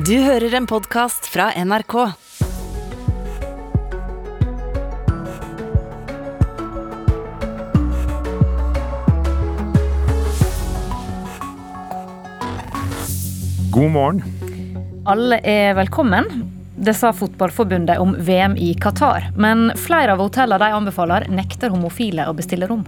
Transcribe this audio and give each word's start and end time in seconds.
Du 0.00 0.14
hører 0.16 0.54
en 0.56 0.64
podkast 0.64 1.26
fra 1.28 1.50
NRK. 1.60 1.94
God 13.70 13.90
morgen. 13.92 14.22
Alle 15.04 15.36
er 15.44 15.74
velkommen. 15.76 16.24
Det 16.80 16.94
sa 16.96 17.12
Fotballforbundet 17.12 18.00
om 18.00 18.16
VM 18.16 18.56
i 18.56 18.72
Qatar. 18.80 19.28
Men 19.36 19.68
flere 19.76 20.16
av 20.16 20.24
hotellene 20.24 20.64
de 20.64 20.78
anbefaler, 20.80 21.28
nekter 21.28 21.74
homofile 21.74 22.24
å 22.30 22.38
bestille 22.40 22.70
rom. 22.70 22.86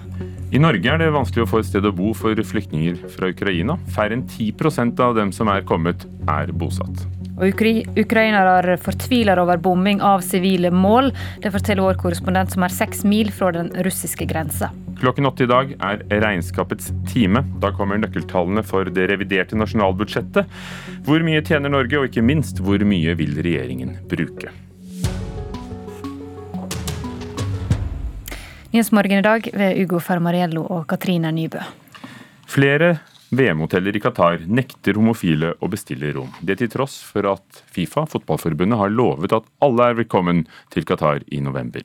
I 0.53 0.61
Norge 0.61 0.85
er 0.85 0.99
det 1.01 1.07
vanskelig 1.15 1.47
å 1.47 1.49
få 1.49 1.63
et 1.63 1.67
sted 1.71 1.87
å 1.89 1.95
bo 1.97 2.11
for 2.13 2.37
flyktninger 2.37 2.99
fra 3.15 3.31
Ukraina. 3.33 3.79
Færre 3.95 4.19
enn 4.19 4.27
10% 4.29 4.99
av 5.01 5.15
dem 5.17 5.31
som 5.33 5.49
er 5.49 5.63
kommet, 5.65 6.05
er 6.29 6.51
bosatt. 6.53 7.07
Og 7.39 7.55
ukri 7.55 7.87
Ukrainere 7.97 8.75
fortviler 8.77 9.41
over 9.41 9.57
bombing 9.65 10.03
av 10.05 10.21
sivile 10.27 10.69
mål. 10.69 11.09
Det 11.41 11.55
forteller 11.55 11.87
vår 11.87 11.97
korrespondent 12.03 12.53
som 12.53 12.67
er 12.67 12.75
seks 12.75 13.01
mil 13.09 13.33
fra 13.33 13.49
den 13.57 13.71
russiske 13.87 14.27
grensa. 14.29 14.69
Klokken 15.01 15.31
åtte 15.31 15.47
i 15.47 15.51
dag 15.51 15.73
er 15.81 16.05
regnskapets 16.13 16.93
time. 17.09 17.41
Da 17.65 17.73
kommer 17.73 18.03
nøkkeltallene 18.03 18.61
for 18.67 18.93
det 18.93 19.09
reviderte 19.09 19.57
nasjonalbudsjettet. 19.57 20.53
Hvor 21.09 21.25
mye 21.25 21.41
tjener 21.41 21.73
Norge, 21.73 21.97
og 21.97 22.13
ikke 22.13 22.27
minst 22.29 22.61
hvor 22.61 22.85
mye 22.85 23.17
vil 23.17 23.41
regjeringen 23.41 23.97
bruke? 24.13 24.53
Nyhetsmorgen 28.73 29.19
i 29.19 29.23
dag 29.23 29.49
ved 29.53 29.79
Ugo 29.83 29.99
Fermariello 30.01 30.63
og 30.65 30.87
Katrine 30.89 31.29
Nybø. 31.37 31.61
Flere 32.49 32.95
VM-hoteller 33.29 33.99
i 33.99 34.01
Qatar 34.01 34.47
nekter 34.49 34.97
homofile 34.97 35.51
å 35.61 35.69
bestille 35.69 36.09
rom. 36.17 36.31
Det 36.41 36.57
til 36.57 36.71
tross 36.73 36.95
for 37.05 37.29
at 37.29 37.59
Fifa, 37.69 38.07
fotballforbundet, 38.09 38.79
har 38.81 38.95
lovet 38.95 39.35
at 39.37 39.51
alle 39.61 39.91
er 39.91 39.99
velkommen 39.99 40.41
til 40.73 40.87
Qatar 40.89 41.21
i 41.29 41.43
november. 41.45 41.85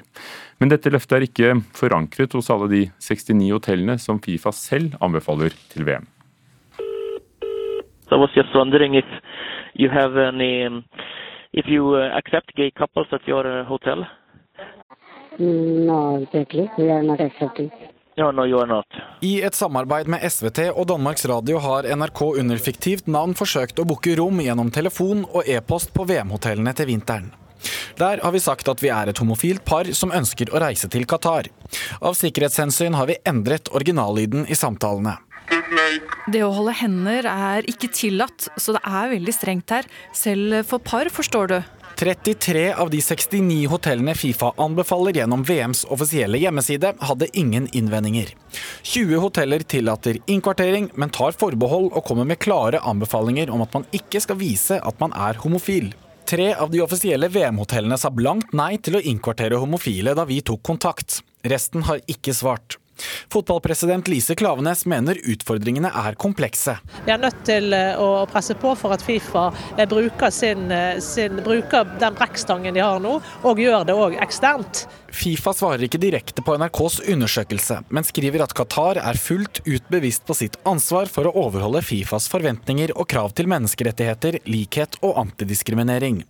Men 0.64 0.72
dette 0.72 0.94
løftet 0.94 1.18
er 1.18 1.26
ikke 1.28 1.58
forankret 1.76 2.38
hos 2.40 2.48
alle 2.56 2.70
de 2.72 2.80
69 3.04 3.50
hotellene 3.52 3.98
som 4.00 4.22
Fifa 4.24 4.54
selv 4.56 4.96
anbefaler 5.04 5.58
til 5.74 5.84
VM. 5.90 6.08
So 8.08 8.16
I 8.16 8.22
was 8.24 8.32
just 8.32 8.56
wondering 8.56 8.96
if 8.96 9.12
you 9.76 9.90
have 9.92 10.16
any, 10.16 10.64
if 11.52 11.68
you 11.68 12.00
uh, 12.00 12.16
accept 12.16 12.56
gay 12.56 12.72
couples 12.72 13.12
at 13.12 13.28
your 13.28 13.44
uh, 13.44 13.66
hotel? 13.68 14.08
No, 15.38 16.18
exactly. 16.22 16.70
We 16.78 16.90
are 16.92 17.04
not 17.04 17.22
accepting. 17.22 17.72
No, 18.18 18.32
no, 18.32 18.46
you 18.46 18.60
are 18.60 18.68
not. 18.68 18.86
I 19.22 19.42
et 19.46 19.56
samarbeid 19.56 20.08
med 20.10 20.24
SVT 20.26 20.72
og 20.74 20.88
Danmarks 20.90 21.26
Radio 21.30 21.60
har 21.62 21.86
NRK 21.86 22.22
under 22.42 22.58
fiktivt 22.58 23.06
navn 23.08 23.36
forsøkt 23.38 23.78
å 23.78 23.86
booke 23.86 24.16
rom 24.18 24.42
gjennom 24.42 24.72
telefon 24.74 25.22
og 25.28 25.46
e-post 25.46 25.94
på 25.94 26.08
VM-hotellene 26.10 26.74
til 26.74 26.90
vinteren. 26.90 27.30
Der 27.98 28.22
har 28.24 28.34
vi 28.34 28.42
sagt 28.42 28.70
at 28.70 28.82
vi 28.82 28.90
er 28.94 29.10
et 29.10 29.22
homofilt 29.22 29.64
par 29.66 29.90
som 29.98 30.14
ønsker 30.14 30.50
å 30.50 30.62
reise 30.62 30.90
til 30.90 31.06
Qatar. 31.10 31.50
Av 32.02 32.18
sikkerhetshensyn 32.18 32.98
har 32.98 33.10
vi 33.10 33.22
endret 33.26 33.70
originallyden 33.74 34.50
i 34.50 34.58
samtalene. 34.58 35.20
Det 36.28 36.42
å 36.44 36.52
holde 36.52 36.74
hender 36.82 37.28
er 37.30 37.68
ikke 37.70 37.90
tillatt, 37.94 38.50
så 38.60 38.76
det 38.76 38.82
er 38.84 39.14
veldig 39.14 39.34
strengt 39.36 39.72
her. 39.74 39.88
Selv 40.16 40.66
for 40.68 40.84
par, 40.84 41.10
forstår 41.14 41.54
du. 41.54 41.58
33 41.98 42.74
av 42.74 42.90
de 42.90 43.00
69 43.02 43.68
hotellene 43.72 44.14
Fifa 44.16 44.52
anbefaler 44.62 45.18
gjennom 45.18 45.42
VMs 45.44 45.80
offisielle 45.90 46.38
hjemmeside, 46.38 46.92
hadde 47.00 47.28
ingen 47.34 47.66
innvendinger. 47.74 48.30
20 48.86 49.18
hoteller 49.24 49.66
tillater 49.66 50.20
innkvartering, 50.30 50.92
men 50.94 51.10
tar 51.10 51.34
forbehold 51.34 51.90
og 51.90 52.06
kommer 52.06 52.30
med 52.30 52.38
klare 52.44 52.84
anbefalinger 52.86 53.50
om 53.50 53.66
at 53.66 53.74
man 53.74 53.88
ikke 53.98 54.22
skal 54.22 54.38
vise 54.38 54.78
at 54.78 55.02
man 55.02 55.16
er 55.18 55.42
homofil. 55.42 55.90
Tre 56.30 56.52
av 56.54 56.70
de 56.70 56.84
offisielle 56.86 57.32
VM-hotellene 57.34 57.98
sa 57.98 58.14
blankt 58.14 58.54
nei 58.54 58.76
til 58.78 59.00
å 59.00 59.02
innkvartere 59.02 59.58
homofile 59.58 60.14
da 60.14 60.28
vi 60.30 60.44
tok 60.46 60.62
kontakt. 60.70 61.24
Resten 61.50 61.88
har 61.90 62.06
ikke 62.06 62.36
svart. 62.38 62.78
Fotballpresident 63.34 64.08
Lise 64.12 64.36
Klavenes 64.36 64.86
mener 64.90 65.20
utfordringene 65.24 65.92
er 65.92 66.18
komplekse. 66.20 66.78
Vi 67.06 67.14
er 67.14 67.22
nødt 67.22 67.40
til 67.48 67.74
eh, 67.76 68.00
å 68.00 68.26
presse 68.32 68.56
på 68.60 68.74
for 68.80 68.96
at 68.96 69.04
Fifa 69.06 69.50
eh, 69.78 69.88
bruker, 69.90 70.32
sin, 70.34 70.70
eh, 70.72 71.00
sin, 71.04 71.42
bruker 71.46 71.88
den 72.02 72.18
brekkstangen 72.18 72.78
de 72.78 72.84
har 72.84 73.02
nå, 73.04 73.18
og 73.48 73.62
gjør 73.62 73.88
det 73.88 73.98
òg 73.98 74.18
eksternt. 74.24 74.86
Fifa 75.18 75.54
svarer 75.56 75.88
ikke 75.88 76.02
direkte 76.02 76.44
på 76.46 76.58
NRKs 76.60 77.00
undersøkelse, 77.14 77.80
men 77.94 78.06
skriver 78.08 78.44
at 78.46 78.56
Qatar 78.58 79.00
er 79.02 79.20
fullt 79.20 79.62
ut 79.66 79.92
bevisst 79.92 80.28
på 80.28 80.36
sitt 80.38 80.58
ansvar 80.68 81.10
for 81.12 81.30
å 81.30 81.36
overholde 81.48 81.82
Fifas 81.86 82.28
forventninger 82.32 82.94
og 82.98 83.08
krav 83.12 83.34
til 83.38 83.50
menneskerettigheter, 83.52 84.42
likhet 84.50 85.00
og 85.02 85.18
antidiskriminering. 85.24 86.24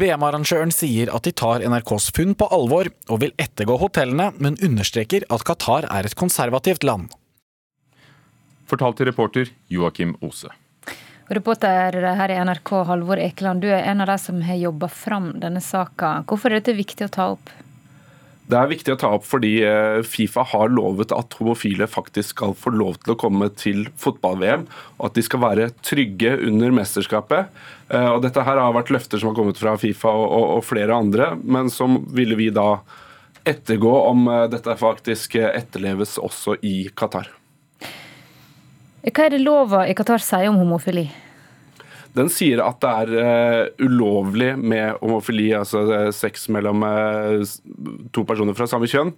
VM-arrangøren 0.00 0.72
sier 0.74 1.12
at 1.14 1.26
de 1.26 1.32
tar 1.32 1.64
NRKs 1.64 2.10
funn 2.16 2.34
på 2.38 2.48
alvor 2.54 2.90
og 3.08 3.22
vil 3.22 3.34
ettergå 3.40 3.78
hotellene, 3.80 4.32
men 4.38 4.58
understreker 4.64 5.26
at 5.30 5.46
Qatar 5.46 5.88
er 5.90 6.08
et 6.08 6.18
konservativt 6.18 6.86
land. 6.86 7.12
Fortalte 8.70 9.06
reporter 9.06 9.50
Joakim 9.72 10.16
Ose. 10.24 10.50
Reporter 11.32 12.04
her 12.18 12.32
i 12.32 12.36
NRK, 12.44 12.70
Halvor 12.84 13.20
Ekeland, 13.20 13.64
du 13.64 13.70
er 13.72 13.86
en 13.88 14.02
av 14.04 14.10
de 14.12 14.16
som 14.20 14.42
har 14.44 14.58
jobba 14.60 14.90
fram 14.92 15.30
denne 15.40 15.62
saka. 15.64 16.18
Hvorfor 16.28 16.52
er 16.52 16.60
dette 16.60 16.76
viktig 16.76 17.06
å 17.08 17.12
ta 17.12 17.28
opp? 17.36 17.52
Det 18.44 18.56
er 18.60 18.68
viktig 18.68 18.92
å 18.92 18.98
ta 19.00 19.08
opp 19.16 19.24
fordi 19.24 19.54
eh, 19.64 20.02
Fifa 20.04 20.42
har 20.50 20.72
lovet 20.72 21.14
at 21.16 21.36
homofile 21.38 21.86
faktisk 21.88 22.34
skal 22.34 22.52
få 22.58 22.74
lov 22.74 22.98
til 23.00 23.14
å 23.14 23.18
komme 23.20 23.48
til 23.56 23.86
fotball-VM, 24.00 24.66
og 24.98 25.06
at 25.08 25.16
de 25.16 25.24
skal 25.24 25.40
være 25.46 25.70
trygge 25.80 26.34
under 26.44 26.74
mesterskapet. 26.76 27.48
Eh, 27.88 28.10
og 28.10 28.20
Dette 28.26 28.44
her 28.44 28.60
har 28.60 28.76
vært 28.76 28.92
løfter 28.92 29.22
som 29.22 29.32
har 29.32 29.38
kommet 29.38 29.60
fra 29.60 29.72
Fifa 29.80 30.12
og, 30.12 30.28
og, 30.58 30.60
flere 30.68 30.92
andre, 30.92 31.32
men 31.40 31.72
som 31.72 32.02
ville 32.12 32.36
vi 32.36 32.50
da 32.52 32.82
ettergå 33.48 33.94
om 34.10 34.28
eh, 34.28 34.44
dette 34.52 34.76
faktisk 34.76 35.40
etterleves 35.40 36.18
også 36.20 36.58
i 36.60 36.90
Qatar. 36.92 37.32
Hva 39.04 39.24
er 39.24 39.32
det 39.32 39.40
lova 39.40 39.86
i 39.88 39.96
Qatar 39.96 40.20
sier 40.20 40.52
om 40.52 40.60
homofili? 40.60 41.08
Den 42.14 42.30
sier 42.30 42.62
at 42.62 42.78
det 42.82 42.90
er 42.90 43.10
uh, 43.14 43.82
ulovlig 43.82 44.52
med 44.58 45.00
homofili, 45.00 45.48
altså 45.56 45.82
uh, 45.88 46.12
sex 46.14 46.46
mellom 46.52 46.84
uh, 46.86 47.42
to 48.14 48.22
personer 48.28 48.54
fra 48.54 48.68
samme 48.70 48.88
kjønn. 48.90 49.10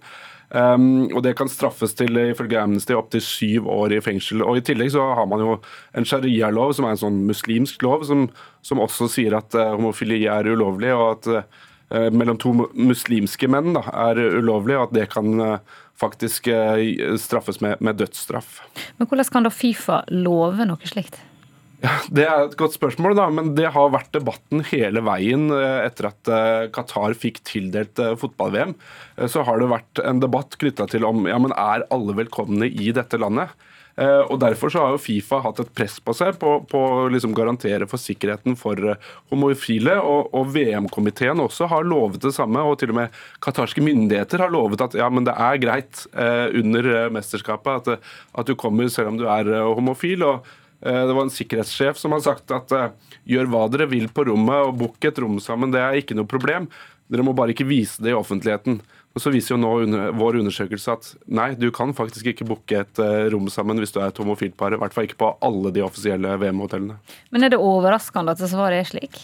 Um, 0.47 1.09
og 1.11 1.21
Det 1.25 1.35
kan 1.37 1.51
straffes 1.51 1.93
til 1.99 2.17
ifølge 2.21 2.57
Amnesty 2.61 2.95
opptil 2.95 3.21
syv 3.21 3.67
år 3.69 3.97
i 3.97 4.01
fengsel. 4.01 4.41
Og 4.41 4.57
I 4.57 4.65
tillegg 4.65 4.93
så 4.95 5.03
har 5.19 5.27
man 5.29 5.43
jo 5.43 5.57
en 5.93 6.07
sharia-lov, 6.07 6.73
som 6.73 6.87
er 6.87 6.95
en 6.95 7.03
sånn 7.03 7.21
muslimsk 7.27 7.85
lov, 7.85 8.07
som, 8.07 8.25
som 8.65 8.81
også 8.81 9.09
sier 9.11 9.35
at 9.37 9.53
homofili 9.53 10.23
er 10.31 10.47
ulovlig, 10.47 10.93
og 10.95 11.17
at 11.17 12.09
mellom 12.15 12.39
to 12.39 12.53
muslimske 12.75 13.47
menn 13.51 13.75
da, 13.75 13.83
er 14.07 14.23
ulovlig, 14.39 14.79
og 14.79 14.87
at 14.87 14.95
det 14.95 15.05
kan 15.11 15.59
faktisk 15.99 16.47
straffes 17.19 17.59
med, 17.63 17.83
med 17.83 17.99
dødsstraff. 17.99 18.61
Men 18.97 19.11
Hvordan 19.11 19.31
kan 19.35 19.47
da 19.47 19.51
Fifa 19.51 20.01
love 20.15 20.67
noe 20.67 20.87
slikt? 20.95 21.19
Ja, 21.77 21.93
Det 22.09 22.25
er 22.25 22.47
et 22.47 22.57
godt 22.57 22.73
spørsmål, 22.73 23.13
da, 23.19 23.27
men 23.29 23.53
det 23.57 23.69
har 23.75 23.93
vært 23.93 24.09
debatten 24.15 24.63
hele 24.71 25.03
veien 25.05 25.51
eh, 25.53 25.85
etter 25.85 26.09
at 26.09 26.31
eh, 26.33 26.65
Qatar 26.73 27.13
fikk 27.13 27.43
tildelt 27.45 28.01
eh, 28.01 28.15
fotball-VM. 28.17 28.73
Så 29.29 29.45
har 29.45 29.61
det 29.61 29.69
vært 29.69 30.01
en 30.01 30.21
debatt 30.23 30.57
knytta 30.57 30.87
til 30.89 31.05
om 31.05 31.27
ja, 31.29 31.37
men 31.41 31.53
er 31.53 31.85
alle 31.93 32.17
velkomne 32.17 32.69
i 32.69 32.93
dette 32.95 33.19
landet. 33.21 33.53
Og 33.97 34.35
Derfor 34.37 34.69
så 34.69 34.83
har 34.83 34.91
jo 34.93 34.99
Fifa 35.01 35.39
hatt 35.41 35.57
et 35.63 35.71
press 35.73 35.95
på 36.05 36.13
seg 36.13 36.35
på 36.37 36.51
å 36.69 37.07
liksom 37.09 37.31
garantere 37.33 37.87
for 37.89 37.97
sikkerheten 37.97 38.53
for 38.53 38.77
homofile. 39.31 39.95
Og, 39.97 40.29
og 40.37 40.51
VM-komiteen 40.53 41.41
også 41.41 41.65
har 41.71 41.87
lovet 41.89 42.21
det 42.21 42.35
samme, 42.35 42.61
og 42.61 42.77
til 42.77 42.93
og 42.93 42.99
med 42.99 43.17
qatarske 43.41 43.81
myndigheter 43.81 44.45
har 44.45 44.53
lovet 44.53 44.85
at 44.85 44.99
ja, 45.01 45.09
men 45.09 45.25
det 45.25 45.33
er 45.33 45.57
greit 45.65 46.03
under 46.13 47.09
mesterskapet 47.17 47.89
at, 47.89 48.05
at, 48.37 48.45
du 48.45 48.53
kommer 48.53 48.93
selv 48.93 49.15
om 49.15 49.17
du 49.17 49.25
er 49.33 49.49
homofil. 49.65 50.29
og 50.29 50.45
det 50.85 51.15
var 51.15 51.23
en 51.25 51.33
sikkerhetssjef 51.33 51.97
som 51.97 52.13
har 52.13 52.21
sagt 52.25 52.53
at 52.53 52.73
eh, 52.75 52.91
gjør 53.33 53.49
hva 53.49 53.63
dere 53.73 53.89
vil 53.89 54.05
på 54.13 54.27
rommet 54.29 54.69
og 54.69 54.77
book 54.77 55.09
et 55.09 55.17
rom 55.23 55.39
sammen, 55.41 55.73
det 55.73 55.81
er 55.81 55.97
ikke 55.97 56.17
noe 56.17 56.29
problem. 56.29 56.69
Dere 57.09 57.25
må 57.25 57.33
bare 57.35 57.55
ikke 57.55 57.67
vise 57.67 58.03
det 58.03 58.13
i 58.13 58.17
offentligheten. 58.17 58.81
Og 59.17 59.23
Så 59.23 59.31
viser 59.33 59.55
jo 59.55 59.61
nå 59.63 59.71
under, 59.87 60.11
vår 60.13 60.37
undersøkelse 60.43 60.93
at 60.93 61.07
nei, 61.25 61.47
du 61.57 61.71
kan 61.73 61.95
faktisk 61.97 62.27
ikke 62.29 62.45
booke 62.45 62.83
et 62.83 62.99
uh, 63.01 63.25
rom 63.33 63.47
sammen 63.49 63.79
hvis 63.81 63.95
du 63.95 63.97
er 63.97 64.11
et 64.11 64.19
homofilt 64.21 64.53
par. 64.59 64.75
I 64.75 64.77
hvert 64.77 64.93
fall 64.93 65.07
ikke 65.07 65.17
på 65.23 65.31
alle 65.47 65.71
de 65.73 65.81
offisielle 65.81 66.35
VM-hotellene. 66.37 66.99
Men 67.33 67.47
er 67.47 67.55
det 67.55 67.61
overraskende 67.63 68.35
at 68.35 68.43
svaret 68.43 68.83
er 68.83 68.91
slik? 68.91 69.17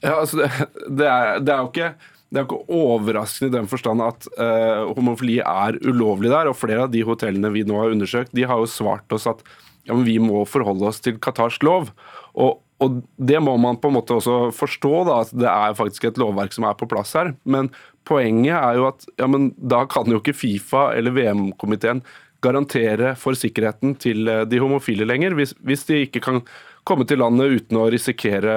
Ja, 0.00 0.14
altså 0.14 0.40
det, 0.40 0.48
det, 0.86 1.10
er, 1.10 1.42
det 1.42 1.52
er 1.52 1.60
jo 1.60 1.68
ikke 1.74 1.92
det 2.28 2.40
er 2.40 2.44
ikke 2.44 2.64
overraskende 2.76 3.50
i 3.50 3.56
den 3.58 3.68
forstand 3.68 4.04
at 4.04 4.26
uh, 4.36 4.88
homofili 4.96 5.38
er 5.42 5.76
ulovlig 5.84 6.32
der. 6.32 6.48
Og 6.48 6.56
flere 6.56 6.86
av 6.86 6.92
de 6.92 7.04
hotellene 7.04 7.52
vi 7.52 7.66
nå 7.68 7.76
har 7.82 7.92
undersøkt, 7.92 8.32
de 8.36 8.48
har 8.48 8.60
jo 8.60 8.68
svart 8.70 9.16
oss 9.16 9.28
at 9.28 9.44
ja, 9.88 9.96
men 9.96 10.04
vi 10.06 10.18
må 10.20 10.44
forholde 10.48 10.90
oss 10.90 11.00
til 11.04 11.16
Qatars 11.22 11.58
lov. 11.64 11.90
Og, 12.36 12.60
og, 12.84 13.00
det 13.16 13.40
må 13.42 13.56
man 13.60 13.80
på 13.80 13.90
en 13.90 13.96
måte 13.96 14.18
også 14.18 14.50
forstå, 14.54 14.94
da, 15.08 15.20
at 15.24 15.32
det 15.32 15.48
er 15.50 15.76
faktisk 15.78 16.08
et 16.10 16.20
lovverk 16.20 16.54
som 16.54 16.68
er 16.68 16.76
på 16.78 16.88
plass 16.90 17.14
her. 17.16 17.32
Men 17.48 17.70
poenget 18.08 18.54
er 18.58 18.78
jo 18.78 18.88
at 18.90 19.06
ja, 19.16 19.28
men 19.30 19.50
da 19.56 19.84
kan 19.90 20.08
jo 20.12 20.20
ikke 20.20 20.36
Fifa 20.36 20.90
eller 20.98 21.16
VM-komiteen 21.16 22.04
garantere 22.44 23.16
for 23.18 23.34
sikkerheten 23.34 23.96
til 23.98 24.28
eh, 24.30 24.44
de 24.46 24.60
homofile 24.62 25.08
lenger. 25.08 25.34
Hvis, 25.38 25.56
hvis, 25.66 25.88
de 25.88 26.04
ikke 26.04 26.22
kan 26.22 26.44
komme 26.86 27.08
til 27.08 27.18
landet 27.24 27.56
uten 27.56 27.80
å 27.80 27.88
risikere, 27.92 28.52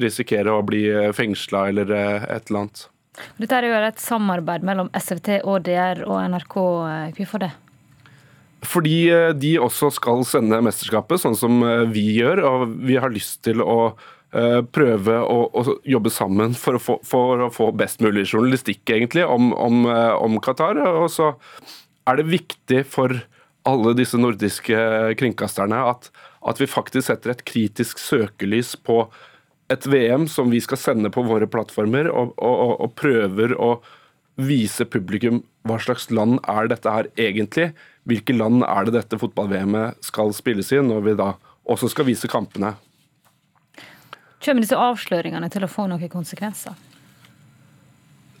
risikere 0.00 0.54
å 0.54 0.64
bli 0.66 0.86
fengsla 1.14 1.66
eller 1.70 1.92
et 1.92 2.48
eller 2.48 2.64
annet. 2.64 2.86
Dette 3.36 3.58
er 3.58 3.66
jo 3.66 3.76
et 3.84 4.00
samarbeid 4.00 4.64
mellom 4.64 4.88
SVT, 4.96 5.42
ODR 5.44 6.06
og 6.06 6.22
NRK. 6.32 6.56
Hvorfor 7.18 7.44
det? 7.44 7.50
Fordi 8.66 9.08
de 9.40 9.54
også 9.62 9.88
skal 9.96 10.24
sende 10.28 10.58
mesterskapet, 10.64 11.22
sånn 11.22 11.36
som 11.38 11.62
vi 11.92 12.10
gjør. 12.18 12.42
Og 12.44 12.74
vi 12.84 12.98
har 13.00 13.12
lyst 13.12 13.40
til 13.46 13.62
å 13.64 13.94
Eh, 14.30 14.60
prøve 14.62 15.16
å, 15.26 15.38
å, 15.58 15.62
jobbe 15.82 16.10
sammen 16.14 16.52
for 16.54 16.78
å, 16.78 16.80
få, 16.80 16.94
for 17.02 17.40
å, 17.42 17.48
få, 17.50 17.72
best 17.74 17.98
mulig 17.98 18.28
journalistikk 18.28 18.92
egentlig 18.94 19.24
om, 19.26 19.48
om, 19.50 19.82
eh, 19.90 20.12
om 20.22 20.36
Qatar. 20.42 20.78
Og 20.86 21.08
så 21.10 21.32
er 22.06 22.20
det 22.20 22.28
viktig 22.30 22.84
for 22.86 23.16
alle 23.66 23.94
disse 23.98 24.20
nordiske 24.20 24.76
kringkasterne 25.18 25.82
at, 25.90 26.12
at, 26.46 26.62
vi 26.62 26.70
faktisk 26.70 27.08
setter 27.08 27.34
et 27.34 27.42
kritisk 27.48 27.98
søkelys 27.98 28.76
på 28.78 29.02
et 29.70 29.86
VM 29.90 30.28
som 30.30 30.50
vi 30.54 30.62
skal 30.62 30.78
sende 30.78 31.10
på 31.10 31.26
våre 31.26 31.50
plattformer, 31.50 32.06
og, 32.14 32.30
og, 32.38 32.76
og 32.86 32.94
prøver 32.98 33.56
å 33.58 33.74
vise 34.40 34.86
publikum 34.86 35.42
hva 35.66 35.76
slags 35.82 36.06
land 36.14 36.38
er 36.48 36.70
dette 36.70 36.94
her 36.94 37.10
egentlig. 37.18 37.72
Hvilke 38.10 38.34
land 38.34 38.64
er 38.66 38.88
det 38.88 38.96
dette 38.98 39.18
fotball-VM-et 39.20 40.04
skal 40.04 40.32
spilles 40.34 40.72
i, 40.74 40.80
når 40.82 41.04
vi 41.06 41.16
da 41.20 41.32
også 41.70 41.90
skal 41.92 42.08
vise 42.08 42.30
kampene. 42.30 42.74
Kommer 44.40 44.64
disse 44.64 44.78
avsløringene 44.78 45.50
til 45.52 45.66
å 45.66 45.70
få 45.70 45.86
noen 45.90 46.10
konsekvenser? 46.10 46.74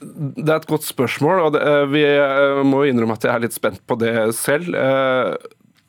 Det 0.00 0.48
er 0.48 0.56
et 0.56 0.68
godt 0.68 0.86
spørsmål, 0.88 1.42
og 1.44 1.54
det, 1.54 1.60
eh, 1.60 1.86
vi 1.92 2.04
eh, 2.08 2.62
må 2.64 2.86
innrømme 2.88 3.18
at 3.18 3.26
jeg 3.26 3.34
er 3.34 3.42
litt 3.44 3.56
spent 3.56 3.82
på 3.84 3.98
det 4.00 4.14
selv. 4.36 4.72
Eh, 4.72 5.34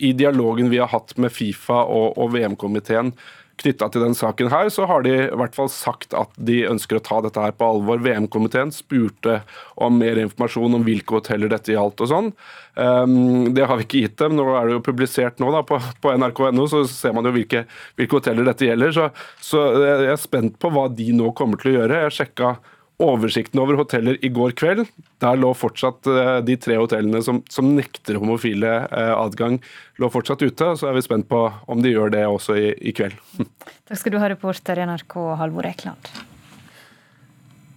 I 0.04 0.12
dialogen 0.18 0.70
vi 0.70 0.82
har 0.82 0.92
hatt 0.92 1.16
med 1.22 1.32
Fifa 1.32 1.86
og, 1.88 2.18
og 2.20 2.34
VM-komiteen 2.36 3.14
knytta 3.62 3.88
til 3.92 4.04
den 4.06 4.16
saken 4.18 4.50
her, 4.52 4.70
så 4.74 4.88
har 4.90 5.06
de 5.06 5.14
i 5.24 5.38
hvert 5.40 5.56
fall 5.56 5.70
sagt 5.72 6.16
at 6.18 6.34
de 6.38 6.62
ønsker 6.70 7.00
å 7.00 7.04
ta 7.06 7.20
dette 7.26 7.44
her 7.44 7.54
på 7.56 7.70
alvor. 7.76 8.02
VM-komiteen 8.02 8.74
spurte 8.76 9.40
om 9.82 10.00
mer 10.02 10.20
informasjon 10.22 10.80
om 10.80 10.86
hvilke 10.86 11.20
hoteller 11.20 11.52
dette 11.52 11.76
gjaldt 11.76 12.04
og 12.04 12.12
sånn. 12.12 12.32
Um, 12.76 13.52
det 13.56 13.68
har 13.68 13.80
vi 13.80 13.88
ikke 13.88 14.04
gitt 14.06 14.18
dem. 14.22 14.38
Nå 14.40 14.48
er 14.56 14.68
det 14.68 14.78
jo 14.78 14.84
publisert 14.86 15.42
nå 15.44 15.52
da, 15.54 15.64
på, 15.68 15.80
på 16.04 16.14
nrk.no, 16.18 16.68
så 16.72 16.84
ser 16.90 17.16
man 17.18 17.28
jo 17.28 17.36
hvilke, 17.36 17.66
hvilke 18.00 18.20
hoteller 18.20 18.48
dette 18.48 18.68
gjelder. 18.70 18.96
Så, 18.96 19.10
så 19.44 19.66
jeg 19.80 20.12
er 20.14 20.22
spent 20.22 20.60
på 20.62 20.72
hva 20.74 20.88
de 20.92 21.12
nå 21.16 21.34
kommer 21.38 21.62
til 21.62 21.74
å 21.74 21.78
gjøre. 21.82 22.06
Jeg 22.06 22.18
sjekka 22.20 22.56
oversikten 23.02 23.60
over 23.62 23.78
hoteller 23.80 24.18
i 24.24 24.30
går 24.34 24.56
kveld. 24.58 24.86
Der 25.24 25.40
lå 25.40 25.52
fortsatt 25.58 26.08
eh, 26.10 26.40
de 26.46 26.58
tre 26.62 26.78
hotellene 26.80 27.22
som, 27.26 27.42
som 27.52 27.74
nekter 27.76 28.20
homofile 28.22 28.74
eh, 28.88 29.14
adgang, 29.16 29.60
lå 30.02 30.10
fortsatt 30.14 30.44
ute. 30.46 30.74
Så 30.80 30.90
er 30.90 30.98
vi 30.98 31.06
spent 31.06 31.30
på 31.32 31.44
om 31.72 31.84
de 31.84 31.94
gjør 31.94 32.14
det 32.14 32.26
også 32.28 32.58
i, 32.60 32.68
i 32.78 32.96
kveld. 32.96 33.18
Takk 33.88 34.02
skal 34.02 34.16
du 34.16 34.20
ha, 34.22 34.30
reporter 34.32 34.82
i 34.82 34.90
NRK 34.90 35.18
Halvor 35.42 35.70
Ekland. 35.70 36.12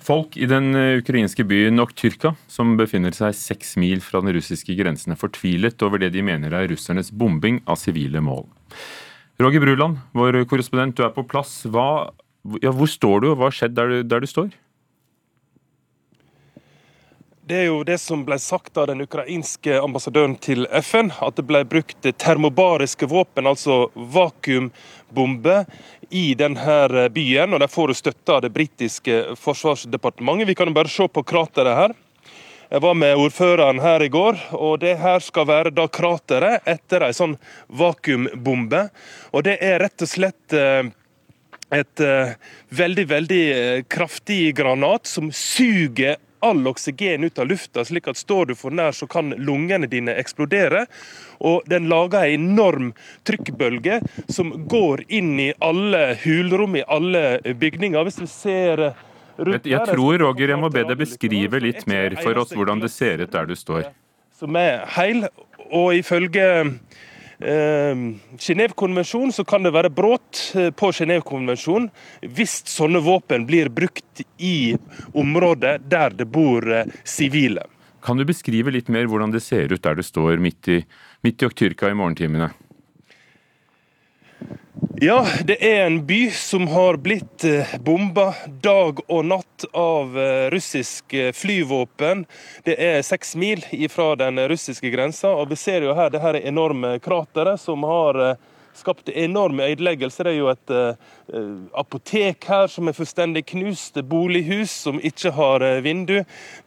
Folk 0.05 0.37
i 0.37 0.49
den 0.51 0.75
eh, 0.77 0.99
ukrainske 1.01 1.47
byen 1.49 1.81
Oktyrka, 1.81 2.35
som 2.51 2.75
befinner 2.81 3.15
seg 3.17 3.37
seks 3.39 3.79
mil 3.81 4.03
fra 4.05 4.21
den 4.25 4.35
russiske 4.37 4.77
grensen, 4.77 5.15
er 5.15 5.21
fortvilet 5.21 5.81
over 5.87 6.03
det 6.03 6.13
de 6.13 6.25
mener 6.27 6.53
er 6.53 6.69
russernes 6.69 7.09
bombing 7.09 7.63
av 7.65 7.81
sivile 7.81 8.21
mål. 8.25 8.45
Roger 9.41 9.65
Bruland, 9.65 10.03
vår 10.15 10.45
korrespondent, 10.51 10.99
du 10.99 11.07
er 11.07 11.15
på 11.15 11.25
plass. 11.27 11.63
Hva, 11.67 12.13
ja, 12.63 12.71
hvor 12.71 12.91
står 12.91 13.25
du, 13.25 13.33
og 13.33 13.41
hva 13.41 13.49
har 13.49 13.57
skjedd 13.57 13.75
der 13.75 13.91
du, 13.91 13.97
der 14.07 14.23
du 14.23 14.29
står? 14.31 14.53
Det 17.45 17.59
er 17.61 17.67
jo 17.67 17.83
det 17.85 17.99
som 18.01 18.23
ble 18.25 18.39
sagt 18.41 18.79
av 18.81 18.87
den 18.89 19.05
ukrainske 19.05 19.75
ambassadøren 19.77 20.33
til 20.41 20.65
FN, 20.79 21.11
at 21.13 21.37
det 21.37 21.43
ble 21.45 21.61
brukt 21.69 22.07
termobariske 22.17 23.05
våpen, 23.11 23.45
altså 23.45 23.91
vakuumbomber, 23.93 25.67
i 26.09 26.33
denne 26.41 27.05
byen. 27.13 27.53
Og 27.53 27.61
de 27.61 27.69
får 27.69 27.93
støtte 28.01 28.33
av 28.33 28.41
det 28.47 28.53
britiske 28.55 29.37
forsvarsdepartementet. 29.37 30.49
Vi 30.49 30.57
kan 30.57 30.73
jo 30.73 30.79
bare 30.81 30.95
se 30.97 31.05
på 31.05 31.27
krateret 31.35 31.81
her. 31.83 31.97
Jeg 32.73 32.81
var 32.81 32.97
med 32.97 33.21
ordføreren 33.21 33.85
her 33.85 34.01
i 34.01 34.09
går, 34.09 34.41
og 34.57 34.81
det 34.81 34.97
her 35.05 35.21
skal 35.21 35.51
være 35.53 35.77
da 35.77 35.85
krateret 35.85 36.65
etter 36.65 37.05
ei 37.05 37.13
sånn 37.13 37.37
vakuumbombe. 37.69 38.87
Og 39.37 39.45
det 39.45 39.61
er 39.61 39.83
rett 39.85 40.01
og 40.01 40.17
slett 40.17 40.57
eh, 40.57 40.87
et 41.77 42.01
uh, 42.01 42.33
veldig, 42.73 43.05
veldig 43.11 43.47
uh, 43.53 43.81
kraftig 43.91 44.55
granat 44.57 45.11
som 45.11 45.29
suger 45.29 46.17
all 46.45 46.67
oksygen 46.69 47.25
ut 47.25 47.39
av 47.41 47.49
lufta, 47.51 47.85
slik 47.85 48.09
at 48.11 48.21
står 48.21 48.51
du 48.51 48.55
for 48.59 48.75
nær, 48.75 48.93
så 48.97 49.09
kan 49.11 49.33
lungene 49.41 49.89
dine 49.91 50.15
eksplodere. 50.21 50.85
Og 51.45 51.65
den 51.71 51.89
lager 51.93 52.29
en 52.29 52.51
enorm 52.53 52.93
trykkbølge 53.27 54.01
som 54.33 54.53
går 54.71 55.07
inn 55.09 55.35
i 55.41 55.51
alle 55.65 56.07
hulrom 56.25 56.79
i 56.79 56.85
alle 56.87 57.41
bygninger. 57.45 58.07
Hvis 58.07 58.21
du 58.21 58.29
ser 58.31 58.85
rundt 59.37 59.67
Jeg 59.67 59.91
tror 59.91 60.21
Roger, 60.23 60.55
jeg 60.55 60.61
må 60.61 60.71
be 60.73 60.85
deg 60.87 61.01
beskrive 61.01 61.61
litt 61.63 61.89
mer 61.91 62.17
for 62.23 62.45
oss 62.45 62.55
hvordan 62.55 62.85
det 62.85 62.93
ser 62.95 63.25
ut 63.25 63.33
der 63.33 63.51
du 63.51 63.57
står. 63.59 63.89
Som 64.35 64.57
er 64.59 64.85
heil, 64.97 65.27
og 65.71 65.95
ifølge 65.97 66.47
Genévekonvensjonen, 67.45 69.33
så 69.33 69.45
kan 69.45 69.63
det 69.67 69.75
være 69.75 69.91
brudd 69.93 70.41
eh, 70.57 70.71
på 70.73 70.91
Genévekonvensjonen 70.97 71.91
hvis 72.37 72.63
sånne 72.71 73.03
våpen 73.05 73.45
blir 73.49 73.69
brukt 73.69 74.25
i 74.41 74.75
områder 75.13 75.83
der 75.85 76.17
det 76.17 76.29
bor 76.33 76.65
eh, 76.73 76.89
sivile. 77.05 77.67
Kan 78.05 78.21
du 78.21 78.25
beskrive 78.29 78.73
litt 78.73 78.89
mer 78.93 79.09
hvordan 79.09 79.33
det 79.33 79.43
ser 79.45 79.73
ut 79.73 79.83
der 79.85 79.97
du 79.97 80.05
står 80.05 80.41
midt 80.41 80.69
i, 80.69 80.81
midt 81.25 81.43
i 81.43 81.49
Oktyrka 81.49 81.89
i 81.89 81.97
morgentimene? 81.97 82.51
Ja, 85.01 85.27
det 85.45 85.57
er 85.67 85.87
en 85.87 86.07
by 86.07 86.31
som 86.31 86.67
har 86.67 86.97
blitt 86.97 87.45
eh, 87.45 87.75
bomba 87.79 88.35
dag 88.63 88.99
og 89.07 89.25
natt 89.27 89.67
av 89.71 90.17
eh, 90.19 90.47
russisk 90.51 91.15
eh, 91.15 91.33
flyvåpen. 91.35 92.25
Det 92.67 92.75
er 92.83 93.03
seks 93.07 93.35
mil 93.39 93.63
fra 93.91 94.15
den 94.19 94.41
russiske 94.51 94.91
grensa, 94.91 95.31
og 95.31 95.53
vi 95.53 95.59
ser 95.61 95.87
jo 95.87 95.95
her 95.95 96.11
det 96.11 96.23
her 96.23 96.39
enorme 96.41 96.97
krateret 97.03 97.63
som 97.63 97.87
har 97.87 98.19
skapt 98.75 99.13
enorme 99.15 99.69
ødeleggelser. 99.71 100.27
Det 100.27 100.33
er 100.33 100.41
jo 100.41 100.49
et 100.51 100.73
apotek 101.79 102.49
her 102.51 102.67
som 102.71 102.91
er 102.91 102.97
fullstendig 102.97 103.45
knust, 103.53 104.01
bolighus 104.11 104.73
som 104.87 104.99
ikke 104.99 105.31
har 105.37 105.63
vindu, 105.87 106.17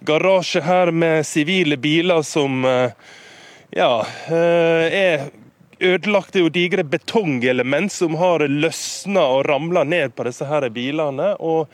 garasje 0.07 0.63
her 0.63 0.93
med 0.95 1.27
sivile 1.27 1.75
biler 1.75 2.23
som 2.23 2.63
ja, 2.63 3.91
er 4.31 5.27
ødelagte 5.79 6.41
jo 6.41 6.49
digre 6.53 6.83
betongelement 6.83 7.91
som 7.91 8.15
har 8.19 8.45
løsna 8.47 9.25
og 9.37 9.45
ramla 9.49 9.83
ned 9.87 10.15
på 10.15 10.25
disse 10.27 10.47
her 10.47 10.69
bilene. 10.73 11.33
og 11.39 11.67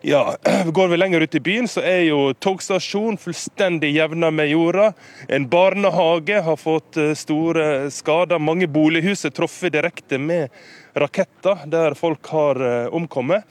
ja, 0.00 0.36
Går 0.66 0.88
vi 0.88 0.96
lenger 0.96 1.20
ut 1.20 1.34
i 1.34 1.40
byen, 1.40 1.68
så 1.68 1.82
er 1.82 2.04
jo 2.06 2.32
togstasjonen 2.38 3.18
fullstendig 3.18 3.90
jevna 3.96 4.30
med 4.30 4.50
jorda. 4.52 4.92
En 5.28 5.48
barnehage 5.48 6.42
har 6.42 6.56
fått 6.56 6.96
eh, 6.96 7.14
store 7.18 7.90
skader. 7.90 8.38
Mange 8.38 8.68
bolighus 8.70 9.26
er 9.26 9.34
truffet 9.34 9.74
direkte 9.74 10.18
med 10.18 10.48
raketter, 10.98 11.66
der 11.66 11.98
folk 11.98 12.26
har 12.30 12.62
eh, 12.62 12.94
omkommet. 12.94 13.44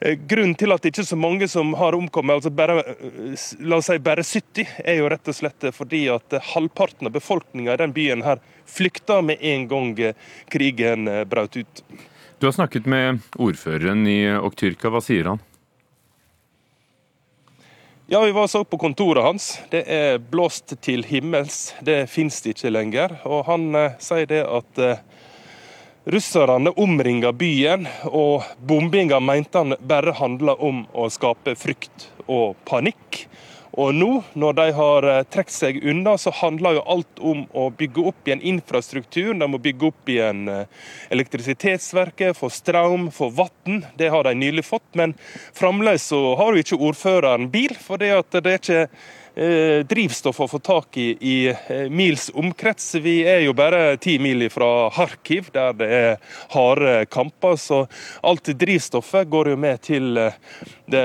Eh, 0.00 0.18
grunnen 0.30 0.54
til 0.58 0.74
at 0.74 0.82
det 0.82 0.92
ikke 0.92 1.02
er 1.02 1.10
så 1.10 1.18
mange 1.18 1.48
som 1.50 1.72
har 1.78 1.96
omkommet, 1.98 2.38
altså 2.38 2.52
bare, 2.54 2.82
la 3.60 3.80
oss 3.80 3.88
si 3.90 3.98
bare 4.02 4.22
70, 4.22 4.76
er 4.84 5.00
jo 5.00 5.08
rett 5.10 5.30
og 5.30 5.38
slett 5.38 5.70
fordi 5.74 6.04
at 6.12 6.38
halvparten 6.52 7.10
av 7.10 7.16
befolkninga 7.16 7.74
i 7.74 7.82
den 7.82 7.96
byen 7.96 8.22
her 8.26 8.42
flykta 8.68 9.20
med 9.24 9.42
en 9.42 9.66
gang 9.70 9.92
krigen 10.52 11.10
brøt 11.26 11.58
ut. 11.58 11.82
Du 12.38 12.46
har 12.46 12.54
snakket 12.54 12.86
med 12.86 13.24
ordføreren 13.34 14.06
i 14.06 14.20
Oktyrka. 14.38 14.92
Hva 14.94 15.02
sier 15.02 15.32
han? 15.32 15.40
Ja, 18.10 18.20
Vi 18.24 18.32
var 18.32 18.46
så 18.46 18.64
på 18.64 18.78
kontoret 18.78 19.24
hans. 19.24 19.58
Det 19.70 19.82
er 19.84 20.18
blåst 20.18 20.72
til 20.80 21.02
himmels. 21.04 21.74
Det 21.84 22.06
fins 22.08 22.38
det 22.40 22.54
ikke 22.54 22.70
lenger. 22.70 23.18
Og 23.28 23.42
han 23.44 23.66
eh, 23.74 23.98
sier 24.00 24.30
det 24.30 24.38
at 24.46 24.80
eh, 24.80 25.02
russerne 26.08 26.72
omringa 26.80 27.32
byen, 27.36 27.88
og 28.04 28.46
bombinga 28.64 29.20
mente 29.20 29.60
han 29.60 29.76
bare 29.80 30.16
handla 30.16 30.56
om 30.64 30.86
å 30.96 31.08
skape 31.12 31.56
frykt 31.58 32.08
og 32.26 32.56
panikk. 32.68 33.26
Og 33.78 33.92
nå, 33.94 34.08
når 34.34 34.54
de 34.58 34.64
har 34.74 35.06
eh, 35.06 35.20
trukket 35.30 35.54
seg 35.54 35.76
unna, 35.86 36.16
så 36.18 36.32
handler 36.34 36.78
jo 36.78 36.86
alt 36.94 37.20
om 37.22 37.44
å 37.54 37.68
bygge 37.78 38.06
opp 38.10 38.26
igjen 38.26 38.42
infrastruktur. 38.42 39.30
De 39.38 39.46
må 39.46 39.60
bygge 39.62 39.90
opp 39.92 40.10
igjen 40.10 40.48
eh, 40.50 40.88
elektrisitetsverket, 41.14 42.34
få 42.34 42.50
strøm, 42.50 43.06
få 43.14 43.28
vann. 43.38 43.84
Det 44.00 44.08
har 44.10 44.26
de 44.26 44.34
nylig 44.34 44.64
fått. 44.66 44.88
Men 44.98 45.14
fremdeles 45.54 46.08
så 46.10 46.18
har 46.40 46.56
jo 46.56 46.64
ikke 46.64 46.80
ordføreren 46.88 47.46
bil, 47.52 47.76
for 47.78 48.02
det, 48.02 48.10
er 48.16 48.58
ikke 48.58 48.88
drivstoff 49.88 50.40
å 50.40 50.48
få 50.50 50.58
tak 50.58 50.96
i 50.98 51.08
i 51.20 51.48
eh, 51.48 51.90
mils 51.90 52.30
omkrets. 52.34 52.94
Vi 52.94 53.20
er 53.26 53.40
jo 53.44 53.54
bare 53.56 53.96
ti 53.96 54.18
mil 54.18 54.46
fra 54.50 54.88
Kharkiv, 54.94 55.50
der 55.52 55.76
det 55.78 55.88
er 55.88 56.16
harde 56.54 57.06
kamper. 57.10 57.56
Så 57.56 57.84
alt 58.22 58.50
drivstoffet 58.60 59.28
går 59.30 59.52
jo 59.52 59.56
med 59.60 59.82
til, 59.82 60.20
det, 60.86 61.04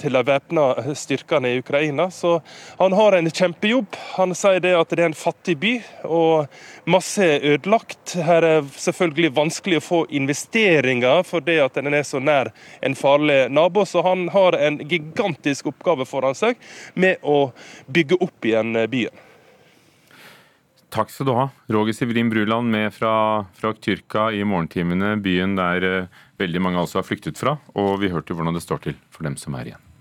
til 0.00 0.18
de 0.18 0.24
væpna 0.28 0.94
styrkene 0.98 1.52
i 1.52 1.62
Ukraina. 1.62 2.10
Så 2.10 2.38
han 2.78 2.96
har 2.96 3.16
en 3.18 3.30
kjempejobb. 3.30 3.98
Han 4.16 4.34
sier 4.38 4.62
det 4.62 4.74
at 4.78 4.92
det 4.92 5.02
er 5.02 5.10
en 5.10 5.18
fattig 5.18 5.58
by, 5.62 5.74
og 6.04 6.46
masse 6.90 7.24
er 7.24 7.46
ødelagt. 7.54 8.16
Her 8.26 8.46
er 8.46 8.70
selvfølgelig 8.76 9.34
vanskelig 9.36 9.80
å 9.80 9.86
få 9.86 10.02
investeringer 10.10 11.22
for 11.26 11.44
det 11.44 11.58
at 11.64 11.78
den 11.78 11.94
er 11.94 12.06
så 12.06 12.20
nær 12.22 12.52
en 12.80 12.96
farlig 12.98 13.46
nabo. 13.52 13.86
Så 13.88 14.04
han 14.06 14.28
har 14.34 14.58
en 14.58 14.80
gigantisk 14.88 15.72
oppgave 15.72 16.06
foran 16.08 16.36
seg 16.38 16.60
med 16.94 17.22
å 17.22 17.41
bygge 17.90 18.18
opp 18.22 18.48
igjen 18.48 18.76
byen. 18.92 19.28
Takk 20.92 21.08
skal 21.08 21.26
du 21.26 21.32
ha. 21.32 21.46
Roger 21.72 21.96
Sivrin 21.96 22.28
Bruland 22.28 22.68
med 22.70 22.90
fra, 22.92 23.46
fra 23.56 23.72
Tyrka 23.72 24.26
i 24.36 24.42
morgentimene, 24.44 25.14
byen 25.24 25.56
der 25.56 25.86
eh, 25.88 26.18
veldig 26.42 26.60
mange 26.60 26.82
altså 26.82 27.00
har 27.00 27.06
flyktet 27.08 27.40
fra. 27.40 27.56
Og 27.80 27.96
vi 28.02 28.12
hørte 28.12 28.36
hvordan 28.36 28.52
det 28.52 28.64
står 28.64 28.84
til 28.88 28.98
for 29.08 29.24
dem 29.24 29.38
som 29.40 29.56
er 29.56 29.72
igjen. 29.72 29.91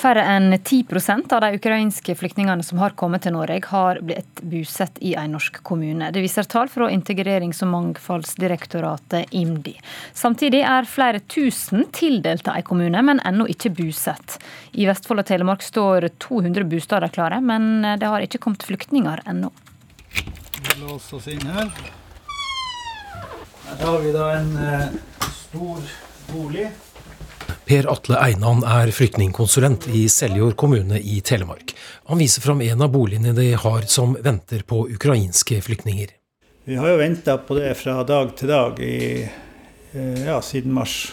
Færre 0.00 0.22
enn 0.24 0.54
10% 0.56 1.32
av 1.36 1.42
de 1.44 1.58
ukrainske 1.58 2.14
flyktningene 2.16 2.64
som 2.64 2.78
har 2.80 2.94
kommet 2.96 3.26
til 3.26 3.34
Norge, 3.34 3.58
har 3.68 3.98
blitt 4.00 4.40
bosatt 4.48 4.96
i 5.04 5.10
en 5.20 5.34
norsk 5.36 5.58
kommune. 5.66 6.08
Det 6.08 6.22
viser 6.24 6.48
tall 6.48 6.70
fra 6.72 6.88
Integrerings- 6.88 7.60
og 7.66 7.68
mangfoldsdirektoratet 7.74 9.34
IMDi. 9.36 9.74
Samtidig 10.16 10.62
er 10.64 10.88
flere 10.88 11.20
tusen 11.28 11.84
tildelt 11.92 12.48
en 12.48 12.64
kommune, 12.64 13.02
men 13.04 13.20
ennå 13.28 13.44
ikke 13.52 13.74
bosatt. 13.76 14.38
I 14.72 14.88
Vestfold 14.88 15.20
og 15.20 15.28
Telemark 15.28 15.68
står 15.68 16.08
200 16.16 16.64
bosteder 16.72 17.12
klare, 17.12 17.44
men 17.44 17.84
det 18.00 18.08
har 18.08 18.24
ikke 18.24 18.40
kommet 18.40 18.64
flyktninger 18.64 19.20
ennå. 19.28 19.52
Vi 20.16 20.80
låser 20.80 21.20
oss 21.20 21.28
inn 21.28 21.44
her. 21.44 21.68
Her 23.68 23.84
har 23.84 24.00
vi 24.00 24.16
da 24.16 24.30
en 24.38 24.54
eh, 24.64 25.02
stor 25.44 25.92
bolig. 26.32 26.70
Per 27.70 27.86
Atle 27.86 28.18
Einan 28.18 28.64
er 28.66 28.90
flyktningkonsulent 28.90 29.84
i 29.94 30.08
Seljord 30.10 30.56
kommune 30.58 30.98
i 30.98 31.20
Telemark. 31.22 31.70
Han 32.10 32.18
viser 32.18 32.42
fram 32.42 32.64
en 32.64 32.80
av 32.82 32.90
boligene 32.90 33.30
de 33.36 33.52
har 33.54 33.86
som 33.86 34.16
venter 34.18 34.64
på 34.66 34.88
ukrainske 34.90 35.60
flyktninger. 35.62 36.10
Vi 36.66 36.80
har 36.80 36.90
jo 36.90 36.96
venta 36.98 37.36
på 37.38 37.54
det 37.60 37.76
fra 37.78 38.02
dag 38.02 38.32
til 38.34 38.50
dag 38.50 38.80
i, 38.82 39.22
eh, 39.22 40.26
ja, 40.26 40.40
siden 40.42 40.74
mars. 40.74 41.12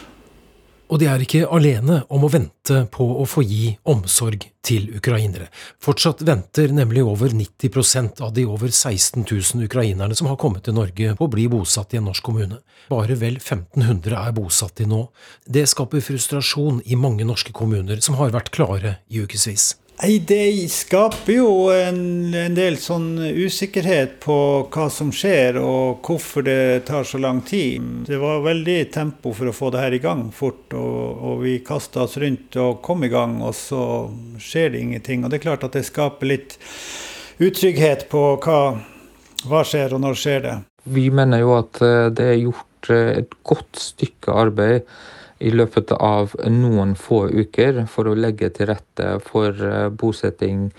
Og 0.88 1.02
de 1.02 1.08
er 1.12 1.24
ikke 1.24 1.48
alene 1.52 2.00
om 2.14 2.24
å 2.24 2.30
vente 2.32 2.86
på 2.94 3.06
å 3.20 3.26
få 3.28 3.44
gi 3.44 3.74
omsorg 3.92 4.46
til 4.68 4.88
ukrainere. 4.96 5.50
Fortsatt 5.84 6.24
venter 6.28 6.72
nemlig 6.76 7.04
over 7.04 7.34
90% 7.36 8.22
av 8.24 8.32
de 8.36 8.46
over 8.48 8.72
16 8.72 9.26
000 9.26 9.68
ukrainerne 9.68 10.16
som 10.16 10.30
har 10.32 10.40
kommet 10.40 10.64
til 10.68 10.78
Norge 10.78 11.16
på 11.20 11.28
å 11.28 11.34
bli 11.34 11.48
bosatt 11.52 11.96
i 11.96 12.00
en 12.00 12.08
norsk 12.08 12.24
kommune. 12.24 12.62
Bare 12.92 13.20
vel 13.20 13.40
1500 13.42 14.16
er 14.22 14.38
bosatt 14.38 14.80
i 14.84 14.88
nå. 14.88 15.04
Det 15.44 15.66
skaper 15.68 16.04
frustrasjon 16.04 16.80
i 16.86 17.00
mange 17.00 17.28
norske 17.28 17.56
kommuner 17.56 18.00
som 18.04 18.20
har 18.22 18.32
vært 18.36 18.54
klare 18.56 18.98
i 19.12 19.24
ukevis. 19.28 19.74
Nei, 19.98 20.20
Det 20.20 20.70
skaper 20.70 21.34
jo 21.34 21.52
en, 21.74 22.30
en, 22.38 22.54
del 22.54 22.76
sånn 22.78 23.18
usikkerhet 23.18 24.20
på 24.22 24.36
hva 24.70 24.86
som 24.94 25.10
skjer 25.10 25.58
og 25.58 26.06
hvorfor 26.06 26.46
det 26.46 26.86
tar 26.86 27.08
så 27.08 27.18
lang 27.18 27.40
tid. 27.42 28.06
Det 28.06 28.20
var 28.22 28.46
veldig 28.46 28.78
tempo 28.94 29.34
for 29.34 29.50
å 29.50 29.56
få 29.58 29.72
det 29.74 29.82
her 29.82 29.98
i 29.98 30.02
gang 30.04 30.28
fort, 30.30 30.70
og, 30.78 31.26
og 31.32 31.42
vi 31.48 31.56
kasta 31.66 32.06
oss 32.06 32.20
rundt 32.22 32.60
og 32.62 32.84
kom 32.86 33.08
i 33.08 33.10
gang, 33.10 33.40
og 33.42 33.58
så 33.58 33.82
skjer 34.38 34.76
det 34.76 34.86
ingenting. 34.86 35.26
Og 35.26 35.34
det 35.34 35.42
er 35.42 35.48
klart 35.50 35.66
at 35.66 35.74
det 35.80 35.88
skaper 35.90 36.30
litt 36.30 36.60
utrygghet 37.42 38.06
på 38.14 38.24
hva, 38.46 38.62
hva 39.50 39.66
skjer 39.66 39.98
og 39.98 40.06
når 40.06 40.22
skjer 40.22 40.46
det. 40.46 40.58
Vi 40.94 41.10
mener 41.10 41.42
jo 41.42 41.58
at 41.58 41.82
eh, 41.82 42.08
det 42.14 42.34
er 42.36 42.42
gjort 42.46 42.94
eh, 42.94 43.16
et 43.24 43.34
godt 43.42 43.82
stykke 43.82 44.42
arbeid 44.46 44.86
i 45.40 45.52
løpet 45.54 45.94
av 45.98 46.36
noen 46.50 46.96
få 47.00 47.28
uker 47.30 47.86
for 47.92 48.10
å 48.10 48.16
legge 48.18 48.50
til 48.56 48.72
rette 48.72 49.18
for 49.26 49.54
eh, 49.54 49.90
bosetting 49.90 50.70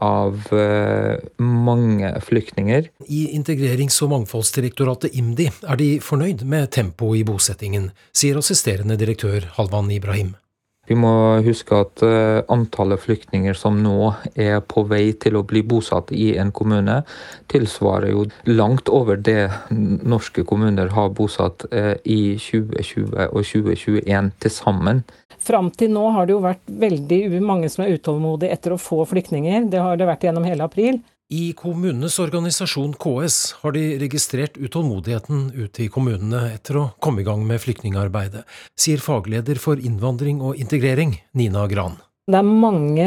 av 0.00 0.46
eh, 0.56 1.16
mange 1.44 2.12
flyktninger. 2.24 2.90
I 3.06 3.22
Integrerings- 3.36 4.00
og 4.04 4.14
mangfoldsdirektoratet 4.14 5.16
IMDi 5.18 5.50
er 5.50 5.80
de 5.80 5.90
fornøyd 6.04 6.44
med 6.48 6.70
tempoet 6.76 7.20
i 7.20 7.26
bosettingen, 7.28 7.90
sier 8.16 8.40
assisterende 8.40 8.96
direktør 9.00 9.50
Halvan 9.58 9.92
Ibrahim. 9.92 10.34
Vi 10.90 10.96
må 10.98 11.12
huske 11.46 11.76
at 11.84 12.02
uh, 12.02 12.40
antallet 12.50 12.98
flyktninger 12.98 13.54
som 13.54 13.76
nå 13.78 14.10
er 14.34 14.58
på 14.66 14.82
vei 14.90 15.12
til 15.22 15.38
å 15.38 15.44
bli 15.46 15.62
bosatt 15.62 16.10
i 16.10 16.32
en 16.42 16.50
kommune, 16.50 16.96
tilsvarer 17.52 18.10
jo 18.10 18.24
langt 18.50 18.90
over 18.90 19.20
det 19.20 19.52
norske 19.70 20.42
kommuner 20.48 20.90
har 20.96 21.12
bosatt 21.14 21.68
uh, 21.70 21.94
i 22.02 22.34
2020 22.42 23.14
og 23.28 23.38
2021 23.38 24.32
til 24.42 24.54
sammen. 24.56 25.04
Fram 25.40 25.70
til 25.70 25.94
nå 25.94 26.08
har 26.16 26.26
det 26.26 26.34
jo 26.34 26.42
vært 26.42 26.66
veldig 26.82 27.38
mange 27.38 27.70
som 27.70 27.86
er 27.86 27.94
utålmodige 27.94 28.58
etter 28.58 28.74
å 28.74 28.82
få 28.82 29.04
flyktninger. 29.08 29.70
Det 29.70 29.80
har 29.80 29.96
det 29.96 30.10
vært 30.10 30.26
gjennom 30.26 30.48
hele 30.48 30.66
april. 30.66 30.98
I 31.32 31.52
kommunenes 31.52 32.18
organisasjon 32.18 32.96
KS 32.98 33.52
har 33.60 33.72
de 33.72 33.98
registrert 33.98 34.56
utålmodigheten 34.56 35.52
ute 35.54 35.84
i 35.84 35.86
kommunene 35.88 36.40
etter 36.56 36.78
å 36.80 36.88
komme 36.98 37.22
i 37.22 37.26
gang 37.28 37.44
med 37.46 37.62
flyktningarbeidet, 37.62 38.42
sier 38.74 38.98
fagleder 38.98 39.60
for 39.62 39.78
innvandring 39.78 40.40
og 40.42 40.58
integrering, 40.58 41.20
Nina 41.38 41.68
Gran. 41.70 42.00
Det 42.26 42.40
er 42.40 42.48
mange 42.50 43.06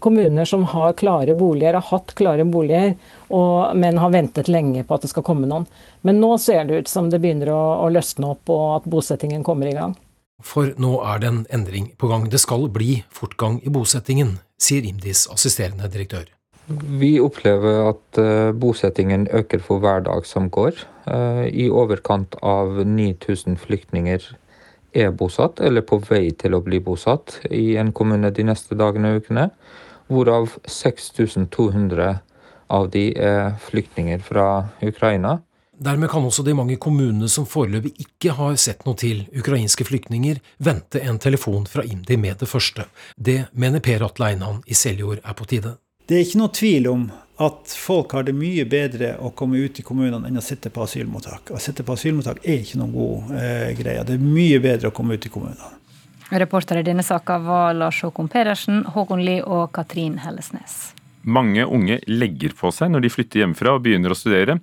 kommuner 0.00 0.48
som 0.48 0.64
har 0.72 0.96
klare 0.96 1.34
boliger, 1.36 1.76
har 1.76 1.84
hatt 1.90 2.14
klare 2.16 2.48
boliger, 2.48 2.94
og, 3.28 3.76
men 3.76 4.00
har 4.00 4.16
ventet 4.16 4.48
lenge 4.48 4.86
på 4.88 4.96
at 4.96 5.04
det 5.04 5.12
skal 5.12 5.26
komme 5.28 5.52
noen. 5.52 5.68
Men 6.08 6.24
nå 6.24 6.32
ser 6.40 6.64
det 6.64 6.80
ut 6.80 6.88
som 6.88 7.12
det 7.12 7.20
begynner 7.20 7.52
å, 7.52 7.60
å 7.84 7.92
løsne 7.92 8.32
opp, 8.32 8.48
og 8.48 8.64
at 8.78 8.88
bosettingen 8.88 9.44
kommer 9.44 9.68
i 9.68 9.76
gang. 9.76 9.92
For 10.40 10.72
nå 10.80 10.96
er 11.04 11.20
det 11.20 11.28
en 11.34 11.44
endring 11.60 11.92
på 12.00 12.08
gang. 12.08 12.24
Det 12.32 12.40
skal 12.40 12.70
bli 12.72 13.02
fortgang 13.12 13.60
i 13.60 13.74
bosettingen, 13.74 14.38
sier 14.56 14.88
IMDis 14.88 15.26
assisterende 15.28 15.92
direktør. 15.92 16.24
Vi 16.68 17.14
opplever 17.20 17.86
at 17.88 18.18
uh, 18.20 18.52
bosettingen 18.52 19.24
øker 19.32 19.62
for 19.64 19.80
hver 19.80 20.02
dag 20.04 20.26
som 20.28 20.50
går. 20.52 20.76
Uh, 21.08 21.46
I 21.48 21.70
overkant 21.72 22.36
av 22.44 22.82
9000 22.84 23.56
flyktninger 23.56 24.26
er 24.92 25.10
bosatt, 25.16 25.62
eller 25.64 25.84
på 25.88 26.00
vei 26.04 26.28
til 26.36 26.56
å 26.56 26.62
bli 26.64 26.80
bosatt, 26.84 27.38
i 27.48 27.76
en 27.80 27.92
kommune 27.92 28.30
de 28.34 28.44
neste 28.44 28.76
dagene 28.76 29.14
og 29.14 29.24
ukene. 29.24 29.48
Hvorav 30.12 30.58
6200 30.68 32.18
av 32.68 32.88
de 32.92 33.10
er 33.16 33.56
flyktninger 33.64 34.20
fra 34.24 34.48
Ukraina. 34.84 35.38
Dermed 35.78 36.10
kan 36.10 36.24
også 36.26 36.42
de 36.42 36.56
mange 36.58 36.76
kommunene 36.76 37.28
som 37.30 37.46
foreløpig 37.46 37.94
ikke 38.02 38.34
har 38.34 38.56
sett 38.60 38.84
noe 38.84 38.98
til 38.98 39.24
ukrainske 39.30 39.86
flyktninger, 39.86 40.40
vente 40.58 41.00
en 41.00 41.20
telefon 41.22 41.68
fra 41.70 41.84
IMDi 41.86 42.18
med 42.18 42.42
det 42.42 42.50
første. 42.50 42.88
Det 43.16 43.44
mener 43.52 43.84
Per 43.84 44.04
Atle 44.04 44.32
Einan 44.32 44.64
i 44.66 44.76
Seljord 44.76 45.22
er 45.22 45.38
på 45.38 45.46
tide. 45.48 45.78
Det 46.08 46.16
er 46.16 46.24
ikke 46.24 46.38
noe 46.40 46.52
tvil 46.56 46.86
om 46.88 47.02
at 47.44 47.72
folk 47.76 48.14
har 48.16 48.24
det 48.24 48.32
mye 48.32 48.64
bedre 48.66 49.10
å 49.20 49.28
komme 49.36 49.60
ut 49.60 49.76
i 49.78 49.82
kommunene 49.84 50.30
enn 50.30 50.40
å 50.40 50.42
sitte 50.42 50.70
på 50.72 50.86
asylmottak. 50.86 51.52
Å 51.52 51.60
sitte 51.60 51.84
på 51.84 51.94
asylmottak 51.98 52.40
er 52.48 52.62
ikke 52.62 52.80
noen 52.80 52.94
god 52.94 53.34
eh, 53.36 53.66
greie. 53.76 54.06
Det 54.08 54.16
er 54.16 54.22
mye 54.22 54.56
bedre 54.64 54.88
å 54.88 54.94
komme 54.96 55.18
ut 55.18 55.28
i 55.28 55.32
kommunene. 55.34 55.68
Reportere 56.40 56.80
i 56.80 56.86
denne 56.88 57.04
saka 57.04 57.36
var 57.44 57.76
Lars 57.76 58.00
Håkon 58.04 58.32
Pedersen, 58.32 58.80
Håkon 58.96 59.20
Lie 59.24 59.44
og 59.44 59.68
Katrin 59.76 60.16
Hellesnes. 60.24 60.78
Mange 61.28 61.68
unge 61.68 62.00
legger 62.08 62.56
på 62.56 62.72
seg 62.72 62.94
når 62.94 63.04
de 63.04 63.12
flytter 63.12 63.44
hjemmefra 63.44 63.76
og 63.76 63.84
begynner 63.84 64.16
å 64.16 64.16
studere. 64.16 64.58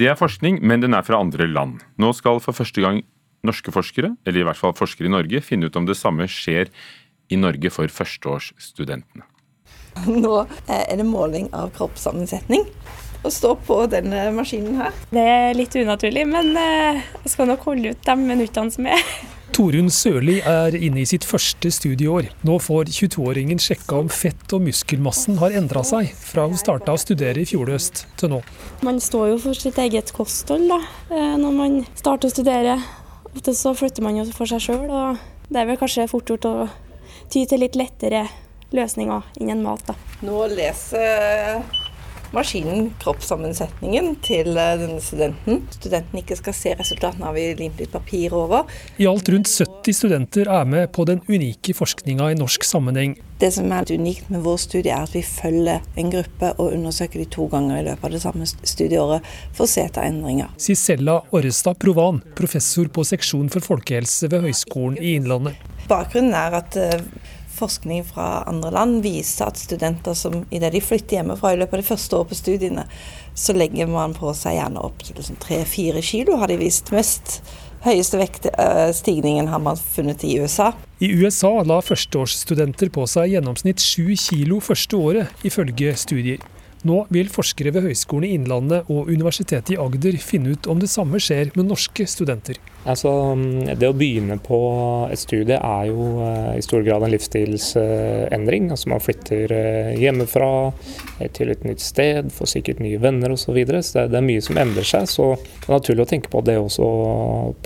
Det 0.00 0.08
er 0.08 0.16
forskning, 0.16 0.62
men 0.64 0.80
den 0.80 0.96
er 0.96 1.04
fra 1.04 1.20
andre 1.20 1.44
land. 1.44 1.84
Nå 2.00 2.16
skal 2.16 2.40
for 2.40 2.56
første 2.56 2.80
gang 2.80 3.04
norske 3.44 3.68
forskere, 3.68 4.14
eller 4.24 4.40
i 4.40 4.48
hvert 4.48 4.64
fall 4.64 4.72
forskere 4.76 5.12
i 5.12 5.16
Norge, 5.18 5.44
finne 5.44 5.68
ut 5.68 5.76
om 5.76 5.84
det 5.84 6.00
samme 6.00 6.24
skjer 6.24 6.72
i 7.28 7.36
Norge 7.36 7.68
for 7.74 7.92
førsteårsstudentene. 7.92 9.28
Nå 10.24 10.34
eh, 10.44 10.82
er 10.82 10.96
det 11.00 11.08
måling 11.08 11.50
av 11.56 11.72
kroppssammensetning 11.76 12.66
å 13.26 13.32
stå 13.32 13.54
på 13.66 13.78
denne 13.90 14.28
maskinen 14.34 14.80
her. 14.80 14.98
Det 15.10 15.22
er 15.22 15.56
litt 15.58 15.74
unaturlig, 15.76 16.26
men 16.30 16.52
eh, 16.60 17.00
jeg 17.24 17.32
skal 17.34 17.50
nok 17.50 17.64
holde 17.66 17.94
ut 17.94 18.04
de 18.06 18.14
minuttene 18.20 18.72
som 18.74 18.88
er. 18.90 19.02
Torunn 19.56 19.88
Sørli 19.94 20.36
er 20.44 20.74
inne 20.76 21.00
i 21.00 21.08
sitt 21.08 21.24
første 21.24 21.70
studieår. 21.72 22.28
Nå 22.44 22.58
får 22.60 22.90
22-åringen 22.92 23.60
sjekka 23.62 24.02
om 24.02 24.10
fett- 24.12 24.52
og 24.52 24.66
muskelmassen 24.66 25.38
har 25.40 25.54
endra 25.56 25.80
seg 25.86 26.10
fra 26.18 26.44
hun 26.44 26.58
starta 26.60 26.92
å 26.92 27.00
studere 27.00 27.40
i 27.40 27.48
fjor 27.48 27.72
høst 27.72 28.04
til 28.20 28.34
nå. 28.34 28.42
Man 28.84 29.00
står 29.00 29.30
jo 29.32 29.38
for 29.46 29.56
sitt 29.56 29.78
eget 29.80 30.12
kosthold 30.16 30.68
da, 30.74 30.82
eh, 31.08 31.36
når 31.40 31.56
man 31.56 31.78
starter 31.96 32.28
å 32.28 32.34
studere. 32.34 32.76
Ofte 33.32 33.56
så 33.56 33.72
flytter 33.76 34.04
man 34.04 34.20
jo 34.20 34.26
for 34.34 34.50
seg 34.50 34.62
sjøl, 34.66 34.90
og 34.90 35.48
det 35.48 35.62
er 35.62 35.70
vel 35.70 35.80
kanskje 35.80 36.10
fort 36.10 36.28
gjort 36.28 36.50
å 36.50 36.56
ty 37.32 37.46
til 37.48 37.64
litt 37.64 37.78
lettere 37.78 38.26
løsninger 38.74 39.22
innen 39.40 39.62
mat. 39.66 39.84
Da. 39.86 39.94
Nå 40.26 40.46
leser 40.52 41.62
maskinen 42.34 42.90
kroppssammensetningen 43.00 44.16
til 44.24 44.56
eh, 44.58 44.72
denne 44.80 45.00
studenten. 45.02 45.62
Studenten 45.74 46.20
ikke 46.20 46.38
skal 46.38 46.56
se 46.56 46.74
resultatene 46.78 47.28
har 47.28 47.36
vi 47.36 47.46
limt 47.58 47.80
litt 47.80 47.92
papir 47.94 48.34
over. 48.36 48.66
I 49.00 49.08
alt 49.10 49.28
rundt 49.32 49.50
70 49.50 49.96
studenter 50.00 50.50
er 50.50 50.66
med 50.68 50.90
på 50.96 51.06
den 51.08 51.22
unike 51.28 51.74
forskninga 51.76 52.32
i 52.32 52.38
norsk 52.38 52.66
sammenheng. 52.66 53.16
Det 53.40 53.50
som 53.52 53.70
er 53.74 53.88
unikt 53.92 54.30
med 54.32 54.42
vår 54.46 54.58
studie, 54.62 54.92
er 54.94 55.04
at 55.04 55.12
vi 55.12 55.22
følger 55.22 55.84
en 56.00 56.12
gruppe 56.12 56.52
og 56.56 56.72
undersøker 56.72 57.20
de 57.20 57.28
to 57.36 57.48
ganger 57.52 57.82
i 57.82 57.86
løpet 57.90 58.08
av 58.08 58.16
det 58.16 58.22
samme 58.24 58.48
studieåret 58.48 59.32
for 59.52 59.66
å 59.66 59.70
se 59.70 59.84
etter 59.84 60.08
endringer. 60.08 60.52
Sisella 60.60 61.18
Orrestad 61.36 61.78
Provan, 61.82 62.22
professor 62.38 62.88
på 62.88 63.04
seksjon 63.04 63.52
for 63.52 63.64
folkehelse 63.64 64.32
ved 64.32 64.48
Høgskolen 64.48 64.96
i 65.02 65.16
Innlandet. 65.20 65.60
Bakgrunnen 65.86 66.34
er 66.34 66.56
at 66.58 66.80
eh, 66.80 66.96
forskning 67.56 68.04
fra 68.06 68.44
andre 68.48 68.70
land 68.74 69.02
viser 69.04 69.48
at 69.48 69.60
studenter 69.60 70.16
som 70.16 70.44
idet 70.54 70.72
de 70.74 70.82
flytter 70.84 71.18
hjemmefra 71.18 71.54
i 71.54 71.60
løpet 71.60 71.78
av 71.78 71.82
det 71.82 71.88
første 71.88 72.18
året 72.18 72.32
på 72.32 72.38
studiene, 72.38 72.86
så 73.36 73.56
legger 73.56 73.88
man 73.90 74.14
på 74.16 74.32
seg 74.36 74.58
gjerne 74.58 74.82
opp 74.84 75.04
til 75.04 75.18
liksom 75.18 75.38
tre-fire 75.42 76.02
kilo, 76.04 76.38
har 76.40 76.52
de 76.52 76.58
vist 76.60 76.92
mest. 76.94 77.40
Høyeste 77.86 78.18
vektstigningen 78.18 79.50
har 79.52 79.60
man 79.62 79.78
funnet 79.78 80.24
i 80.26 80.38
USA. 80.40 80.72
I 80.98 81.10
USA 81.12 81.52
la 81.68 81.78
førsteårsstudenter 81.84 82.90
på 82.94 83.04
seg 83.10 83.34
gjennomsnitt 83.34 83.82
sju 83.84 84.16
kilo 84.18 84.62
første 84.64 84.96
året, 84.96 85.34
ifølge 85.46 85.92
studier. 86.00 86.42
Nå 86.86 87.02
vil 87.12 87.28
forskere 87.32 87.72
ved 87.74 87.86
Høgskolen 87.88 88.28
i 88.28 88.34
Innlandet 88.36 88.88
og 88.92 89.10
Universitetet 89.10 89.74
i 89.74 89.78
Agder 89.80 90.18
finne 90.22 90.54
ut 90.54 90.68
om 90.70 90.80
det 90.82 90.90
samme 90.92 91.20
skjer 91.22 91.52
med 91.56 91.70
norske 91.70 92.06
studenter. 92.08 92.60
Altså, 92.86 93.10
det 93.74 93.88
å 93.90 93.96
begynne 93.96 94.36
på 94.42 94.58
et 95.10 95.18
studie 95.18 95.58
er 95.58 95.88
jo 95.88 96.04
eh, 96.22 96.52
i 96.60 96.62
stor 96.62 96.84
grad 96.86 97.02
en 97.02 97.10
livsstilsendring. 97.10 98.68
Altså 98.70 98.92
man 98.92 99.02
flytter 99.02 99.54
eh, 99.56 99.90
hjemmefra 99.98 100.50
eh, 101.18 101.26
til 101.34 101.50
et 101.50 101.66
nytt 101.66 101.82
sted, 101.82 102.30
får 102.34 102.52
sikkert 102.52 102.82
nye 102.84 103.00
venner 103.02 103.34
osv. 103.34 103.46
Så, 103.46 103.54
videre. 103.54 103.78
så 103.86 104.08
det 104.10 104.18
er 104.18 104.26
mye 104.26 104.42
som 104.42 104.58
endrer 104.58 104.86
seg. 104.86 105.06
Så 105.10 105.28
det 105.38 105.68
er 105.68 105.76
naturlig 105.76 106.06
å 106.06 106.08
tenke 106.10 106.30
på 106.30 106.42
at 106.42 106.48
det 106.48 106.56
også 106.58 106.88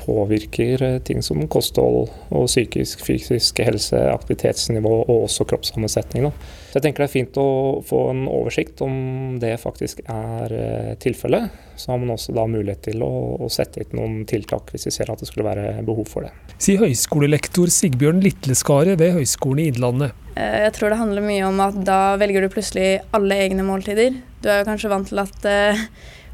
påvirker 0.01 0.85
ting 1.09 1.25
som 1.25 1.41
kosthold 1.53 2.11
og 2.29 2.49
psykisk, 2.49 3.05
fysisk 3.05 3.61
helse, 3.65 4.01
aktivitetsnivå 4.13 4.93
og 5.07 5.25
også 5.25 5.49
kroppssammensetning. 5.49 6.29
Så 6.69 6.79
jeg 6.79 6.85
tenker 6.85 7.05
det 7.05 7.11
er 7.11 7.17
fint 7.17 7.41
å 7.41 7.49
få 7.85 8.07
en 8.13 8.27
oversikt 8.29 8.85
om 8.85 8.95
det 9.43 9.57
faktisk 9.65 10.05
er 10.05 10.97
tilfellet. 11.03 11.70
Så 11.81 11.93
har 11.93 12.01
man 12.03 12.13
også 12.15 12.35
da 12.37 12.45
mulighet 12.51 12.83
til 12.91 13.05
å, 13.07 13.11
å 13.41 13.49
sette 13.53 13.81
ut 13.81 13.95
noen 13.97 14.23
tiltak 14.29 14.73
hvis 14.75 14.89
vi 14.89 14.95
ser 14.95 15.13
at 15.13 15.23
det 15.23 15.29
skulle 15.31 15.49
være 15.49 15.81
behov 15.87 16.09
for 16.11 16.27
det. 16.27 16.35
Sier 16.61 16.83
høyskolelektor 16.83 17.73
Sigbjørn 17.73 18.21
Litleskaret 18.25 19.01
ved 19.01 19.15
Høgskolen 19.17 19.65
i 19.65 19.71
Innlandet. 19.73 20.17
Eh, 20.37 20.59
jeg 20.67 20.75
tror 20.77 20.93
det 20.93 21.01
handler 21.01 21.25
mye 21.25 21.47
om 21.49 21.61
at 21.65 21.79
da 21.87 22.01
velger 22.21 22.45
du 22.45 22.53
plutselig 22.53 22.91
alle 23.17 23.39
egne 23.47 23.65
måltider. 23.67 24.21
Du 24.45 24.51
er 24.51 24.61
jo 24.61 24.69
kanskje 24.69 24.93
vant 24.93 25.09
til 25.09 25.23
at 25.23 25.49
eh, 25.49 25.81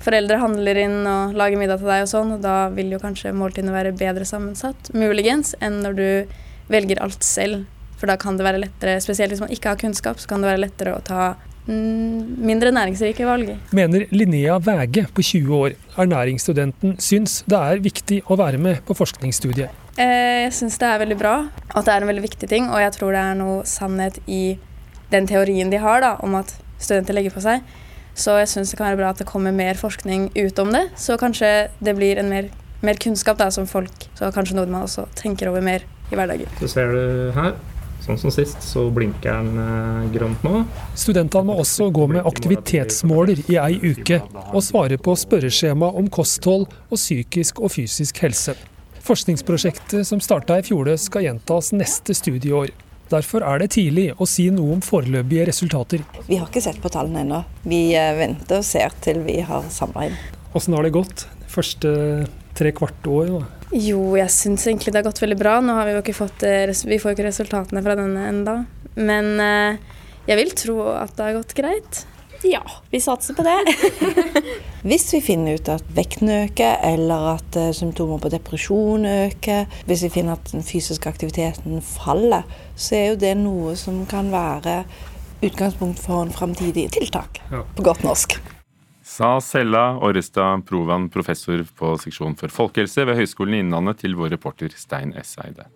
foreldre 0.02 0.40
handler 0.42 0.82
inn 0.82 0.98
og 1.06 1.38
lager 1.38 1.60
middag 1.60 1.80
til 1.82 1.92
deg 1.92 2.04
og 2.04 2.10
sånn, 2.10 2.34
og 2.36 2.42
da 2.44 2.56
vil 2.74 2.92
jo 2.94 3.02
kanskje 3.02 3.34
måltidene 3.36 3.74
være 3.74 3.94
bedre 3.96 4.26
sammensatt, 4.28 4.92
muligens, 4.94 5.54
enn 5.62 5.80
når 5.84 5.98
du 5.98 6.36
velger 6.72 7.00
alt 7.02 7.26
selv. 7.26 7.64
For 7.96 8.10
da 8.10 8.18
kan 8.20 8.36
det 8.36 8.44
være 8.44 8.60
lettere, 8.60 8.98
spesielt 9.00 9.32
hvis 9.32 9.40
man 9.40 9.52
ikke 9.54 9.72
har 9.72 9.80
kunnskap, 9.80 10.20
så 10.20 10.28
kan 10.28 10.42
det 10.42 10.50
være 10.50 10.66
lettere 10.66 10.96
å 10.96 11.04
ta 11.04 11.36
mindre 11.66 12.70
næringsrike 12.74 13.26
valg. 13.26 13.56
Mener 13.74 14.06
Linnea 14.14 14.58
Væge 14.62 15.06
på 15.14 15.22
20 15.22 15.56
år, 15.56 15.74
ernæringsstudenten, 15.98 16.96
syns 17.02 17.40
det 17.48 17.58
er 17.58 17.82
viktig 17.82 18.20
å 18.30 18.38
være 18.38 18.60
med 18.62 18.84
på 18.86 18.94
forskningsstudiet. 18.94 19.72
Eh, 19.96 20.44
jeg 20.46 20.52
syns 20.52 20.78
det 20.78 20.88
er 20.88 21.00
veldig 21.02 21.18
bra, 21.18 21.34
at 21.72 21.88
det 21.88 21.94
er 21.94 22.04
en 22.04 22.10
veldig 22.10 22.26
viktig 22.26 22.48
ting, 22.48 22.68
og 22.70 22.80
jeg 22.82 22.94
tror 22.98 23.16
det 23.16 23.24
er 23.24 23.38
noe 23.38 23.64
sannhet 23.66 24.20
i 24.26 24.58
den 25.10 25.26
teorien 25.26 25.70
de 25.72 25.80
har 25.80 26.02
da, 26.04 26.14
om 26.22 26.36
at 26.38 26.54
studenter 26.78 27.16
legger 27.16 27.34
på 27.34 27.42
seg. 27.44 27.64
Så 28.16 28.38
jeg 28.40 28.48
syns 28.48 28.72
det 28.72 28.78
kan 28.78 28.88
være 28.90 29.00
bra 29.02 29.10
at 29.12 29.20
det 29.20 29.28
kommer 29.28 29.52
mer 29.52 29.76
forskning 29.76 30.30
ut 30.36 30.58
om 30.62 30.72
det, 30.72 30.86
så 30.96 31.18
kanskje 31.20 31.68
det 31.84 31.96
blir 31.98 32.20
en 32.20 32.30
mer, 32.32 32.48
mer 32.84 33.00
kunnskap 33.02 33.40
da, 33.40 33.50
som 33.52 33.68
folk, 33.68 34.08
så 34.16 34.30
kanskje 34.32 34.56
noe 34.56 34.70
man 34.70 34.86
også 34.86 35.08
tenker 35.18 35.50
over 35.50 35.64
mer 35.64 35.84
i 36.12 36.16
hverdagen. 36.16 36.48
Så 36.60 36.70
ser 36.70 36.92
du 36.94 37.32
her, 37.36 37.56
Sånn 38.06 38.20
som 38.22 38.30
sist, 38.30 38.60
så 38.62 38.84
blinker 38.94 39.34
den 39.34 39.58
eh, 39.58 40.06
grønt 40.14 40.44
nå. 40.46 40.60
Studentene 40.94 41.48
må 41.48 41.56
også 41.58 41.88
gå 41.94 42.06
med 42.12 42.26
aktivitetsmåler 42.28 43.42
i 43.50 43.58
ei 43.58 43.80
uke, 43.82 44.20
og 44.52 44.62
svare 44.62 44.98
på 45.02 45.16
spørreskjema 45.18 45.88
om 45.98 46.06
kosthold 46.12 46.68
og 46.70 46.94
psykisk 46.94 47.58
og 47.58 47.74
fysisk 47.74 48.22
helse. 48.22 48.54
Forskningsprosjektet 49.06 50.06
som 50.06 50.22
starta 50.22 50.60
i 50.60 50.66
fjor, 50.66 50.92
skal 51.02 51.26
gjentas 51.26 51.72
neste 51.74 52.14
studieår. 52.14 52.70
Derfor 53.10 53.42
er 53.46 53.62
det 53.62 53.72
tidlig 53.74 54.08
å 54.18 54.26
si 54.26 54.48
noe 54.54 54.78
om 54.78 54.80
foreløpige 54.82 55.50
resultater. 55.50 56.02
Vi 56.26 56.38
har 56.38 56.46
ikke 56.46 56.62
sett 56.62 56.78
på 56.82 56.90
tallene 56.90 57.22
ennå. 57.26 57.42
Vi 57.66 57.88
eh, 57.98 58.14
venter 58.18 58.62
og 58.62 58.66
ser 58.66 58.94
til 59.02 59.22
vi 59.26 59.40
har 59.46 59.66
samarbeid. 59.70 60.14
Hvordan 60.54 60.78
har 60.78 60.86
det 60.86 60.94
gått? 60.94 61.26
Første 61.50 61.92
tre 62.56 62.72
kvart 62.76 63.06
år? 63.10 63.30
Da. 63.34 63.68
Jo, 63.76 64.00
jeg 64.18 64.32
syns 64.32 64.66
egentlig 64.66 64.94
det 64.94 65.02
har 65.02 65.08
gått 65.08 65.22
veldig 65.22 65.38
bra. 65.40 65.58
Nå 65.64 65.76
har 65.78 65.88
vi 65.88 65.96
jo 65.96 66.02
ikke 66.02 66.16
fått 66.16 66.44
eh, 66.46 66.70
Vi 66.86 67.00
får 67.02 67.14
ikke 67.14 67.28
resultatene 67.28 67.82
fra 67.84 67.96
denne 67.98 68.26
enda. 68.30 68.58
Men 68.96 69.32
eh, 69.42 69.96
jeg 70.26 70.40
vil 70.40 70.52
tro 70.58 70.76
at 70.96 71.16
det 71.16 71.28
har 71.28 71.40
gått 71.40 71.56
greit. 71.58 72.06
Ja, 72.46 72.62
vi 72.90 73.00
satser 73.00 73.34
på 73.34 73.42
det. 73.42 73.56
hvis 74.88 75.06
vi 75.14 75.20
finner 75.24 75.56
ut 75.56 75.70
at 75.72 75.86
vekten 75.96 76.30
øker, 76.30 76.76
eller 76.84 77.30
at 77.36 77.56
uh, 77.58 77.70
symptomer 77.74 78.20
på 78.22 78.30
depresjon 78.30 79.06
øker, 79.08 79.64
hvis 79.88 80.04
vi 80.06 80.12
finner 80.18 80.36
at 80.36 80.52
den 80.52 80.66
fysiske 80.66 81.08
aktiviteten 81.08 81.80
faller, 81.82 82.44
så 82.76 82.98
er 82.98 83.06
jo 83.08 83.22
det 83.24 83.32
noe 83.40 83.72
som 83.80 84.04
kan 84.10 84.28
være 84.34 84.82
utgangspunkt 85.46 86.02
for 86.02 86.26
en 86.26 86.34
framtidig 86.34 86.90
tiltak, 86.96 87.40
ja. 87.50 87.64
på 87.76 87.88
godt 87.88 88.04
norsk 88.06 88.38
sa 89.16 89.40
Sella 89.40 89.96
Orrestad 90.04 90.66
Provan, 90.68 91.08
professor 91.08 91.64
på 91.78 91.94
seksjon 92.00 92.36
for 92.36 92.52
folkehelse 92.52 93.06
ved 93.08 93.16
Høgskolen 93.16 93.56
i 93.56 93.64
Innlandet, 93.64 94.02
til 94.04 94.16
vår 94.18 94.34
reporter 94.36 94.72
Stein 94.76 95.14
S. 95.16 95.38
Eide. 95.40 95.68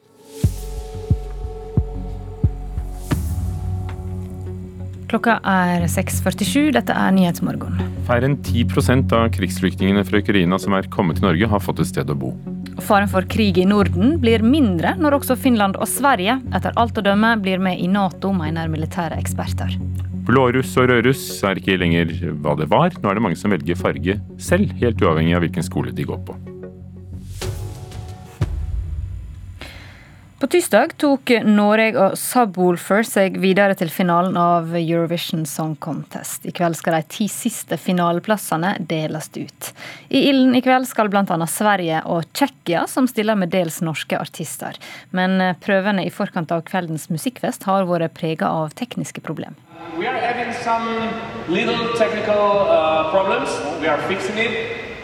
Klokka 5.11 5.41
er 5.43 5.89
6.47. 5.91 6.69
Dette 6.77 6.95
er 6.95 7.15
Nyhetsmorgen. 7.17 7.81
Færre 8.07 8.29
enn 8.29 8.37
10% 8.47 9.11
av 9.17 9.27
krigsflyktningene 9.35 10.05
fra 10.07 10.21
Ukraina 10.23 10.61
som 10.63 10.77
er 10.77 10.87
kommet 10.93 11.19
til 11.19 11.27
Norge, 11.27 11.49
har 11.51 11.65
fått 11.65 11.83
et 11.83 11.91
sted 11.91 12.13
å 12.13 12.19
bo. 12.19 12.35
Faren 12.85 13.11
for 13.11 13.27
krig 13.29 13.59
i 13.59 13.67
Norden 13.67 14.21
blir 14.23 14.45
mindre 14.45 14.95
når 15.01 15.19
også 15.19 15.39
Finland 15.41 15.81
og 15.81 15.89
Sverige 15.91 16.39
etter 16.55 16.77
alt 16.81 17.01
å 17.01 17.05
dømme 17.09 17.35
blir 17.43 17.59
med 17.61 17.83
i 17.83 17.91
Nato, 17.91 18.31
mener 18.37 18.71
militære 18.71 19.19
eksperter. 19.19 19.75
Blåruss 20.31 20.77
og 20.79 20.87
rødruss 20.87 21.25
er 21.43 21.59
ikke 21.59 21.75
lenger 21.81 22.13
hva 22.39 22.55
det 22.61 22.69
var. 22.71 22.95
Nå 23.03 23.11
er 23.11 23.19
det 23.19 23.25
mange 23.25 23.41
som 23.41 23.51
velger 23.51 23.79
farge 23.81 24.15
selv, 24.39 24.71
helt 24.79 25.03
uavhengig 25.03 25.35
av 25.35 25.43
hvilken 25.43 25.67
skole 25.67 25.91
de 25.97 26.07
går 26.07 26.23
på. 26.29 26.39
På 30.41 30.47
tirsdag 30.47 30.95
tok 30.97 31.31
Norge 31.45 32.01
og 32.01 32.15
Subwoolfer 32.17 33.05
seg 33.05 33.35
videre 33.43 33.75
til 33.77 33.91
finalen 33.93 34.39
av 34.41 34.71
Eurovision 34.73 35.43
Song 35.45 35.75
Contest. 35.77 36.47
I 36.49 36.55
kveld 36.57 36.79
skal 36.79 36.97
de 36.97 37.11
ti 37.13 37.27
siste 37.29 37.77
finaleplassene 37.77 38.71
deles 38.89 39.29
ut. 39.37 39.69
I 40.09 40.25
ilden 40.31 40.57
i 40.57 40.65
kveld 40.65 40.89
skal 40.89 41.13
bl.a. 41.13 41.37
Sverige 41.45 42.01
og 42.09 42.25
Tsjekkia, 42.33 42.87
som 42.89 43.05
stiller 43.05 43.37
med 43.37 43.53
dels 43.53 43.83
norske 43.85 44.17
artister. 44.17 44.81
Men 45.13 45.37
prøvene 45.61 46.09
i 46.09 46.17
forkant 46.17 46.57
av 46.57 46.65
kveldens 46.73 47.11
musikkfest 47.13 47.69
har 47.69 47.85
vært 47.93 48.17
prega 48.17 48.49
av 48.49 48.73
tekniske 48.81 49.21
problemer. 49.21 49.61
We 50.01 50.09
are 50.09 50.17
having 50.25 50.57
some 50.65 50.89
little 51.53 51.93
technical 52.01 52.65
uh, 52.65 53.13
problems. 53.13 53.53
We 53.85 53.93
are 53.93 54.01
fixing 54.09 54.41
it. 54.41 54.57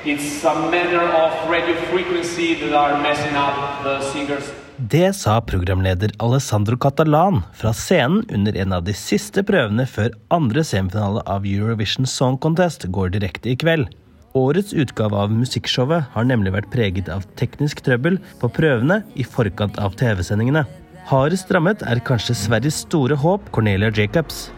It's 0.09 0.45
a 0.49 0.55
matter 0.73 1.05
of 1.05 1.51
radio 1.51 1.77
frequency 1.93 2.55
that 2.55 2.73
are 2.73 3.03
messing 3.03 3.37
up 3.37 3.85
the 3.85 4.01
singers. 4.01 4.49
Det 4.77 5.15
sa 5.17 5.39
programleder 5.41 6.11
Alessandro 6.21 6.77
Catalan 6.77 7.39
fra 7.57 7.71
scenen 7.73 8.27
under 8.29 8.57
en 8.61 8.75
av 8.77 8.83
de 8.85 8.93
siste 8.93 9.41
prøvene 9.49 9.87
før 9.89 10.11
andre 10.29 10.61
semifinale 10.69 11.23
av 11.25 11.47
Eurovision 11.49 12.05
Song 12.05 12.37
Contest 12.37 12.85
går 12.93 13.15
direkte 13.15 13.55
i 13.55 13.57
kveld. 13.57 13.89
Årets 14.37 14.75
utgave 14.77 15.17
av 15.17 15.33
musikkshowet 15.33 16.13
har 16.13 16.29
nemlig 16.29 16.53
vært 16.59 16.69
preget 16.75 17.09
av 17.09 17.25
teknisk 17.41 17.81
trøbbel 17.87 18.19
på 18.43 18.53
prøvene 18.53 19.01
i 19.17 19.25
forkant 19.25 19.81
av 19.81 19.97
TV-sendingene. 19.97 20.67
Hardest 21.09 21.49
rammet 21.57 21.81
er 21.89 22.05
kanskje 22.05 22.37
Sveriges 22.37 22.83
store 22.85 23.17
håp, 23.17 23.49
Cornelia 23.57 23.89
Jacobs. 23.89 24.51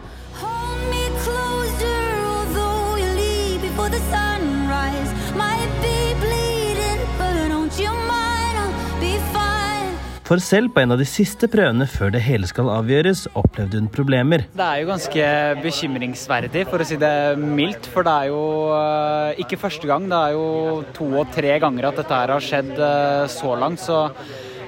For 10.29 10.37
selv 10.45 10.69
på 10.75 10.83
en 10.83 10.93
av 10.93 10.99
de 11.01 11.07
siste 11.09 11.47
prøvene 11.49 11.87
før 11.89 12.11
det 12.13 12.19
hele 12.21 12.45
skal 12.45 12.67
avgjøres, 12.69 13.23
opplevde 13.39 13.79
hun 13.79 13.87
problemer. 13.89 14.43
Det 14.53 14.61
er 14.61 14.83
jo 14.83 14.89
ganske 14.91 15.29
bekymringsverdig, 15.63 16.67
for 16.69 16.83
å 16.83 16.85
si 16.85 16.99
det 17.01 17.15
mildt. 17.41 17.89
For 17.89 18.05
det 18.05 18.13
er 18.13 18.29
jo 18.29 18.43
eh, 18.75 19.41
ikke 19.41 19.57
første 19.57 19.89
gang, 19.89 20.05
det 20.11 20.19
er 20.19 20.37
jo 20.37 20.45
to 20.93 21.09
og 21.23 21.33
tre 21.33 21.57
ganger 21.65 21.89
at 21.89 21.97
dette 22.03 22.21
her 22.21 22.35
har 22.35 22.45
skjedd 22.45 22.69
eh, 22.77 23.25
så 23.39 23.57
langt. 23.57 23.81
Så 23.81 24.03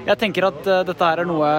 jeg 0.02 0.18
tenker 0.18 0.50
at 0.50 0.66
eh, 0.66 0.82
dette 0.90 1.12
her 1.12 1.22
er 1.22 1.30
noe 1.30 1.54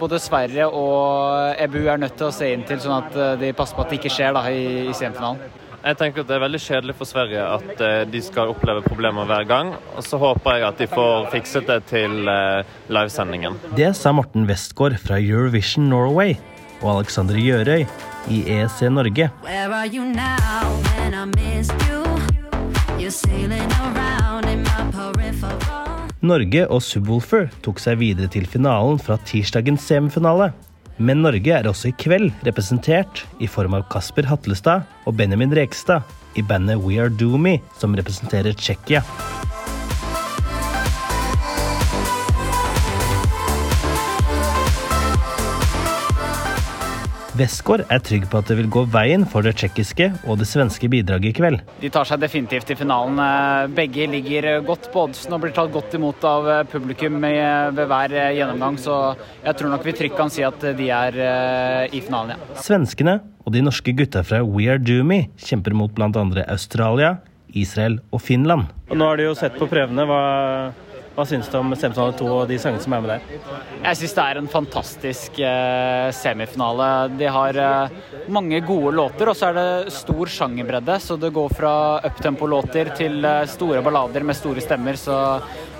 både 0.00 0.18
Sverige 0.18 0.66
og 0.74 1.54
EBU 1.68 1.84
er 1.84 2.02
nødt 2.02 2.18
til 2.18 2.32
å 2.32 2.34
se 2.34 2.50
inn 2.50 2.66
til, 2.66 2.82
sånn 2.82 2.98
at 2.98 3.20
de 3.38 3.54
passer 3.54 3.78
på 3.78 3.86
at 3.86 3.94
det 3.94 4.02
ikke 4.02 4.16
skjer 4.16 4.34
da, 4.34 4.48
i, 4.50 4.88
i 4.90 4.96
semifinalen. 5.04 5.62
Jeg 5.84 5.98
tenker 6.00 6.22
at 6.24 6.30
Det 6.30 6.36
er 6.38 6.40
veldig 6.40 6.60
kjedelig 6.64 6.94
for 6.96 7.08
Sverige 7.08 7.42
at 7.44 7.80
eh, 7.84 8.06
de 8.08 8.20
skal 8.24 8.54
oppleve 8.54 8.80
problemer 8.86 9.26
hver 9.28 9.44
gang. 9.44 9.74
Og 9.98 10.06
så 10.06 10.16
håper 10.16 10.56
jeg 10.56 10.64
at 10.70 10.80
de 10.80 10.88
får 10.88 11.28
fikset 11.34 11.68
det 11.68 11.82
til 11.90 12.24
eh, 12.30 12.64
livesendingen. 12.88 13.58
Det 13.76 13.90
sa 13.98 14.14
Morten 14.16 14.48
Westgård 14.48 14.96
fra 15.02 15.20
Eurovision 15.20 15.90
Norway 15.92 16.38
og 16.80 16.88
Alexander 16.94 17.36
Gjørøy 17.36 17.84
i 18.32 18.40
EC 18.56 18.80
Norge. 18.88 19.28
Norge 26.24 26.68
og 26.72 26.80
Subwoolfer 26.80 27.50
tok 27.60 27.84
seg 27.84 28.00
videre 28.00 28.32
til 28.32 28.48
finalen 28.48 28.96
fra 28.96 29.20
tirsdagens 29.28 29.84
semifinale. 29.84 30.54
Men 31.02 31.24
Norge 31.24 31.50
er 31.50 31.66
også 31.66 31.90
i 31.90 31.96
kveld 31.98 32.30
representert 32.46 33.24
i 33.42 33.48
form 33.50 33.74
av 33.74 33.88
Kasper 33.90 34.28
Hatlestad 34.30 34.84
og 35.08 35.16
Benjamin 35.18 35.54
Rekstad 35.56 36.06
i 36.38 36.42
bandet 36.46 36.78
We 36.82 37.00
Are 37.02 37.10
Doomy, 37.10 37.56
som 37.80 37.96
representerer 37.98 38.54
Tsjekkia. 38.54 39.02
Westgård 47.34 47.82
er 47.90 47.98
trygg 47.98 48.28
på 48.30 48.38
at 48.38 48.46
det 48.46 48.54
vil 48.60 48.68
gå 48.70 48.84
veien 48.94 49.24
for 49.26 49.42
det 49.42 49.56
tsjekkiske 49.58 50.06
og 50.30 50.36
det 50.38 50.46
svenske 50.46 50.86
bidraget 50.90 51.32
i 51.32 51.34
kveld. 51.34 51.64
De 51.82 51.90
tar 51.90 52.06
seg 52.06 52.20
definitivt 52.22 52.70
i 52.70 52.76
finalen. 52.78 53.18
Eh, 53.18 53.72
Begge 53.74 54.06
ligger 54.12 54.46
godt 54.62 54.86
på 54.92 55.08
oddsen 55.08 55.34
og 55.34 55.42
blir 55.42 55.54
tatt 55.56 55.72
godt 55.74 55.96
imot 55.98 56.22
av 56.30 56.46
eh, 56.52 56.62
publikum 56.70 57.18
ved 57.24 57.82
hver 57.90 58.14
eh, 58.14 58.30
gjennomgang, 58.38 58.78
så 58.78 59.00
jeg 59.42 59.58
tror 59.58 59.74
nok 59.74 59.82
vi 59.82 59.96
trygt 59.98 60.18
kan 60.20 60.30
si 60.30 60.46
at 60.46 60.62
de 60.78 60.88
er 60.94 61.18
i 61.90 62.00
finalen, 62.04 62.36
ja. 62.36 62.60
Svenskene 62.62 63.18
og 63.42 63.52
de 63.56 63.64
norske 63.66 63.96
gutta 63.98 64.22
fra 64.22 64.44
We 64.46 64.68
Are 64.70 64.78
Doomy 64.78 65.24
kjemper 65.34 65.74
mot 65.74 65.90
bl.a. 65.90 66.10
Australia, 66.46 67.16
Israel 67.50 67.98
og 68.14 68.22
Finland. 68.22 68.70
Og 68.90 68.98
nå 69.00 69.10
har 69.10 69.18
de 69.18 69.26
jo 69.26 69.34
sett 69.38 69.58
på 69.58 69.66
prøvene. 69.70 70.06
Hva, 70.06 70.22
hva 71.14 71.22
syns 71.28 71.46
du 71.46 71.58
om 71.60 71.70
semifinale 71.78 72.14
to 72.18 72.26
og 72.26 72.48
de 72.50 72.56
sangene 72.58 72.82
som 72.82 72.94
er 72.96 73.02
med 73.04 73.12
der? 73.12 73.50
Jeg 73.84 73.98
syns 74.00 74.14
det 74.16 74.22
er 74.24 74.40
en 74.40 74.48
fantastisk 74.50 75.38
eh, 75.46 76.08
semifinale. 76.16 76.88
De 77.14 77.28
har 77.36 77.58
eh, 77.62 78.24
mange 78.34 78.58
gode 78.66 78.96
låter, 78.98 79.30
og 79.30 79.38
så 79.38 79.52
er 79.52 79.58
det 79.60 79.94
stor 79.94 80.32
sjangerbredde. 80.36 80.98
Så 81.04 81.18
det 81.22 81.30
går 81.36 81.54
fra 81.54 81.74
uptempo-låter 82.10 82.90
til 82.98 83.20
eh, 83.22 83.44
store 83.50 83.84
ballader 83.86 84.26
med 84.26 84.38
store 84.38 84.64
stemmer. 84.64 84.98
Så 84.98 85.20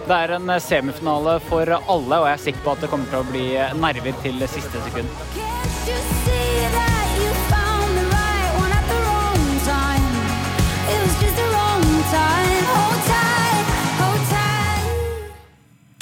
det 0.07 0.21
er 0.21 0.37
en 0.37 0.55
semifinale 0.63 1.41
for 1.49 1.75
alle, 1.81 2.21
og 2.21 2.29
jeg 2.31 2.37
er 2.37 2.45
sikker 2.47 2.63
på 2.69 2.77
at 2.77 2.87
det 2.87 2.93
kommer 2.95 3.11
til 3.11 3.25
å 3.25 3.33
bli 3.33 3.49
nerver 3.83 4.23
til 4.23 4.47
siste 4.55 4.87
sekund. 4.87 6.24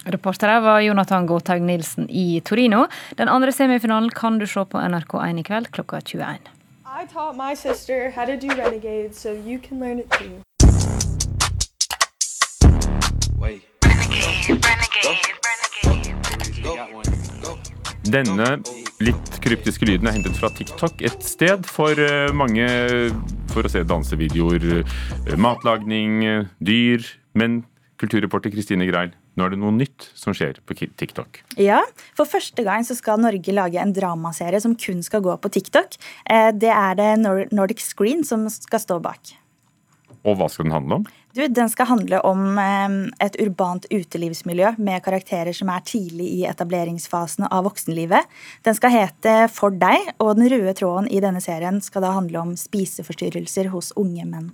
Reporter 0.04 0.48
her 0.48 0.60
var 0.60 0.80
Jonathan 0.80 1.26
Gåthaug 1.26 1.62
Nilsen 1.62 2.10
i 2.10 2.40
Torino. 2.44 2.86
Den 3.16 3.28
andre 3.28 3.52
semifinalen 3.52 4.10
kan 4.10 4.38
du 4.38 4.46
se 4.46 4.64
på 4.64 4.78
NRK1 4.78 5.38
i 5.38 5.42
kveld 5.46 5.70
klokka 5.70 6.00
21. 6.00 6.50
I 7.02 7.06
taught 7.06 7.36
my 7.36 7.54
sister 7.54 8.10
how 8.10 8.26
to 8.26 8.36
do 8.36 8.48
Renegade, 8.48 9.14
so 9.14 9.32
you 9.32 9.58
can 9.58 9.78
learn 9.80 9.98
it 9.98 10.10
too. 10.10 10.42
Denne 18.12 18.58
litt 19.00 19.36
kryptiske 19.42 19.86
lyden 19.86 20.10
er 20.10 20.16
hentet 20.18 20.36
fra 20.36 20.50
TikTok, 20.52 21.00
et 21.00 21.22
sted 21.24 21.64
for 21.70 21.96
eh, 21.96 22.28
mange 22.34 22.66
for 23.54 23.64
å 23.64 23.70
se 23.70 23.84
dansevideoer, 23.86 24.66
eh, 24.82 25.36
matlagning, 25.38 26.22
eh, 26.26 26.46
dyr. 26.58 27.06
Men 27.38 27.62
kulturreporter 28.02 28.52
Kristine 28.52 28.86
Greil, 28.90 29.14
nå 29.36 29.46
er 29.46 29.54
det 29.54 29.60
noe 29.62 29.72
nytt 29.74 30.10
som 30.18 30.34
skjer 30.36 30.60
på 30.68 30.76
TikTok. 30.76 31.42
Ja, 31.60 31.80
for 32.18 32.28
første 32.28 32.64
gang 32.66 32.84
så 32.84 32.96
skal 32.98 33.22
Norge 33.22 33.54
lage 33.54 33.80
en 33.80 33.94
dramaserie 33.96 34.60
som 34.60 34.76
kun 34.76 35.00
skal 35.04 35.24
gå 35.24 35.36
på 35.40 35.52
TikTok. 35.52 35.96
Det 36.58 36.72
er 36.72 36.98
det 36.98 37.12
Nordic 37.52 37.80
Screen 37.84 38.26
som 38.28 38.44
skal 38.52 38.82
stå 38.82 39.00
bak. 39.02 39.36
Og 40.22 40.36
hva 40.38 40.46
skal 40.52 40.68
den 40.68 40.76
handle 40.76 41.00
om? 41.00 41.10
Du, 41.32 41.40
Den 41.48 41.70
skal 41.72 41.88
handle 41.88 42.20
om 42.28 42.58
et 42.60 43.36
urbant 43.40 43.86
utelivsmiljø 43.88 44.74
med 44.84 45.00
karakterer 45.04 45.56
som 45.56 45.70
er 45.72 45.80
tidlig 45.88 46.28
i 46.28 46.42
etableringsfasen 46.44 47.46
av 47.48 47.64
voksenlivet. 47.64 48.28
Den 48.66 48.76
skal 48.76 48.92
hete 48.92 49.36
For 49.52 49.72
deg, 49.72 50.12
og 50.20 50.36
den 50.36 50.50
røde 50.52 50.76
tråden 50.76 51.08
i 51.08 51.22
denne 51.24 51.40
serien 51.40 51.80
skal 51.80 52.04
da 52.04 52.12
handle 52.18 52.44
om 52.44 52.54
spiseforstyrrelser 52.60 53.72
hos 53.72 53.94
unge 53.96 54.28
menn. 54.28 54.52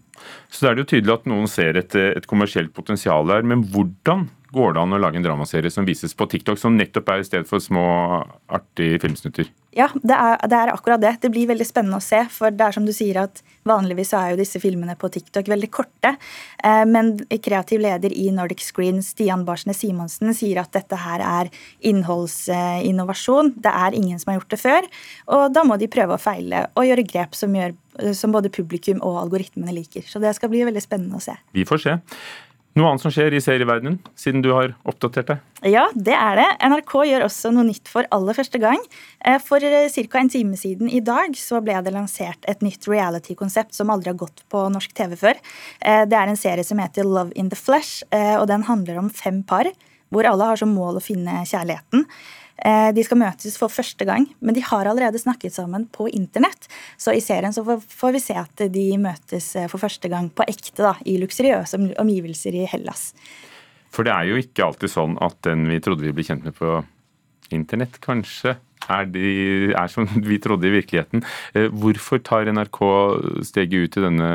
Så 0.49 0.65
da 0.65 0.71
er 0.71 0.79
det 0.79 0.87
jo 0.87 0.93
tydelig 0.95 1.17
at 1.19 1.29
noen 1.31 1.51
ser 1.51 1.79
et, 1.83 1.99
et 1.99 2.31
kommersielt 2.31 2.71
potensial 2.79 3.27
her, 3.35 3.43
men 3.43 3.67
hvordan 3.75 4.29
går 4.53 4.75
det 4.75 4.83
an 4.83 4.97
å 4.97 5.01
lage 5.01 5.19
en 5.21 5.25
dramaserie 5.25 5.71
som 5.73 5.87
vises 5.89 6.15
på 6.17 6.27
TikTok, 6.31 6.59
som 6.61 6.77
nettopp 6.77 7.11
er 7.13 7.23
i 7.23 7.27
stedet 7.27 7.49
for 7.49 7.63
små, 7.63 7.85
artige 8.49 9.01
filmsnutter? 9.03 9.51
Ja, 9.77 9.91
det 10.01 10.17
er, 10.17 10.39
det 10.49 10.57
er, 10.57 10.71
akkurat 10.73 11.03
det. 11.03 11.13
Det 11.23 11.31
blir 11.31 11.51
veldig 11.51 11.67
spennende 11.69 12.01
å 12.01 12.03
se. 12.03 12.23
For 12.33 12.55
det 12.55 12.65
er 12.65 12.75
som 12.75 12.87
du 12.89 12.93
sier 12.97 13.21
at 13.21 13.43
vanligvis 13.69 14.15
er 14.17 14.33
jo 14.33 14.39
disse 14.41 14.59
filmene 14.63 14.97
på 14.99 15.11
TikTok 15.13 15.51
veldig 15.53 15.69
korte. 15.71 16.15
Eh, 16.65 16.85
men 16.89 17.13
kreativ 17.45 17.85
leder 17.85 18.15
i 18.17 18.31
Nordic 18.35 18.65
Screen, 18.65 19.03
Stian 19.05 19.45
Barsene 19.47 19.77
Simonsen, 19.77 20.33
sier 20.35 20.63
at 20.65 20.73
dette 20.75 20.99
her 20.99 21.23
er 21.23 21.53
innholdsinnovasjon. 21.93 23.55
Det 23.61 23.75
er 23.85 24.01
ingen 24.01 24.19
som 24.19 24.33
har 24.33 24.41
gjort 24.41 24.57
det 24.57 24.63
før. 24.65 24.91
Og 25.37 25.47
da 25.55 25.67
må 25.69 25.79
de 25.79 25.93
prøve 25.93 26.17
å 26.17 26.23
feile 26.23 26.67
og 26.73 26.89
gjøre 26.89 27.07
grep 27.13 27.39
som, 27.39 27.55
gjør, 27.55 27.77
som 28.17 28.35
både 28.35 28.51
publikum 28.55 29.05
og 29.05 29.21
algoritmene 29.27 29.77
liker. 29.77 30.09
Så 30.09 30.23
det 30.25 30.33
skal 30.41 30.51
bli 30.51 30.65
veldig 30.67 30.83
spennende 30.83 31.21
å 31.21 31.27
se. 31.29 31.37
Vi 31.55 31.69
får 31.69 31.85
se. 31.85 31.99
Noe 32.77 32.91
annet 32.93 33.03
som 33.03 33.13
skjer 33.13 33.35
i 33.35 33.41
serieverdenen, 33.43 33.97
siden 34.19 34.43
du 34.45 34.51
har 34.53 34.75
oppdatert 34.87 35.31
deg? 35.31 35.45
Ja, 35.67 35.87
det 35.97 36.15
er 36.15 36.39
det. 36.39 36.47
NRK 36.69 36.93
gjør 37.09 37.25
også 37.27 37.51
noe 37.55 37.67
nytt 37.67 37.89
for 37.91 38.07
aller 38.15 38.37
første 38.37 38.61
gang. 38.63 38.79
Eh, 39.25 39.41
for 39.43 39.65
eh, 39.65 39.89
ca. 39.89 40.21
en 40.21 40.31
time 40.31 40.59
siden 40.61 40.91
i 40.93 41.01
dag 41.03 41.35
så 41.39 41.63
ble 41.65 41.81
det 41.83 41.95
lansert 41.97 42.45
et 42.47 42.63
nytt 42.63 42.87
reality-konsept 42.87 43.75
som 43.75 43.91
aldri 43.91 44.13
har 44.13 44.21
gått 44.21 44.45
på 44.53 44.63
norsk 44.71 44.95
TV 44.95 45.17
før. 45.19 45.41
Eh, 45.81 46.05
det 46.07 46.21
er 46.21 46.31
en 46.31 46.39
serie 46.39 46.67
som 46.67 46.79
heter 46.79 47.09
Love 47.09 47.35
in 47.35 47.51
the 47.51 47.59
Flesh, 47.59 48.05
og 48.13 48.47
den 48.51 48.69
handler 48.69 49.01
om 49.01 49.11
fem 49.11 49.43
par 49.47 49.67
hvor 50.15 50.27
alle 50.29 50.47
har 50.51 50.61
som 50.61 50.71
mål 50.73 51.01
å 51.01 51.05
finne 51.05 51.43
kjærligheten. 51.49 52.07
Eh, 52.59 52.91
de 52.95 53.05
skal 53.07 53.21
møtes 53.21 53.59
for 53.61 53.71
første 53.71 54.07
gang, 54.09 54.27
men 54.43 54.57
de 54.57 54.65
har 54.67 54.89
allerede 54.91 55.21
snakket 55.21 55.55
sammen 55.55 55.87
på 55.95 56.09
internett. 56.11 56.67
Så 56.99 57.15
i 57.15 57.23
serien 57.23 57.55
så 57.55 57.63
får 57.63 58.15
vi 58.17 58.23
se 58.23 58.39
at 58.39 58.65
de 58.75 58.87
møtes 59.01 59.53
eh, 59.57 59.69
for 59.71 59.83
første 59.83 60.11
gang 60.11 60.31
på 60.35 60.47
ekte 60.49 60.83
da, 60.83 60.97
i 61.07 61.19
luksuriøse 61.23 61.79
omgivelser 62.03 62.59
i 62.59 62.67
Hellas. 62.71 63.13
For 63.95 64.07
det 64.07 64.15
er 64.15 64.31
jo 64.31 64.41
ikke 64.43 64.67
alltid 64.67 64.93
sånn 64.93 65.19
at 65.25 65.39
den 65.47 65.69
vi 65.71 65.79
trodde 65.83 66.05
vi 66.05 66.15
ble 66.17 66.27
kjent 66.27 66.47
med 66.47 66.57
på 66.59 66.81
internett, 67.55 68.01
kanskje 68.05 68.59
er, 68.89 69.07
de, 69.13 69.29
er 69.73 69.93
som 69.93 70.09
vi 70.31 70.41
trodde 70.43 70.69
i 70.69 70.75
virkeligheten. 70.75 71.23
Eh, 71.55 71.71
hvorfor 71.71 72.23
tar 72.25 72.51
NRK 72.51 72.83
steget 73.47 73.87
ut 73.87 74.01
i 74.01 74.05
denne, 74.09 74.33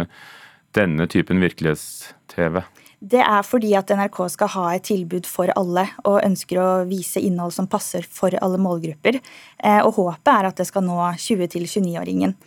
denne 0.77 1.09
typen 1.11 1.43
virkelighets-TV? 1.43 2.63
Det 3.03 3.19
er 3.19 3.43
fordi 3.43 3.73
at 3.75 3.91
NRK 3.91 4.21
skal 4.31 4.51
ha 4.53 4.65
et 4.77 4.85
tilbud 4.87 5.27
for 5.27 5.51
alle, 5.59 5.83
og 6.07 6.21
ønsker 6.23 6.59
å 6.61 6.67
vise 6.87 7.19
innhold 7.19 7.51
som 7.55 7.67
passer 7.67 8.05
for 8.07 8.31
alle 8.39 8.59
målgrupper. 8.63 9.19
Eh, 9.59 9.81
og 9.83 9.97
håpet 9.97 10.31
er 10.31 10.47
at 10.47 10.61
det 10.61 10.69
skal 10.69 10.85
nå 10.87 10.95
20-29-åringen. 11.19 12.37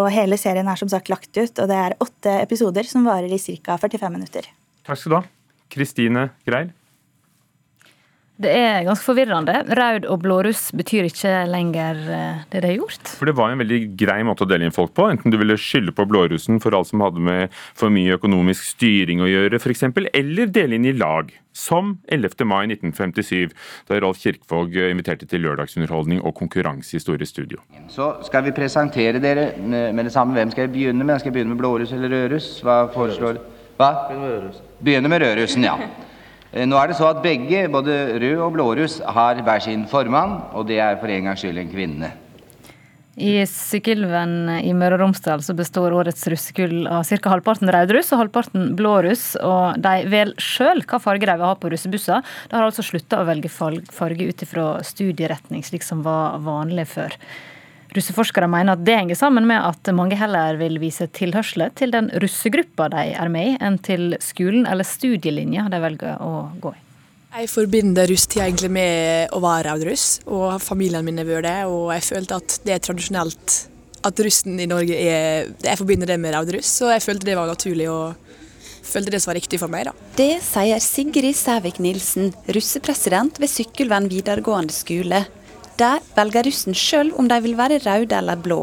Og 0.00 0.08
hele 0.10 0.38
serien 0.40 0.68
er 0.68 0.80
som 0.80 0.88
sagt 0.90 1.12
lagt 1.12 1.30
ut, 1.36 1.52
og 1.60 1.68
det 1.68 1.76
er 1.76 1.98
åtte 2.00 2.32
episoder 2.40 2.88
som 2.88 3.04
varer 3.06 3.32
i 3.32 3.38
ca. 3.60 3.76
45 3.76 4.16
minutter. 4.16 4.48
Takk 4.88 5.02
skal 5.02 5.12
du 5.12 5.18
ha. 5.20 5.22
Kristine 5.76 6.30
Greil. 6.48 6.72
Det 8.36 8.50
er 8.52 8.82
ganske 8.84 9.06
forvirrende. 9.06 9.62
Rød 9.78 10.06
og 10.12 10.18
blåruss 10.20 10.66
betyr 10.76 11.06
ikke 11.08 11.30
lenger 11.48 11.96
eh, 12.04 12.42
det 12.52 12.60
det 12.60 12.68
har 12.68 12.78
gjort. 12.82 13.12
For 13.16 13.28
det 13.28 13.36
var 13.38 13.52
en 13.52 13.62
veldig 13.62 13.78
grei 13.96 14.18
måte 14.28 14.44
å 14.44 14.48
dele 14.50 14.66
inn 14.68 14.74
folk 14.76 14.92
på. 14.96 15.06
Enten 15.08 15.32
du 15.32 15.38
ville 15.40 15.56
skylde 15.56 15.94
på 15.96 16.04
blårussen 16.08 16.60
for 16.60 16.76
alt 16.76 16.90
som 16.90 17.00
hadde 17.00 17.22
med 17.24 17.54
for 17.56 17.92
mye 17.92 18.18
økonomisk 18.18 18.66
styring 18.74 19.22
å 19.24 19.30
gjøre, 19.30 19.56
f.eks., 19.56 19.86
eller 20.12 20.50
dele 20.52 20.76
inn 20.76 20.88
i 20.90 20.92
lag. 20.92 21.30
Som 21.56 21.94
11. 22.12 22.44
mai 22.44 22.66
1957, 22.68 23.54
da 23.88 24.00
Rolf 24.04 24.20
Kirkvaag 24.20 24.76
inviterte 24.90 25.24
til 25.30 25.40
lørdagsunderholdning 25.46 26.20
og 26.20 26.34
konkurranse 26.36 26.98
i 26.98 27.00
Store 27.00 27.24
Studio. 27.24 27.62
Så 27.88 28.10
skal 28.26 28.44
vi 28.44 28.52
presentere 28.58 29.22
dere 29.24 29.54
med 29.64 30.04
det 30.04 30.12
samme. 30.12 30.36
Hvem 30.36 30.52
skal 30.52 30.66
jeg 30.66 30.74
begynne 30.74 31.06
med? 31.08 31.22
Skal 31.22 31.32
jeg 31.32 31.38
begynne 31.38 31.54
med 31.54 31.62
blåruss 31.62 31.96
eller 31.96 32.12
rødruss? 32.12 32.50
Hva 32.66 32.82
foreslår 32.92 33.40
Hva? 33.80 33.90
Begynne 34.84 35.08
med 35.08 35.24
rødrussen, 35.24 35.64
ja. 35.64 35.78
Eh, 36.56 36.64
nå 36.64 36.76
er 36.80 36.88
det 36.88 36.96
så 36.96 37.10
at 37.10 37.24
begge, 37.24 37.66
både 37.68 37.96
rød 38.22 38.44
og 38.46 38.54
blåruss, 38.54 39.00
har 39.04 39.42
hver 39.44 39.60
sin 39.60 39.84
formann, 39.90 40.38
og 40.56 40.64
det 40.70 40.80
er 40.80 40.96
for 41.00 41.12
en 41.12 41.28
gangs 41.28 41.44
skyld 41.44 41.60
en 41.60 41.72
kvinne. 41.72 42.14
I 43.16 43.46
Sykkylven 43.48 44.48
i 44.60 44.74
Møre 44.76 44.98
og 44.98 45.06
Romsdal 45.06 45.40
så 45.44 45.54
består 45.56 45.94
årets 45.96 46.26
russekull 46.28 46.84
av 46.84 47.08
ca. 47.08 47.30
halvparten 47.32 47.70
rødruss 47.72 48.12
og 48.12 48.20
halvparten 48.20 48.74
blåruss. 48.76 49.30
Og 49.40 49.80
de 49.80 50.04
velger 50.12 50.36
sjøl 50.36 50.82
hva 50.84 51.00
farge 51.00 51.24
de 51.24 51.32
vil 51.32 51.48
ha 51.48 51.54
på 51.56 51.70
russebusser. 51.72 52.20
De 52.50 52.58
har 52.58 52.68
altså 52.68 52.84
slutta 52.84 53.22
å 53.22 53.28
velge 53.28 53.48
farge 53.48 54.28
ut 54.28 54.44
ifra 54.44 54.66
studieretning, 54.84 55.64
slik 55.64 55.84
som 55.84 56.04
var 56.04 56.36
vanlig 56.44 56.84
før. 56.92 57.16
Russeforskere 57.96 58.48
mener 58.50 58.76
at 58.76 58.84
det 58.84 58.96
henger 58.98 59.18
sammen 59.18 59.46
med 59.48 59.62
at 59.64 59.92
mange 59.96 60.18
heller 60.20 60.58
vil 60.60 60.76
vise 60.82 61.08
tilhørsel 61.16 61.68
til 61.78 61.94
den 61.94 62.10
russegruppa 62.22 62.90
de 62.92 63.04
er 63.16 63.30
med 63.32 63.52
i, 63.52 63.54
enn 63.62 63.78
til 63.80 64.18
skolen 64.22 64.66
eller 64.68 64.86
studielinja 64.86 65.68
de 65.72 65.80
velger 65.80 66.20
å 66.20 66.48
gå 66.60 66.74
i. 66.74 66.82
Jeg 67.36 67.50
forbinder 67.52 68.08
russtid 68.08 68.40
egentlig 68.40 68.70
med 68.72 69.32
å 69.36 69.40
være 69.44 69.74
russ, 69.84 70.06
og 70.24 70.56
familien 70.64 71.04
min 71.04 71.20
har 71.20 71.28
vært 71.28 71.44
det. 71.44 71.58
Og 71.68 71.90
jeg 71.92 72.06
følte 72.06 72.38
at 72.40 72.54
det 72.64 72.72
er 72.72 72.84
tradisjonelt 72.86 73.56
at 74.06 74.22
russen 74.24 74.60
i 74.62 74.68
Norge 74.70 74.96
er 74.96 75.50
Jeg 75.64 75.80
forbinder 75.80 76.08
det 76.08 76.16
med 76.22 76.32
raudruss, 76.36 76.70
så 76.78 76.92
jeg 76.94 77.04
følte 77.04 77.28
det 77.28 77.36
var 77.36 77.50
naturlig 77.50 77.90
og 77.92 78.14
følte 78.86 79.12
det 79.12 79.20
som 79.20 79.32
var 79.32 79.40
riktig 79.40 79.60
for 79.60 79.72
meg, 79.72 79.88
da. 79.88 79.94
Det 80.16 80.38
sier 80.46 80.80
Sigrid 80.80 81.36
Sævik 81.36 81.80
Nilsen, 81.82 82.30
russepresident 82.54 83.40
ved 83.42 83.50
Sykkylven 83.50 84.08
videregående 84.12 84.72
skole. 84.72 85.24
Der 85.76 86.00
velger 86.16 86.46
russen 86.46 86.72
sjøl 86.72 87.10
om 87.20 87.26
de 87.28 87.36
vil 87.44 87.56
være 87.58 87.82
røde 87.84 88.16
eller 88.16 88.38
blå, 88.40 88.62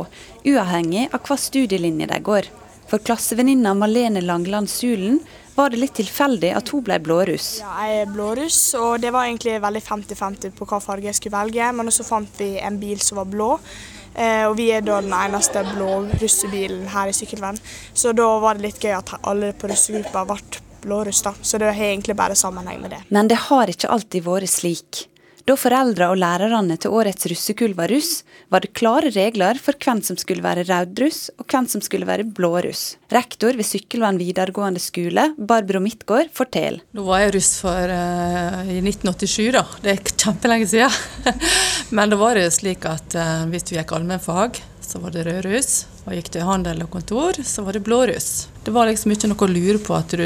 uavhengig 0.49 1.03
av 1.13 1.21
hva 1.27 1.35
studielinje 1.37 2.07
de 2.09 2.17
går. 2.25 2.47
For 2.89 3.03
klassevenninna 3.05 3.75
Malene 3.77 4.23
Langland 4.25 4.69
Sulen 4.69 5.19
var 5.53 5.69
det 5.69 5.83
litt 5.83 5.93
tilfeldig 5.99 6.49
at 6.57 6.71
hun 6.73 6.81
ble 6.87 6.97
blåruss. 7.05 7.59
Ja, 7.61 7.73
jeg 7.85 7.99
er 8.01 8.09
blåruss, 8.15 8.57
og 8.79 9.03
det 9.03 9.13
var 9.13 9.27
egentlig 9.29 9.59
veldig 9.61 9.83
50-50 9.85 10.55
på 10.57 10.67
hva 10.69 10.81
farge 10.81 11.11
jeg 11.11 11.19
skulle 11.19 11.37
velge. 11.37 11.69
Men 11.77 11.93
så 11.93 12.07
fant 12.07 12.41
vi 12.41 12.55
en 12.57 12.81
bil 12.81 12.97
som 13.05 13.21
var 13.21 13.29
blå, 13.29 13.51
eh, 14.15 14.47
og 14.47 14.57
vi 14.57 14.71
er 14.73 14.81
da 14.81 14.97
den 15.05 15.13
eneste 15.13 15.61
blå 15.69 16.01
russebilen 16.17 16.89
her 16.95 17.13
i 17.13 17.15
Sykkylven. 17.17 17.61
Så 17.93 18.17
da 18.17 18.27
var 18.41 18.57
det 18.57 18.71
litt 18.71 18.81
gøy 18.81 18.97
at 18.97 19.15
alle 19.21 19.53
på 19.53 19.69
russegruppa 19.69 20.25
ble 20.33 20.41
blåruss, 20.81 21.21
da. 21.29 21.37
Så 21.41 21.61
det 21.61 21.69
har 21.69 21.93
egentlig 21.93 22.17
bare 22.17 22.35
sammenheng 22.35 22.81
med 22.81 22.97
det. 22.97 23.05
Men 23.13 23.29
det 23.29 23.37
har 23.51 23.69
ikke 23.69 23.93
alltid 23.93 24.25
vært 24.25 24.49
slik. 24.49 25.05
Da 25.43 25.57
foreldra 25.59 26.07
og 26.13 26.21
lærerne 26.21 26.77
til 26.79 26.93
årets 26.95 27.27
russekull 27.27 27.73
var 27.75 27.91
russ, 27.91 28.21
var 28.47 28.63
det 28.63 28.71
klare 28.79 29.09
regler 29.11 29.57
for 29.59 29.75
hvem 29.75 29.99
som 30.07 30.15
skulle 30.15 30.43
være 30.45 30.63
rødruss 30.69 31.33
og 31.35 31.43
hvem 31.51 31.67
som 31.67 31.83
skulle 31.83 32.07
være 32.07 32.23
blåruss. 32.23 32.95
Rektor 33.11 33.57
ved 33.59 33.67
Sykkylven 33.67 34.21
videregående 34.21 34.79
skole, 34.79 35.33
Barbro 35.35 35.81
Midtgaard, 35.83 36.31
forteller. 36.31 36.79
Da 36.95 37.03
var 37.03 37.25
jeg 37.25 37.35
russ 37.35 37.57
for, 37.59 37.91
uh, 37.91 38.63
i 38.71 38.79
1987, 38.79 39.51
da. 39.57 39.65
Det 39.83 39.97
er 39.97 40.13
kjempelenge 40.15 40.69
siden. 40.77 41.35
Men 41.99 42.13
da 42.13 42.23
var 42.23 42.39
det 42.39 42.47
slik 42.55 42.87
at 42.87 43.19
uh, 43.19 43.43
hvis 43.51 43.67
du 43.67 43.75
gikk 43.75 43.91
allmennfag, 43.97 44.63
så 44.79 45.03
var 45.03 45.11
det 45.11 45.27
rød 45.27 45.43
russ. 45.49 45.81
Og 46.03 46.17
gikk 46.17 46.33
du 46.33 46.41
i 46.41 46.43
handel 46.43 46.81
og 46.83 46.89
kontor, 46.91 47.37
så 47.47 47.63
var 47.63 47.77
det 47.77 47.83
blåruss. 47.85 48.49
Det 48.65 48.71
var 48.75 48.89
liksom 48.89 49.13
ikke 49.13 49.29
noe 49.31 49.45
å 49.45 49.51
lure 49.51 49.79
på 49.79 49.95
at 49.95 50.11
du, 50.11 50.23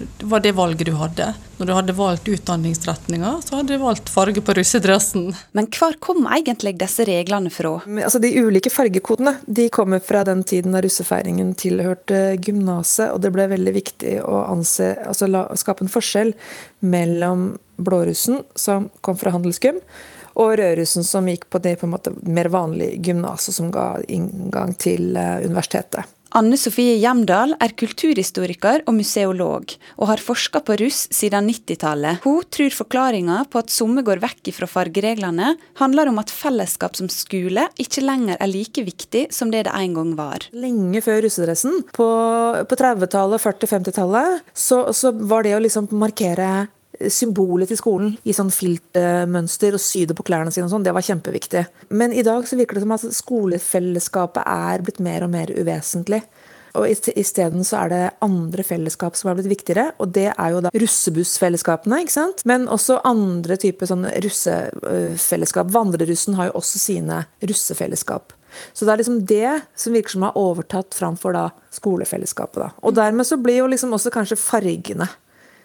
det 0.00 0.28
var 0.28 0.40
det 0.44 0.54
valget 0.56 0.88
du 0.88 0.94
hadde. 0.96 1.26
Når 1.58 1.68
du 1.68 1.72
hadde 1.76 1.94
valgt 1.98 2.28
utdanningsretninga, 2.32 3.34
så 3.44 3.58
hadde 3.58 3.76
du 3.76 3.82
valgt 3.82 4.08
farge 4.08 4.40
på 4.40 4.54
russedressen. 4.56 5.26
Men 5.56 5.68
hvor 5.76 5.98
kom 6.00 6.24
egentlig 6.24 6.72
disse 6.80 7.04
reglene 7.04 7.52
fra? 7.52 7.74
Altså 8.00 8.20
De 8.22 8.32
ulike 8.32 8.72
fargekodene 8.72 9.34
de 9.44 9.68
kommer 9.72 10.00
fra 10.04 10.22
den 10.24 10.40
tiden 10.40 10.72
da 10.76 10.80
russefeiringen 10.84 11.52
tilhørte 11.60 12.38
gymnaset, 12.40 13.10
og 13.12 13.20
det 13.20 13.32
ble 13.34 13.50
veldig 13.52 13.74
viktig 13.76 14.14
å 14.24 14.46
anse, 14.46 14.94
altså 15.04 15.28
la, 15.28 15.44
skape 15.60 15.84
en 15.84 15.92
forskjell 15.92 16.32
mellom 16.80 17.50
blårussen, 17.80 18.40
som 18.56 18.88
kom 19.04 19.20
fra 19.20 19.36
handelsgym, 19.36 19.82
og 20.40 20.54
Rørussen, 20.60 21.06
som 21.06 21.28
gikk 21.28 21.48
på 21.52 21.60
det 21.62 21.76
på 21.80 21.88
en 21.88 21.94
måte 21.96 22.14
mer 22.24 22.50
vanlige 22.52 23.00
gymnaset, 23.10 23.54
som 23.56 23.68
ga 23.74 23.92
inngang 24.08 24.74
til 24.80 25.12
universitetet. 25.16 26.08
Anne 26.38 26.54
Sofie 26.54 26.94
Hjemdal 27.00 27.56
er 27.58 27.72
kulturhistoriker 27.74 28.84
og 28.86 28.94
museolog, 28.94 29.72
og 29.98 30.10
har 30.12 30.22
forska 30.22 30.60
på 30.62 30.76
russ 30.78 31.08
siden 31.14 31.48
90-tallet. 31.50 32.20
Hun 32.22 32.46
tror 32.54 32.70
forklaringa 32.76 33.40
på 33.50 33.58
at 33.58 33.74
somme 33.74 34.04
går 34.06 34.22
vekk 34.22 34.52
fra 34.54 34.68
fargereglene, 34.70 35.56
handler 35.82 36.12
om 36.12 36.20
at 36.22 36.30
fellesskap 36.30 36.94
som 36.98 37.10
skole 37.10 37.66
ikke 37.82 38.04
lenger 38.06 38.38
er 38.38 38.52
like 38.52 38.86
viktig 38.86 39.26
som 39.34 39.50
det 39.50 39.64
det 39.66 39.74
en 39.74 39.96
gang 39.98 40.14
var. 40.18 40.46
Lenge 40.54 41.02
før 41.02 41.24
russedressen, 41.26 41.82
på, 41.98 42.08
på 42.62 42.78
30-tallet, 42.78 43.42
40-50-tallet, 43.42 44.52
så, 44.54 44.84
så 44.94 45.10
var 45.10 45.44
det 45.44 45.56
å 45.58 45.64
liksom 45.66 45.90
markere 45.98 46.68
symbolet 47.08 47.70
til 47.70 47.78
skolen 47.80 48.12
i 48.28 48.34
sånn 48.36 48.52
filtmønster 48.52 49.76
og 49.76 49.82
sy 49.82 50.04
det 50.08 50.16
på 50.18 50.26
klærne 50.26 50.52
sine 50.52 50.66
og 50.68 50.74
sånn, 50.74 50.84
det 50.84 50.94
var 50.96 51.06
kjempeviktig. 51.06 51.64
Men 51.96 52.12
i 52.12 52.24
dag 52.26 52.44
så 52.48 52.58
virker 52.60 52.76
det 52.76 52.84
som 52.84 52.96
at 52.96 53.06
skolefellesskapet 53.16 54.44
er 54.44 54.84
blitt 54.84 55.00
mer 55.04 55.24
og 55.24 55.32
mer 55.32 55.52
uvesentlig. 55.56 56.22
Og 56.78 56.86
isteden 57.18 57.64
så 57.66 57.80
er 57.84 57.90
det 57.90 58.02
andre 58.22 58.62
fellesskap 58.62 59.16
som 59.18 59.30
er 59.30 59.38
blitt 59.38 59.50
viktigere, 59.50 59.88
og 59.98 60.12
det 60.14 60.28
er 60.30 60.52
jo 60.54 60.60
da 60.62 60.70
russebussfellesskapene, 60.70 62.02
ikke 62.04 62.14
sant. 62.14 62.44
Men 62.46 62.68
også 62.70 63.00
andre 63.08 63.56
typer 63.58 63.90
sånn 63.90 64.06
russefellesskap. 64.22 65.72
Vandrerussen 65.74 66.38
har 66.38 66.50
jo 66.50 66.60
også 66.60 66.82
sine 66.82 67.24
russefellesskap. 67.42 68.36
Så 68.74 68.86
det 68.86 68.92
er 68.92 69.02
liksom 69.02 69.18
det 69.30 69.56
som 69.78 69.94
virker 69.94 70.14
som 70.14 70.26
har 70.26 70.38
overtatt 70.38 70.94
framfor 70.94 71.34
da 71.34 71.48
skolefellesskapet. 71.74 72.62
da. 72.62 72.70
Og 72.82 72.94
dermed 72.98 73.26
så 73.26 73.38
blir 73.38 73.62
jo 73.62 73.70
liksom 73.70 73.94
også 73.94 74.14
kanskje 74.14 74.38
fargene 74.38 75.06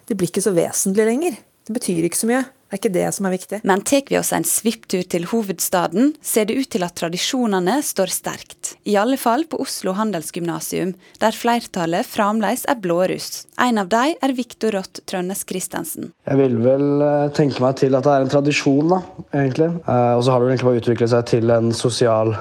det 0.06 0.16
blir 0.18 0.30
ikke 0.30 0.44
så 0.44 0.54
vesentlig 0.56 1.08
lenger. 1.08 1.40
Det 1.66 1.74
betyr 1.74 2.06
ikke 2.06 2.18
så 2.20 2.28
mye. 2.30 2.44
Det 2.66 2.74
er 2.74 2.80
ikke 2.80 2.94
det 2.96 3.10
som 3.14 3.26
er 3.28 3.32
viktig. 3.36 3.58
Men 3.62 3.82
tar 3.86 4.02
vi 4.08 4.16
oss 4.18 4.32
en 4.34 4.44
svipptur 4.46 5.04
til 5.06 5.28
hovedstaden, 5.30 6.08
ser 6.18 6.48
det 6.48 6.56
ut 6.58 6.68
til 6.74 6.82
at 6.82 6.96
tradisjonene 6.98 7.76
står 7.86 8.10
sterkt. 8.10 8.72
I 8.90 8.96
alle 8.98 9.14
fall 9.22 9.44
på 9.46 9.60
Oslo 9.62 9.94
handelsgymnasium, 9.94 10.96
der 11.22 11.38
flertallet 11.38 12.06
fremdeles 12.10 12.64
er 12.66 12.80
blåruss. 12.82 13.44
En 13.62 13.78
av 13.78 13.90
dem 13.94 14.18
er 14.18 14.34
Viktor 14.34 14.74
Rott 14.74 14.98
Trønnes 15.06 15.44
Christensen. 15.46 16.10
Jeg 16.26 16.42
vil 16.42 16.58
vel 16.66 17.06
tenke 17.38 17.62
meg 17.62 17.78
til 17.78 17.94
at 17.94 18.06
det 18.06 18.16
er 18.16 18.26
en 18.26 18.34
tradisjon, 18.34 18.96
da, 18.96 19.00
egentlig. 19.30 19.70
Og 19.86 20.26
så 20.26 20.34
har 20.34 20.42
det 20.42 20.48
vel 20.48 20.54
egentlig 20.56 20.70
bare 20.72 20.82
utviklet 20.82 21.14
seg 21.14 21.30
til 21.36 21.54
en 21.54 21.70
sosial 21.84 22.34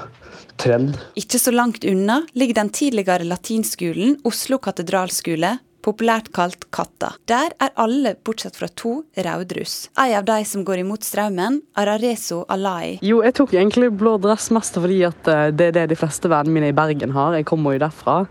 trend. 0.58 0.98
Ikke 1.22 1.38
så 1.42 1.54
langt 1.54 1.86
unna 1.86 2.24
ligger 2.34 2.64
den 2.64 2.74
tidligere 2.74 3.30
latinskolen 3.30 4.18
Oslo 4.26 4.58
katedralskole, 4.58 5.58
populært 5.86 6.32
kalt 6.36 6.66
Katta. 6.74 7.14
Der 7.30 7.54
er 7.62 7.74
alle, 7.82 8.16
bortsett 8.26 8.58
fra 8.58 8.70
to, 8.74 9.04
rødruss. 9.14 9.92
En 10.02 10.16
av 10.20 10.26
de 10.28 10.40
som 10.50 10.66
går 10.66 10.82
imot 10.82 11.06
strømmen, 11.06 11.62
Arareso 11.78 12.42
Alai. 12.50 12.98
Jo, 13.06 13.22
jeg 13.26 13.38
tok 13.38 13.54
egentlig 13.54 13.92
blå 13.94 14.18
dress 14.22 14.50
mest 14.56 14.82
fordi 14.82 15.04
at 15.08 15.30
det 15.54 15.70
er 15.70 15.78
det 15.78 15.86
de 15.94 16.00
fleste 16.00 16.32
vennene 16.32 16.58
mine 16.58 16.74
i 16.74 16.76
Bergen 16.76 17.14
har. 17.16 17.38
Jeg 17.38 17.48
kommer 17.50 17.78
jo 17.78 17.86
derfra. 17.86 18.26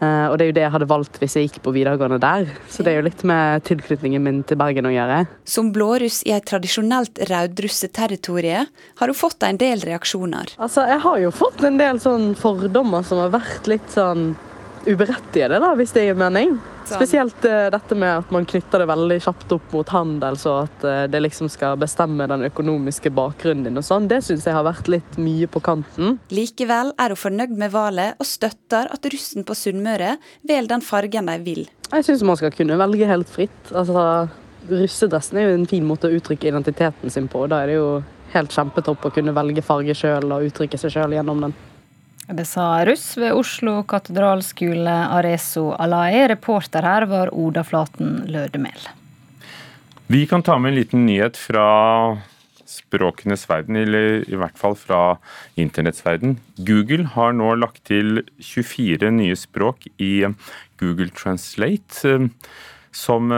Og 0.00 0.38
det 0.40 0.44
er 0.46 0.48
jo 0.48 0.54
det 0.56 0.62
jeg 0.62 0.72
hadde 0.72 0.86
valgt 0.88 1.18
hvis 1.20 1.34
jeg 1.36 1.48
gikk 1.48 1.58
på 1.66 1.74
videregående 1.76 2.16
der. 2.22 2.46
Så 2.72 2.80
det 2.86 2.94
er 2.94 3.02
jo 3.02 3.06
litt 3.10 3.20
med 3.28 3.66
tilknytningen 3.68 4.22
min 4.24 4.38
til 4.48 4.56
Bergen 4.60 4.88
å 4.88 4.92
gjøre. 4.94 5.18
Som 5.44 5.74
blåruss 5.76 6.22
i 6.24 6.32
et 6.32 6.46
tradisjonelt 6.48 7.20
rødrusseterritorie 7.28 8.62
har 8.64 9.12
hun 9.12 9.18
fått 9.18 9.44
en 9.44 9.60
del 9.60 9.84
reaksjoner. 9.84 10.54
Altså, 10.56 10.86
jeg 10.88 11.02
har 11.04 11.18
jo 11.20 11.34
fått 11.36 11.66
en 11.68 11.76
del 11.82 12.00
sånn 12.00 12.30
fordommer 12.40 13.04
som 13.04 13.20
har 13.26 13.34
vært 13.36 13.68
litt 13.68 13.92
sånn 13.92 14.30
uberettigede, 14.86 15.60
da, 15.62 15.72
hvis 15.78 15.92
det 15.96 16.06
gir 16.06 16.18
mening. 16.18 16.56
Spesielt 16.90 17.44
uh, 17.46 17.68
dette 17.70 17.96
med 17.98 18.22
at 18.22 18.32
man 18.34 18.46
knytter 18.48 18.82
det 18.82 18.88
veldig 18.90 19.18
kjapt 19.22 19.52
opp 19.54 19.74
mot 19.76 19.92
handel, 19.94 20.38
så 20.40 20.56
at 20.64 20.86
uh, 20.86 21.04
det 21.10 21.22
liksom 21.22 21.50
skal 21.52 21.78
bestemme 21.80 22.26
den 22.30 22.46
økonomiske 22.48 23.12
bakgrunnen 23.14 23.68
din 23.68 23.80
og 23.80 23.86
sånn. 23.86 24.08
Det 24.10 24.22
syns 24.26 24.48
jeg 24.48 24.56
har 24.56 24.66
vært 24.66 24.90
litt 24.90 25.18
mye 25.20 25.48
på 25.50 25.62
kanten. 25.64 26.18
Likevel 26.34 26.94
er 26.98 27.14
hun 27.14 27.22
fornøyd 27.22 27.56
med 27.60 27.74
valget, 27.74 28.18
og 28.18 28.28
støtter 28.28 28.90
at 28.90 29.10
russen 29.12 29.46
på 29.46 29.56
Sunnmøre 29.58 30.16
velger 30.48 30.74
den 30.74 30.84
fargen 30.84 31.30
de 31.30 31.38
vil. 31.46 31.64
Jeg 31.90 32.06
syns 32.06 32.26
man 32.26 32.38
skal 32.40 32.54
kunne 32.54 32.78
velge 32.80 33.08
helt 33.10 33.30
fritt. 33.30 33.74
Altså, 33.74 34.28
russedressen 34.70 35.38
er 35.38 35.48
jo 35.48 35.58
en 35.58 35.68
fin 35.70 35.86
måte 35.86 36.08
å 36.08 36.16
uttrykke 36.16 36.50
identiteten 36.50 37.12
sin 37.12 37.28
på. 37.30 37.46
Da 37.50 37.62
er 37.62 37.72
det 37.72 37.78
jo 37.78 37.90
helt 38.34 38.54
kjempetopp 38.54 39.06
å 39.06 39.12
kunne 39.14 39.34
velge 39.34 39.64
farge 39.64 39.94
sjøl 39.96 40.30
og 40.30 40.46
uttrykke 40.50 40.78
seg 40.78 40.94
sjøl 40.94 41.16
gjennom 41.16 41.46
den. 41.46 41.56
Det 42.30 42.44
sa 42.46 42.84
russ 42.86 43.16
ved 43.18 43.34
Oslo 43.34 43.80
katedralskole 43.90 44.92
Areso 45.16 45.72
Alae. 45.74 46.28
Reporter 46.30 46.86
her 46.86 47.02
var 47.10 47.32
Oda 47.34 47.64
Flaten 47.66 48.20
Lødemel. 48.30 48.84
Vi 50.06 50.20
kan 50.30 50.44
ta 50.46 50.54
med 50.58 50.70
en 50.70 50.78
liten 50.78 51.02
nyhet 51.08 51.38
fra 51.38 51.64
språkenes 52.70 53.48
verden, 53.50 53.80
eller 53.82 54.22
i 54.30 54.38
hvert 54.38 54.54
fall 54.58 54.78
fra 54.78 55.00
internetts 55.58 56.04
verden. 56.06 56.36
Google 56.54 57.08
har 57.16 57.34
nå 57.34 57.50
lagt 57.58 57.82
til 57.90 58.22
24 58.38 59.10
nye 59.16 59.34
språk 59.34 59.88
i 59.98 60.22
Google 60.78 61.10
Translate, 61.10 62.14
som 62.94 63.34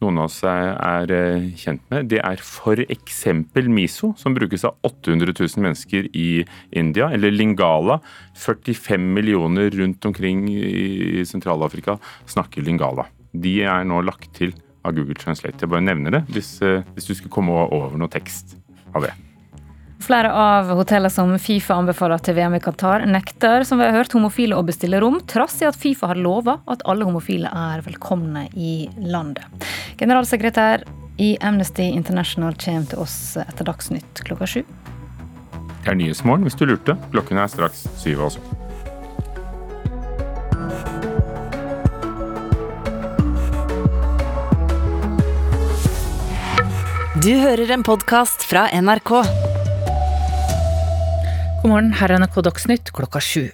noen 0.00 0.20
av 0.20 0.28
oss 0.30 0.38
er 0.48 1.12
kjent 1.60 1.82
med. 1.92 2.08
Det 2.12 2.20
er 2.24 2.40
f.eks. 2.40 3.20
Miso, 3.68 4.12
som 4.18 4.36
brukes 4.36 4.64
av 4.68 4.78
800 4.86 5.34
000 5.36 5.64
mennesker 5.66 6.08
i 6.16 6.44
India. 6.72 7.10
Eller 7.12 7.34
Lingala. 7.34 8.00
45 8.40 9.06
millioner 9.14 9.70
rundt 9.76 10.04
omkring 10.08 10.46
i 10.52 11.24
Sentral-Afrika 11.28 11.98
snakker 12.26 12.64
lingala. 12.64 13.06
De 13.32 13.60
er 13.62 13.84
nå 13.86 14.00
lagt 14.06 14.32
til 14.38 14.54
av 14.86 14.96
Google 14.96 15.18
Translate. 15.20 15.60
Jeg 15.60 15.72
bare 15.72 15.84
nevner 15.84 16.18
det 16.18 16.24
hvis, 16.32 16.54
hvis 16.94 17.10
du 17.10 17.14
skulle 17.14 17.34
komme 17.34 17.66
over 17.68 17.98
noe 18.00 18.10
tekst 18.12 18.56
av 18.96 19.04
det. 19.04 19.12
Flere 20.00 20.32
av 20.32 20.70
hotellene 20.74 21.10
som 21.12 21.32
Fifa 21.38 21.76
anbefaler 21.76 22.22
til 22.24 22.34
VM 22.38 22.54
i 22.56 22.60
Qatar, 22.64 23.04
nekter 23.06 23.66
som 23.68 23.78
vi 23.78 23.84
har 23.84 23.92
hørt, 23.98 24.14
homofile 24.16 24.56
å 24.56 24.64
bestille 24.64 25.00
rom, 25.02 25.18
trass 25.28 25.58
i 25.60 25.68
at 25.68 25.76
Fifa 25.76 26.08
har 26.10 26.18
lova 26.18 26.56
at 26.72 26.80
alle 26.88 27.04
homofile 27.04 27.50
er 27.52 27.84
velkomne 27.84 28.46
i 28.56 28.88
landet. 29.04 29.44
Generalsekretær 30.00 30.86
i 31.20 31.34
Amnesty 31.44 31.90
International 31.92 32.56
kommer 32.56 32.88
til 32.88 33.02
oss 33.04 33.36
etter 33.44 33.68
Dagsnytt 33.68 34.24
klokka 34.24 34.48
sju. 34.48 34.62
Det 35.84 35.92
er 35.92 36.00
Nyhetsmorgen 36.00 36.48
hvis 36.48 36.56
du 36.56 36.64
lurte. 36.64 36.96
Klokken 37.12 37.40
er 37.40 37.52
straks 37.52 37.84
syv 38.00 38.24
også. 38.30 38.40
Du 47.20 47.34
hører 47.36 47.68
en 47.76 47.84
podkast 47.84 48.48
fra 48.48 48.64
NRK. 48.72 49.49
God 51.60 51.68
morgen, 51.74 51.90
her 51.92 52.08
er 52.08 52.22
NRK 52.22 52.38
Dagsnytt 52.46 52.90
klokka 52.96 53.20
sju. 53.20 53.50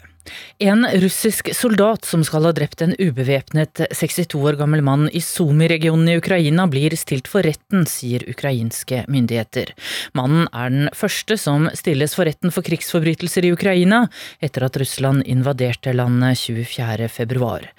En 0.63 0.87
russisk 1.03 1.49
soldat 1.55 2.07
som 2.07 2.23
skal 2.23 2.47
ha 2.47 2.53
drept 2.55 2.85
en 2.85 2.93
ubevæpnet 3.03 3.83
62 3.91 4.39
år 4.47 4.59
gammel 4.61 4.85
mann 4.87 5.09
i 5.11 5.19
Sumi-regionen 5.19 6.13
i 6.13 6.15
Ukraina, 6.21 6.69
blir 6.71 6.95
stilt 6.95 7.27
for 7.27 7.43
retten, 7.43 7.83
sier 7.91 8.23
ukrainske 8.31 9.03
myndigheter. 9.11 9.75
Mannen 10.15 10.47
er 10.55 10.71
den 10.71 10.89
første 10.95 11.35
som 11.35 11.67
stilles 11.75 12.15
for 12.15 12.31
retten 12.31 12.55
for 12.55 12.63
krigsforbrytelser 12.71 13.51
i 13.51 13.55
Ukraina, 13.59 14.05
etter 14.39 14.69
at 14.71 14.79
Russland 14.79 15.27
invaderte 15.27 15.91
landet 15.91 16.39
24. 16.47 17.11
februar. 17.11 17.73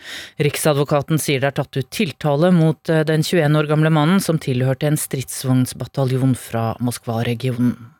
Riksadvokaten 0.44 1.24
sier 1.24 1.40
det 1.40 1.54
er 1.54 1.62
tatt 1.64 1.80
ut 1.80 1.88
tiltale 1.88 2.52
mot 2.52 2.84
den 2.84 3.24
21 3.24 3.64
år 3.64 3.72
gamle 3.72 3.96
mannen 3.96 4.20
som 4.20 4.44
tilhørte 4.44 4.92
en 4.92 5.00
stridsvognsbataljon 5.00 6.36
fra 6.36 6.74
Moskva-regionen. 6.84 7.96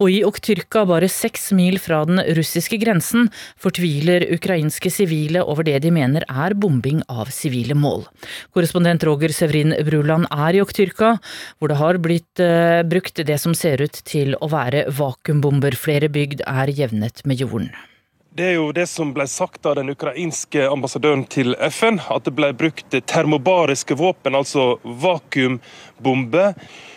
Og 0.00 0.12
i 0.12 0.20
Oktyrka, 0.26 0.84
bare 0.88 1.08
seks 1.10 1.50
mil 1.56 1.78
fra 1.82 2.02
den 2.08 2.20
russiske 2.36 2.78
grensen, 2.82 3.30
fortviler 3.62 4.26
ukrainske 4.36 4.92
sivile 4.92 5.42
over 5.44 5.66
det 5.66 5.80
de 5.84 5.92
mener 5.94 6.26
er 6.28 6.56
bombing 6.58 7.02
av 7.12 7.32
sivile 7.34 7.76
mål. 7.78 8.06
Korrespondent 8.54 9.04
Roger 9.06 9.34
Severin 9.34 9.74
Bruland 9.86 10.28
er 10.30 10.58
i 10.58 10.62
Oktyrka, 10.64 11.16
hvor 11.58 11.72
det 11.72 11.80
har 11.80 12.00
blitt 12.02 12.44
uh, 12.44 12.84
brukt 12.86 13.24
det 13.26 13.40
som 13.42 13.56
ser 13.56 13.82
ut 13.82 14.00
til 14.06 14.36
å 14.40 14.50
være 14.52 14.86
vakuumbomber. 14.96 15.76
Flere 15.78 16.10
bygd 16.12 16.44
er 16.46 16.72
jevnet 16.76 17.24
med 17.26 17.42
jorden. 17.42 17.70
Det 18.36 18.50
er 18.50 18.58
jo 18.58 18.66
det 18.76 18.84
som 18.90 19.14
ble 19.16 19.24
sagt 19.32 19.64
av 19.64 19.78
den 19.78 19.88
ukrainske 19.88 20.66
ambassadøren 20.68 21.22
til 21.32 21.54
FN, 21.70 22.02
at 22.12 22.26
det 22.26 22.34
ble 22.36 22.50
brukt 22.52 22.92
termobariske 23.08 23.96
våpen, 23.96 24.36
altså 24.36 24.74
vakuumbomber. 24.84 26.52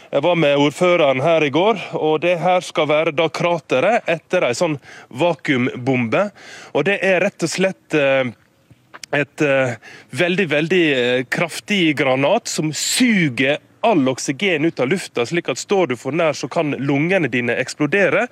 Jeg 0.10 0.24
var 0.26 0.36
med 0.41 0.58
ordføreren 0.58 1.19
her 1.22 1.43
i 1.45 1.52
går, 1.54 1.78
og 1.93 2.22
det 2.24 2.39
her 2.41 2.63
skal 2.65 2.88
være 2.89 3.12
da 3.13 3.28
krateret 3.30 4.08
etter 4.10 4.48
ei 4.48 4.56
sånn 4.58 4.80
vakuumbombe. 5.13 6.24
Og 6.74 6.88
det 6.88 6.95
er 7.06 7.22
rett 7.22 7.45
og 7.45 7.52
slett 7.52 7.93
eh, 7.93 8.32
et 9.13 9.43
eh, 9.45 9.76
veldig, 10.10 10.48
veldig 10.50 10.86
eh, 10.95 11.19
kraftig 11.30 11.93
granat 12.00 12.50
som 12.50 12.72
suger 12.74 13.60
all 13.86 14.02
oksygen 14.10 14.65
ut 14.65 14.82
av 14.82 14.89
lufta, 14.89 15.28
slik 15.30 15.52
at 15.54 15.62
står 15.62 15.91
du 15.91 15.95
for 15.95 16.17
nær, 16.17 16.34
så 16.34 16.50
kan 16.50 16.74
lungene 16.74 17.30
dine 17.30 17.54
eksplodere. 17.62 18.26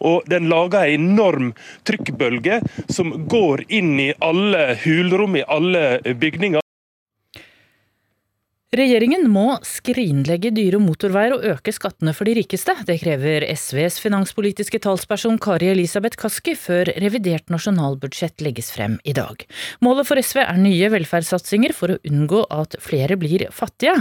Og 0.00 0.24
den 0.32 0.48
lager 0.48 0.88
en 0.88 1.10
enorm 1.12 1.52
trykkbølge 1.84 2.62
som 2.88 3.12
går 3.28 3.66
inn 3.68 3.98
i 4.00 4.14
alle 4.24 4.78
hulrom 4.80 5.36
i 5.36 5.44
alle 5.44 6.00
bygninger. 6.08 6.64
Regjeringen 8.76 9.22
må 9.32 9.54
skrinlegge 9.64 10.50
dyre 10.52 10.76
motorveier 10.76 11.32
og 11.38 11.44
øke 11.54 11.72
skattene 11.72 12.12
for 12.12 12.28
de 12.28 12.34
rikeste. 12.36 12.74
Det 12.84 12.98
krever 13.00 13.46
SVs 13.48 13.96
finanspolitiske 14.04 14.76
talsperson 14.84 15.38
Kari 15.40 15.70
Elisabeth 15.72 16.20
Kaski 16.20 16.52
før 16.52 16.90
revidert 17.00 17.48
nasjonalbudsjett 17.48 18.44
legges 18.44 18.68
frem 18.74 18.98
i 19.08 19.14
dag. 19.16 19.46
Målet 19.80 20.10
for 20.10 20.20
SV 20.20 20.42
er 20.44 20.60
nye 20.60 20.92
velferdssatsinger 20.92 21.72
for 21.72 21.94
å 21.94 21.98
unngå 22.10 22.42
at 22.58 22.76
flere 22.84 23.16
blir 23.16 23.46
fattige. 23.56 23.96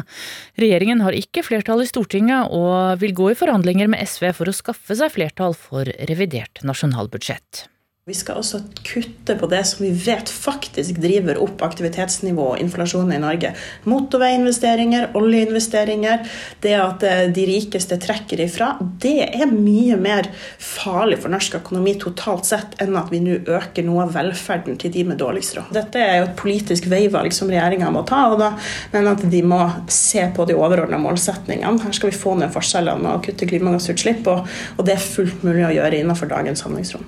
Regjeringen 0.59 1.05
har 1.05 1.15
ikke 1.15 1.45
flertall 1.47 1.85
i 1.85 1.87
Stortinget 1.87 2.51
og 2.51 2.99
vil 2.99 3.15
gå 3.15 3.31
i 3.31 3.39
forhandlinger 3.39 3.87
med 3.95 4.03
SV 4.03 4.33
for 4.35 4.51
å 4.51 4.57
skaffe 4.59 4.99
seg 4.99 5.15
flertall 5.15 5.55
for 5.55 5.87
revidert 6.11 6.59
nasjonalbudsjett. 6.67 7.69
Vi 8.07 8.15
skal 8.15 8.37
også 8.39 8.61
kutte 8.87 9.33
på 9.35 9.49
det 9.51 9.65
som 9.67 9.81
vi 9.83 9.89
vet 9.91 10.29
faktisk 10.31 10.95
driver 11.03 11.41
opp 11.43 11.59
aktivitetsnivå 11.65 12.45
og 12.53 12.61
inflasjonen 12.63 13.17
i 13.17 13.19
Norge. 13.19 13.49
Motorveiinvesteringer, 13.83 15.09
oljeinvesteringer, 15.19 16.23
det 16.63 16.71
at 16.79 17.03
eh, 17.03 17.23
de 17.35 17.43
rikeste 17.49 17.97
trekker 17.99 18.45
ifra. 18.45 18.69
Det 19.03 19.25
er 19.25 19.51
mye 19.51 19.97
mer 19.99 20.29
farlig 20.55 21.17
for 21.25 21.35
norsk 21.35 21.59
økonomi 21.59 21.97
totalt 21.99 22.47
sett 22.47 22.79
enn 22.79 22.95
at 22.95 23.11
vi 23.11 23.19
nå 23.25 23.41
øker 23.43 23.83
noe 23.89 24.05
av 24.05 24.15
velferden 24.15 24.79
til 24.79 24.95
de 24.95 25.03
med 25.11 25.19
dårligst 25.19 25.59
råd. 25.59 25.75
Dette 25.75 25.99
er 25.99 26.21
jo 26.21 26.29
et 26.29 26.39
politisk 26.39 26.87
veivalg 26.87 27.35
som 27.35 27.51
regjeringa 27.51 27.91
må 27.91 28.07
ta, 28.07 28.23
da 28.39 28.53
mener 28.95 29.17
at 29.17 29.29
de 29.35 29.43
må 29.43 29.59
se 29.91 30.23
på 30.31 30.47
de 30.47 30.55
overordna 30.55 31.03
målsetningene. 31.03 31.83
Her 31.83 31.99
skal 31.99 32.15
vi 32.15 32.23
få 32.23 32.39
ned 32.39 32.55
forskjellene 32.55 33.19
og 33.19 33.27
kutte 33.27 33.51
klimagassutslipp, 33.51 34.31
og, 34.31 34.59
og 34.79 34.87
det 34.87 34.95
er 34.95 35.07
fullt 35.11 35.43
mulig 35.43 35.67
å 35.67 35.77
gjøre 35.81 36.05
innenfor 36.05 36.31
dagens 36.31 36.63
handlingsrom. 36.63 37.03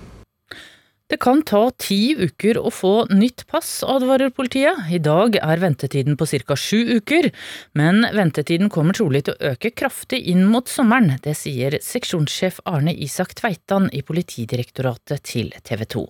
Det 1.10 1.17
kan 1.17 1.39
ta 1.41 1.63
ti 1.82 2.12
uker 2.13 2.60
å 2.62 2.69
få 2.69 2.91
nytt 3.10 3.48
pass, 3.50 3.80
advarer 3.82 4.30
politiet. 4.30 4.78
I 4.93 5.00
dag 5.02 5.39
er 5.41 5.58
ventetiden 5.58 6.13
på 6.19 6.28
ca. 6.30 6.54
sju 6.54 7.00
uker, 7.00 7.32
men 7.74 8.06
ventetiden 8.13 8.69
kommer 8.69 8.93
trolig 8.93 9.24
til 9.26 9.34
å 9.34 9.50
øke 9.56 9.72
kraftig 9.74 10.19
inn 10.30 10.43
mot 10.45 10.69
sommeren. 10.69 11.15
Det 11.24 11.34
sier 11.34 11.80
seksjonssjef 11.82 12.60
Arne 12.69 12.93
Isak 12.93 13.34
Tveitan 13.39 13.88
i 13.89 14.04
Politidirektoratet 14.06 15.24
til 15.26 15.50
TV 15.65 15.88
2. 15.95 16.04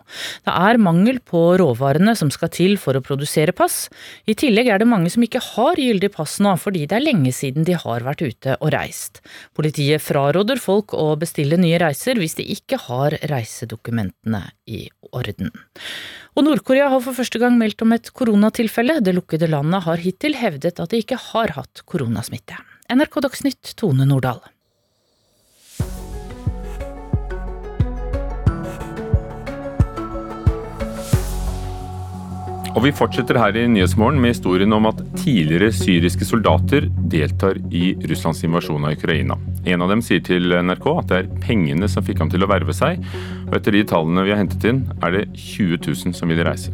Det 0.50 0.58
er 0.68 0.82
mangel 0.84 1.24
på 1.24 1.46
råvarene 1.64 2.18
som 2.20 2.28
skal 2.36 2.52
til 2.52 2.76
for 2.76 3.00
å 3.00 3.04
produsere 3.06 3.56
pass. 3.56 3.86
I 4.28 4.36
tillegg 4.36 4.68
er 4.68 4.84
det 4.84 4.92
mange 4.92 5.14
som 5.16 5.24
ikke 5.24 5.46
har 5.54 5.80
gyldig 5.80 6.12
pass 6.18 6.42
nå, 6.44 6.58
fordi 6.60 6.84
det 6.84 7.00
er 7.00 7.08
lenge 7.08 7.32
siden 7.32 7.64
de 7.64 7.80
har 7.80 8.04
vært 8.04 8.28
ute 8.28 8.60
og 8.60 8.76
reist. 8.76 9.24
Politiet 9.56 10.04
fraråder 10.04 10.60
folk 10.60 10.92
å 10.92 11.14
bestille 11.24 11.56
nye 11.56 11.80
reiser 11.80 12.20
hvis 12.20 12.36
de 12.44 12.50
ikke 12.60 12.84
har 12.90 13.16
reisedokumentene 13.32 14.44
i 14.68 14.89
orden. 15.12 15.52
Og 16.38 16.46
Nord-Korea 16.46 16.90
har 16.94 17.04
for 17.04 17.18
første 17.18 17.42
gang 17.42 17.58
meldt 17.60 17.84
om 17.86 17.96
et 17.96 18.12
koronatilfelle. 18.16 19.00
Det 19.04 19.16
lukkede 19.18 19.50
landet 19.52 19.86
har 19.88 20.04
hittil 20.04 20.38
hevdet 20.40 20.80
at 20.80 20.94
de 20.94 21.02
ikke 21.02 21.20
har 21.32 21.56
hatt 21.58 21.84
koronasmitte. 21.90 22.60
NRK 22.90 23.20
Dagsnytt, 23.26 23.76
Tone 23.78 24.08
Nordahl. 24.10 24.42
Og 32.80 32.86
vi 32.86 32.94
fortsetter 32.96 33.36
her 33.36 33.58
i 33.60 33.66
Nyhetsmorgen 33.68 34.22
med 34.24 34.32
historien 34.32 34.72
om 34.72 34.86
at 34.88 35.02
tidligere 35.20 35.68
syriske 35.76 36.24
soldater 36.24 36.86
deltar 37.12 37.60
i 37.76 37.90
Russlands 38.08 38.40
invasjon 38.48 38.88
av 38.88 38.96
Ukraina. 38.96 39.36
En 39.68 39.84
av 39.84 39.92
dem 39.92 40.00
sier 40.00 40.24
til 40.24 40.56
NRK 40.64 40.88
at 40.94 41.10
det 41.12 41.18
er 41.18 41.32
pengene 41.44 41.92
som 41.92 42.08
fikk 42.08 42.24
ham 42.24 42.32
til 42.32 42.48
å 42.48 42.48
verve 42.48 42.72
seg, 42.72 43.04
og 43.50 43.58
etter 43.60 43.76
de 43.76 43.84
tallene 43.90 44.24
vi 44.24 44.32
har 44.32 44.40
hentet 44.40 44.72
inn, 44.72 44.86
er 45.04 45.12
det 45.12 45.26
20 45.36 45.90
000 45.90 46.16
som 46.22 46.32
vil 46.32 46.40
reise. 46.48 46.72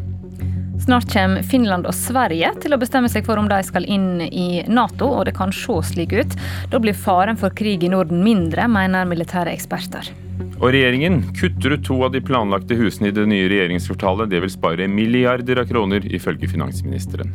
Snart 0.85 1.13
kommer 1.13 1.41
Finland 1.41 1.87
og 1.89 1.95
Sverige 1.97 2.51
til 2.61 2.75
å 2.75 2.77
bestemme 2.77 3.09
seg 3.09 3.25
for 3.25 3.41
om 3.41 3.47
de 3.49 3.57
skal 3.65 3.87
inn 3.89 4.19
i 4.21 4.61
Nato, 4.69 5.07
og 5.17 5.23
det 5.25 5.31
kan 5.33 5.49
se 5.49 5.79
slik 5.87 6.13
ut. 6.13 6.35
Da 6.69 6.77
blir 6.77 6.93
faren 6.93 7.39
for 7.41 7.49
krig 7.57 7.81
i 7.81 7.89
Norden 7.89 8.21
mindre, 8.21 8.67
mener 8.69 9.07
militære 9.09 9.49
eksperter. 9.55 10.11
Og 10.59 10.67
regjeringen 10.75 11.23
kutter 11.39 11.73
ut 11.73 11.87
to 11.87 11.97
av 12.05 12.13
de 12.13 12.21
planlagte 12.21 12.77
husene 12.77 13.09
i 13.09 13.15
det 13.17 13.25
nye 13.31 13.49
regjeringskvartalet. 13.49 14.29
Det 14.29 14.43
vil 14.45 14.53
spare 14.53 14.85
milliarder 14.85 15.63
av 15.63 15.73
kroner, 15.73 16.05
ifølge 16.05 16.51
finansministeren. 16.53 17.33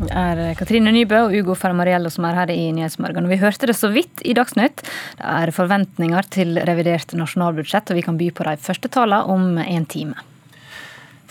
Det 0.00 0.10
er 0.24 0.56
Katrine 0.56 0.96
Nybø 0.96 1.20
og 1.26 1.36
Ugo 1.36 1.60
Fermariello 1.60 2.08
som 2.10 2.32
er 2.32 2.40
her 2.40 2.56
i 2.56 2.70
Nyhetsmorgen. 2.72 3.28
Vi 3.28 3.42
hørte 3.44 3.68
det 3.68 3.76
så 3.76 3.92
vidt 3.92 4.24
i 4.24 4.32
Dagsnytt. 4.40 4.86
Det 5.20 5.30
er 5.36 5.52
forventninger 5.52 6.32
til 6.32 6.56
revidert 6.64 7.12
nasjonalbudsjett, 7.12 7.92
og 7.92 8.00
vi 8.00 8.08
kan 8.08 8.16
by 8.16 8.32
på 8.32 8.48
de 8.48 8.60
første 8.64 8.88
tallene 8.88 9.26
om 9.28 9.58
en 9.60 9.90
time. 10.00 10.31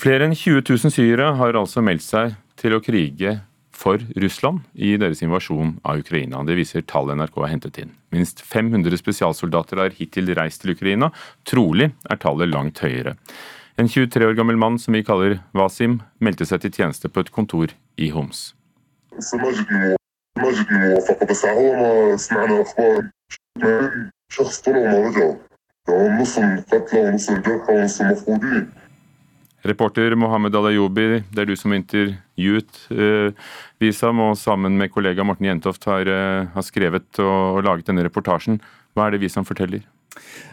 Flere 0.01 0.25
enn 0.25 0.33
20 0.33 0.63
000 0.65 0.89
syrere 0.89 1.27
har 1.37 1.57
altså 1.59 1.81
meldt 1.85 2.01
seg 2.01 2.31
til 2.57 2.73
å 2.73 2.79
krige 2.81 3.35
for 3.81 4.01
Russland 4.23 4.63
i 4.73 4.95
deres 4.97 5.21
invasjon 5.21 5.75
av 5.85 6.01
Ukraina. 6.01 6.41
Det 6.47 6.55
viser 6.57 6.81
tall 6.89 7.11
NRK 7.13 7.37
har 7.37 7.51
hentet 7.51 7.77
inn. 7.83 7.91
Minst 8.09 8.41
500 8.41 8.97
spesialsoldater 8.97 9.77
har 9.77 9.93
hittil 9.93 10.33
reist 10.37 10.63
til 10.63 10.73
Ukraina. 10.73 11.11
Trolig 11.45 11.91
er 12.09 12.21
tallet 12.21 12.49
langt 12.49 12.81
høyere. 12.81 13.13
En 13.77 13.89
23 13.89 14.25
år 14.25 14.33
gammel 14.39 14.57
mann 14.57 14.81
som 14.81 14.97
vi 14.97 15.03
kaller 15.05 15.37
Wasim, 15.53 15.99
meldte 16.17 16.49
seg 16.49 16.65
til 16.65 16.73
tjeneste 16.79 17.09
på 17.09 17.21
et 17.21 17.29
kontor 17.33 17.69
i 18.01 18.09
Homs. 18.09 18.55
Reporter 29.63 30.15
Mohammed 30.17 30.56
Alayobi, 30.58 31.21
det 31.30 31.43
er 31.43 31.50
du 31.50 31.56
som 31.60 31.74
intervjuet 31.76 32.84
eh, 32.89 33.50
Visam, 33.82 34.21
og 34.26 34.38
sammen 34.39 34.78
med 34.80 34.89
kollega 34.93 35.26
Morten 35.28 35.50
Jentoft 35.52 35.86
har, 35.89 36.10
eh, 36.10 36.50
har 36.50 36.65
skrevet 36.65 37.21
og, 37.21 37.58
og, 37.58 37.63
laget 37.67 37.91
denne 37.91 38.06
reportasjen. 38.08 38.62
Hva 38.95 39.08
er 39.08 39.15
det 39.15 39.21
Visam 39.26 39.45
forteller? 39.47 39.86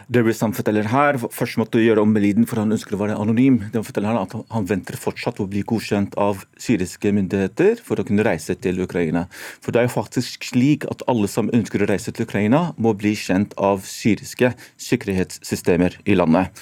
Det 0.09 0.21
Visam 0.23 0.53
forteller 0.55 0.87
her, 0.89 1.17
Først 1.19 1.59
måtte 1.59 1.81
gjøre 1.83 2.01
om 2.01 2.13
med 2.13 2.23
lyden, 2.23 2.45
for 2.49 2.61
han 2.61 2.71
ønsker 2.73 2.95
å 2.95 2.99
være 3.01 3.17
anonym. 3.19 3.59
Han 3.73 3.85
forteller 3.85 4.13
her 4.13 4.21
at 4.23 4.35
han 4.55 4.67
venter 4.69 4.97
fortsatt 4.97 5.41
å 5.43 5.47
bli 5.51 5.61
godkjent 5.67 6.15
av 6.17 6.45
syriske 6.57 7.11
myndigheter 7.13 7.81
for 7.83 7.99
å 7.99 8.05
kunne 8.07 8.25
reise 8.25 8.55
til 8.57 8.79
Ukraina. 8.81 9.27
For 9.61 9.75
det 9.75 9.83
er 9.83 9.89
jo 9.89 9.95
faktisk 9.97 10.47
slik 10.49 10.87
at 10.89 11.03
alle 11.11 11.29
som 11.29 11.51
ønsker 11.53 11.83
å 11.83 11.89
reise 11.91 12.13
til 12.15 12.25
Ukraina, 12.25 12.69
må 12.77 12.95
bli 12.97 13.13
kjent 13.19 13.53
av 13.57 13.83
syriske 13.85 14.53
sikkerhetssystemer 14.79 15.99
i 16.09 16.17
landet. 16.17 16.55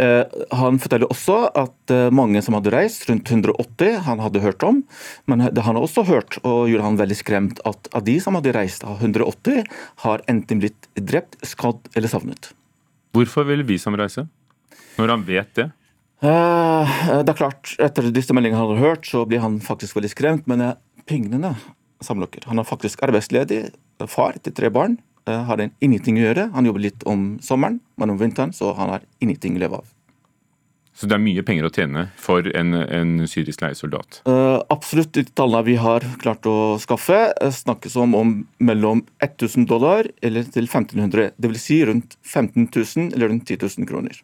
Eh, 0.00 0.24
han 0.56 0.78
forteller 0.80 1.10
også 1.12 1.36
at 1.58 1.92
eh, 1.92 2.08
mange 2.14 2.40
som 2.44 2.56
hadde 2.56 2.72
reist, 2.72 3.04
rundt 3.10 3.28
180, 3.28 3.98
han 4.06 4.22
hadde 4.24 4.42
hørt 4.44 4.64
om. 4.64 4.80
Men 5.28 5.44
det 5.52 5.66
han 5.66 5.76
har 5.76 5.84
også 5.84 6.06
hørt, 6.08 6.38
og 6.42 6.70
gjorde 6.70 6.86
han 6.86 7.00
veldig 7.00 7.18
skremt, 7.18 7.60
at 7.68 7.90
av 7.92 8.06
de 8.06 8.16
som 8.22 8.38
hadde 8.38 8.54
reist, 8.56 8.86
av 8.88 9.02
180, 9.02 9.66
har 10.06 10.24
enten 10.32 10.62
blitt 10.62 10.88
drept, 10.96 11.36
skadd 11.44 11.92
eller 11.96 12.12
savnet. 12.12 12.52
Hvorfor 13.12 13.44
vil 13.48 13.66
som 13.78 13.96
reise, 13.98 14.26
når 14.96 15.16
han 15.16 15.28
vet 15.28 15.52
det? 15.58 15.68
Eh, 16.22 16.96
det 17.20 17.28
er 17.28 17.38
klart, 17.38 17.74
Etter 17.82 18.08
disse 18.14 18.32
meldingene 18.32 18.62
han 18.62 18.74
har 18.76 18.94
hørt, 18.94 19.06
så 19.08 19.26
blir 19.28 19.44
han 19.44 19.60
faktisk 19.60 19.98
veldig 19.98 20.12
skremt. 20.14 20.48
Men 20.48 20.72
pengene 21.04 21.56
samlokker. 22.02 22.46
Han 22.48 22.58
er 22.58 22.66
faktisk 22.66 23.02
arbeidsledig, 23.04 23.66
far 24.10 24.38
til 24.42 24.54
tre 24.56 24.70
barn. 24.72 24.96
Eh, 25.28 25.56
den 25.60 25.74
ingenting 25.80 26.20
å 26.20 26.26
gjøre. 26.26 26.50
Han 26.56 26.68
jobber 26.68 26.86
litt 26.88 27.02
om 27.08 27.34
sommeren, 27.44 27.80
men 27.96 28.14
om 28.14 28.20
vinteren 28.20 28.54
så 28.56 28.74
han 28.78 28.94
har 28.94 29.04
ingenting 29.20 29.58
å 29.58 29.64
leve 29.64 29.82
av. 29.82 29.90
Så 30.92 31.08
det 31.08 31.16
er 31.16 31.22
mye 31.24 31.42
penger 31.46 31.66
å 31.66 31.72
tjene 31.72 32.02
for 32.20 32.46
en, 32.58 32.76
en 32.76 33.12
syrisk 33.30 33.62
leiesoldat? 33.64 34.20
Uh, 34.28 34.60
absolutt. 34.72 35.14
De 35.16 35.24
tallene 35.24 35.64
vi 35.64 35.78
har 35.80 36.04
klart 36.20 36.44
å 36.48 36.76
skaffe, 36.82 37.16
uh, 37.32 37.48
snakkes 37.48 37.96
om, 38.02 38.12
om 38.18 38.34
mellom 38.60 39.00
1000 39.24 39.64
dollar 39.70 40.10
eller 40.22 40.44
til 40.52 40.68
1500. 40.68 41.32
Dvs. 41.40 41.64
Si 41.64 41.80
rundt 41.88 42.18
15 42.20 42.68
000 42.68 43.16
eller 43.16 43.32
rundt 43.32 43.48
10 43.48 43.64
000 43.64 43.88
kroner. 43.88 44.20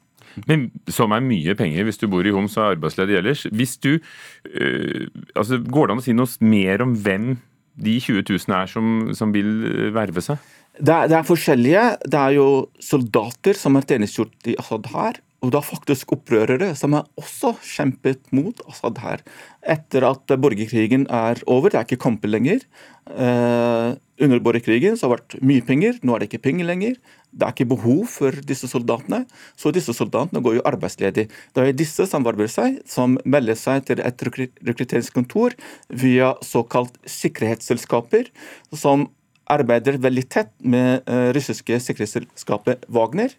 Men 0.47 0.69
Som 0.93 1.15
er 1.17 1.25
mye 1.25 1.57
penger 1.59 1.89
hvis 1.89 1.99
du 1.99 2.07
bor 2.13 2.27
i 2.27 2.35
Homs 2.37 2.59
og 2.61 2.67
er 2.67 2.77
arbeidsledig 2.77 3.17
ellers. 3.23 3.47
Hvis 3.49 3.79
du, 3.81 3.95
uh, 3.97 5.09
altså 5.35 5.63
Går 5.65 5.89
det 5.89 5.97
an 5.97 6.05
å 6.05 6.07
si 6.11 6.17
noe 6.17 6.53
mer 6.53 6.85
om 6.85 6.93
hvem 7.01 7.33
de 7.79 7.97
20 8.03 8.29
000 8.29 8.59
er 8.59 8.69
som, 8.69 8.95
som 9.17 9.33
vil 9.33 9.91
verve 9.97 10.21
seg? 10.21 10.37
Det 10.79 10.95
er, 10.95 11.09
det 11.11 11.17
er, 11.19 11.27
forskjellige. 11.27 11.87
Det 12.07 12.19
er 12.19 12.37
jo 12.37 12.49
soldater 12.83 13.59
som 13.59 13.79
har 13.79 13.87
tjenestegjort 13.89 14.51
i 14.51 14.55
Assad 14.61 14.87
her. 14.93 15.19
Og 15.39 15.53
det 15.55 15.61
er 15.61 15.67
faktisk 15.69 16.13
opprørere 16.17 16.73
som 16.79 16.97
har 16.97 17.07
også 17.19 17.53
kjempet 17.63 18.25
mot 18.35 18.59
Assad 18.71 18.99
her. 19.03 19.23
Etter 19.63 20.07
at 20.09 20.35
borgerkrigen 20.43 21.07
er 21.15 21.39
over, 21.47 21.71
det 21.71 21.79
er 21.79 21.87
ikke 21.87 22.03
kamper 22.09 22.31
lenger. 22.31 22.65
Eh, 23.07 23.95
under 24.19 24.43
borgerkrigen 24.43 24.99
så 24.99 25.07
har 25.07 25.21
det 25.21 25.21
vært 25.21 25.47
mye 25.47 25.65
penger, 25.67 26.01
nå 26.03 26.15
er 26.15 26.23
det 26.23 26.29
ikke 26.31 26.43
penger 26.49 26.67
lenger. 26.67 26.97
Det 27.31 27.47
er 27.47 27.55
ikke 27.55 27.69
behov 27.71 28.01
for 28.11 28.35
disse 28.51 28.67
soldatene, 28.71 29.21
så 29.55 29.71
disse 29.75 29.95
soldatene 29.95 30.43
går 30.43 30.59
jo 30.59 30.65
arbeidsledig. 30.67 31.29
Det 31.55 31.63
er 31.63 31.77
disse 31.77 32.09
som 32.11 32.27
varver 32.27 32.51
seg, 32.51 32.81
som 32.89 33.15
melder 33.23 33.59
seg 33.59 33.87
til 33.87 34.03
et 34.03 34.27
rekrutteringskontor 34.27 35.55
via 36.03 36.33
såkalt 36.43 36.99
sikkerhetsselskaper, 37.07 38.33
som 38.75 39.07
arbeider 39.53 39.99
veldig 40.03 40.25
tett 40.31 40.53
med 40.61 41.05
eh, 41.09 41.31
russiske 41.37 41.81
sikkerhetsselskapet 41.85 42.87
Wagner. 42.93 43.35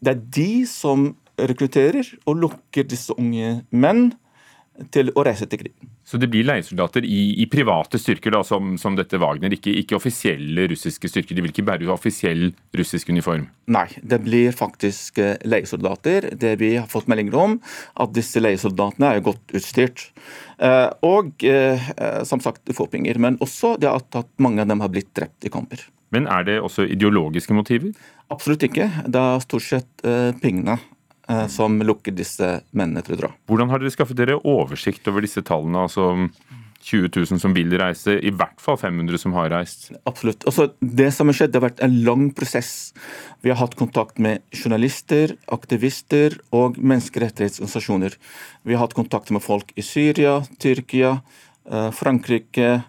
Det 0.00 0.14
er 0.14 0.24
de 0.36 0.50
som 0.68 1.10
rekrutterer 1.40 2.06
og 2.28 2.42
lukker 2.44 2.86
disse 2.88 3.14
unge 3.16 3.60
menn 3.70 4.10
til 4.94 5.10
å 5.12 5.24
reise 5.26 5.46
til 5.50 5.60
krig. 5.60 5.88
Så 6.06 6.18
det 6.18 6.30
blir 6.32 6.46
leiesoldater 6.48 7.04
i, 7.06 7.18
i 7.42 7.46
private 7.50 7.98
styrker, 8.00 8.32
da, 8.34 8.40
som, 8.46 8.72
som 8.80 8.96
dette 8.98 9.18
Wagner, 9.20 9.52
ikke, 9.54 9.72
ikke, 9.82 9.98
offisielle 9.98 10.64
russiske 10.70 11.10
styrker? 11.10 11.36
De 11.36 11.44
vil 11.44 11.52
ikke 11.52 11.66
bære 11.68 11.90
offisiell 11.92 12.48
russisk 12.76 13.12
uniform? 13.12 13.46
Nei, 13.70 13.86
det 14.00 14.20
blir 14.24 14.56
faktisk 14.56 15.20
eh, 15.22 15.36
leiesoldater. 15.46 16.30
Det 16.40 16.56
vi 16.62 16.72
har 16.78 16.88
fått 16.90 17.10
meldinger 17.10 17.36
om, 17.38 17.58
at 18.00 18.14
disse 18.16 18.42
leiesoldatene 18.42 19.12
er 19.12 19.24
godt 19.26 19.56
utstyrt. 19.58 20.08
Eh, 20.58 20.88
og 21.06 21.44
eh, 21.46 21.90
som 22.26 22.42
sagt, 22.42 22.64
få 22.76 22.88
penger. 22.90 23.20
Men 23.22 23.38
også 23.44 23.76
det 23.80 23.90
at 23.92 24.22
mange 24.42 24.64
av 24.64 24.70
dem 24.72 24.82
har 24.82 24.92
blitt 24.92 25.12
drept 25.18 25.46
i 25.46 25.52
kamper. 25.52 25.84
Men 26.10 26.26
er 26.26 26.46
det 26.48 26.56
også 26.58 26.88
ideologiske 26.90 27.54
motiver? 27.54 27.92
Absolutt 28.34 28.64
ikke. 28.66 28.88
Det 29.06 29.20
er 29.20 29.44
stort 29.44 29.66
sett 29.66 30.02
pengene 30.42 30.80
som 31.52 31.76
lukker 31.84 32.14
disse 32.16 32.46
mennene 32.74 33.04
til 33.06 33.14
å 33.14 33.18
dra. 33.20 33.28
Hvordan 33.46 33.70
har 33.70 33.82
dere 33.82 33.92
skaffet 33.94 34.18
dere 34.18 34.40
oversikt 34.40 35.06
over 35.10 35.22
disse 35.22 35.44
tallene? 35.46 35.84
altså 35.86 36.08
20 36.80 37.10
000 37.12 37.40
som 37.40 37.52
vil 37.54 37.72
reise, 37.78 38.14
i 38.24 38.32
hvert 38.32 38.60
fall 38.62 38.78
500 38.80 39.20
som 39.20 39.34
har 39.36 39.50
reist? 39.52 39.90
Absolutt. 40.08 40.46
Også 40.48 40.70
det 40.80 41.10
som 41.12 41.28
har 41.28 41.36
skjedd, 41.36 41.52
det 41.52 41.60
har 41.60 41.66
vært 41.68 41.82
en 41.84 41.98
lang 42.06 42.30
prosess. 42.36 42.72
Vi 43.44 43.52
har 43.52 43.60
hatt 43.60 43.76
kontakt 43.78 44.20
med 44.22 44.40
journalister, 44.56 45.36
aktivister 45.52 46.38
og 46.56 46.80
menneskerettighetsorganisasjoner. 46.80 48.16
Vi 48.64 48.76
har 48.76 48.86
hatt 48.86 48.96
kontakt 48.96 49.32
med 49.34 49.44
folk 49.44 49.74
i 49.76 49.84
Syria, 49.84 50.40
Tyrkia, 50.62 51.18
Frankrike, 51.96 52.80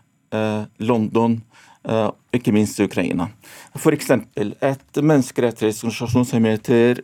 London 0.80 1.42
Uh, 1.82 2.12
ikke 2.30 2.52
minst 2.54 2.78
i 2.78 2.86
Ukraina. 2.86 3.26
F.eks. 3.74 4.12
et 4.14 5.00
menneskerettighetsorganisasjon 5.02 6.28
som 6.30 6.46
heter 6.46 7.02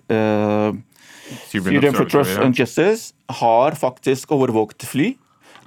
Syrian 1.50 1.96
for 1.96 2.10
Trust 2.10 2.40
and 2.44 2.58
Justice, 2.58 3.14
har 3.42 3.76
faktisk 3.80 4.32
overvåket 4.32 4.88
fly 4.88 5.14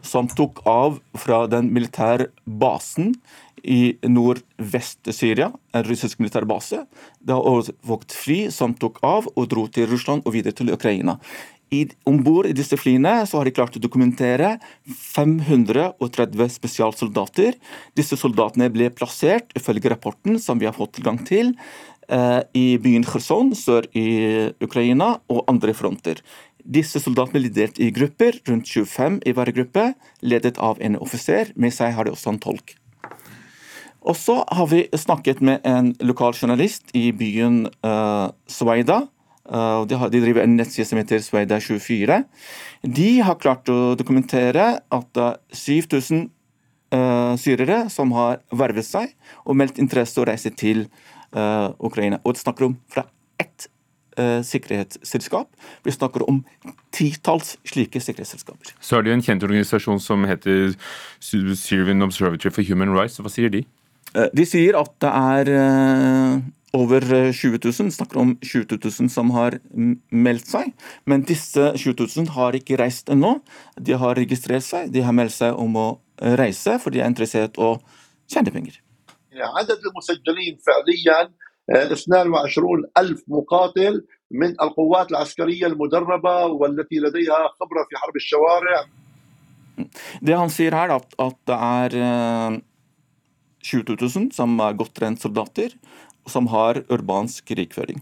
som 0.03 0.29
tok 0.33 0.63
av 0.69 0.99
fra 1.21 1.45
den 1.51 1.69
militære 1.75 2.31
basen 2.45 3.15
i 3.61 3.97
nordvest-Syria, 4.09 5.51
en 5.77 5.85
russisk 5.85 6.21
militær 6.23 6.47
base. 6.49 6.87
Det 7.21 7.37
har 7.37 7.45
overvåket 7.45 8.17
fly 8.17 8.39
som 8.55 8.73
tok 8.73 9.01
av 9.05 9.29
og 9.35 9.49
dro 9.53 9.67
til 9.69 9.91
Russland 9.91 10.25
og 10.25 10.37
videre 10.37 10.57
til 10.57 10.73
Ukraina. 10.73 11.19
Om 12.09 12.17
bord 12.27 12.49
i 12.51 12.55
disse 12.57 12.75
flyene 12.81 13.21
så 13.31 13.39
har 13.39 13.47
de 13.47 13.55
klart 13.55 13.77
å 13.79 13.83
dokumentere 13.83 14.57
530 14.91 16.51
spesialsoldater. 16.57 17.55
Disse 17.95 18.19
soldatene 18.19 18.67
ble 18.75 18.89
plassert, 18.91 19.53
ifølge 19.55 19.93
rapporten 19.93 20.41
som 20.43 20.59
vi 20.59 20.67
har 20.67 20.75
fått 20.75 20.97
tilgang 20.99 21.21
til, 21.29 21.55
i 22.11 22.65
byen 22.83 23.05
Kherson 23.07 23.53
sør 23.55 23.85
i 23.95 24.51
Ukraina 24.65 25.13
og 25.31 25.45
andre 25.53 25.71
fronter. 25.79 26.19
Disse 26.65 27.01
soldatene 27.01 27.41
ble 27.41 27.53
delt 27.55 27.81
i 27.81 27.91
grupper, 27.95 28.41
rundt 28.49 28.69
25 28.69 29.21
i 29.27 29.35
hver 29.37 29.53
gruppe, 29.57 29.87
ledet 30.21 30.59
av 30.59 30.81
en 30.83 30.99
offiser. 31.01 31.53
Med 31.57 31.75
seg 31.75 31.95
har 31.97 32.07
de 32.07 32.15
også 32.15 32.35
en 32.35 32.43
tolk. 32.43 32.75
Og 34.01 34.17
så 34.17 34.41
har 34.49 34.69
vi 34.71 34.87
snakket 34.97 35.43
med 35.45 35.65
en 35.69 35.93
lokal 36.01 36.35
journalist 36.37 36.93
i 36.97 37.11
byen 37.13 37.67
uh, 37.85 38.33
Sveida. 38.49 39.03
Uh, 39.45 39.85
de, 39.89 39.97
har, 39.99 40.13
de, 40.13 40.23
driver 40.23 40.45
en 40.45 40.57
nettside 40.57 40.89
som 40.89 41.01
heter 41.01 41.21
Sveida24. 41.25 42.21
De 42.97 43.11
har 43.27 43.41
klart 43.41 43.69
å 43.69 43.95
dokumentere 43.99 44.71
at 44.81 45.21
uh, 45.21 45.35
7000 45.53 46.29
uh, 46.95 47.37
syrere 47.41 47.83
som 47.93 48.15
har 48.17 48.41
vervet 48.57 48.89
seg 48.89 49.13
og 49.45 49.59
meldt 49.61 49.81
interesse 49.83 50.21
å 50.21 50.29
reise 50.29 50.53
til 50.55 50.87
Ukraina. 51.33 52.19
Og 52.25 52.35
det 52.35 52.43
snakker 52.45 52.71
om 52.71 52.79
fra 52.91 53.07
ett 53.41 53.69
sikkerhetsselskap. 54.45 55.49
Vi 55.87 55.93
snakker 55.95 56.27
om 56.29 56.43
titalls 56.93 57.55
slike 57.65 58.03
sikkerhetsselskaper. 58.03 58.75
Så 58.83 58.99
er 58.99 59.07
det 59.07 59.13
jo 59.13 59.17
en 59.17 59.23
kjent 59.25 59.45
organisasjon 59.47 60.01
som 60.03 60.27
heter 60.29 60.75
Syrian 61.23 62.05
Observatory 62.05 62.53
for 62.53 62.67
Human 62.67 62.93
Rights. 62.93 63.21
Hva 63.23 63.31
sier 63.33 63.53
de? 63.55 63.63
De 64.35 64.45
sier 64.45 64.77
at 64.77 64.91
det 65.01 65.13
er 65.15 65.53
over 66.77 67.07
20 67.33 67.63
000, 67.65 67.91
snakker 67.95 68.21
om 68.21 68.35
20 68.43 68.77
000 68.83 69.09
som 69.11 69.31
har 69.35 69.57
meldt 70.11 70.51
seg. 70.51 70.75
Men 71.09 71.25
disse 71.27 71.71
20 71.79 72.05
000 72.05 72.35
har 72.37 72.59
ikke 72.59 72.79
reist 72.83 73.09
ennå. 73.11 73.39
De 73.79 73.97
har 73.99 74.19
registrert 74.19 74.67
seg, 74.67 74.93
de 74.93 75.07
har 75.07 75.17
meldt 75.17 75.39
seg 75.39 75.57
om 75.59 75.79
å 75.79 75.89
reise, 76.39 76.77
for 76.83 76.93
de 76.93 77.01
er 77.01 77.09
interessert 77.09 77.57
i 77.57 77.65
å 77.65 77.79
tjene 78.31 78.53
penger. 78.53 78.83
عدد 79.36 79.80
المسجلين 79.86 80.58
فعليا 80.66 81.32
22 81.70 82.84
ألف 82.98 83.24
مقاتل 83.28 84.06
من 84.32 84.50
القوات 84.62 85.12
العسكرية 85.12 85.68
المدربة 85.68 86.46
والتي 86.46 86.96
لديها 86.96 87.50
خبرة 87.60 87.84
في 87.90 87.98
حرب 87.98 88.16
الشوارع. 88.16 88.86
Det 90.22 90.36
han 90.38 90.50
sier 90.50 90.72
her, 90.72 90.94
at, 90.96 91.16
at 91.20 91.36
det 91.50 91.56
er 91.56 92.62
20 93.60 93.98
000 94.00 94.30
som 94.32 94.54
er 94.64 94.78
godt 94.80 94.94
trent 94.96 95.20
soldater, 95.20 95.76
som 96.32 96.48
har 96.48 96.80
urbansk 96.88 97.52
krigføring. 97.52 98.00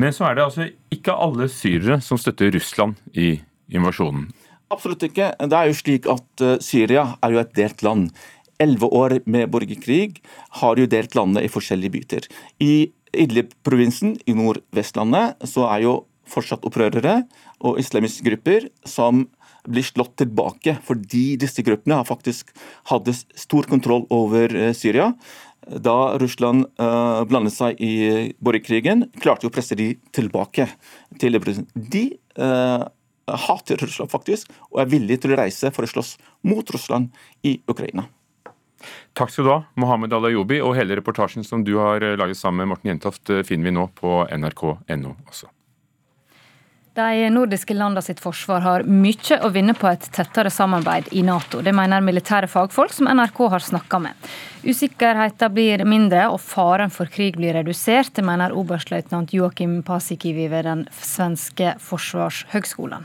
Men 0.00 0.14
så 0.16 0.30
er 0.30 0.38
det 0.38 0.46
altså 0.46 0.70
ikke 0.94 1.12
alle 1.12 1.50
syrere 1.52 2.00
som 2.00 2.18
støtter 2.18 2.54
Russland 2.54 2.96
i 3.12 3.42
invasjonen? 3.68 4.30
Absolutt 4.72 5.02
ikke. 5.04 5.32
Det 5.36 5.58
er 5.58 5.68
jo 5.68 5.76
slik 5.76 6.06
at 6.08 6.44
Syria 6.62 7.10
er 7.20 7.34
jo 7.34 7.42
et 7.42 7.56
delt 7.58 7.82
land. 7.84 8.08
Elleve 8.61 8.87
år 8.87 9.17
med 9.25 9.49
borgerkrig 9.51 10.21
har 10.61 10.79
jo 10.79 10.87
delt 10.89 11.15
landet 11.17 11.45
i 11.45 11.51
forskjellige 11.51 11.95
biter. 11.95 12.27
I 12.63 12.91
Idlib-provinsen 13.15 14.17
i 14.27 14.35
Nordvestlandet 14.35 15.47
så 15.47 15.67
er 15.69 15.85
jo 15.85 15.95
fortsatt 16.29 16.65
opprørere 16.65 17.21
og 17.63 17.79
islamiske 17.79 18.25
grupper 18.25 18.69
som 18.87 19.25
blir 19.65 19.85
slått 19.85 20.15
tilbake, 20.21 20.75
fordi 20.85 21.35
disse 21.41 21.63
gruppene 21.65 21.99
har 21.99 22.07
faktisk 22.07 22.51
hadde 22.91 23.15
stor 23.15 23.67
kontroll 23.69 24.05
over 24.13 24.51
Syria. 24.77 25.13
da 25.65 26.17
Russland 26.21 26.67
uh, 26.77 27.23
blandet 27.25 27.55
seg 27.55 27.79
i 27.81 28.33
borgerkrigen, 28.37 29.07
klarte 29.17 29.47
å 29.47 29.53
presse 29.53 29.73
de 29.75 29.95
tilbake 30.13 30.67
til 31.17 31.39
De 31.73 32.03
uh, 32.37 32.85
hater 33.25 33.81
Russland 33.81 34.11
faktisk, 34.11 34.51
og 34.69 34.83
er 34.83 34.91
villige 34.91 35.23
til 35.23 35.33
å 35.33 35.39
reise 35.41 35.71
for 35.73 35.85
å 35.85 35.89
slåss 35.89 36.17
mot 36.45 36.69
Russland 36.69 37.09
i 37.41 37.57
Ukraina. 37.67 38.05
Takk 39.17 39.33
skal 39.33 39.47
du 39.47 39.51
ha, 39.53 39.59
Mohammed 39.79 40.13
Alayobi. 40.13 40.61
Og 40.61 40.75
hele 40.77 40.97
reportasjen 40.99 41.45
som 41.47 41.63
du 41.65 41.75
har 41.79 42.03
laget 42.19 42.39
sammen 42.39 42.63
med 42.63 42.75
Morten 42.75 42.93
Jentoft, 42.93 43.29
finner 43.47 43.71
vi 43.71 43.75
nå 43.75 43.89
på 43.95 44.23
nrk.no 44.29 45.15
også. 45.27 45.51
De 46.95 47.29
nordiske 47.29 47.75
landene 47.75 47.99
sitt 47.99 48.21
forsvar 48.23 48.61
har 48.63 48.83
mye 48.87 49.35
å 49.43 49.49
vinne 49.51 49.73
på 49.75 49.89
et 49.89 50.05
tettere 50.15 50.47
samarbeid 50.47 51.09
i 51.11 51.25
Nato. 51.27 51.59
Det 51.59 51.73
mener 51.75 51.99
militære 51.99 52.47
fagfolk 52.47 52.93
som 52.95 53.09
NRK 53.11 53.41
har 53.51 53.65
snakka 53.65 53.99
med. 53.99 54.29
Usikkerheten 54.63 55.51
blir 55.51 55.83
mindre 55.83 56.29
og 56.31 56.39
faren 56.39 56.93
for 56.95 57.11
krig 57.11 57.35
blir 57.35 57.51
redusert, 57.57 58.13
det 58.15 58.23
mener 58.23 58.55
oberstløytnant 58.55 59.35
Joakim 59.35 59.81
Pasikivi 59.83 60.47
ved 60.47 60.69
den 60.69 60.85
svenske 60.95 61.75
forsvarshøgskolen. 61.83 63.03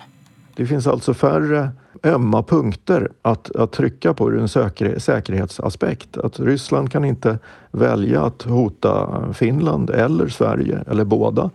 Det 0.55 0.69
finnes 0.71 0.87
altså 0.87 1.11
færre 1.11 1.73
ømme 2.03 2.43
punkter 2.43 3.09
att 3.23 3.73
trycka 3.73 4.15
på 4.15 4.31
ur 4.31 4.41
en 4.41 4.49
säker, 4.49 4.99
säkerhetsaspekt. 4.99 6.17
Att 6.17 6.41
Ryssland 6.41 6.91
kan 6.93 7.05
ikke 7.05 7.39
velge 7.73 8.21
å 8.21 8.31
hote 8.49 8.93
Finland 9.35 9.91
eller 9.91 10.29
Sverige, 10.29 10.85
eller 10.87 11.05
båda. 11.05 11.51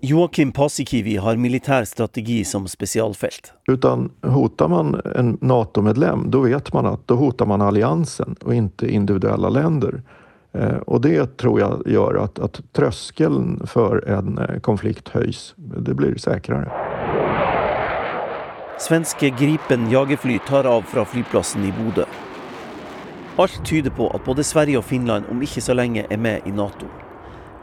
Joakim 0.00 0.52
Pasikivi 0.52 1.16
har 1.16 1.36
militær 1.36 1.84
strategi 1.84 2.44
som 2.44 2.68
specialfält. 2.68 3.52
Utan 3.68 4.10
hotar 4.22 4.68
man 4.68 5.00
en 5.14 5.38
Nato-medlem, 5.40 6.30
da 6.30 6.40
vet 6.40 6.72
man 6.72 6.86
at 6.86 7.00
då 7.06 7.14
hotar 7.14 7.46
man 7.46 7.62
alliansen 7.62 8.36
og 8.44 8.54
ikke 8.54 8.86
individuella 8.86 9.48
länder. 9.48 10.02
Och 10.86 10.94
og 10.94 11.02
det 11.02 11.36
tror 11.36 11.60
jeg 11.60 11.92
gjør 11.92 12.24
at, 12.24 12.38
att 12.38 12.60
tröskeln 12.72 13.66
for 13.66 14.08
en 14.08 14.38
eh, 14.38 14.58
konflikt 14.60 15.08
høys. 15.08 15.54
Det 15.56 15.94
blir 15.94 16.16
sikrere. 16.18 16.97
Svenske 18.78 19.30
Gripen 19.30 19.90
jagerfly 19.90 20.38
tar 20.46 20.64
av 20.64 20.82
fra 20.82 21.02
flyplassen 21.04 21.64
i 21.66 21.72
Bodø. 21.74 22.04
Alt 23.36 23.64
tyder 23.66 23.90
på 23.90 24.06
at 24.14 24.22
både 24.22 24.44
Sverige 24.46 24.78
og 24.78 24.84
Finland 24.86 25.26
om 25.32 25.40
ikke 25.42 25.62
så 25.64 25.74
lenge 25.74 26.04
er 26.06 26.20
med 26.22 26.46
i 26.46 26.52
Nato. 26.54 26.86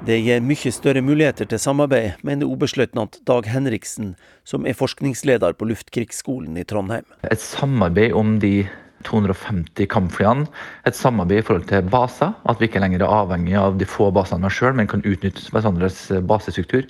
Det 0.04 0.18
gir 0.20 0.44
mye 0.44 0.74
større 0.76 1.00
muligheter 1.02 1.48
til 1.48 1.62
samarbeid, 1.64 2.20
mener 2.20 2.52
oberstløytnant 2.52 3.22
Dag 3.24 3.48
Henriksen, 3.48 4.18
som 4.44 4.68
er 4.68 4.76
forskningsleder 4.76 5.56
på 5.56 5.70
Luftkrigsskolen 5.72 6.60
i 6.60 6.68
Trondheim. 6.68 7.08
Et 7.24 7.40
samarbeid 7.40 8.12
om 8.12 8.36
de 8.44 8.68
250 9.08 9.88
kampflyene. 9.92 10.48
Et 10.86 10.98
samarbeid 10.98 11.44
i 11.44 11.46
forhold 11.46 11.68
til 11.70 11.90
baser. 11.92 12.34
At 12.50 12.62
vi 12.62 12.70
ikke 12.70 12.82
lenger 12.84 13.06
er 13.06 13.16
avhengig 13.22 13.58
av 13.60 13.80
de 13.80 13.88
få 13.90 14.12
basene 14.16 14.44
vi 14.44 14.50
har 14.50 14.58
sjøl, 14.58 14.78
men 14.78 14.90
kan 14.92 15.06
utnytte 15.06 15.50
hverandres 15.54 16.08
basestruktur. 16.28 16.88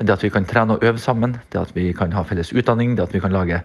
Det 0.00 0.14
at 0.14 0.24
vi 0.24 0.32
kan 0.32 0.48
trene 0.48 0.76
og 0.76 0.86
øve 0.86 1.00
sammen, 1.02 1.38
det 1.52 1.60
at 1.60 1.74
vi 1.76 1.90
kan 1.96 2.12
ha 2.16 2.24
felles 2.26 2.54
utdanning, 2.56 2.96
det 2.96 3.08
at 3.08 3.14
vi 3.14 3.22
kan 3.22 3.34
lage 3.34 3.62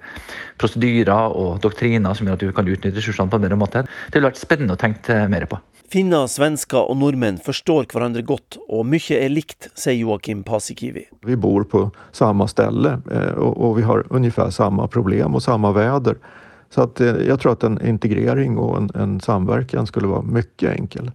prosedyrer 0.61 1.35
og 1.35 1.61
doktriner 1.63 2.15
som 2.15 2.27
gjør 2.27 2.39
at 2.39 2.43
vi 2.47 2.57
kan 2.57 2.73
utnytte 2.75 2.99
ressursene 2.99 3.31
på 3.31 3.39
en 3.39 3.47
bedre 3.47 3.59
måte. 3.59 3.85
Det 4.09 4.19
ville 4.19 4.31
vært 4.31 4.43
spennende 4.43 4.75
å 4.75 4.81
tenke 4.81 5.25
mer 5.31 5.47
på. 5.49 5.61
Finner, 5.93 6.25
svensker 6.27 6.89
og 6.89 6.97
nordmenn 6.97 7.37
forstår 7.45 7.85
hverandre 7.91 8.23
godt, 8.25 8.57
og 8.65 8.87
mye 8.89 9.19
er 9.19 9.29
likt, 9.29 9.69
sier 9.77 9.99
Joakim 9.99 10.41
Pasikivi. 10.43 11.05
Vi 11.25 11.37
bor 11.37 11.67
på 11.69 11.83
samme 12.15 12.47
sted, 12.49 12.87
eh, 12.89 13.37
og 13.37 13.77
vi 13.77 13.85
har 13.85 14.03
omtrent 14.09 14.55
samme 14.55 14.87
problem 14.91 15.37
og 15.37 15.45
samme 15.45 15.71
vær. 15.77 16.01
Så 16.75 16.83
att, 16.83 16.99
jeg 16.99 17.39
tror 17.39 17.53
at 17.55 17.63
en 17.63 17.77
integrering 17.87 18.57
og 18.59 18.73
en, 18.75 18.89
en 18.99 19.19
samverkan 19.23 19.87
skulle 19.87 20.09
være 20.11 20.27
mye 20.27 20.73
enkel. 20.73 21.13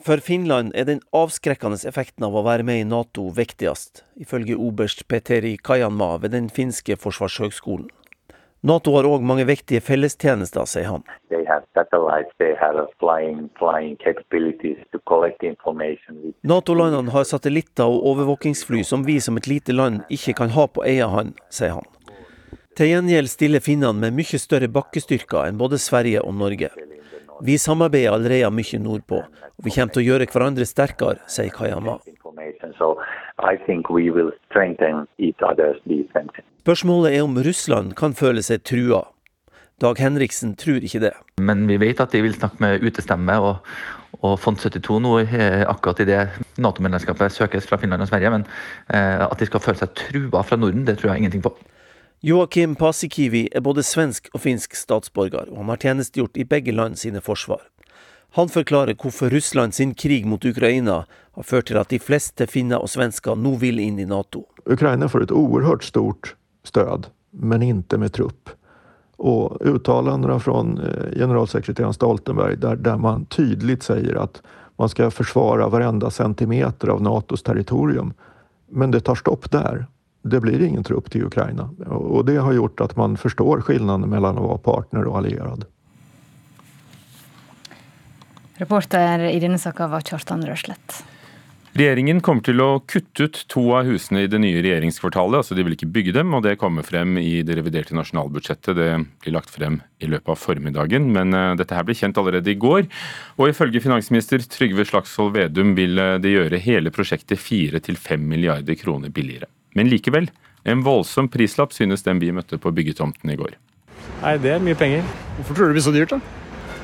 For 0.00 0.22
Finland 0.24 0.72
er 0.74 0.86
den 0.88 1.02
avskrekkende 1.12 1.76
effekten 1.90 2.24
av 2.24 2.32
å 2.32 2.42
være 2.46 2.64
med 2.64 2.80
i 2.80 2.86
Nato 2.88 3.26
viktigst, 3.36 4.06
ifølge 4.16 4.56
oberst 4.56 5.04
Peteri 5.12 5.58
Kajanma 5.60 6.14
ved 6.22 6.32
den 6.32 6.48
finske 6.48 6.96
forsvarshøgskolen. 6.96 7.90
Nato 8.64 8.96
har 8.96 9.04
òg 9.04 9.20
mange 9.26 9.44
viktige 9.44 9.84
fellestjenester, 9.84 10.64
sier 10.64 10.88
han. 10.88 11.04
Nato-landene 16.54 17.12
har 17.12 17.28
satellitter 17.28 17.84
og 17.84 18.12
overvåkingsfly 18.14 18.80
som 18.86 19.04
vi 19.04 19.20
som 19.20 19.36
et 19.36 19.50
lite 19.50 19.76
land 19.76 20.06
ikke 20.08 20.40
kan 20.40 20.56
ha 20.56 20.70
på 20.72 20.88
egen 20.88 21.12
hånd, 21.12 21.36
sier 21.52 21.76
han. 21.76 21.92
Til 22.72 22.88
gjengjeld 22.88 23.28
stiller 23.28 23.60
finnene 23.60 24.00
med 24.00 24.14
mye 24.16 24.38
større 24.40 24.68
bakkestyrker 24.72 25.44
enn 25.44 25.58
både 25.60 25.76
Sverige 25.76 26.22
og 26.24 26.32
Norge. 26.40 26.70
Vi 27.44 27.58
samarbeider 27.60 28.14
allerede 28.14 28.48
mye 28.54 28.78
nordpå, 28.80 29.18
og 29.20 29.66
vi 29.66 29.74
kommer 29.74 29.92
til 29.92 30.00
å 30.00 30.06
gjøre 30.06 30.28
hverandre 30.32 30.64
sterkere, 30.64 31.20
sier 31.28 31.52
Kayama. 31.52 31.98
Spørsmålet 36.62 37.16
er 37.18 37.26
om 37.26 37.40
Russland 37.44 37.92
kan 37.98 38.16
føle 38.16 38.44
seg 38.46 38.64
trua. 38.64 39.02
Dag 39.82 40.00
Henriksen 40.00 40.54
tror 40.56 40.80
ikke 40.80 41.02
det. 41.02 41.12
Men 41.42 41.66
vi 41.68 41.76
vet 41.82 42.00
at 42.00 42.14
de 42.14 42.22
vil 42.24 42.36
snakke 42.38 42.62
med 42.62 42.86
utestemme 42.86 43.36
og, 43.42 43.68
og 44.22 44.38
Fond 44.40 44.62
72 44.62 45.00
nå, 45.02 45.12
akkurat 45.68 46.00
i 46.00 46.08
det 46.08 46.22
Nato-medlemskapet 46.62 47.34
søkes 47.34 47.68
fra 47.68 47.80
Finland 47.82 48.06
og 48.06 48.08
Sverige. 48.08 48.32
Men 48.32 48.48
eh, 48.94 49.26
at 49.26 49.36
de 49.42 49.50
skal 49.50 49.64
føle 49.64 49.82
seg 49.82 49.92
trua 49.98 50.44
fra 50.46 50.56
Norden, 50.56 50.86
det 50.88 51.00
tror 51.00 51.12
jeg 51.12 51.24
ingenting 51.24 51.44
på. 51.44 51.52
Joakim 52.24 52.74
Pasikivi 52.74 53.48
er 53.50 53.64
både 53.66 53.82
svensk 53.82 54.28
og 54.30 54.44
finsk 54.44 54.76
statsborger, 54.78 55.48
og 55.50 55.56
han 55.58 55.70
har 55.72 55.80
tjenestegjort 55.82 56.38
i 56.38 56.44
begge 56.46 56.70
land 56.70 57.00
sine 57.00 57.18
forsvar. 57.18 57.64
Han 58.38 58.46
forklarer 58.46 58.94
hvorfor 58.94 59.32
Russland 59.34 59.74
sin 59.74 59.90
krig 59.98 60.28
mot 60.30 60.44
Ukraina 60.46 61.00
har 61.10 61.42
ført 61.42 61.66
til 61.66 61.80
at 61.80 61.90
de 61.90 61.98
fleste 61.98 62.46
finner 62.46 62.78
og 62.78 62.92
svensker 62.92 63.34
nå 63.34 63.56
vil 63.58 63.80
inn 63.82 63.98
i 63.98 64.06
Nato. 64.06 64.44
Ukraina 64.70 65.08
får 65.10 65.24
et 65.26 65.34
uhørt 65.34 65.82
stort 65.82 66.36
stød, 66.62 67.08
men 67.34 67.64
ikke 67.66 67.98
med 67.98 68.14
trupp. 68.14 68.52
Og 69.18 69.58
uttalelsene 69.58 70.36
fra 70.46 70.60
eh, 70.62 71.08
generalsekretæren 71.18 71.96
Stoltenberg, 71.96 72.60
der, 72.62 72.78
der, 72.78 73.02
man 73.02 73.26
tydelig 73.34 73.80
sier 73.88 74.20
at 74.22 74.38
man 74.78 74.94
skal 74.94 75.10
forsvare 75.10 75.66
hver 75.74 75.90
centimeter 76.14 76.94
av 76.94 77.02
Natos 77.02 77.42
territorium, 77.42 78.14
men 78.70 78.94
det 78.94 79.08
tar 79.10 79.18
stopp 79.18 79.50
der 79.50 79.88
det 80.22 80.40
blir 80.40 80.62
ingen 80.62 80.84
trupp 80.86 81.10
til 81.10 81.26
Ukraina. 81.26 81.68
Og 81.90 82.26
det 82.26 82.38
har 82.38 82.54
gjort 82.54 82.82
at 82.84 82.96
man 82.98 83.16
forstår 83.18 83.62
forskjellen 83.62 84.06
mellom 84.10 84.38
å 84.38 84.50
være 84.52 84.64
partner 84.66 85.08
og 85.10 85.22
alliert. 85.22 85.66
Reporter 88.62 89.26
i 89.32 89.40
denne 89.42 89.58
saka 89.58 89.88
var 89.90 90.04
Kjartan 90.06 90.44
Røslett. 90.46 91.02
Regjeringen 91.72 92.18
kommer 92.20 92.44
til 92.44 92.60
å 92.60 92.82
kutte 92.84 93.24
ut 93.24 93.38
to 93.48 93.62
av 93.72 93.86
husene 93.88 94.26
i 94.26 94.28
det 94.28 94.36
nye 94.42 94.60
regjeringskvartalet. 94.60 95.38
altså 95.40 95.56
De 95.56 95.64
vil 95.64 95.72
ikke 95.72 95.88
bygge 95.88 96.12
dem, 96.18 96.34
og 96.36 96.42
det 96.44 96.58
kommer 96.60 96.84
frem 96.84 97.16
i 97.16 97.40
det 97.48 97.56
reviderte 97.56 97.96
nasjonalbudsjettet. 97.96 98.76
Det 98.76 98.90
blir 99.24 99.34
lagt 99.38 99.48
frem 99.50 99.80
i 100.04 100.10
løpet 100.12 100.34
av 100.34 100.36
formiddagen, 100.36 101.08
men 101.16 101.32
uh, 101.32 101.54
dette 101.56 101.72
her 101.72 101.88
ble 101.88 101.96
kjent 101.96 102.20
allerede 102.20 102.52
i 102.52 102.58
går. 102.60 102.84
Og 103.40 103.48
ifølge 103.48 103.80
finansminister 103.80 104.44
Trygve 104.52 104.84
Slagsvold 104.84 105.32
Vedum 105.38 105.72
vil 105.78 105.96
uh, 105.96 106.18
det 106.20 106.36
gjøre 106.36 106.60
hele 106.60 106.92
prosjektet 106.92 107.40
4-5 107.40 108.20
milliarder 108.20 108.76
kroner 108.76 109.08
billigere. 109.08 109.48
Men 109.78 109.90
likevel, 109.90 110.28
en 110.68 110.84
voldsom 110.86 111.30
prislapp 111.32 111.74
synes 111.74 112.04
den 112.06 112.20
vi 112.22 112.30
møtte 112.34 112.58
på 112.60 112.72
byggetomten 112.74 113.32
i 113.32 113.38
går. 113.38 113.56
Nei, 114.22 114.36
det 114.42 114.54
er 114.54 114.62
mye 114.62 114.78
penger. 114.78 115.06
Hvorfor 115.38 115.56
tror 115.56 115.68
du 115.68 115.72
det 115.72 115.78
blir 115.78 115.86
så 115.88 115.94
dyrt, 115.94 116.14
da? 116.14 116.20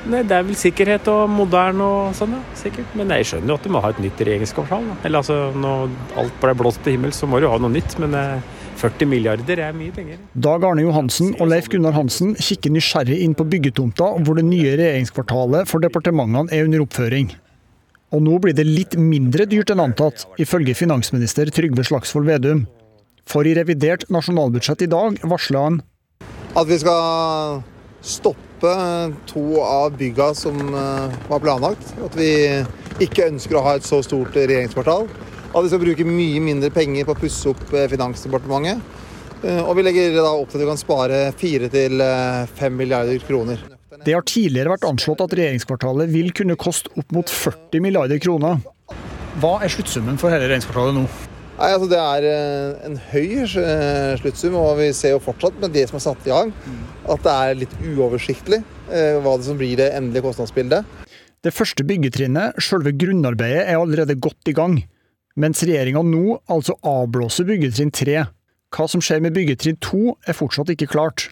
Nei, 0.07 0.21
Det 0.23 0.35
er 0.35 0.45
vel 0.47 0.55
sikkerhet 0.55 1.07
og 1.11 1.25
moderne 1.31 1.83
og 1.83 2.13
sånn, 2.15 2.37
ja. 2.37 2.39
Sikkert. 2.57 2.93
Men 2.95 3.11
jeg 3.15 3.27
skjønner 3.27 3.53
jo 3.53 3.57
at 3.59 3.65
du 3.67 3.73
må 3.73 3.81
ha 3.83 3.91
et 3.91 3.99
nytt 4.03 4.21
regjeringskvartal. 4.23 4.87
Da. 4.87 4.95
Eller 5.07 5.21
altså, 5.21 5.37
når 5.55 5.91
alt 6.21 6.39
ble 6.39 6.55
blåst 6.61 6.81
til 6.85 6.95
himmels, 6.95 7.19
så 7.19 7.27
må 7.27 7.41
du 7.41 7.49
ha 7.51 7.59
noe 7.59 7.73
nytt. 7.73 7.97
Men 7.99 8.15
40 8.79 9.03
eh, 9.03 9.09
milliarder 9.11 9.63
er 9.67 9.75
mye 9.75 9.91
penger. 9.95 10.21
Dag 10.47 10.63
Arne 10.63 10.85
Johansen 10.87 11.35
og 11.35 11.51
Leif 11.51 11.67
Gunnar 11.71 11.97
Hansen 11.97 12.33
kikker 12.39 12.73
nysgjerrig 12.73 13.19
inn 13.25 13.35
på 13.35 13.47
byggetomta 13.51 14.13
hvor 14.23 14.39
det 14.39 14.47
nye 14.47 14.77
regjeringskvartalet 14.79 15.69
for 15.69 15.83
departementene 15.83 16.47
er 16.55 16.67
under 16.67 16.87
oppføring. 16.87 17.33
Og 18.15 18.23
nå 18.25 18.39
blir 18.41 18.55
det 18.57 18.65
litt 18.65 18.95
mindre 18.97 19.45
dyrt 19.45 19.69
enn 19.69 19.83
antatt, 19.83 20.23
ifølge 20.41 20.73
finansminister 20.77 21.51
Trygve 21.53 21.85
Slagsvold 21.85 22.31
Vedum. 22.31 22.63
For 23.29 23.45
i 23.45 23.53
revidert 23.53 24.07
nasjonalbudsjett 24.09 24.87
i 24.87 24.89
dag 24.89 25.19
varsla 25.29 25.65
han 25.67 25.81
At 26.57 26.65
vi 26.69 26.79
skal 26.81 27.61
stoppe 28.01 28.71
to 29.29 29.43
av 29.61 29.97
bygga 29.99 30.31
som 30.35 30.57
eh, 30.73 31.17
var 31.29 31.41
planlagt. 31.43 31.93
At 32.03 32.15
vi 32.17 32.31
ikke 33.03 33.27
ønsker 33.29 33.59
å 33.59 33.63
ha 33.67 33.75
et 33.77 33.87
så 33.87 34.01
stort 34.03 34.35
regjeringskvartal. 34.35 35.05
At 35.49 35.63
vi 35.63 35.71
skal 35.71 35.83
bruke 35.83 36.07
mye 36.07 36.41
mindre 36.43 36.71
penger 36.73 37.07
på 37.07 37.15
å 37.15 37.19
pusse 37.21 37.53
opp 37.53 37.63
eh, 37.73 37.87
Finansdepartementet. 37.91 38.81
Eh, 39.43 39.61
og 39.61 39.75
vi 39.77 39.85
legger 39.85 40.17
da 40.17 40.31
opp 40.31 40.49
til 40.49 40.59
at 40.59 40.65
vi 40.65 40.69
kan 40.71 40.81
spare 40.81 41.21
4-5 41.39 42.75
milliarder 42.81 43.21
kroner. 43.27 43.61
Det 44.03 44.15
har 44.15 44.25
tidligere 44.27 44.73
vært 44.73 44.87
anslått 44.89 45.23
at 45.23 45.35
regjeringskvartalet 45.37 46.11
vil 46.11 46.31
kunne 46.35 46.57
koste 46.59 46.91
opp 46.99 47.11
mot 47.15 47.29
40 47.29 47.83
milliarder 47.83 48.19
kroner. 48.23 48.63
Hva 49.39 49.59
er 49.63 49.71
sluttsummen 49.71 50.17
for 50.19 50.33
hele 50.33 50.47
regjeringskvartalet 50.47 51.03
nå? 51.03 51.09
Nei, 51.59 51.73
altså 51.75 51.89
Det 51.91 51.99
er 51.99 52.25
eh, 52.29 52.75
en 52.87 52.95
høy 53.09 53.41
eh, 53.43 54.13
sluttsum, 54.21 54.55
og 54.55 54.77
vi 54.79 54.93
ser 54.95 55.17
jo 55.17 55.23
fortsatt 55.23 55.57
med 55.59 55.73
det 55.75 55.89
som 55.89 55.97
er 55.99 56.05
satt 56.05 56.29
i 56.29 56.31
gang, 56.31 56.53
at 57.03 57.25
det 57.25 57.33
er 57.33 57.59
litt 57.65 57.75
uoversiktlig 57.83 58.61
eh, 58.87 59.17
hva 59.19 59.35
det 59.35 59.47
som 59.49 59.59
blir 59.59 59.75
det 59.79 59.89
endelige 59.97 60.23
kostnadsbildet. 60.29 60.87
Det 61.43 61.51
første 61.55 61.83
byggetrinnet, 61.87 62.55
selve 62.63 62.95
grunnarbeidet, 62.95 63.65
er 63.65 63.79
allerede 63.79 64.15
godt 64.23 64.51
i 64.51 64.55
gang, 64.55 64.79
mens 65.39 65.63
regjeringa 65.67 66.03
nå 66.07 66.39
altså 66.51 66.77
avblåser 66.87 67.47
byggetrinn 67.51 67.91
tre. 67.95 68.23
Hva 68.75 68.87
som 68.87 69.03
skjer 69.03 69.23
med 69.25 69.35
byggetrinn 69.35 69.79
to, 69.83 70.15
er 70.27 70.39
fortsatt 70.39 70.71
ikke 70.71 70.91
klart. 70.95 71.27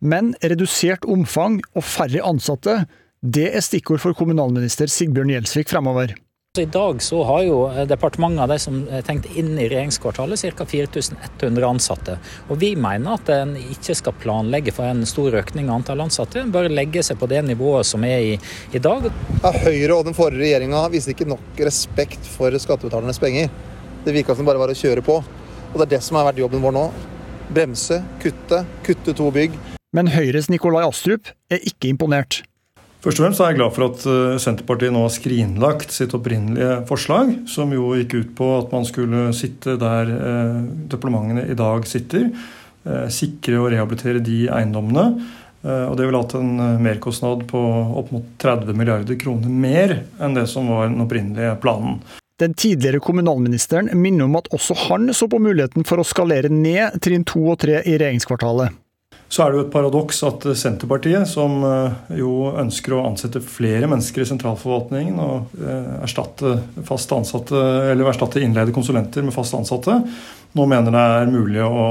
Men 0.00 0.34
redusert 0.44 1.08
omfang 1.08 1.60
og 1.72 1.84
færre 1.88 2.24
ansatte, 2.24 2.82
det 3.20 3.48
er 3.52 3.64
stikkord 3.64 4.00
for 4.04 4.16
kommunalminister 4.16 4.92
Sigbjørn 4.92 5.32
Gjelsvik 5.32 5.72
fremover. 5.72 6.12
I 6.58 6.64
dag 6.64 7.02
så 7.02 7.20
har 7.24 7.42
jo 7.46 7.58
departementet 7.86 8.42
av 8.42 8.50
de 8.50 8.56
som 8.58 8.78
er 8.90 9.04
tenkt 9.06 9.28
inn 9.38 9.52
i 9.54 9.68
regjeringskvartalet 9.70 10.56
ca. 10.58 10.64
4100 10.66 11.66
ansatte. 11.68 12.16
Og 12.50 12.58
Vi 12.58 12.72
mener 12.74 13.12
at 13.14 13.30
en 13.30 13.52
ikke 13.54 13.94
skal 13.94 14.16
planlegge 14.18 14.74
for 14.74 14.90
en 14.90 15.04
stor 15.06 15.36
økning 15.38 15.68
av 15.70 15.76
antall 15.76 16.02
ansatte, 16.02 16.42
en 16.42 16.50
bør 16.50 16.66
legge 16.66 17.04
seg 17.06 17.20
på 17.22 17.28
det 17.30 17.44
nivået 17.46 17.86
som 17.86 18.02
er 18.02 18.32
i, 18.32 18.34
i 18.74 18.82
dag. 18.82 19.06
Ja, 19.44 19.54
Høyre 19.62 20.00
og 20.00 20.10
den 20.10 20.18
forrige 20.18 20.42
regjeringa 20.42 20.82
viste 20.90 21.14
ikke 21.14 21.30
nok 21.30 21.62
respekt 21.70 22.26
for 22.34 22.50
skattebetalernes 22.50 23.22
penger. 23.22 23.46
Det 24.02 24.18
virka 24.18 24.34
som 24.34 24.50
bare 24.50 24.58
var 24.58 24.74
å 24.74 24.78
kjøre 24.82 25.06
på. 25.06 25.22
Og 25.70 25.78
det 25.78 25.86
er 25.86 25.94
det 25.94 26.02
som 26.02 26.18
har 26.18 26.32
vært 26.32 26.42
jobben 26.42 26.66
vår 26.66 26.74
nå. 26.74 26.86
Bremse, 27.54 28.02
kutte, 28.26 28.64
kutte 28.82 29.14
to 29.14 29.30
bygg. 29.38 29.54
Men 29.94 30.10
Høyres 30.10 30.50
Nikolai 30.50 30.82
Astrup 30.82 31.30
er 31.46 31.62
ikke 31.62 31.94
imponert. 31.94 32.42
Først 33.00 33.16
og 33.16 33.24
fremst 33.24 33.40
er 33.40 33.54
jeg 33.54 33.56
glad 33.56 33.72
for 33.72 33.86
at 33.86 34.02
eh, 34.12 34.38
Senterpartiet 34.44 34.92
nå 34.92 35.06
har 35.06 35.12
skrinlagt 35.14 35.94
sitt 35.94 36.12
opprinnelige 36.16 36.82
forslag, 36.88 37.32
som 37.48 37.72
jo 37.72 37.94
gikk 37.96 38.16
ut 38.18 38.34
på 38.36 38.48
at 38.58 38.74
man 38.74 38.84
skulle 38.84 39.30
sitte 39.36 39.78
der 39.80 40.10
eh, 40.12 40.58
departementene 40.92 41.46
i 41.48 41.56
dag 41.56 41.88
sitter. 41.88 42.28
Eh, 42.84 43.06
sikre 43.08 43.62
og 43.62 43.70
rehabilitere 43.72 44.20
de 44.24 44.42
eiendommene. 44.52 45.06
Og 45.60 45.92
det 45.92 46.06
ville 46.06 46.16
hatt 46.16 46.32
en 46.38 46.54
merkostnad 46.80 47.42
på 47.50 47.60
opp 48.00 48.14
mot 48.14 48.30
30 48.40 48.72
milliarder 48.80 49.18
kroner 49.20 49.52
mer 49.52 49.92
enn 50.16 50.32
det 50.32 50.46
som 50.48 50.70
var 50.72 50.86
den 50.86 51.04
opprinnelige 51.04 51.50
planen. 51.60 51.98
Den 52.40 52.54
tidligere 52.56 53.02
kommunalministeren 53.04 53.90
minner 54.00 54.24
om 54.24 54.38
at 54.40 54.48
også 54.56 54.78
han 54.86 55.10
så 55.12 55.28
på 55.28 55.36
muligheten 55.44 55.84
for 55.84 56.00
å 56.00 56.06
skalere 56.08 56.48
ned 56.48 56.96
trinn 57.04 57.28
to 57.28 57.42
og 57.52 57.60
tre 57.60 57.82
i 57.82 57.98
regjeringskvartalet. 58.00 58.79
Så 59.30 59.44
er 59.44 59.52
det 59.52 59.60
jo 59.60 59.62
et 59.62 59.70
paradoks 59.70 60.24
at 60.26 60.44
Senterpartiet, 60.58 61.22
som 61.30 61.60
eh, 61.62 62.16
jo 62.18 62.48
ønsker 62.58 62.96
å 62.96 63.04
ansette 63.06 63.38
flere 63.46 63.86
mennesker 63.86 64.24
i 64.24 64.26
sentralforvaltningen 64.26 65.20
og 65.22 65.52
eh, 65.54 65.92
erstatte, 66.02 66.56
fast 66.88 67.14
ansatte, 67.14 67.60
eller 67.92 68.10
erstatte 68.10 68.42
innleide 68.42 68.74
konsulenter 68.74 69.22
med 69.22 69.36
fast 69.36 69.54
ansatte, 69.54 70.00
nå 70.58 70.66
mener 70.66 70.90
det 70.90 71.04
er 71.20 71.30
mulig 71.30 71.62
å 71.62 71.84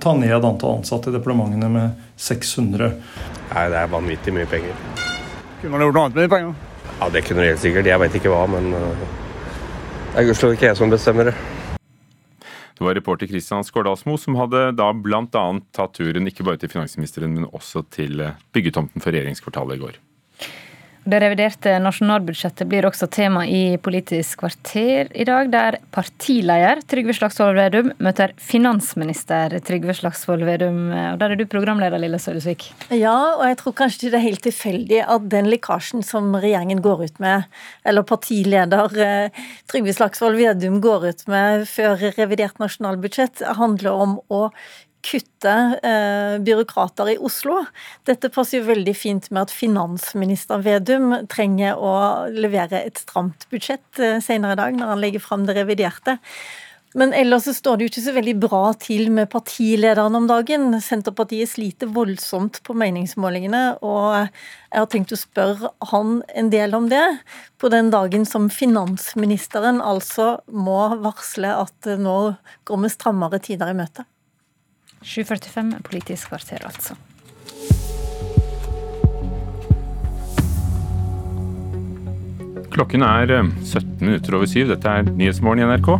ta 0.00 0.14
ned 0.16 0.38
antall 0.38 0.78
ansatte 0.78 1.12
i 1.12 1.18
departementene 1.18 1.68
med 1.68 2.00
600. 2.16 2.88
Nei, 3.50 3.66
det 3.74 3.82
er 3.82 3.92
vanvittig 3.92 4.32
mye 4.38 4.48
penger. 4.48 4.80
Kunne 5.60 5.74
man 5.76 5.84
gjort 5.84 5.98
noe 5.98 6.06
annet 6.06 6.16
med 6.16 6.24
de 6.24 6.32
pengene? 6.32 6.72
Ja, 6.96 7.10
Det 7.12 7.26
kunne 7.26 7.44
du 7.44 7.50
helt 7.50 7.60
sikkert. 7.60 7.92
Jeg 7.92 8.00
veit 8.06 8.16
ikke 8.16 8.32
hva, 8.32 8.46
men 8.56 8.72
eh, 8.72 9.04
det 10.14 10.22
er 10.22 10.30
gudskjelov 10.30 10.56
ikke 10.56 10.70
jeg 10.70 10.80
som 10.80 10.96
bestemmer 10.96 11.28
det. 11.28 11.36
Det 12.76 12.84
var 12.84 12.94
reporter 12.98 13.30
Kristian 13.30 13.64
Skårdalsmo 13.64 14.18
som 14.20 14.36
hadde 14.36 14.68
da 14.76 14.90
bl.a. 14.92 15.44
tatt 15.72 15.96
turen 15.96 16.28
ikke 16.28 16.44
bare 16.44 16.60
til 16.60 16.74
finansministeren, 16.74 17.32
men 17.32 17.48
også 17.56 17.86
til 17.94 18.20
byggetomten 18.52 19.00
for 19.00 19.16
regjeringskvartalet 19.16 19.78
i 19.78 19.84
går. 19.86 20.02
Det 21.06 21.20
reviderte 21.22 21.70
nasjonalbudsjettet 21.78 22.66
blir 22.66 22.82
også 22.88 23.06
tema 23.14 23.44
i 23.46 23.76
Politisk 23.78 24.40
kvarter 24.40 25.06
i 25.14 25.26
dag, 25.28 25.52
der 25.52 25.76
partileder 25.94 26.80
Trygve 26.90 27.14
Slagsvold 27.14 27.54
Vedum 27.60 27.92
møter 28.02 28.32
finansminister 28.42 29.54
Trygve 29.62 29.94
Slagsvold 29.94 30.42
Vedum. 30.48 30.80
Og 30.90 31.20
Der 31.20 31.30
er 31.30 31.38
du 31.38 31.44
programleder, 31.46 32.02
Lille 32.02 32.18
Sølvsvik. 32.18 32.66
Ja, 32.90 33.14
og 33.36 33.44
jeg 33.46 33.58
tror 33.60 33.76
kanskje 33.78 34.10
det 34.10 34.18
er 34.18 34.24
helt 34.24 34.42
tilfeldig 34.48 35.04
at 35.04 35.28
den 35.30 35.46
lekkasjen 35.52 36.02
som 36.02 36.34
regjeringen 36.34 36.82
går 36.82 37.04
ut 37.06 37.22
med, 37.22 37.46
eller 37.86 38.02
partileder 38.02 38.98
eh, 39.06 39.44
Trygve 39.70 39.94
Slagsvold 39.94 40.40
Vedum 40.42 40.80
går 40.82 41.06
ut 41.12 41.24
med 41.30 41.68
før 41.70 42.02
revidert 42.18 42.58
nasjonalbudsjett, 42.58 43.46
handler 43.62 43.94
om 43.94 44.18
å 44.26 44.48
kutte 45.06 45.54
eh, 45.86 46.36
byråkrater 46.42 47.12
i 47.14 47.16
Oslo. 47.22 47.62
Dette 48.08 48.30
passer 48.34 48.60
jo 48.60 48.68
veldig 48.72 48.94
fint 48.98 49.30
med 49.30 49.46
at 49.46 49.54
finansminister 49.54 50.62
Vedum 50.66 51.14
trenger 51.30 51.78
å 51.78 51.96
levere 52.34 52.82
et 52.82 53.02
stramt 53.04 53.48
budsjett 53.52 54.02
eh, 54.02 54.18
senere 54.24 54.56
i 54.56 54.62
dag, 54.62 54.78
når 54.78 54.94
han 54.94 55.04
legger 55.04 55.22
fram 55.22 55.46
det 55.46 55.58
reviderte. 55.60 56.18
Men 56.96 57.12
ellers 57.12 57.44
så 57.44 57.52
står 57.52 57.76
det 57.76 57.84
jo 57.84 57.90
ikke 57.90 58.02
så 58.06 58.12
veldig 58.16 58.34
bra 58.40 58.60
til 58.80 59.10
med 59.12 59.28
partilederen 59.28 60.16
om 60.16 60.28
dagen. 60.30 60.70
Senterpartiet 60.80 61.50
sliter 61.50 61.90
voldsomt 61.92 62.62
på 62.64 62.76
meningsmålingene, 62.78 63.62
og 63.84 64.06
jeg 64.16 64.80
har 64.80 64.88
tenkt 64.92 65.12
å 65.12 65.20
spørre 65.20 65.74
han 65.92 66.22
en 66.32 66.48
del 66.54 66.72
om 66.78 66.88
det. 66.88 67.04
På 67.60 67.68
den 67.72 67.92
dagen 67.92 68.24
som 68.24 68.48
finansministeren 68.48 69.84
altså 69.84 70.38
må 70.48 70.80
varsle 71.04 71.52
at 71.66 71.92
nå 72.00 72.18
går 72.64 72.84
vi 72.86 72.94
strammere 72.96 73.44
tider 73.44 73.74
i 73.74 73.76
møte. 73.76 74.08
7.45 75.06 75.82
Politisk 75.86 76.32
kvarter, 76.32 76.66
altså. 76.66 76.96
Klokken 82.76 83.04
er 83.06 83.30
17 83.30 83.76
eh, 83.78 83.84
minutter 84.02 84.36
over 84.36 84.48
syv. 84.50 84.68
Dette 84.74 84.96
er 84.98 85.06
Nyhetsmorgen 85.06 85.62
i 85.64 85.68
NRK. 85.70 85.92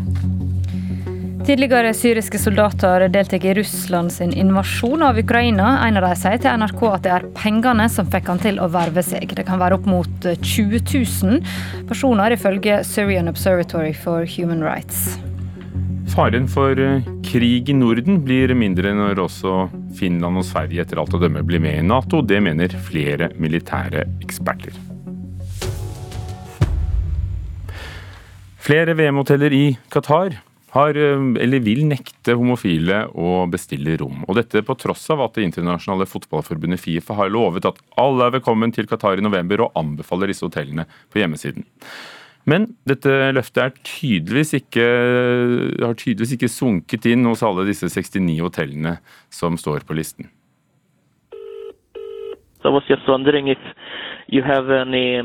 Tidligere 1.47 1.93
syriske 1.95 2.41
soldater 2.43 3.05
deltar 3.15 3.45
i 3.47 3.53
Russland 3.55 4.11
sin 4.13 4.33
invasjon 4.35 5.05
av 5.07 5.19
Ukraina. 5.23 5.77
En 5.87 5.97
av 6.01 6.09
dem 6.09 6.19
sier 6.19 6.43
til 6.43 6.59
NRK 6.59 6.83
at 6.91 7.07
det 7.07 7.13
er 7.15 7.29
pengene 7.39 7.87
som 7.93 8.11
fikk 8.11 8.33
han 8.33 8.43
til 8.43 8.59
å 8.59 8.67
verve 8.75 9.05
seg. 9.07 9.31
Det 9.39 9.47
kan 9.47 9.63
være 9.63 9.79
opp 9.79 9.87
mot 9.87 10.27
20 10.27 10.83
000 10.83 11.87
personer, 11.87 12.35
ifølge 12.35 12.83
Syrian 12.85 13.31
Observatory 13.31 13.95
for 13.95 14.27
Human 14.35 14.67
Rights. 14.67 15.15
Faren 16.07 16.47
for 16.49 16.79
eh, 16.79 17.03
krig 17.27 17.69
i 17.69 17.75
Norden 17.75 18.21
blir 18.25 18.53
mindre 18.57 18.93
når 18.95 19.19
også 19.27 19.67
Finland 19.99 20.39
og 20.39 20.47
Sverige 20.47 20.85
etter 20.85 21.01
alt 21.03 21.15
å 21.17 21.21
dømme 21.21 21.43
blir 21.45 21.61
med 21.63 21.81
i 21.81 21.85
Nato. 21.85 22.23
Det 22.23 22.39
mener 22.43 22.73
flere 22.87 23.33
militære 23.37 24.07
eksperter. 24.25 24.77
Flere 28.67 28.97
VM-hoteller 28.99 29.55
i 29.55 29.65
Qatar 29.93 30.39
har, 30.77 30.97
eh, 30.97 31.27
eller 31.43 31.63
vil 31.65 31.85
nekte 31.91 32.35
homofile 32.39 33.05
å 33.13 33.45
bestille 33.51 33.99
rom. 34.01 34.25
Og 34.29 34.39
dette 34.39 34.65
på 34.67 34.79
tross 34.79 35.09
av 35.11 35.23
at 35.27 35.37
det 35.37 35.47
internasjonale 35.47 36.09
fotballforbundet 36.11 36.83
Fifa 36.83 37.15
har 37.19 37.33
lovet 37.35 37.67
at 37.69 37.83
alle 37.99 38.29
er 38.29 38.39
velkommen 38.39 38.75
til 38.75 38.87
Qatar 38.87 39.19
i 39.19 39.27
november, 39.27 39.67
og 39.67 39.73
anbefaler 39.79 40.33
disse 40.33 40.47
hotellene 40.47 40.87
på 41.11 41.23
hjemmesiden. 41.23 41.67
Men 42.47 42.69
dette 42.87 43.11
løftet 43.35 43.63
er 43.63 43.73
tydeligvis 43.83 44.55
ikke, 44.61 44.87
har 45.83 45.97
tydeligvis 45.99 46.37
ikke 46.37 46.51
sunket 46.53 47.09
inn 47.11 47.27
hos 47.27 47.43
alle 47.47 47.67
disse 47.67 47.91
69 47.91 48.39
hotellene 48.45 48.97
som 49.35 49.59
står 49.59 49.83
på 49.89 49.97
listen. 49.99 50.31
So 52.63 52.71
I 52.71 52.75
was 52.75 52.87
just 52.89 53.07
wondering 53.09 53.49
if 53.49 53.59
you 54.29 54.43
have 54.43 54.71
any, 54.71 55.19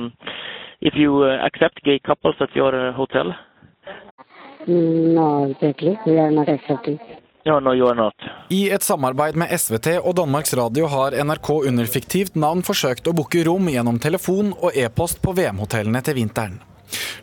if 0.81 0.93
you 0.95 1.23
uh, 1.23 1.45
accept 1.45 1.83
gay 1.83 1.99
couples 1.99 2.35
at 2.41 2.55
your 2.55 2.73
uh, 2.73 2.93
hotel? 2.93 3.33
No, 4.67 5.49
exactly. 5.49 5.97
We 6.05 6.19
are 6.19 6.31
not 6.31 6.49
accepting. 6.49 6.99
No, 7.45 7.59
no, 7.59 7.73
you 7.73 7.87
are 7.87 7.95
not. 7.95 8.13
I 8.49 8.69
et 8.69 8.83
samarbeid 8.83 9.35
med 9.35 9.49
SVT 9.57 9.95
og 10.03 10.15
Danmarks 10.15 10.53
Radio 10.57 10.85
har 10.87 11.17
NRK 11.23 11.49
under 11.49 11.85
fiktivt 11.89 12.35
navn 12.35 12.61
forsøkt 12.65 13.09
å 13.09 13.15
booke 13.17 13.41
rom 13.47 13.69
gjennom 13.73 13.97
telefon 14.01 14.53
og 14.53 14.77
e-post 14.77 15.21
på 15.25 15.33
VM-hotellene 15.33 16.03
til 16.05 16.21
vinteren. 16.21 16.59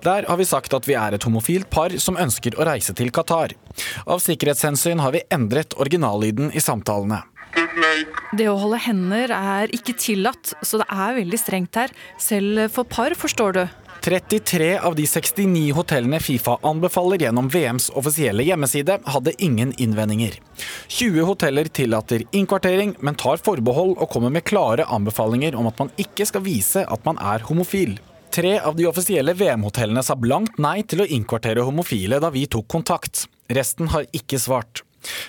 Der 0.04 0.28
har 0.28 0.38
vi 0.38 0.46
sagt 0.48 0.74
at 0.76 0.86
vi 0.88 0.96
er 0.98 1.16
et 1.16 1.26
homofilt 1.26 1.70
par 1.70 1.94
som 2.02 2.18
ønsker 2.20 2.58
å 2.58 2.66
reise 2.68 2.94
til 2.96 3.10
Qatar. 3.14 3.54
Av 4.06 4.22
sikkerhetshensyn 4.22 5.02
har 5.02 5.14
vi 5.16 5.24
endret 5.34 5.76
originallyden 5.78 6.52
i 6.54 6.62
samtalene. 6.62 7.24
Det 8.36 8.46
å 8.50 8.58
holde 8.60 8.78
hender 8.84 9.32
er 9.34 9.72
ikke 9.74 9.96
tillatt, 9.98 10.52
så 10.62 10.82
det 10.82 10.88
er 10.92 11.16
veldig 11.16 11.40
strengt 11.40 11.78
her. 11.80 11.92
Selv 12.20 12.68
for 12.74 12.88
par, 12.88 13.16
forstår 13.18 13.56
du. 13.56 13.62
33 14.08 14.78
av 14.78 14.94
de 14.94 15.06
69 15.06 15.72
hotellene 15.76 16.20
Fifa 16.22 16.54
anbefaler 16.66 17.24
gjennom 17.24 17.48
VMs 17.50 17.90
offisielle 17.98 18.44
hjemmeside, 18.46 18.98
hadde 19.04 19.34
ingen 19.42 19.72
innvendinger. 19.76 20.38
20 20.86 21.26
hoteller 21.28 21.68
tillater 21.68 22.24
innkvartering, 22.30 22.94
men 23.04 23.18
tar 23.18 23.42
forbehold 23.42 23.96
og 23.98 24.10
kommer 24.12 24.32
med 24.32 24.46
klare 24.48 24.86
anbefalinger 24.86 25.58
om 25.58 25.68
at 25.70 25.82
man 25.82 25.92
ikke 26.00 26.28
skal 26.30 26.46
vise 26.46 26.84
at 26.86 27.08
man 27.08 27.18
er 27.18 27.44
homofil. 27.48 27.98
Tre 28.38 28.52
av 28.62 28.76
de 28.78 28.84
offisielle 28.86 29.32
VM-hotellene 29.34 30.02
sa 30.06 30.14
blankt 30.14 30.60
nei 30.62 30.84
til 30.86 31.00
å 31.02 31.06
innkvartere 31.10 31.64
homofile 31.66 32.20
da 32.22 32.28
vi 32.30 32.44
tok 32.46 32.68
kontakt. 32.70 33.24
Resten 33.50 33.90
har 33.90 34.06
ikke 34.14 34.38
svart. 34.38 34.84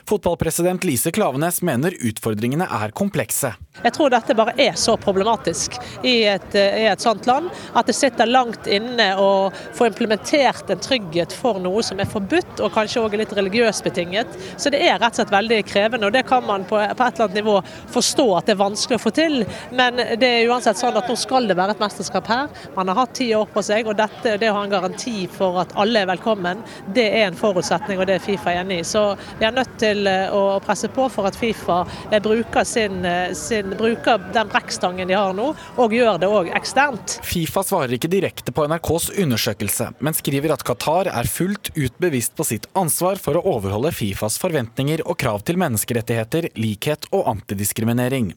Fotballpresident 0.10 0.84
Lise 0.88 1.12
Klavenes 1.16 1.62
mener 1.66 1.96
utfordringene 2.00 2.68
er 2.80 2.94
komplekse. 2.96 3.54
Jeg 3.84 3.96
tror 3.96 4.12
dette 4.12 4.36
bare 4.36 4.56
er 4.60 4.76
så 4.80 4.96
problematisk 5.00 5.78
i 6.04 6.24
et, 6.28 6.56
i 6.56 6.88
et 6.90 7.04
sånt 7.04 7.28
land 7.30 7.48
at 7.78 7.88
det 7.88 7.96
sitter 7.96 8.28
langt 8.28 8.68
inne 8.68 9.08
å 9.20 9.30
få 9.78 9.88
implementert 9.88 10.72
en 10.74 10.82
trygghet 10.84 11.34
for 11.36 11.62
noe 11.64 11.84
som 11.86 12.02
er 12.02 12.10
forbudt 12.10 12.60
og 12.64 12.74
kanskje 12.76 13.04
òg 13.06 13.16
litt 13.22 13.36
religiøst 13.38 13.86
betinget. 13.86 14.36
Så 14.58 14.72
det 14.74 14.82
er 14.84 15.00
rett 15.00 15.16
og 15.16 15.22
slett 15.22 15.34
veldig 15.34 15.62
krevende, 15.70 16.10
og 16.10 16.16
det 16.16 16.26
kan 16.28 16.44
man 16.48 16.66
på, 16.68 16.80
på, 16.80 17.06
et 17.06 17.16
eller 17.16 17.30
annet 17.30 17.40
nivå 17.40 17.56
forstå 17.94 18.28
at 18.38 18.50
det 18.50 18.56
er 18.56 18.62
vanskelig 18.64 19.00
å 19.00 19.04
få 19.06 19.14
til. 19.16 19.40
Men 19.76 20.02
det 20.20 20.28
er 20.28 20.52
uansett 20.52 20.80
sånn 20.82 21.00
at 21.00 21.08
nå 21.10 21.16
skal 21.20 21.48
det 21.50 21.58
være 21.60 21.78
et 21.78 21.84
mesterskap 21.84 22.28
her. 22.30 22.52
Man 22.76 22.92
har 22.92 23.00
hatt 23.04 23.16
ti 23.20 23.30
år 23.38 23.48
på 23.54 23.64
seg, 23.66 23.88
og 23.88 23.98
dette, 24.00 24.36
det 24.42 24.52
å 24.52 24.58
ha 24.60 24.66
en 24.68 24.76
garanti 24.76 25.24
for 25.32 25.62
at 25.64 25.76
alle 25.80 26.04
er 26.04 26.12
velkommen, 26.12 26.64
det 26.96 27.08
er 27.22 27.30
en 27.30 27.40
forutsetning, 27.40 28.00
og 28.02 28.10
det 28.10 28.20
er 28.20 28.26
Fifa 28.26 28.54
enig 28.60 28.82
i. 28.82 28.88
Så 28.88 29.06
vi 29.40 29.48
er 29.48 29.56
nødt 29.56 29.69
til 29.80 30.08
eh, 30.10 30.34
å 30.34 30.60
presse 30.64 30.90
på 30.94 31.06
for 31.12 31.30
at 31.30 31.38
Fifa 31.40 31.82
eh, 32.10 32.20
bruker 32.24 32.68
sin, 32.68 33.04
eh, 33.06 33.34
sin 33.38 33.76
bruker 33.80 34.22
den 34.34 34.50
brekkstangen 34.52 35.10
de 35.10 35.18
har 35.18 35.36
nå, 35.38 35.52
og 35.80 35.96
gjør 35.96 36.20
det 36.22 36.30
òg 36.30 36.52
eksternt. 36.58 37.20
Fifa 37.26 37.64
svarer 37.66 37.96
ikke 37.98 38.12
direkte 38.12 38.54
på 38.56 38.66
NRKs 38.70 39.10
undersøkelse, 39.22 39.92
men 40.00 40.18
skriver 40.18 40.56
at 40.56 40.66
Qatar 40.68 41.12
er 41.12 41.30
fullt 41.30 41.72
ut 41.78 41.98
bevisst 42.02 42.36
på 42.38 42.48
sitt 42.48 42.70
ansvar 42.80 43.22
for 43.22 43.40
å 43.40 43.46
overholde 43.56 43.94
Fifas 43.96 44.40
forventninger 44.42 45.06
og 45.06 45.20
krav 45.22 45.46
til 45.48 45.60
menneskerettigheter, 45.62 46.52
likhet 46.60 47.10
og 47.14 47.28
antidiskriminering. 47.36 48.34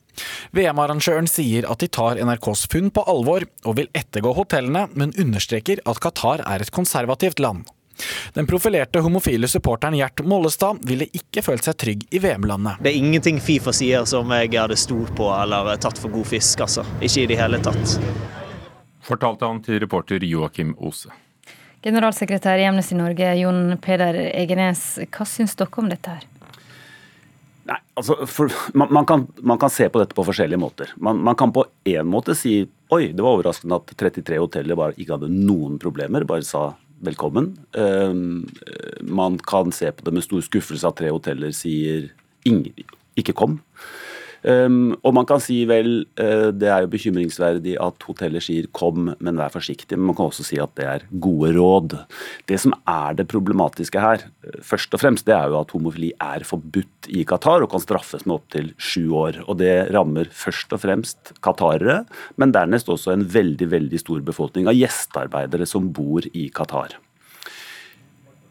VM-arrangøren 0.52 1.28
sier 1.30 1.68
at 1.70 1.82
de 1.82 1.88
tar 1.92 2.20
NRKs 2.20 2.66
funn 2.72 2.90
på 2.94 3.04
alvor, 3.08 3.46
og 3.64 3.78
vil 3.78 3.92
ettergå 3.96 4.34
hotellene, 4.36 4.88
men 4.98 5.14
understreker 5.20 5.82
at 5.88 6.02
Qatar 6.02 6.44
er 6.46 6.64
et 6.64 6.74
konservativt 6.74 7.40
land. 7.42 7.68
Den 8.34 8.46
profilerte 8.46 9.02
homofile 9.04 9.48
supporteren 9.48 9.96
Gjert 9.98 10.22
Mollestad 10.26 10.80
ville 10.88 11.08
ikke 11.12 11.44
følt 11.44 11.66
seg 11.66 11.78
trygg 11.78 12.06
i 12.10 12.20
VM-landet. 12.22 12.80
Det 12.82 12.92
er 12.92 13.00
ingenting 13.00 13.40
Fifa 13.42 13.74
sier 13.76 14.06
som 14.08 14.30
jeg 14.34 14.52
hadde 14.56 14.78
stolt 14.80 15.14
på 15.18 15.28
eller 15.34 15.74
tatt 15.82 16.00
for 16.00 16.12
god 16.12 16.28
fisk, 16.32 16.64
altså. 16.64 16.86
Ikke 17.00 17.24
i 17.24 17.28
det 17.30 17.40
hele 17.40 17.60
tatt. 17.62 17.98
Fortalte 19.02 19.48
han 19.48 19.62
til 19.64 19.80
reporter 19.82 20.22
Joakim 20.24 20.76
Ose. 20.78 21.10
Generalsekretær 21.82 22.60
i 22.62 22.66
Amnesty 22.68 22.94
Norge, 22.94 23.32
Jon 23.40 23.76
Peder 23.82 24.14
Egenes, 24.30 24.84
hva 25.10 25.26
syns 25.26 25.56
dere 25.58 25.82
om 25.82 25.88
dette 25.90 26.14
her? 26.14 26.28
Nei, 27.66 27.78
altså, 27.98 28.16
for, 28.26 28.50
man, 28.78 28.90
man, 28.94 29.06
kan, 29.06 29.26
man, 29.42 29.58
kan, 29.58 29.70
se 29.70 29.88
på 29.90 29.98
dette 30.02 30.14
på 30.14 30.24
forskjellige 30.26 30.58
måter. 30.58 30.92
Man, 30.96 31.18
man 31.22 31.38
kan 31.38 31.52
på 31.54 31.64
én 31.86 32.06
måte 32.06 32.34
si 32.38 32.60
oi, 32.92 33.12
det 33.14 33.22
var 33.22 33.36
overraskende 33.36 33.78
at 33.78 33.94
33 33.98 34.38
hoteller 34.42 34.78
bare 34.78 34.96
ikke 34.98 35.16
hadde 35.16 35.30
noen 35.32 35.78
problemer, 35.82 36.26
bare 36.28 36.46
sa 36.46 36.72
velkommen. 37.02 37.56
Um, 37.74 38.46
man 39.02 39.38
kan 39.42 39.72
se 39.74 39.90
på 39.92 40.06
det 40.06 40.14
med 40.14 40.24
stor 40.24 40.42
skuffelse 40.46 40.86
at 40.88 41.00
tre 41.00 41.10
hoteller 41.10 41.54
sier 41.56 42.10
ikke 43.18 43.34
kom. 43.36 43.58
Um, 44.42 44.94
og 45.06 45.14
man 45.14 45.26
kan 45.28 45.40
si 45.42 45.60
vel, 45.70 46.02
uh, 46.18 46.50
det 46.50 46.68
er 46.70 46.84
jo 46.84 46.90
bekymringsverdig 46.92 47.76
at 47.82 48.06
hoteller 48.08 48.42
sier 48.42 48.66
kom, 48.74 49.12
men 49.22 49.38
vær 49.38 49.52
forsiktig. 49.54 49.94
Men 49.98 50.10
man 50.10 50.18
kan 50.18 50.30
også 50.30 50.46
si 50.46 50.58
at 50.62 50.74
det 50.78 50.88
er 50.88 51.06
gode 51.22 51.52
råd. 51.56 51.96
Det 52.50 52.58
som 52.62 52.74
er 52.90 53.18
det 53.18 53.28
problematiske 53.30 54.02
her, 54.02 54.26
uh, 54.46 54.58
først 54.66 54.94
og 54.96 55.04
fremst, 55.04 55.26
det 55.28 55.36
er 55.36 55.52
jo 55.52 55.60
at 55.60 55.74
homofili 55.76 56.10
er 56.18 56.46
forbudt 56.48 57.10
i 57.12 57.26
Qatar 57.28 57.62
og 57.62 57.70
kan 57.74 57.84
straffes 57.84 58.26
med 58.26 58.40
opptil 58.40 58.72
sju 58.82 59.14
år. 59.22 59.42
Og 59.46 59.60
det 59.62 59.74
rammer 59.94 60.30
først 60.34 60.74
og 60.74 60.82
fremst 60.82 61.34
qatarere, 61.44 62.02
men 62.40 62.54
dernest 62.54 62.90
også 62.90 63.14
en 63.14 63.26
veldig, 63.30 63.70
veldig 63.72 64.02
stor 64.02 64.26
befolkning 64.26 64.68
av 64.70 64.78
gjestearbeidere 64.78 65.68
som 65.68 65.90
bor 65.94 66.26
i 66.32 66.48
Qatar. 66.54 66.98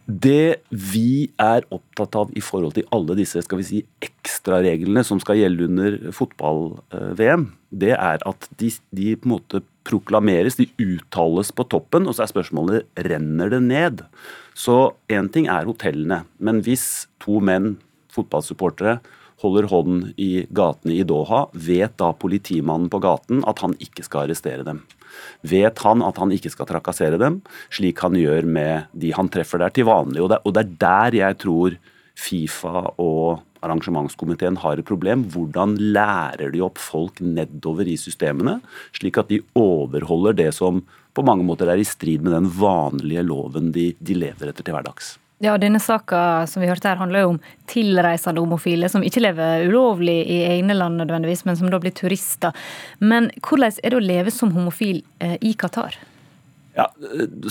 Det 0.05 0.63
vi 0.69 1.29
er 1.39 1.65
opptatt 1.71 2.15
av 2.17 2.31
i 2.35 2.41
forhold 2.43 2.73
til 2.75 2.87
alle 2.95 3.15
disse 3.19 3.43
skal 3.45 3.61
vi 3.61 3.67
si, 3.67 3.81
ekstrareglene 4.03 5.03
som 5.05 5.21
skal 5.21 5.37
gjelde 5.39 5.67
under 5.69 5.97
fotball-VM, 6.15 7.45
det 7.71 7.93
er 7.95 8.25
at 8.27 8.49
de, 8.59 8.71
de, 8.91 9.13
på 9.15 9.29
en 9.29 9.35
måte 9.35 9.61
proklameres, 9.87 10.57
de 10.59 10.67
uttales 10.81 11.53
på 11.55 11.65
toppen, 11.69 12.09
og 12.09 12.17
så 12.17 12.25
er 12.25 12.33
spørsmålet 12.33 13.05
renner 13.07 13.53
det 13.53 13.61
ned. 13.65 14.03
Så 14.57 14.93
én 15.11 15.29
ting 15.31 15.47
er 15.49 15.69
hotellene, 15.69 16.23
men 16.41 16.61
hvis 16.65 17.07
to 17.23 17.39
menn, 17.43 17.75
fotballsupportere, 18.11 18.99
holder 19.41 19.67
hånden 19.71 20.01
i 20.21 20.45
gatene 20.53 20.95
i 20.95 21.05
Doha, 21.07 21.47
vet 21.53 21.97
da 22.01 22.13
politimannen 22.13 22.89
på 22.91 23.01
gaten 23.03 23.45
at 23.49 23.61
han 23.65 23.75
ikke 23.81 24.05
skal 24.07 24.27
arrestere 24.27 24.67
dem 24.67 24.83
vet 25.41 25.79
han 25.85 26.03
at 26.05 26.19
han 26.21 26.31
ikke 26.33 26.51
skal 26.53 26.69
trakassere 26.69 27.19
dem, 27.21 27.41
slik 27.73 28.01
han 28.03 28.17
gjør 28.17 28.47
med 28.47 28.91
de 28.97 29.13
han 29.15 29.29
treffer 29.31 29.61
der 29.61 29.73
til 29.75 29.87
vanlig. 29.89 30.21
Og 30.23 30.31
det, 30.31 30.63
er 30.63 30.75
der 30.81 31.17
jeg 31.21 31.39
tror 31.41 31.77
Fifa 32.21 32.91
og 33.01 33.41
arrangementskomiteen 33.61 34.59
har 34.61 34.79
et 34.79 34.87
problem. 34.87 35.25
Hvordan 35.33 35.77
lærer 35.93 36.53
de 36.53 36.63
opp 36.65 36.81
folk 36.81 37.21
nedover 37.21 37.87
i 37.87 37.97
systemene, 37.99 38.59
slik 38.97 39.19
at 39.21 39.31
de 39.31 39.41
overholder 39.57 40.37
det 40.37 40.51
som 40.57 40.83
på 41.11 41.25
mange 41.27 41.45
måter 41.45 41.69
er 41.69 41.81
i 41.81 41.87
strid 41.87 42.23
med 42.23 42.33
den 42.37 42.49
vanlige 42.55 43.25
loven 43.27 43.73
de, 43.75 43.91
de 43.99 44.17
lever 44.17 44.51
etter 44.51 44.65
til 44.65 44.75
hverdags. 44.77 45.15
Ja, 45.41 45.55
denne 45.57 45.79
saka 45.81 46.45
som 46.45 46.61
vi 46.61 46.69
hørte 46.69 46.91
her, 46.91 46.99
handler 47.01 47.23
jo 47.23 47.29
om 47.33 47.39
tilreisende 47.71 48.43
homofile 48.43 48.89
som 48.93 49.01
ikke 49.01 49.23
lever 49.23 49.65
ulovlig 49.71 50.19
i 50.29 50.37
egne 50.51 50.75
land 50.77 51.01
nødvendigvis, 51.01 51.47
men 51.47 51.57
som 51.57 51.71
da 51.73 51.79
blir 51.81 51.95
turister. 51.97 52.53
Men 53.01 53.31
hvordan 53.41 53.79
er 53.81 53.89
det 53.89 53.97
å 53.97 54.05
leve 54.05 54.33
som 54.33 54.53
homofil 54.53 55.01
eh, 55.17 55.39
i 55.41 55.55
Qatar? 55.57 55.97
Ja, 56.77 56.85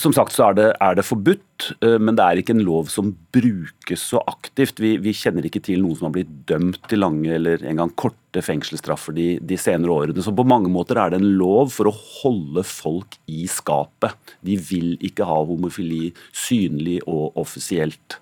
Som 0.01 0.15
sagt 0.17 0.33
så 0.33 0.47
er 0.49 0.55
det, 0.57 0.69
er 0.81 0.95
det, 0.97 1.05
forbudt, 1.05 1.43
eh, 1.85 1.99
men 2.01 2.17
det 2.19 2.25
er 2.25 2.41
ikke 2.41 2.55
en 2.57 2.65
lov 2.67 2.91
som 2.93 3.13
brukes 3.35 4.03
så 4.13 4.23
aktivt. 4.31 4.81
Vi, 4.83 4.97
vi 5.03 5.15
kjenner 5.17 5.47
ikke 5.47 5.63
til 5.65 5.83
noen 5.85 5.99
som 5.99 6.09
har 6.09 6.17
blitt 6.19 6.33
dømt 6.51 6.83
til 6.91 7.03
lange 7.05 7.33
eller 7.37 7.63
engang 7.67 7.93
korte 7.99 8.43
fengselsstraffer 8.45 9.15
de, 9.17 9.27
de, 9.43 9.59
senere 9.59 9.95
årene. 9.95 10.23
Så 10.23 10.35
på 10.37 10.47
mange 10.47 10.71
måter 10.73 10.99
er 11.01 11.13
det 11.13 11.21
en 11.21 11.33
lov 11.41 11.73
for 11.75 11.91
å 11.91 11.95
holde 11.95 12.65
folk 12.67 13.19
i 13.31 13.47
skapet. 13.51 14.15
De 14.47 14.57
vil 14.57 14.95
ikke 15.07 15.27
ha 15.27 15.41
homofili 15.47 16.13
synlig 16.31 17.01
og 17.07 17.39
offisielt. 17.41 18.21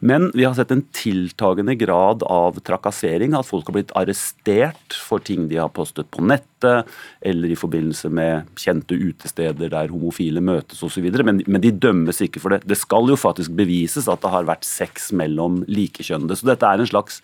Men 0.00 0.30
vi 0.34 0.46
har 0.46 0.54
sett 0.58 0.74
en 0.74 0.84
tiltagende 0.94 1.74
grad 1.78 2.24
av 2.30 2.60
trakassering, 2.66 3.34
at 3.34 3.48
folk 3.48 3.70
har 3.70 3.78
blitt 3.78 3.94
arrestert 3.98 4.94
for 4.94 5.22
ting 5.22 5.48
de 5.50 5.58
har 5.60 5.72
postet 5.74 6.10
på 6.14 6.22
nettet, 6.24 6.86
eller 7.24 7.50
i 7.50 7.58
forbindelse 7.58 8.10
med 8.12 8.50
kjente 8.60 8.94
utesteder 8.94 9.72
der 9.72 9.90
homofile 9.92 10.42
møtes 10.44 10.82
osv. 10.86 11.06
Men, 11.26 11.42
men 11.46 11.62
de 11.62 11.72
dømmes 11.74 12.22
ikke 12.24 12.42
for 12.42 12.54
det. 12.54 12.62
Det 12.70 12.78
skal 12.78 13.10
jo 13.10 13.18
faktisk 13.18 13.54
bevises 13.58 14.08
at 14.10 14.22
det 14.22 14.30
har 14.32 14.46
vært 14.48 14.66
sex 14.68 15.10
mellom 15.16 15.60
likekjønnede. 15.70 16.38
Så 16.38 16.48
dette 16.48 16.68
er 16.68 16.82
en 16.82 16.90
slags 16.90 17.20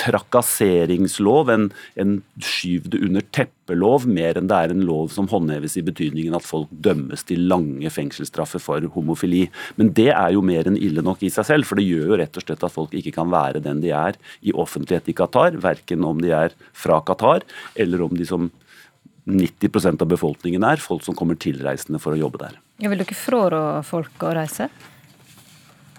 trakasseringslov, 0.00 1.52
en, 1.54 1.68
en 2.00 2.18
skyv 2.42 2.90
det 2.92 3.02
under 3.06 3.24
teppelov, 3.34 4.06
mer 4.10 4.38
enn 4.38 4.50
det 4.50 4.58
er 4.58 4.74
en 4.74 4.84
lov 4.88 5.12
som 5.14 5.30
håndheves 5.30 5.78
i 5.78 5.84
betydningen 5.86 6.36
at 6.36 6.46
folk 6.46 6.70
dømmes 6.70 7.24
til 7.28 7.46
lange 7.50 7.92
fengselsstraffer 7.94 8.62
for 8.62 8.84
homofili. 8.94 9.46
Men 9.80 9.92
det 9.96 10.10
er 10.14 10.34
jo 10.36 10.44
mer 10.44 10.68
enn 10.68 10.78
ille 10.78 11.04
nok 11.04 11.24
i 11.26 11.32
seg 11.32 11.48
selv, 11.48 11.68
for 11.68 11.78
det 11.78 11.88
gjør 11.88 12.12
jo 12.12 12.22
rett 12.22 12.38
og 12.38 12.46
slett 12.46 12.64
at 12.66 12.74
folk 12.74 12.96
ikke 12.98 13.14
kan 13.16 13.32
være 13.32 13.64
den 13.64 13.82
de 13.84 13.94
er 13.94 14.18
i 14.42 14.54
offentlighet 14.54 15.10
i 15.10 15.16
Qatar, 15.18 15.58
verken 15.62 16.06
om 16.06 16.22
de 16.22 16.34
er 16.34 16.56
fra 16.76 17.00
Qatar 17.06 17.46
eller 17.78 18.02
om 18.04 18.16
de 18.18 18.26
som 18.28 18.50
90% 19.28 20.04
av 20.04 20.08
befolkningen 20.10 20.64
er, 20.66 20.82
folk 20.82 21.04
som 21.06 21.16
kommer 21.18 21.38
tilreisende 21.40 22.00
for 22.02 22.16
å 22.16 22.20
jobbe 22.20 22.40
der. 22.46 22.60
Ja, 22.80 22.90
vil 22.92 23.02
dere 23.02 23.18
frårå 23.18 23.64
folk 23.86 24.24
å 24.24 24.36
reise? 24.38 24.70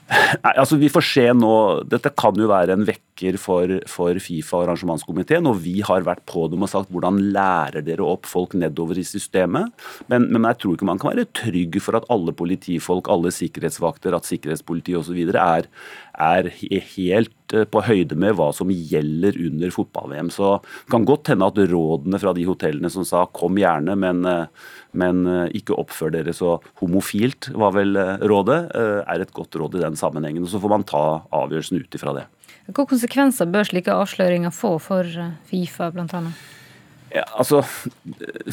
Nei, 0.10 0.54
altså 0.58 0.78
vi 0.82 0.90
får 0.90 1.06
se 1.06 1.26
nå. 1.38 1.54
Dette 1.90 2.12
kan 2.18 2.38
jo 2.40 2.50
være 2.50 2.74
en 2.74 2.86
vekker 2.88 3.38
for, 3.42 3.76
for 3.90 4.18
Fifa 4.24 4.58
og 4.58 4.64
arrangementskomiteen. 4.66 5.46
Og 5.50 5.60
vi 5.62 5.76
har 5.86 6.06
vært 6.08 6.24
på 6.30 6.48
dem 6.50 6.66
og 6.66 6.72
sagt 6.72 6.90
hvordan 6.94 7.20
lærer 7.36 7.86
dere 7.86 8.08
opp 8.08 8.26
folk 8.30 8.56
nedover 8.58 8.98
i 9.00 9.06
systemet. 9.06 9.70
Men, 10.12 10.26
men 10.34 10.48
jeg 10.50 10.62
tror 10.62 10.78
ikke 10.78 10.90
man 10.90 11.02
kan 11.02 11.14
være 11.14 11.30
trygg 11.38 11.78
for 11.84 12.00
at 12.00 12.10
alle 12.14 12.34
politifolk, 12.34 13.12
alle 13.12 13.34
sikkerhetsvakter, 13.36 14.18
at 14.18 14.30
sikkerhetspoliti 14.30 14.98
osv. 14.98 15.20
Er, 15.30 15.70
er 16.30 16.54
helt 16.96 17.36
på 17.50 17.82
høyde 17.86 18.18
med 18.20 18.36
hva 18.38 18.52
som 18.56 18.70
gjelder 18.70 19.38
under 19.48 19.74
fotball-VM. 19.74 20.30
Så 20.34 20.58
det 20.62 20.94
kan 20.94 21.08
godt 21.08 21.32
hende 21.34 21.50
at 21.50 21.58
rådene 21.72 22.22
fra 22.22 22.36
de 22.38 22.46
hotellene 22.50 22.92
som 22.94 23.08
sa 23.08 23.24
kom 23.34 23.58
gjerne, 23.58 23.98
men 24.00 24.22
eh, 24.30 24.68
men 24.98 25.26
eh, 25.30 25.48
ikke 25.60 25.78
oppfør 25.78 26.14
dere 26.14 26.34
så 26.36 26.58
homofilt, 26.82 27.52
var 27.58 27.76
vel 27.78 27.98
eh, 28.00 28.16
rådet, 28.30 28.60
eh, 28.76 29.00
er 29.06 29.24
et 29.24 29.34
godt 29.36 29.58
råd 29.60 29.78
i 29.78 29.84
den 29.84 29.98
sammenhengen. 30.00 30.46
og 30.46 30.52
Så 30.52 30.62
får 30.62 30.74
man 30.74 30.86
ta 30.88 31.04
avgjørelsen 31.36 31.82
ut 31.82 32.00
ifra 32.00 32.16
det. 32.18 32.26
Hvilke 32.70 32.88
konsekvenser 32.90 33.50
bør 33.50 33.70
slike 33.70 33.94
avsløringer 33.94 34.54
få 34.54 34.78
for 34.82 35.06
Fifa, 35.50 35.92
bl.a.? 35.94 36.24
Ja, 37.10 37.24
altså, 37.42 37.64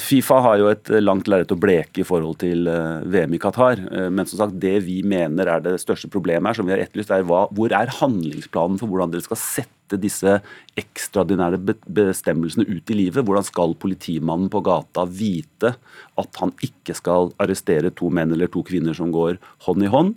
Fifa 0.01 0.39
har 0.45 0.61
jo 0.61 0.71
et 0.71 0.89
langt 1.03 1.29
lerret 1.29 1.53
å 1.53 1.59
bleke 1.61 2.01
i 2.01 2.07
forhold 2.09 2.39
til 2.41 2.65
VM 2.65 3.37
i 3.37 3.41
Qatar. 3.43 3.83
Men 4.09 4.29
som 4.29 4.41
sagt, 4.41 4.57
det 4.63 4.79
vi 4.87 5.03
mener 5.05 5.51
er 5.53 5.65
det 5.65 5.75
største 5.83 6.09
problemet 6.13 6.51
her, 6.51 6.59
som 6.61 6.69
vi 6.69 6.73
har 6.73 6.85
etterlyst, 6.85 7.13
er 7.13 7.27
hva, 7.29 7.47
hvor 7.53 7.75
er 7.77 7.93
handlingsplanen 7.99 8.81
for 8.81 8.89
hvordan 8.89 9.13
dere 9.13 9.27
skal 9.27 9.41
sette 9.41 9.99
disse 10.01 10.39
ekstraordinære 10.81 11.61
bestemmelsene 11.85 12.67
ut 12.67 12.91
i 12.91 12.97
livet. 12.97 13.23
Hvordan 13.23 13.47
skal 13.47 13.77
politimannen 13.79 14.49
på 14.51 14.65
gata 14.67 15.05
vite 15.07 15.77
at 16.19 16.41
han 16.41 16.55
ikke 16.65 16.97
skal 16.97 17.31
arrestere 17.43 17.93
to 17.95 18.11
menn 18.11 18.33
eller 18.35 18.51
to 18.51 18.65
kvinner 18.67 18.97
som 18.97 19.13
går 19.15 19.39
hånd 19.69 19.87
i 19.87 19.93
hånd? 19.93 20.17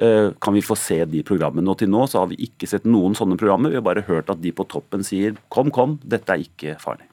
Eh, 0.00 0.30
kan 0.40 0.56
vi 0.56 0.64
få 0.64 0.78
se 0.78 1.02
de 1.10 1.26
programmene? 1.26 1.68
Og 1.68 1.82
til 1.82 1.92
nå 1.92 2.06
så 2.08 2.22
har 2.22 2.32
vi 2.32 2.40
ikke 2.46 2.70
sett 2.70 2.88
noen 2.88 3.18
sånne 3.18 3.36
programmer. 3.40 3.74
Vi 3.74 3.82
har 3.82 3.86
bare 3.90 4.06
hørt 4.08 4.32
at 4.32 4.40
de 4.40 4.54
på 4.54 4.68
toppen 4.70 5.04
sier 5.06 5.36
kom, 5.52 5.74
kom, 5.74 5.98
dette 6.06 6.32
er 6.32 6.46
ikke 6.46 6.78
farlig. 6.80 7.09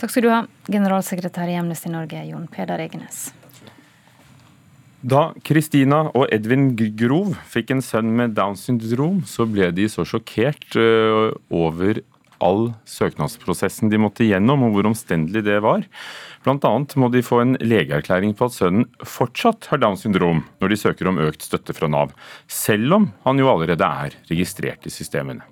Takk 0.00 0.12
skal 0.12 0.26
du 0.26 0.30
ha, 0.32 0.42
generalsekretær 0.70 1.50
i 1.50 1.56
Amnesty 1.60 1.92
Norge, 1.92 2.22
Jon 2.28 2.46
Peder 2.50 2.82
Egenes. 2.84 3.28
Da 5.04 5.34
Kristina 5.44 6.06
og 6.16 6.30
Edvin 6.32 6.70
Grov 6.96 7.34
fikk 7.52 7.74
en 7.74 7.84
sønn 7.84 8.14
med 8.16 8.32
Downs 8.38 8.64
syndrom, 8.64 9.20
så 9.28 9.44
ble 9.44 9.68
de 9.76 9.84
så 9.92 10.06
sjokkert 10.08 10.78
eh, 10.80 11.34
over 11.52 12.00
all 12.44 12.70
søknadsprosessen 12.88 13.92
de 13.92 14.00
måtte 14.00 14.26
gjennom, 14.26 14.64
og 14.66 14.74
hvor 14.74 14.88
omstendelig 14.88 15.44
det 15.46 15.58
var. 15.64 15.84
Blant 16.44 16.64
annet 16.68 16.96
må 17.00 17.10
de 17.12 17.24
få 17.24 17.40
en 17.42 17.56
legeerklæring 17.60 18.34
på 18.36 18.48
at 18.48 18.56
sønnen 18.56 18.88
fortsatt 19.04 19.68
har 19.70 19.80
Downs 19.84 20.04
syndrom 20.04 20.42
når 20.60 20.72
de 20.72 20.80
søker 20.80 21.10
om 21.10 21.20
økt 21.24 21.44
støtte 21.46 21.76
fra 21.76 21.88
Nav, 21.92 22.12
selv 22.48 22.98
om 22.98 23.10
han 23.28 23.40
jo 23.40 23.50
allerede 23.52 23.88
er 24.04 24.16
registrert 24.30 24.88
i 24.88 24.92
systemene. 24.92 25.44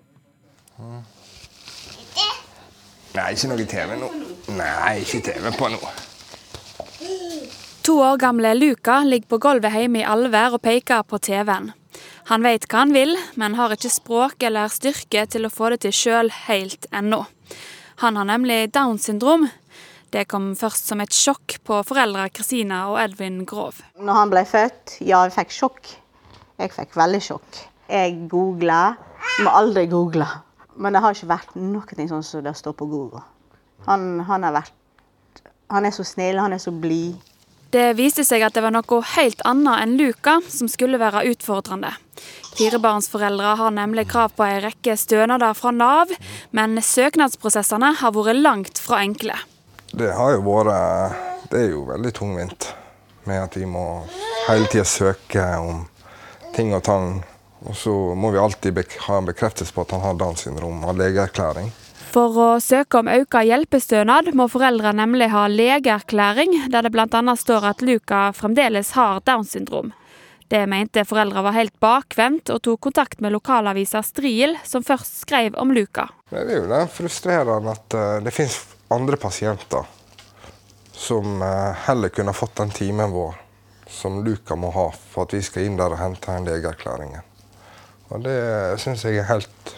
Nei, 3.12 3.32
ikke 3.34 3.50
noe 3.50 3.66
TV 3.68 3.92
nå. 4.00 4.08
Nei, 4.56 4.94
ikke 5.02 5.20
TV 5.26 5.50
på 5.58 5.68
nå. 5.72 5.80
To 7.82 7.98
år 8.00 8.16
gamle 8.22 8.54
Luka 8.56 9.00
ligger 9.04 9.34
på 9.34 9.38
gulvet 9.42 9.74
hjemme 9.74 10.00
i 10.00 10.06
Alver 10.06 10.56
og 10.56 10.62
peker 10.64 11.02
på 11.04 11.18
TV-en. 11.18 11.72
Han 12.30 12.44
vet 12.46 12.64
hva 12.70 12.84
han 12.84 12.94
vil, 12.94 13.16
men 13.36 13.56
har 13.58 13.74
ikke 13.74 13.90
språk 13.92 14.44
eller 14.46 14.70
styrke 14.72 15.26
til 15.28 15.44
å 15.44 15.50
få 15.52 15.72
det 15.74 15.82
til 15.84 15.96
sjøl 15.98 16.30
helt 16.46 16.86
ennå. 16.94 17.24
Han 18.04 18.16
har 18.16 18.28
nemlig 18.30 18.70
Downs 18.72 19.08
syndrom. 19.10 19.48
Det 20.12 20.24
kom 20.30 20.52
først 20.56 20.88
som 20.88 21.02
et 21.02 21.12
sjokk 21.12 21.58
på 21.66 21.80
foreldra 21.88 22.28
Kristina 22.32 22.84
og 22.92 23.00
Edvin 23.02 23.42
Grov. 23.48 23.82
Når 24.00 24.20
han 24.20 24.32
ble 24.32 24.44
født, 24.48 24.96
ja, 25.00 25.24
jeg 25.26 25.34
fikk 25.36 25.54
sjokk. 25.58 25.92
Jeg 26.62 26.72
fikk 26.72 26.96
veldig 26.96 27.20
sjokk. 27.28 27.60
Jeg 27.92 28.16
googla. 28.32 28.80
Må 29.42 29.52
aldri 29.58 29.84
google. 29.90 30.28
Men 30.76 30.94
det 30.94 31.02
har 31.04 31.16
ikke 31.16 31.32
vært 31.32 31.56
noe 31.58 32.06
sånn 32.08 32.24
som 32.24 32.44
det 32.44 32.54
står 32.56 32.76
på 32.78 32.88
Google. 32.88 33.22
Han, 33.86 34.22
han, 34.28 34.46
har 34.46 34.54
vært, 34.54 35.42
han 35.72 35.86
er 35.86 35.94
så 35.94 36.04
snill, 36.06 36.38
han 36.38 36.54
er 36.54 36.62
så 36.62 36.72
blid. 36.72 37.18
Det 37.72 37.94
viste 37.96 38.20
seg 38.28 38.42
at 38.44 38.52
det 38.52 38.60
var 38.60 38.74
noe 38.74 38.98
helt 39.14 39.40
annet 39.48 39.80
enn 39.80 39.94
Luca 39.96 40.36
som 40.52 40.68
skulle 40.68 41.00
være 41.00 41.24
utfordrende. 41.30 41.94
Firebarnsforeldre 42.52 43.54
har 43.56 43.72
nemlig 43.72 44.10
krav 44.10 44.34
på 44.36 44.44
en 44.44 44.60
rekke 44.66 44.96
stønader 45.00 45.56
fra 45.56 45.72
Nav, 45.72 46.12
men 46.52 46.76
søknadsprosessene 46.76 47.94
har 48.02 48.12
vært 48.12 48.42
langt 48.42 48.80
fra 48.82 49.00
enkle. 49.00 49.38
Det 49.92 50.12
har 50.16 50.36
jo 50.36 50.44
vært 50.46 51.28
Det 51.52 51.60
er 51.60 51.72
jo 51.74 51.82
veldig 51.84 52.12
tungvint 52.16 52.68
med 53.28 53.42
at 53.42 53.56
vi 53.56 53.66
må 53.68 54.04
hele 54.48 54.68
tida 54.72 54.84
søke 54.88 55.42
om 55.60 55.82
ting 56.56 56.72
og 56.76 56.82
tang. 56.84 57.22
Og 57.62 57.76
så 57.78 57.92
må 58.18 58.32
vi 58.34 58.40
alltid 58.42 58.78
ha 59.06 59.20
en 59.20 59.28
bekreftelse 59.28 59.74
på 59.74 59.84
at 59.84 59.94
han 59.94 60.02
har 60.02 60.18
Downs 60.18 60.44
syndrom, 60.46 60.82
av 60.84 60.98
legeerklæring. 60.98 61.70
For 62.12 62.36
å 62.36 62.48
søke 62.60 63.00
om 63.00 63.08
økt 63.08 63.38
hjelpestønad 63.48 64.32
må 64.36 64.48
foreldre 64.52 64.90
nemlig 64.92 65.30
ha 65.32 65.46
legeerklæring, 65.48 66.66
der 66.72 66.84
det 66.84 66.92
bl.a. 66.92 67.22
står 67.38 67.70
at 67.70 67.84
Luca 67.86 68.26
fremdeles 68.36 68.92
har 68.98 69.22
Downs 69.24 69.54
syndrom. 69.54 69.94
Det 70.52 70.66
mente 70.68 71.06
foreldre 71.08 71.40
var 71.46 71.56
helt 71.56 71.78
bakvendt, 71.80 72.50
og 72.52 72.60
tok 72.60 72.82
kontakt 72.90 73.22
med 73.24 73.32
lokalavisa 73.32 74.02
Stril, 74.04 74.58
som 74.68 74.84
først 74.84 75.22
skrev 75.22 75.56
om 75.56 75.72
Luca. 75.72 76.10
Det 76.28 76.42
er 76.42 76.58
jo 76.58 76.68
det 76.68 76.82
frustrerende 76.92 77.72
at 77.72 77.96
eh, 77.96 78.18
det 78.26 78.34
finnes 78.36 78.58
andre 78.92 79.16
pasienter 79.16 79.88
som 80.92 81.40
eh, 81.40 81.72
heller 81.86 82.12
kunne 82.12 82.36
fått 82.36 82.60
den 82.60 82.76
timen 82.76 83.16
vår 83.16 83.40
som 83.88 84.20
Luca 84.24 84.56
må 84.56 84.70
ha 84.76 84.90
for 84.92 85.24
at 85.24 85.32
vi 85.32 85.40
skal 85.44 85.64
inn 85.64 85.80
der 85.80 85.96
og 85.96 86.00
hente 86.00 86.36
en 86.36 86.44
legeerklæring. 86.44 87.16
Og 88.12 88.20
det 88.24 88.36
syns 88.82 89.04
jeg 89.06 89.22
er 89.22 89.28
helt 89.30 89.72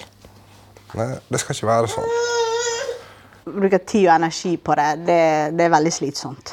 Nei, 0.94 1.08
det 1.26 1.40
skal 1.42 1.56
ikke 1.56 1.66
være 1.66 1.88
sånn. 1.90 2.12
Bruke 3.44 3.80
tid 3.82 4.04
og 4.06 4.12
energi 4.14 4.52
på 4.62 4.76
det, 4.78 4.90
det, 5.08 5.22
det 5.58 5.64
er 5.66 5.72
veldig 5.72 5.90
slitsomt. 5.90 6.52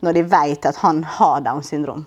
Når 0.00 0.16
de 0.16 0.22
vet 0.32 0.68
at 0.70 0.78
han 0.80 1.02
har 1.18 1.42
Downs 1.44 1.68
syndrom. 1.68 2.06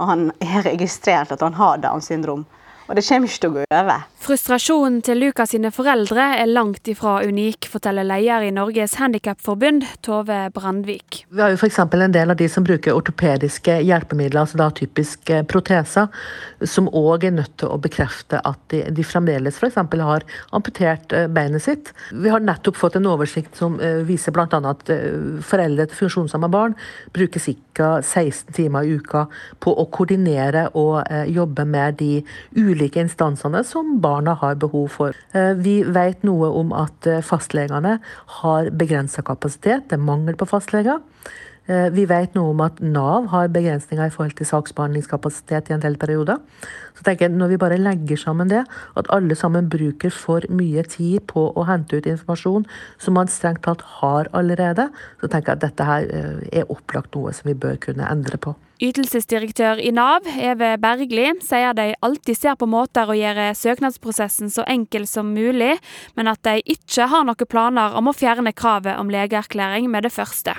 Og 0.00 0.08
han 0.08 0.30
er 0.40 0.64
registrert 0.70 1.34
at 1.36 1.44
han 1.44 1.58
har 1.58 1.82
Downs 1.84 2.08
syndrom. 2.08 2.46
Og 2.92 2.98
det 2.98 3.06
kommer 3.06 3.30
ikke 3.30 3.40
til 3.40 3.48
å 3.48 3.54
gå 3.54 3.62
over. 3.72 4.00
Frustrasjonen 4.22 4.98
til 5.02 5.18
Lukas 5.18 5.50
sine 5.54 5.70
foreldre 5.72 6.26
er 6.38 6.50
langt 6.50 6.86
ifra 6.92 7.14
unik, 7.24 7.64
forteller 7.72 8.04
leder 8.04 8.44
i 8.44 8.50
Norges 8.52 8.98
Handikapforbund, 9.00 9.86
Tove 10.04 10.36
Brandvik. 10.52 11.22
Vi 11.32 11.40
har 11.40 11.54
jo 11.54 11.56
f.eks. 11.56 11.78
en 11.80 12.12
del 12.14 12.30
av 12.30 12.36
de 12.36 12.46
som 12.52 12.62
bruker 12.62 12.92
ortopediske 12.92 13.78
hjelpemidler, 13.82 14.42
altså 14.44 14.60
da 14.60 14.68
typisk 14.76 15.32
proteser, 15.48 16.12
som 16.68 16.90
òg 16.92 17.24
er 17.30 17.34
nødt 17.38 17.54
til 17.62 17.72
å 17.72 17.78
bekrefte 17.80 18.42
at 18.44 18.60
de, 18.70 18.82
de 18.92 19.06
fremdeles 19.08 19.56
f.eks. 19.56 19.80
har 19.80 20.28
amputert 20.52 21.16
eh, 21.16 21.26
beinet 21.32 21.64
sitt. 21.64 21.94
Vi 22.12 22.30
har 22.30 22.44
nettopp 22.44 22.76
fått 22.76 23.00
en 23.00 23.08
oversikt 23.08 23.56
som 23.56 23.80
uh, 23.80 24.04
viser 24.04 24.36
bl.a. 24.36 24.46
at 24.52 24.94
foreldre 25.48 25.88
til 25.88 26.02
funksjonshemma 26.04 26.52
barn 26.52 26.76
bruker 27.16 27.40
ca. 27.72 27.90
16 28.04 28.52
timer 28.52 28.84
i 28.84 29.00
uka 29.00 29.24
på 29.64 29.72
å 29.80 29.88
koordinere 29.88 30.66
og 30.76 31.00
jobbe 31.32 31.64
med 31.64 31.96
de 32.02 32.10
ulike 32.52 32.81
ulike 32.82 33.00
instansene 33.00 33.62
som 33.64 34.00
barna 34.00 34.34
har 34.34 34.56
behov 34.56 34.88
for. 34.90 35.14
Eh, 35.32 35.54
vi 35.54 35.82
vet 35.82 36.22
noe 36.26 36.50
om 36.50 36.72
at 36.72 37.06
eh, 37.06 37.22
fastlegene 37.22 37.98
har 38.42 38.70
begrensa 38.70 39.22
kapasitet, 39.22 39.88
det 39.88 39.98
er 39.98 40.02
mangel 40.02 40.36
på 40.36 40.48
fastleger. 40.50 41.00
Eh, 41.70 41.88
vi 41.94 42.08
vet 42.10 42.34
noe 42.34 42.50
om 42.50 42.62
at 42.64 42.80
Nav 42.82 43.28
har 43.30 43.52
begrensninger 43.54 44.10
i 44.10 44.14
forhold 44.14 44.34
til 44.38 44.48
saksbehandlingskapasitet 44.48 45.70
i 45.70 45.76
en 45.76 45.84
del 45.84 45.94
perioder. 46.00 46.40
Så 46.96 47.04
tenker 47.06 47.28
jeg, 47.28 47.36
Når 47.38 47.48
vi 47.48 47.56
bare 47.56 47.78
legger 47.78 48.16
sammen 48.16 48.48
det, 48.48 48.64
at 48.96 49.06
alle 49.10 49.34
sammen 49.34 49.68
bruker 49.70 50.10
for 50.10 50.40
mye 50.50 50.82
tid 50.82 51.20
på 51.26 51.52
å 51.54 51.66
hente 51.66 51.96
ut 51.96 52.06
informasjon 52.06 52.66
som 52.98 53.14
man 53.14 53.28
strengt 53.28 53.62
tatt 53.62 53.80
har 54.02 54.28
allerede, 54.32 54.90
så 55.20 55.28
tenker 55.28 55.52
jeg 55.52 55.56
at 55.56 55.60
dette 55.60 55.84
her 55.84 56.02
er 56.52 56.68
opplagt 56.68 57.14
noe 57.14 57.32
som 57.32 57.48
vi 57.48 57.54
bør 57.54 57.76
kunne 57.76 58.10
endre 58.10 58.36
på. 58.36 58.54
Ytelsesdirektør 58.82 59.78
i 59.78 59.92
Nav, 59.94 60.26
Eve 60.26 60.76
Bergli, 60.82 61.28
sier 61.40 61.72
de 61.72 61.94
alltid 62.02 62.36
ser 62.36 62.56
på 62.58 62.66
måter 62.66 63.06
å 63.06 63.14
gjøre 63.14 63.54
søknadsprosessen 63.54 64.50
så 64.50 64.66
enkel 64.66 65.06
som 65.06 65.30
mulig, 65.30 65.76
men 66.16 66.26
at 66.26 66.42
de 66.42 66.58
ikke 66.66 67.06
har 67.06 67.22
noen 67.22 67.46
planer 67.46 67.94
om 67.94 68.10
å 68.10 68.16
fjerne 68.16 68.52
kravet 68.52 68.98
om 68.98 69.12
legeerklæring 69.14 69.86
med 69.90 70.02
det 70.02 70.12
første. 70.12 70.58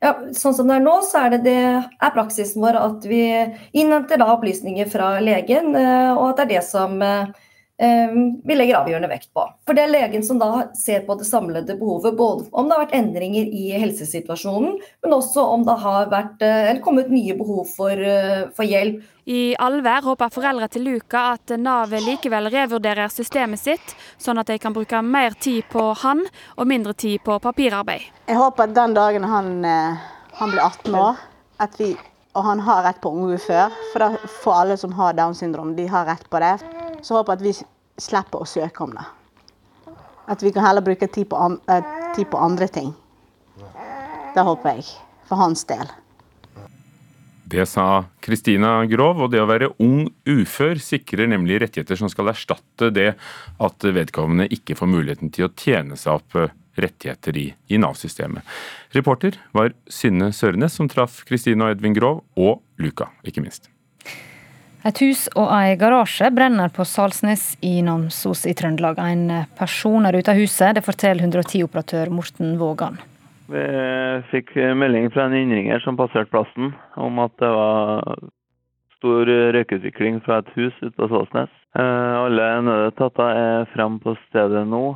Ja, 0.00 0.14
sånn 0.32 0.54
som 0.56 0.70
det 0.70 0.78
er 0.78 0.84
nå, 0.84 0.94
så 1.04 1.26
er 1.26 1.34
det, 1.34 1.38
det 1.44 1.56
er 1.60 2.12
praksisen 2.14 2.62
vår 2.64 2.78
at 2.80 3.04
vi 3.04 3.20
innhenter 3.76 4.22
opplysninger 4.24 4.88
fra 4.88 5.18
legen, 5.20 5.74
eh, 5.76 6.12
og 6.14 6.30
at 6.30 6.38
det 6.38 6.46
er 6.46 6.52
det 6.54 6.62
som 6.64 7.02
eh, 7.04 7.34
vi 7.80 8.56
legger 8.56 8.80
avgjørende 8.82 9.08
vekt 9.08 9.30
på. 9.32 9.44
For 9.64 9.76
det 9.76 9.86
er 9.86 9.92
legen 9.92 10.24
som 10.26 10.40
da 10.40 10.66
ser 10.76 11.06
på 11.06 11.14
det 11.16 11.24
samlede 11.24 11.76
behovet, 11.78 12.16
både 12.16 12.48
om 12.52 12.68
det 12.68 12.76
har 12.76 12.82
vært 12.84 12.96
endringer 12.98 13.48
i 13.48 13.70
helsesituasjonen, 13.80 14.74
men 15.04 15.16
også 15.16 15.44
om 15.54 15.64
det 15.64 15.78
har 15.80 16.10
vært, 16.12 16.42
eh, 16.44 16.70
eller 16.70 16.82
kommet 16.84 17.08
nye 17.08 17.36
behov 17.38 17.66
for, 17.72 17.92
eh, 17.92 18.48
for 18.56 18.64
hjelp. 18.64 19.00
I 19.26 19.54
Alver 19.58 20.02
håper 20.02 20.28
foreldre 20.28 20.68
til 20.68 20.82
Luka 20.82 21.32
at 21.32 21.58
Nav 21.58 21.90
likevel 21.90 22.50
revurderer 22.50 23.08
systemet 23.08 23.58
sitt, 23.58 23.94
sånn 24.18 24.38
at 24.38 24.46
de 24.46 24.58
kan 24.58 24.74
bruke 24.74 25.02
mer 25.04 25.30
tid 25.30 25.64
på 25.70 25.96
han 25.96 26.26
og 26.58 26.66
mindre 26.66 26.94
tid 26.94 27.20
på 27.24 27.40
papirarbeid. 27.40 28.02
Jeg 28.26 28.36
håper 28.36 28.64
at 28.64 28.74
den 28.74 28.94
dagen 28.94 29.24
han, 29.24 29.64
eh, 29.64 29.96
han 30.34 30.50
blir 30.50 30.60
18 30.60 30.94
år, 30.94 31.16
vi, 31.78 31.96
og 32.34 32.44
han 32.44 32.58
har 32.60 32.82
rett 32.84 33.00
på 33.00 33.10
ungdom 33.10 33.38
før, 33.38 33.70
for, 33.92 33.98
da, 33.98 34.16
for 34.26 34.52
alle 34.52 34.76
som 34.76 34.92
har 34.92 35.12
Downs 35.14 35.38
syndrom, 35.38 35.76
de 35.76 35.86
har 35.86 36.06
rett 36.06 36.28
på 36.28 36.40
det 36.40 36.58
så 37.02 37.18
håper 37.18 37.32
jeg 37.32 37.40
at 37.40 37.46
vi 37.46 38.04
slipper 38.04 38.42
å 38.42 38.48
søke 38.48 38.84
om 38.84 38.94
det. 38.96 39.06
At 40.30 40.42
vi 40.44 40.52
kan 40.54 40.66
heller 40.66 40.84
bruke 40.84 41.08
tid 41.10 41.28
på, 41.30 41.36
an, 41.36 41.58
eh, 41.68 41.84
tid 42.16 42.30
på 42.30 42.38
andre 42.38 42.68
ting. 42.68 42.92
Det 44.34 44.44
håper 44.46 44.78
jeg. 44.78 44.86
For 45.30 45.38
hans 45.38 45.62
del. 45.64 45.90
Det 47.50 47.66
sa 47.66 48.04
Kristina 48.22 48.84
Grov, 48.86 49.24
og 49.24 49.30
det 49.32 49.40
å 49.42 49.48
være 49.48 49.72
ung 49.82 50.04
ufør 50.26 50.78
sikrer 50.82 51.30
nemlig 51.30 51.60
rettigheter 51.62 51.98
som 51.98 52.10
skal 52.10 52.30
erstatte 52.30 52.92
det 52.94 53.08
at 53.58 53.86
vedkommende 53.86 54.46
ikke 54.54 54.76
får 54.78 54.90
muligheten 54.90 55.32
til 55.34 55.48
å 55.48 55.52
tjene 55.58 55.98
seg 55.98 56.20
opp 56.20 56.38
eh, 56.38 56.52
rettigheter 56.78 57.38
i, 57.38 57.48
i 57.70 57.80
Nav-systemet. 57.82 58.46
Reporter 58.94 59.38
var 59.56 59.74
Synne 59.90 60.30
Sørenes, 60.36 60.78
som 60.78 60.90
traff 60.90 61.24
Kristina 61.26 61.66
og 61.66 61.76
Edvin 61.76 61.96
Grov, 61.96 62.22
og 62.38 62.62
Luka, 62.78 63.10
ikke 63.26 63.42
minst. 63.42 63.70
Et 64.80 65.00
hus 65.04 65.26
og 65.36 65.50
ei 65.52 65.74
garasje 65.76 66.30
brenner 66.32 66.70
på 66.72 66.86
Salsnes 66.88 67.50
i 67.60 67.82
Namsos 67.84 68.46
i 68.48 68.54
Trøndelag. 68.56 68.96
En 69.04 69.26
person 69.58 70.08
er 70.08 70.16
ute 70.16 70.32
av 70.32 70.40
huset, 70.40 70.72
det 70.78 70.84
forteller 70.86 71.26
110-operatør 71.26 72.08
Morten 72.16 72.54
Vågan. 72.60 72.96
Vi 73.50 73.64
fikk 74.30 74.54
melding 74.80 75.10
fra 75.12 75.26
en 75.26 75.36
innringer 75.36 75.82
som 75.84 75.98
passerte 75.98 76.32
plassen, 76.32 76.70
om 76.96 77.20
at 77.20 77.34
det 77.42 77.50
var 77.52 78.06
stor 78.96 79.28
røykutvikling 79.56 80.22
fra 80.24 80.38
et 80.40 80.48
hus 80.56 80.76
ute 80.80 80.94
på 80.96 81.08
Såsnes. 81.12 81.52
Eh, 81.76 82.14
alle 82.24 82.46
nødetater 82.64 83.40
er 83.42 83.68
frem 83.74 83.98
på 84.00 84.14
stedet 84.28 84.64
nå. 84.68 84.94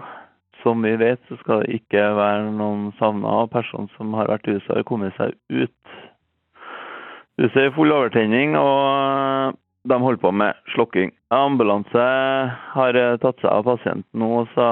Som 0.63 0.81
vi 0.81 0.95
vet, 0.97 1.21
så 1.29 1.37
skal 1.43 1.61
det 1.61 1.77
ikke 1.83 2.07
være 2.17 2.55
noen 2.57 2.89
savna, 2.97 3.43
person 3.53 3.91
som 3.99 4.17
har 4.17 4.33
vært 4.33 4.49
i 4.49 4.57
huset, 4.57 4.79
har 4.79 4.89
kommet 4.89 5.13
seg 5.19 5.37
ut. 5.53 5.99
Huset 7.37 7.61
er 7.61 7.69
i 7.69 7.75
full 7.77 7.93
overtenning, 7.93 8.57
og 8.57 9.59
de 9.85 9.99
holder 10.01 10.21
på 10.23 10.31
med 10.33 10.61
slokking. 10.75 11.11
Ambulanse 11.35 12.05
har 12.75 12.99
tatt 13.23 13.43
seg 13.43 13.51
av 13.51 13.67
pasienten 13.69 14.23
nå, 14.23 14.45
så 14.55 14.69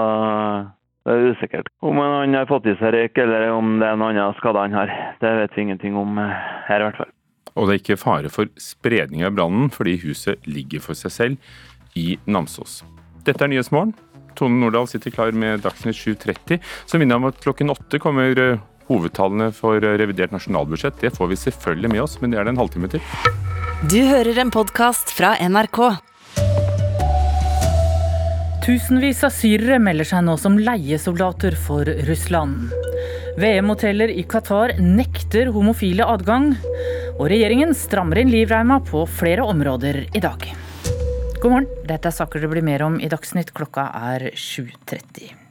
det 1.03 1.15
er 1.15 1.33
usikkert 1.35 1.69
om 1.83 1.99
han 1.99 2.37
har 2.37 2.47
fått 2.51 2.69
i 2.71 2.77
seg 2.79 2.95
røyk, 2.95 3.19
eller 3.25 3.51
om 3.53 3.75
det 3.83 3.89
er 3.89 3.99
noen 3.99 4.21
andre 4.23 4.39
skader 4.39 4.69
han 4.69 4.79
har. 4.79 4.95
Det 5.21 5.35
vet 5.41 5.57
vi 5.57 5.67
ingenting 5.67 5.99
om 5.99 6.21
her, 6.21 6.79
i 6.79 6.87
hvert 6.87 7.03
fall. 7.03 7.13
Og 7.53 7.69
det 7.69 7.75
er 7.75 7.83
ikke 7.83 8.01
fare 8.01 8.31
for 8.33 8.49
spredning 8.61 9.27
av 9.27 9.35
brannen, 9.37 9.69
fordi 9.75 9.99
huset 10.07 10.47
ligger 10.49 10.81
for 10.85 10.97
seg 10.97 11.13
selv 11.13 11.99
i 11.99 12.15
Namsos. 12.25 12.81
Dette 13.27 13.45
er 13.45 13.53
Nyhetsmorgen. 13.53 13.93
Tone 14.39 14.63
Nordahl 14.63 14.89
sitter 14.89 15.13
klar 15.13 15.35
med 15.37 15.61
Dagsnytt 15.67 15.99
7.30. 15.99 16.63
Så 16.89 16.99
minner 16.99 17.21
om 17.21 17.29
at 17.29 17.41
klokken 17.43 17.69
åtte 17.75 18.01
kommer 18.01 18.39
eh, 18.41 18.63
hovedtallene 18.89 19.51
for 19.57 19.83
eh, 19.83 19.97
revidert 20.01 20.35
nasjonalbudsjett. 20.35 21.01
Det 21.01 21.13
får 21.17 21.33
vi 21.33 21.41
selvfølgelig 21.45 21.93
med 21.95 22.05
oss, 22.05 22.19
men 22.21 22.33
det 22.33 22.41
er 22.41 22.49
det 22.49 22.55
en 22.55 22.63
halvtime 22.63 22.91
til. 22.93 23.05
Du 23.91 23.99
hører 24.07 24.39
en 24.39 24.53
podkast 24.55 25.11
fra 25.15 25.35
NRK. 25.43 25.81
Tusenvis 28.63 29.25
av 29.27 29.33
syrere 29.35 29.81
melder 29.83 30.07
seg 30.07 30.23
nå 30.23 30.37
som 30.39 30.55
leiesoldater 30.61 31.57
for 31.59 31.89
Russland. 32.07 32.71
VM-hoteller 33.43 34.13
i 34.13 34.23
Qatar 34.29 34.77
nekter 34.79 35.51
homofile 35.55 36.07
adgang. 36.07 36.53
Og 37.19 37.27
regjeringen 37.33 37.75
strammer 37.77 38.23
inn 38.23 38.31
livreima 38.31 38.79
på 38.87 39.03
flere 39.11 39.45
områder 39.51 40.05
i 40.15 40.23
dag. 40.23 40.47
God 41.43 41.51
morgen, 41.51 41.71
dette 41.91 42.07
er 42.07 42.15
saker 42.15 42.45
det 42.45 42.55
blir 42.55 42.67
mer 42.67 42.87
om 42.87 43.03
i 43.03 43.11
Dagsnytt. 43.11 43.51
Klokka 43.57 43.91
er 44.15 44.31
7.30. 44.39 45.42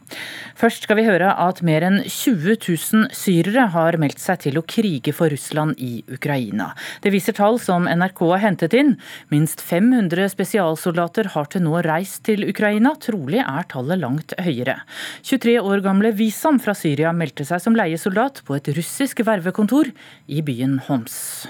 Først 0.62 0.86
skal 0.86 0.99
vi 0.99 1.05
høre 1.07 1.32
at 1.41 1.62
mer 1.66 1.84
enn 1.88 1.99
20 2.05 2.57
000 2.59 3.07
syrere 3.18 3.68
har 3.74 3.97
meldt 4.01 4.22
seg 4.22 4.43
til 4.43 4.59
å 4.59 4.66
krige 4.68 5.14
for 5.16 5.32
Russland 5.34 5.80
i 5.82 6.03
Ukraina. 6.12 6.72
Det 7.01 7.14
viser 7.14 7.36
tall 7.38 7.57
som 7.62 7.88
NRK 7.89 8.22
har 8.34 8.43
hentet 8.43 8.76
inn. 8.78 8.93
Minst 9.34 9.64
500 9.66 10.30
spesialsoldater 10.36 11.32
har 11.36 11.49
til 11.51 11.66
nå 11.66 11.82
reist 11.88 12.24
til 12.28 12.45
Ukraina. 12.49 12.93
Trolig 13.01 13.41
er 13.41 13.68
tallet 13.72 14.01
langt 14.01 14.36
høyere. 14.41 14.82
23 15.26 15.57
år 15.62 15.82
gamle 15.86 16.14
Visam 16.18 16.59
fra 16.62 16.76
Syria 16.78 17.14
meldte 17.16 17.47
seg 17.47 17.64
som 17.64 17.78
leiesoldat 17.78 18.43
på 18.45 18.59
et 18.59 18.70
russisk 18.78 19.24
vervekontor 19.26 19.89
i 20.28 20.43
byen 20.45 20.78
Homs. 20.88 21.47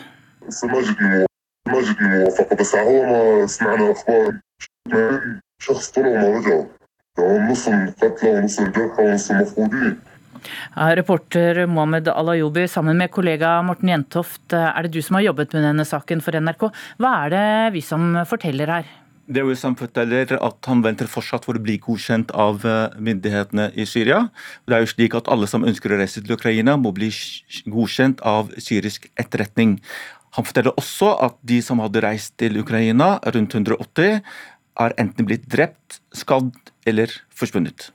Reporter 10.95 11.67
Mohammed 11.67 12.07
Alayobi 12.07 12.63
sammen 12.71 12.97
med 12.97 13.11
kollega 13.11 13.57
Morten 13.67 13.91
Jentoft, 13.91 14.53
er 14.55 14.87
det 14.87 14.93
du 14.95 15.01
som 15.03 15.19
har 15.19 15.25
jobbet 15.27 15.51
med 15.53 15.67
denne 15.67 15.85
saken 15.85 16.23
for 16.23 16.39
NRK. 16.39 16.63
Hva 17.03 17.11
er 17.25 17.33
det 17.33 17.49
vi 17.75 17.83
som 17.83 18.15
forteller 18.29 18.71
her? 18.71 18.87
Det 19.27 19.43
er 19.43 19.45
jo 19.47 19.57
som 19.59 19.75
forteller 19.75 20.33
at 20.39 20.65
Han 20.71 20.81
venter 20.83 21.07
fortsatt 21.07 21.45
for 21.45 21.59
å 21.59 21.63
bli 21.63 21.77
godkjent 21.83 22.31
av 22.31 22.65
eh, 22.65 22.95
myndighetene 22.95 23.69
i 23.75 23.85
Syria. 23.85 24.23
Det 24.65 24.75
er 24.75 24.81
jo 24.83 24.91
slik 24.95 25.15
at 25.19 25.27
Alle 25.31 25.47
som 25.51 25.67
ønsker 25.67 25.91
å 25.91 25.99
reise 25.99 26.23
til 26.23 26.35
Ukraina, 26.35 26.77
må 26.79 26.95
bli 26.95 27.11
godkjent 27.67 28.23
av 28.23 28.55
syrisk 28.57 29.11
etterretning. 29.19 29.77
Han 30.39 30.47
forteller 30.47 30.79
også 30.79 31.13
at 31.27 31.35
de 31.43 31.59
som 31.63 31.83
hadde 31.83 32.03
reist 32.07 32.37
til 32.39 32.59
Ukraina, 32.63 33.17
rundt 33.35 33.55
180, 33.55 34.23
er 34.81 34.99
enten 34.99 35.27
blitt 35.27 35.47
drept, 35.51 35.99
skadd 36.15 36.70
eller 36.87 37.13
forsvunnet. 37.35 37.89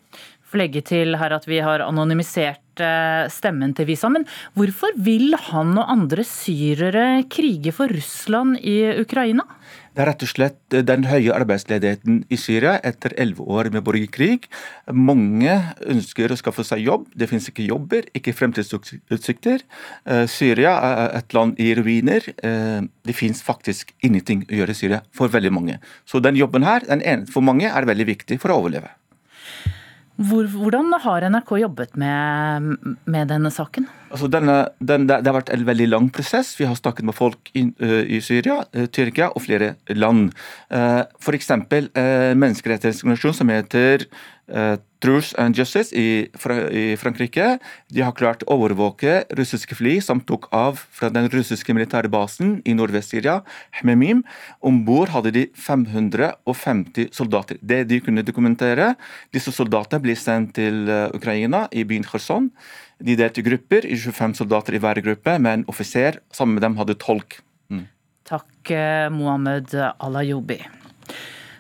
For 0.47 0.61
legge 0.61 0.83
til 0.87 1.19
her 1.19 1.35
at 1.35 1.49
vi 1.51 1.59
har 1.65 1.85
anonymisert 1.85 2.63
eh, 2.85 3.27
stemmen 3.33 3.75
til 3.77 3.89
Visa, 3.89 4.11
men 4.13 4.27
hvorfor 4.57 4.97
vil 4.97 5.37
han 5.51 5.75
og 5.77 5.91
andre 5.93 6.25
syrere 6.27 7.25
krige 7.31 7.75
for 7.77 7.93
Russland 7.93 8.61
i 8.63 8.79
Ukraina? 9.03 9.47
Det 9.97 10.03
er 10.05 10.11
rett 10.11 10.25
og 10.27 10.29
slett 10.29 10.75
den 10.85 11.07
høye 11.09 11.33
arbeidsledigheten 11.33 12.19
i 12.29 12.37
Syria 12.37 12.75
etter 12.85 13.15
elleve 13.17 13.47
år 13.49 13.71
med 13.73 13.81
borgerkrig. 13.87 14.45
Mange 14.93 15.55
ønsker 15.89 16.35
å 16.35 16.37
skaffe 16.37 16.67
seg 16.69 16.83
jobb. 16.85 17.07
Det 17.17 17.31
finnes 17.31 17.49
ikke 17.49 17.65
jobber, 17.65 18.05
ikke 18.13 18.35
fremtidsutsikter. 18.37 19.65
Eh, 20.05 20.27
Syria 20.29 20.75
er 20.91 21.17
et 21.23 21.33
land 21.33 21.57
i 21.65 21.71
ruiner. 21.81 22.29
Eh, 22.37 22.85
det 23.09 23.17
finnes 23.17 23.41
faktisk 23.41 23.97
ingenting 24.05 24.45
å 24.51 24.61
gjøre 24.61 24.77
i 24.77 24.81
Syria 24.83 25.01
for 25.17 25.33
veldig 25.33 25.55
mange. 25.57 25.81
Så 26.05 26.21
den 26.21 26.37
jobben 26.37 26.69
her, 26.69 26.85
den 26.85 27.01
ene 27.01 27.33
for 27.33 27.41
mange, 27.41 27.73
er 27.73 27.89
veldig 27.89 28.11
viktig 28.13 28.41
for 28.43 28.53
å 28.53 28.61
overleve. 28.61 28.93
Hvordan 30.17 30.95
har 31.03 31.27
NRK 31.29 31.51
jobbet 31.61 31.97
med, 32.01 32.77
med 33.05 33.29
denne 33.29 33.51
saken? 33.53 33.85
Altså 34.17 34.31
denne, 34.33 34.55
den, 34.81 35.05
det 35.11 35.21
har 35.29 35.37
vært 35.37 35.51
en 35.53 35.67
veldig 35.69 35.91
lang 35.91 36.07
prosess. 36.09 36.55
Vi 36.57 36.65
har 36.65 36.79
snakket 36.79 37.05
med 37.05 37.17
folk 37.19 37.51
i, 37.53 37.67
uh, 37.85 38.01
i 38.09 38.23
Syria, 38.25 38.63
uh, 38.73 38.87
Tyrkia 38.89 39.29
og 39.29 39.45
flere 39.45 39.75
land. 39.93 40.31
Uh, 40.73 41.03
F.eks. 41.21 41.53
Uh, 41.53 42.33
menneskerettighetsorganisasjon 42.33 43.37
som 43.43 43.53
heter 43.53 44.09
Truth 45.03 45.35
and 45.43 45.57
Justice 45.59 45.91
i, 45.91 46.29
fra, 46.39 46.55
i, 46.71 46.95
Frankrike. 46.95 47.57
De 47.91 48.05
har 48.07 48.15
klart 48.15 48.45
å 48.47 48.55
overvåke 48.55 49.25
russiske 49.35 49.75
fly 49.75 49.97
som 49.99 50.21
tok 50.23 50.47
av 50.55 50.79
fra 50.95 51.11
den 51.11 51.27
russiske 51.33 51.75
militære 51.75 52.07
basen 52.15 52.61
i 52.63 52.77
Nordvest-Syria, 52.79 53.41
Hmemim. 53.81 54.23
Om 54.63 54.85
bord 54.87 55.11
hadde 55.17 55.35
de 55.35 55.45
550 55.59 57.11
soldater. 57.19 57.59
Det 57.59 57.83
de 57.91 57.99
kunne 58.07 58.23
dokumentere. 58.23 58.93
Disse 59.35 59.51
soldatene 59.51 60.07
blir 60.07 60.21
sendt 60.21 60.55
til 60.61 60.87
Ukraina, 61.11 61.67
i 61.75 61.83
byen 61.83 62.07
Kherson. 62.07 62.53
De 62.99 63.17
delte 63.19 63.45
grupper, 63.45 63.85
i 63.85 63.97
25 64.01 64.39
soldater 64.39 64.77
i 64.77 64.81
hver 64.81 65.03
gruppe, 65.05 65.37
med 65.39 65.61
en 65.61 65.67
offiser. 65.69 66.21
Sammen 66.33 66.57
med 66.57 66.65
dem 66.65 66.79
hadde 66.81 66.97
tolk. 67.01 67.41
Mm. 67.69 67.87
Takk, 68.27 68.73
Mohammed 69.13 69.75
Alayobi. 70.01 70.63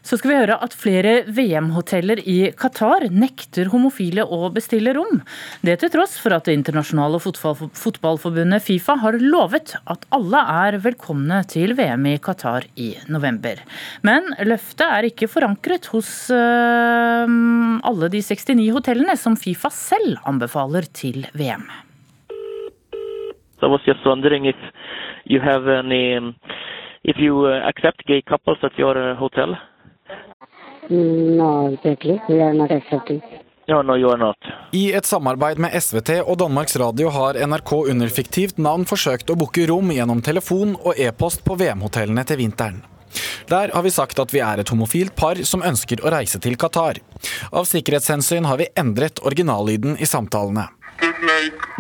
Så 0.06 0.14
skal 0.20 0.30
vi 0.30 0.36
høre 0.38 0.56
at 0.62 0.74
flere 0.78 1.12
VM-hoteller 1.34 2.20
i 2.30 2.36
Qatar 2.54 3.08
nekter 3.10 3.72
homofile 3.72 4.22
å 4.22 4.52
bestille 4.54 4.92
rom. 4.94 5.18
Det 5.66 5.74
til 5.82 5.90
tross 5.96 6.14
for 6.22 6.36
at 6.36 6.46
det 6.46 6.54
internasjonale 6.54 7.18
fotballforbundet 7.18 8.62
Fifa 8.62 8.94
har 9.02 9.18
lovet 9.18 9.74
at 9.82 10.06
alle 10.14 10.44
er 10.54 10.78
velkomne 10.84 11.40
til 11.50 11.74
VM 11.74 12.06
i 12.12 12.14
Qatar 12.22 12.68
i 12.78 12.92
november. 13.10 13.58
Men 14.06 14.30
løftet 14.46 14.86
er 14.86 15.10
ikke 15.10 15.26
forankret 15.32 15.90
hos 15.90 16.30
øh, 16.30 17.26
alle 17.90 18.14
de 18.14 18.22
69 18.22 18.70
hotellene 18.78 19.18
som 19.18 19.34
Fifa 19.34 19.74
selv 19.74 20.22
anbefaler 20.22 20.86
til 20.94 21.26
VM. 21.34 21.66
So 23.58 23.66
I 23.66 23.74
was 23.74 23.82
just 23.82 24.06
wondering 24.06 24.46
if 24.46 24.68
you 25.24 25.40
have 25.40 25.66
any, 25.66 26.20
if 27.02 27.18
you 27.18 27.48
accept 27.50 28.06
gay 28.06 28.22
couples 28.22 28.62
at 28.62 28.78
your 28.78 29.16
hotel. 29.18 29.58
No, 30.90 31.72
exactly. 31.72 32.20
We 32.28 32.40
are 32.42 32.54
not 32.54 32.70
accepting. 32.70 33.22
No, 33.68 33.82
no, 33.82 33.96
you 33.96 34.10
are 34.10 34.18
not. 34.18 34.36
I 34.72 34.92
et 34.94 35.06
samarbeid 35.06 35.58
med 35.58 35.74
SVT 35.74 36.20
og 36.22 36.38
Danmarks 36.38 36.76
Radio 36.78 37.10
har 37.10 37.38
NRK 37.46 37.72
under 37.90 38.12
fiktivt 38.14 38.60
navn 38.62 38.86
forsøkt 38.86 39.32
å 39.32 39.38
booke 39.38 39.66
rom 39.66 39.90
gjennom 39.90 40.22
telefon 40.22 40.76
og 40.76 41.00
e-post 41.02 41.42
på 41.46 41.56
VM-hotellene 41.58 42.22
til 42.28 42.38
vinteren. 42.44 42.84
Der 43.50 43.72
har 43.74 43.82
vi 43.82 43.90
sagt 43.90 44.20
at 44.22 44.30
vi 44.34 44.42
er 44.44 44.62
et 44.62 44.70
homofilt 44.70 45.16
par 45.18 45.40
som 45.48 45.64
ønsker 45.66 46.02
å 46.04 46.12
reise 46.14 46.38
til 46.42 46.54
Qatar. 46.60 47.00
Av 47.50 47.66
sikkerhetshensyn 47.66 48.46
har 48.46 48.60
vi 48.62 48.70
endret 48.78 49.22
originallyden 49.26 49.98
i 49.98 50.06
samtalene. 50.06 50.68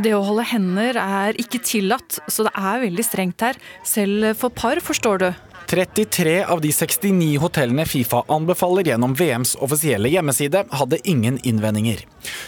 Det 0.02 0.12
å 0.12 0.24
holde 0.26 0.44
hender 0.50 0.98
er 1.00 1.38
ikke 1.40 1.62
tillatt, 1.64 2.18
så 2.28 2.44
det 2.46 2.52
er 2.56 2.82
veldig 2.82 3.04
strengt 3.04 3.42
her. 3.44 3.58
Selv 3.86 4.34
for 4.40 4.52
par, 4.52 4.80
forstår 4.84 5.22
du. 5.22 5.28
33 5.66 6.44
av 6.44 6.60
de 6.60 6.70
69 6.72 7.38
hotellene 7.42 7.86
Fifa 7.86 8.22
anbefaler 8.30 8.86
gjennom 8.86 9.14
VMs 9.18 9.56
offisielle 9.66 10.08
hjemmeside, 10.12 10.62
hadde 10.70 11.00
ingen 11.08 11.40
innvendinger. 11.42 12.04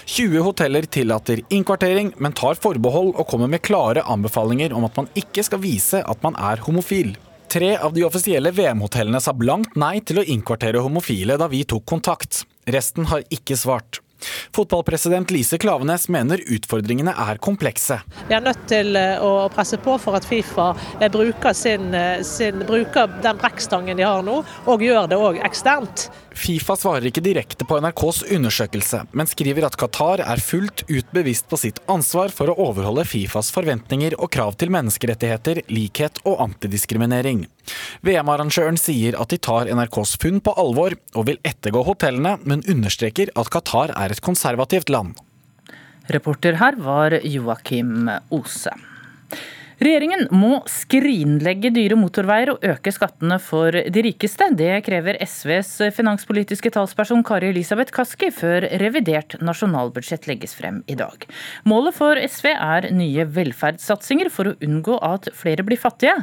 20 0.06 0.44
hoteller 0.46 0.86
tillater 0.86 1.42
innkvartering, 1.50 2.12
men 2.22 2.36
tar 2.38 2.54
forbehold 2.62 3.16
og 3.16 3.26
kommer 3.30 3.50
med 3.50 3.64
klare 3.66 4.06
anbefalinger 4.06 4.74
om 4.76 4.86
at 4.86 5.00
man 5.00 5.10
ikke 5.18 5.42
skal 5.46 5.62
vise 5.64 6.02
at 6.02 6.22
man 6.22 6.38
er 6.38 6.62
homofil. 6.62 7.16
Tre 7.50 7.74
av 7.80 7.94
de 7.96 8.04
offisielle 8.06 8.52
VM-hotellene 8.54 9.22
sa 9.24 9.32
blankt 9.34 9.74
nei 9.80 9.96
til 10.04 10.20
å 10.20 10.26
innkvartere 10.36 10.84
homofile 10.84 11.38
da 11.40 11.48
vi 11.50 11.64
tok 11.66 11.86
kontakt. 11.88 12.44
Resten 12.70 13.08
har 13.10 13.26
ikke 13.34 13.56
svart. 13.58 14.02
Fotballpresident 14.54 15.30
Lise 15.30 15.58
Klavenes 15.58 16.08
mener 16.12 16.42
utfordringene 16.54 17.14
er 17.14 17.40
komplekse. 17.42 18.00
Vi 18.28 18.36
er 18.36 18.44
nødt 18.44 18.64
til 18.70 18.96
eh, 18.98 19.22
å 19.22 19.48
presse 19.52 19.78
på 19.82 19.96
for 20.02 20.18
at 20.18 20.26
Fifa 20.28 20.70
eh, 20.98 21.10
bruker, 21.12 21.54
sin, 21.56 21.92
eh, 21.94 22.22
sin, 22.26 22.64
bruker 22.68 23.10
den 23.24 23.38
brekkstangen 23.40 23.98
de 23.98 24.06
har 24.06 24.24
nå, 24.26 24.40
og 24.66 24.84
gjør 24.84 25.10
det 25.10 25.20
òg 25.20 25.40
eksternt. 25.46 26.08
Fifa 26.38 26.76
svarer 26.78 27.08
ikke 27.10 27.24
direkte 27.24 27.66
på 27.66 27.80
NRKs 27.82 28.22
undersøkelse, 28.36 29.02
men 29.16 29.30
skriver 29.30 29.66
at 29.66 29.78
Qatar 29.80 30.22
er 30.22 30.42
fullt 30.42 30.84
ut 30.86 31.14
bevisst 31.14 31.48
på 31.50 31.58
sitt 31.58 31.80
ansvar 31.90 32.30
for 32.34 32.52
å 32.52 32.58
overholde 32.68 33.06
Fifas 33.08 33.50
forventninger 33.54 34.14
og 34.18 34.30
krav 34.34 34.58
til 34.60 34.70
menneskerettigheter, 34.74 35.64
likhet 35.72 36.22
og 36.24 36.38
antidiskriminering. 36.46 37.46
VM-arrangøren 38.06 38.78
sier 38.80 39.18
at 39.20 39.32
de 39.32 39.40
tar 39.42 39.70
NRKs 39.70 40.16
funn 40.22 40.42
på 40.44 40.54
alvor, 40.60 40.96
og 41.14 41.28
vil 41.30 41.40
ettergå 41.46 41.84
hotellene, 41.86 42.36
men 42.48 42.64
understreker 42.68 43.32
at 43.38 43.50
Qatar 43.54 43.94
er 43.96 44.14
et 44.14 44.24
konservativt 44.24 44.92
land. 44.92 45.16
Reporter 46.08 46.56
her 46.56 46.78
var 46.80 47.18
Joakim 47.20 48.08
Ose. 48.32 48.72
Regjeringen 49.78 50.24
må 50.34 50.56
skrinlegge 50.66 51.70
dyre 51.70 51.94
motorveier 51.98 52.50
og 52.50 52.64
øke 52.66 52.90
skattene 52.90 53.36
for 53.38 53.70
de 53.70 54.02
rikeste. 54.02 54.48
Det 54.58 54.72
krever 54.82 55.20
SVs 55.22 55.92
finanspolitiske 55.94 56.72
talsperson 56.74 57.22
Kari 57.26 57.52
Elisabeth 57.52 57.94
Kaski 57.94 58.32
før 58.34 58.66
revidert 58.82 59.36
nasjonalbudsjett 59.38 60.26
legges 60.26 60.56
frem 60.58 60.80
i 60.90 60.98
dag. 60.98 61.28
Målet 61.70 61.94
for 61.94 62.18
SV 62.18 62.50
er 62.56 62.88
nye 62.90 63.28
velferdssatsinger 63.36 64.32
for 64.34 64.50
å 64.50 64.56
unngå 64.66 64.98
at 65.12 65.30
flere 65.38 65.62
blir 65.68 65.78
fattige. 65.78 66.16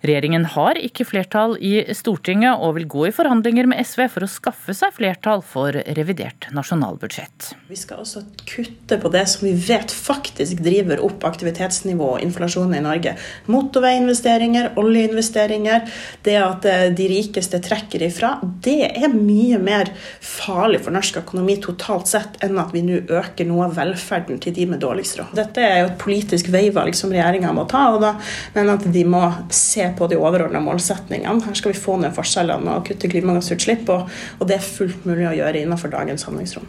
Regjeringen 0.00 0.46
har 0.54 0.78
ikke 0.80 1.04
flertall 1.04 1.58
i 1.60 1.82
Stortinget 1.96 2.62
og 2.64 2.78
vil 2.78 2.86
gå 2.88 3.02
i 3.08 3.12
forhandlinger 3.12 3.66
med 3.68 3.84
SV 3.84 4.06
for 4.14 4.24
å 4.24 4.30
skaffe 4.30 4.72
seg 4.76 4.94
flertall 4.96 5.42
for 5.44 5.76
revidert 5.98 6.46
nasjonalbudsjett. 6.56 7.50
Vi 7.68 7.76
skal 7.76 8.00
også 8.00 8.22
kutte 8.48 8.96
på 9.00 9.10
det 9.12 9.26
som 9.28 9.44
vi 9.44 9.52
vet 9.60 9.92
faktisk 9.92 10.62
driver 10.64 11.02
opp 11.04 11.26
aktivitetsnivået 11.28 12.16
og 12.16 12.24
inflasjonen 12.24 12.78
i 12.78 12.84
Norge. 12.84 13.12
Motorveiinvesteringer, 13.52 14.70
oljeinvesteringer, 14.80 15.84
det 16.24 16.38
at 16.40 16.68
eh, 16.70 16.86
de 16.96 17.10
rikeste 17.12 17.60
trekker 17.60 18.06
ifra. 18.08 18.32
Det 18.64 18.78
er 18.88 19.12
mye 19.12 19.60
mer 19.60 19.92
farlig 20.24 20.80
for 20.86 20.96
norsk 20.96 21.20
økonomi 21.20 21.58
totalt 21.60 22.08
sett 22.08 22.40
enn 22.44 22.56
at 22.62 22.72
vi 22.72 22.86
nå 22.86 23.02
øker 23.20 23.48
noe 23.48 23.68
av 23.68 23.76
velferden 23.76 24.40
til 24.40 24.56
de 24.56 24.66
med 24.72 24.80
dårligst 24.80 25.20
råd. 25.20 25.36
Dette 25.36 25.66
er 25.66 25.82
jo 25.82 25.92
et 25.92 26.00
politisk 26.00 26.48
veivalg 26.54 26.96
som 26.96 27.12
regjeringa 27.12 27.52
må 27.52 27.68
ta, 27.68 27.90
og 27.92 28.00
da 28.06 28.16
men 28.56 28.72
at 28.72 28.88
de 28.92 29.04
må 29.04 29.22
se 29.52 29.89
på 29.98 30.08
de 30.10 30.18
overordna 30.20 30.62
målsetningene. 30.64 31.46
Her 31.46 31.58
skal 31.58 31.74
vi 31.74 31.80
få 31.80 31.96
ned 32.02 32.14
forskjellene 32.16 32.76
og 32.76 32.86
kutte 32.88 33.10
klimagassutslipp, 33.10 33.88
og, 33.92 34.10
og 34.38 34.50
det 34.50 34.58
er 34.58 34.70
fullt 34.70 35.08
mulig 35.08 35.28
å 35.30 35.36
gjøre 35.38 35.64
innenfor 35.64 35.92
dagens 35.92 36.28
handlingsrom. 36.28 36.68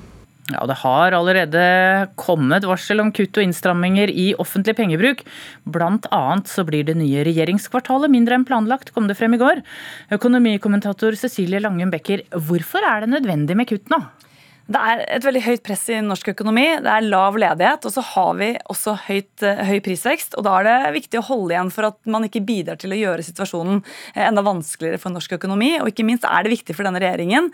Ja, 0.51 0.65
Det 0.67 0.80
har 0.82 1.15
allerede 1.15 1.61
kommet 2.19 2.65
varsel 2.67 2.99
om 3.03 3.11
kutt 3.15 3.38
og 3.38 3.45
innstramminger 3.45 4.11
i 4.11 4.32
offentlig 4.41 4.76
pengebruk. 4.80 5.24
Blant 5.63 6.07
annet 6.11 6.49
så 6.51 6.65
blir 6.67 6.84
det 6.88 6.97
nye 6.99 7.24
regjeringskvartalet 7.28 8.11
mindre 8.11 8.36
enn 8.36 8.47
planlagt, 8.47 8.91
kom 8.95 9.07
det 9.07 9.17
frem 9.19 9.38
i 9.38 9.41
går. 9.41 9.61
Økonomikommentator 10.17 11.15
Cecilie 11.19 11.61
Langum 11.63 11.93
Becker, 11.93 12.26
hvorfor 12.36 12.84
er 12.84 13.05
det 13.05 13.13
nødvendig 13.13 13.57
med 13.59 13.69
kutt 13.69 13.93
nå? 13.93 14.01
Det 14.72 14.80
er 14.80 15.01
et 15.17 15.26
veldig 15.26 15.41
høyt 15.43 15.63
press 15.65 15.82
i 15.91 15.97
norsk 16.05 16.30
økonomi. 16.32 16.63
Det 16.84 16.91
er 16.93 17.07
lav 17.09 17.36
ledighet, 17.39 17.86
og 17.88 17.91
så 17.91 18.03
har 18.13 18.36
vi 18.39 18.49
også 18.72 18.93
høyt, 19.07 19.43
eh, 19.43 19.63
høy 19.67 19.82
prisvekst. 19.84 20.38
og 20.38 20.45
Da 20.45 20.59
er 20.59 20.63
det 20.63 20.93
viktig 21.01 21.19
å 21.19 21.28
holde 21.28 21.55
igjen 21.55 21.72
for 21.72 21.89
at 21.89 21.97
man 22.05 22.24
ikke 22.24 22.45
bidrar 22.45 22.80
til 22.80 22.93
å 22.93 22.99
gjøre 22.99 23.26
situasjonen 23.26 23.84
eh, 24.15 24.28
enda 24.28 24.41
vanskeligere 24.41 25.01
for 25.01 25.11
norsk 25.11 25.36
økonomi. 25.39 25.82
Og 25.82 25.91
ikke 25.91 26.05
minst 26.07 26.24
er 26.24 26.43
det 26.43 26.53
viktig 26.55 26.76
for 26.78 26.88
denne 26.88 27.01
regjeringen 27.03 27.51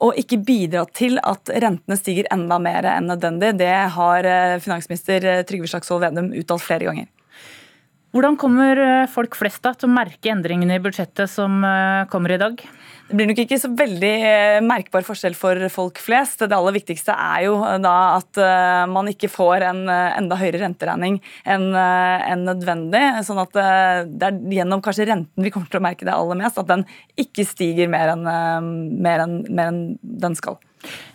å 0.00 0.12
ikke 0.16 0.42
bidra 0.42 0.86
til 0.90 1.20
at 1.22 1.46
rentene 1.54 2.00
stiger 2.00 2.26
enda 2.34 2.58
mer 2.58 2.88
enn 2.96 3.12
nødvendig. 3.12 3.58
Det 3.62 3.74
har 3.94 4.24
eh, 4.24 4.58
finansminister 4.58 5.46
Trygve 5.46 5.70
Slagsvold 5.70 6.08
Vedum 6.08 6.32
uttalt 6.34 6.66
flere 6.66 6.90
ganger. 6.90 7.15
Hvordan 8.16 8.38
kommer 8.40 8.78
folk 9.12 9.34
flest 9.36 9.60
da 9.60 9.74
til 9.76 9.90
å 9.90 9.92
merke 9.92 10.30
endringene 10.32 10.78
i 10.78 10.80
budsjettet 10.80 11.28
som 11.28 11.60
kommer 12.08 12.32
i 12.32 12.38
dag? 12.40 12.62
Det 13.06 13.14
blir 13.14 13.28
nok 13.30 13.38
ikke 13.38 13.58
så 13.62 13.68
veldig 13.70 14.12
eh, 14.26 14.56
merkbar 14.66 15.04
forskjell 15.06 15.36
for 15.38 15.60
folk 15.70 16.00
flest. 16.02 16.40
Det 16.42 16.56
aller 16.56 16.74
viktigste 16.74 17.14
er 17.14 17.44
jo 17.44 17.60
eh, 17.62 17.76
da 17.82 17.94
at 18.16 18.40
eh, 18.42 18.82
man 18.90 19.06
ikke 19.12 19.30
får 19.30 19.62
en 19.68 19.84
enda 19.86 20.38
høyere 20.40 20.64
renteregning 20.64 21.20
enn 21.46 21.68
nødvendig. 22.42 23.04
Sånn 23.26 23.38
at 23.44 23.54
det 23.54 24.26
er 24.26 24.40
gjennom 24.58 24.82
kanskje 24.82 25.06
renten 25.12 25.46
vi 25.46 25.52
kommer 25.54 25.70
til 25.70 25.78
å 25.78 25.86
merke 25.86 26.08
det 26.08 26.16
aller 26.16 26.40
mest. 26.40 26.58
At 26.58 26.72
den 26.72 26.82
ikke 27.20 27.46
stiger 27.46 27.92
mer 27.92 28.16
enn, 28.16 28.26
mer 29.06 29.22
enn, 29.22 29.38
mer 29.54 29.70
enn 29.70 29.80
den 30.02 30.34
skal. 30.38 30.58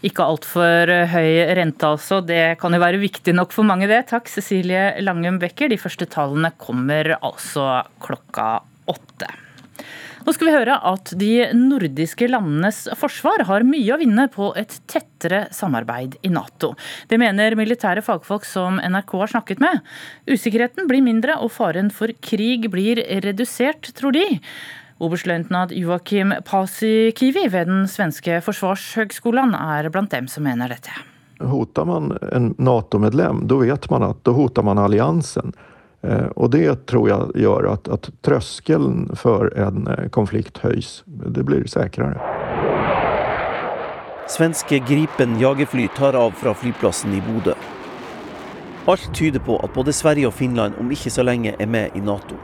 Ikke 0.07 0.26
altfor 0.26 0.91
høy 1.13 1.32
rente, 1.57 1.91
altså. 1.93 2.22
Det 2.26 2.57
kan 2.61 2.74
jo 2.74 2.82
være 2.82 3.01
viktig 3.01 3.36
nok 3.38 3.53
for 3.55 3.67
mange, 3.67 3.89
det. 3.91 4.03
Takk, 4.11 4.32
Cecilie 4.32 5.01
Langum 5.03 5.39
Becker. 5.41 5.72
De 5.72 5.80
første 5.82 6.09
tallene 6.09 6.53
kommer 6.61 7.15
altså 7.22 7.82
klokka 8.03 8.59
åtte. 8.91 9.30
Nå 10.22 10.34
skal 10.36 10.47
vi 10.47 10.53
høre 10.53 10.76
at 10.86 11.11
de 11.17 11.32
nordiske 11.57 12.28
landenes 12.30 12.84
forsvar 12.99 13.41
har 13.47 13.65
mye 13.65 13.95
å 13.95 13.97
vinne 13.97 14.28
på 14.34 14.51
et 14.59 14.76
tettere 14.89 15.47
samarbeid 15.55 16.19
i 16.28 16.30
Nato. 16.34 16.76
Det 17.09 17.17
mener 17.22 17.57
militære 17.57 18.03
fagfolk 18.05 18.45
som 18.45 18.78
NRK 18.78 19.15
har 19.24 19.34
snakket 19.34 19.63
med. 19.63 19.82
Usikkerheten 20.30 20.89
blir 20.89 21.01
mindre 21.05 21.39
og 21.41 21.49
faren 21.55 21.89
for 21.93 22.13
krig 22.22 22.69
blir 22.74 23.01
redusert, 23.26 23.89
tror 23.97 24.13
de. 24.17 24.28
Oberstløytnant 25.02 25.72
Joakim 25.74 26.34
Paasikivi 26.45 27.47
ved 27.49 27.68
den 27.72 27.88
svenske 27.89 28.38
forsvarshøgskolen 28.45 29.56
er 29.58 29.89
blant 29.89 30.14
dem 30.14 30.28
som 30.30 30.45
mener 30.45 30.70
dette. 30.70 30.93
Hotar 31.41 31.88
man 31.89 32.12
en 32.30 32.52
Nato-medlem, 32.62 33.47
da 33.49 33.58
vet 33.64 33.89
man 33.89 34.06
at 34.12 34.22
da 34.28 34.36
hotar 34.38 34.68
man 34.68 34.78
alliansen. 34.78 35.56
Eh, 36.06 36.28
og 36.36 36.52
det 36.54 36.86
tror 36.89 37.10
jeg 37.10 37.43
gjør 37.45 37.72
at, 37.74 37.89
at 37.89 38.12
terskelen 38.26 39.08
for 39.18 39.49
en 39.58 39.89
eh, 39.89 40.06
konflikt 40.14 40.62
høys. 40.62 41.02
Det 41.06 41.47
blir 41.49 41.66
sikrere. 41.70 42.22
Svenske 44.30 44.80
Gripen 44.86 45.39
jagerfly 45.41 45.89
tar 45.97 46.16
av 46.16 46.38
fra 46.38 46.54
flyplassen 46.54 47.18
i 47.18 47.26
Bodø. 47.26 47.58
Alt 48.89 49.10
tyder 49.18 49.41
på 49.41 49.58
at 49.66 49.74
både 49.74 49.93
Sverige 49.93 50.30
og 50.30 50.38
Finland 50.38 50.78
om 50.82 50.93
ikke 50.93 51.14
så 51.14 51.26
lenge 51.26 51.58
er 51.58 51.70
med 51.70 51.97
i 51.97 52.06
Nato. 52.06 52.38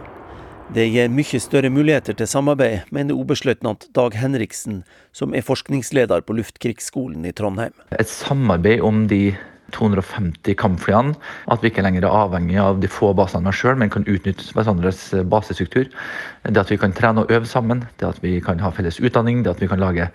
Det 0.76 0.84
gir 0.92 1.08
mye 1.08 1.40
større 1.40 1.70
muligheter 1.72 2.16
til 2.20 2.28
samarbeid, 2.28 2.90
mener 2.92 3.16
oberstløytnant 3.16 3.86
Dag 3.96 4.18
Henriksen, 4.20 4.82
som 5.16 5.32
er 5.32 5.46
forskningsleder 5.48 6.26
på 6.28 6.36
Luftkrigsskolen 6.36 7.24
i 7.24 7.32
Trondheim. 7.32 7.72
Et 7.96 8.10
samarbeid 8.12 8.84
om 8.84 9.06
de 9.08 9.38
250 9.76 10.56
kampflyene. 10.60 11.16
At 11.52 11.64
vi 11.64 11.72
ikke 11.72 11.84
lenger 11.86 12.06
er 12.08 12.16
avhengig 12.24 12.58
av 12.62 12.80
de 12.82 12.90
få 12.92 13.14
basene 13.18 13.52
sjøl, 13.56 13.78
men 13.80 13.92
kan 13.94 14.08
utnytte 14.08 14.54
hverandres 14.56 15.10
basestruktur. 15.30 15.90
Det 16.48 16.62
at 16.62 16.72
vi 16.72 16.80
kan 16.80 16.96
trene 16.96 17.24
og 17.24 17.34
øve 17.34 17.50
sammen, 17.50 17.84
det 18.00 18.08
at 18.08 18.22
vi 18.24 18.38
kan 18.44 18.62
ha 18.64 18.72
felles 18.76 19.02
utdanning, 19.02 19.44
det 19.44 19.56
at 19.56 19.62
vi 19.64 19.70
kan 19.72 19.82
lage 19.82 20.10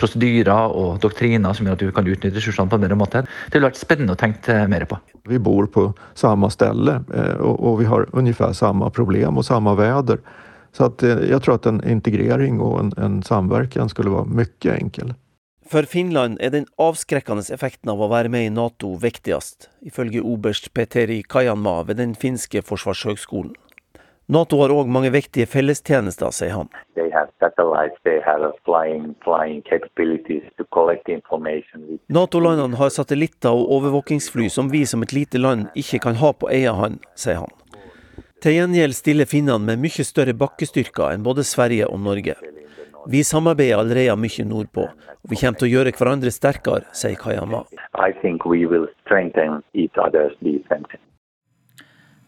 prosedyrer 0.00 0.74
og 0.74 1.00
doktriner 1.02 1.56
som 1.56 1.66
gjør 1.66 1.78
at 1.78 1.84
vi 1.86 1.96
kan 1.96 2.08
utnytte 2.08 2.38
ressursene 2.38 2.70
på 2.70 2.78
en 2.78 2.86
bedre 2.86 2.98
måte. 2.98 3.24
Det 3.48 3.58
ville 3.58 3.70
vært 3.70 3.82
spennende 3.82 4.14
å 4.14 4.20
tenke 4.20 4.62
mer 4.70 4.86
på. 4.90 5.00
Vi 5.30 5.40
bor 5.42 5.68
på 5.72 5.88
samme 6.18 6.50
sted, 6.52 6.88
eh, 6.88 7.36
og 7.40 7.80
vi 7.80 7.88
har 7.90 8.08
omtrent 8.12 8.58
samme 8.58 8.90
problem 8.94 9.40
og 9.40 9.46
samme 9.46 9.74
vær. 9.78 10.18
Så 10.74 10.90
eh, 11.06 11.26
jeg 11.30 11.42
tror 11.42 11.58
at 11.58 11.68
en 11.70 11.82
integrering 11.88 12.60
og 12.62 12.78
en, 12.80 12.94
en 12.98 13.20
samverkan 13.26 13.90
skulle 13.92 14.14
være 14.14 14.40
mye 14.42 14.78
enkel. 14.78 15.14
For 15.66 15.86
Finland 15.88 16.36
er 16.44 16.50
den 16.52 16.66
avskrekkende 16.76 17.42
effekten 17.54 17.88
av 17.88 18.02
å 18.04 18.10
være 18.12 18.28
med 18.28 18.46
i 18.46 18.52
Nato 18.52 18.90
viktigst, 19.00 19.70
ifølge 19.88 20.20
oberst 20.20 20.74
Peteri 20.76 21.22
Kajanma 21.24 21.78
ved 21.88 21.96
den 22.02 22.12
finske 22.14 22.60
forsvarshøgskolen. 22.60 23.54
Nato 24.28 24.60
har 24.60 24.72
òg 24.72 24.88
mange 24.88 25.10
viktige 25.12 25.48
fellestjenester, 25.48 26.30
sier 26.32 26.54
han. 26.56 26.68
Nato-landene 32.18 32.80
har 32.80 32.94
satellitter 32.94 33.52
og 33.52 33.74
overvåkingsfly 33.78 34.48
som 34.52 34.72
vi 34.72 34.84
som 34.88 35.04
et 35.04 35.12
lite 35.16 35.40
land 35.40 35.68
ikke 35.76 36.00
kan 36.06 36.20
ha 36.20 36.32
på 36.32 36.48
egen 36.52 36.80
hånd, 36.80 37.04
sier 37.16 37.40
han. 37.40 37.52
Til 38.44 38.58
gjengjeld 38.58 38.96
stiller 38.96 39.28
finnene 39.28 39.64
med 39.64 39.80
mye 39.80 40.04
større 40.04 40.36
bakkestyrker 40.36 41.14
enn 41.14 41.24
både 41.24 41.44
Sverige 41.48 41.88
og 41.88 42.00
Norge. 42.04 42.36
Vi 43.06 43.20
samarbeider 43.22 43.78
allerede 43.78 44.16
mye 44.16 44.44
nordpå, 44.48 44.84
og 44.88 45.30
vi 45.30 45.36
kommer 45.36 45.58
til 45.60 45.68
å 45.68 45.72
gjøre 45.74 45.92
hverandre 45.98 46.30
sterkere, 46.32 46.86
sier 46.96 47.18
Kayama. 47.20 47.64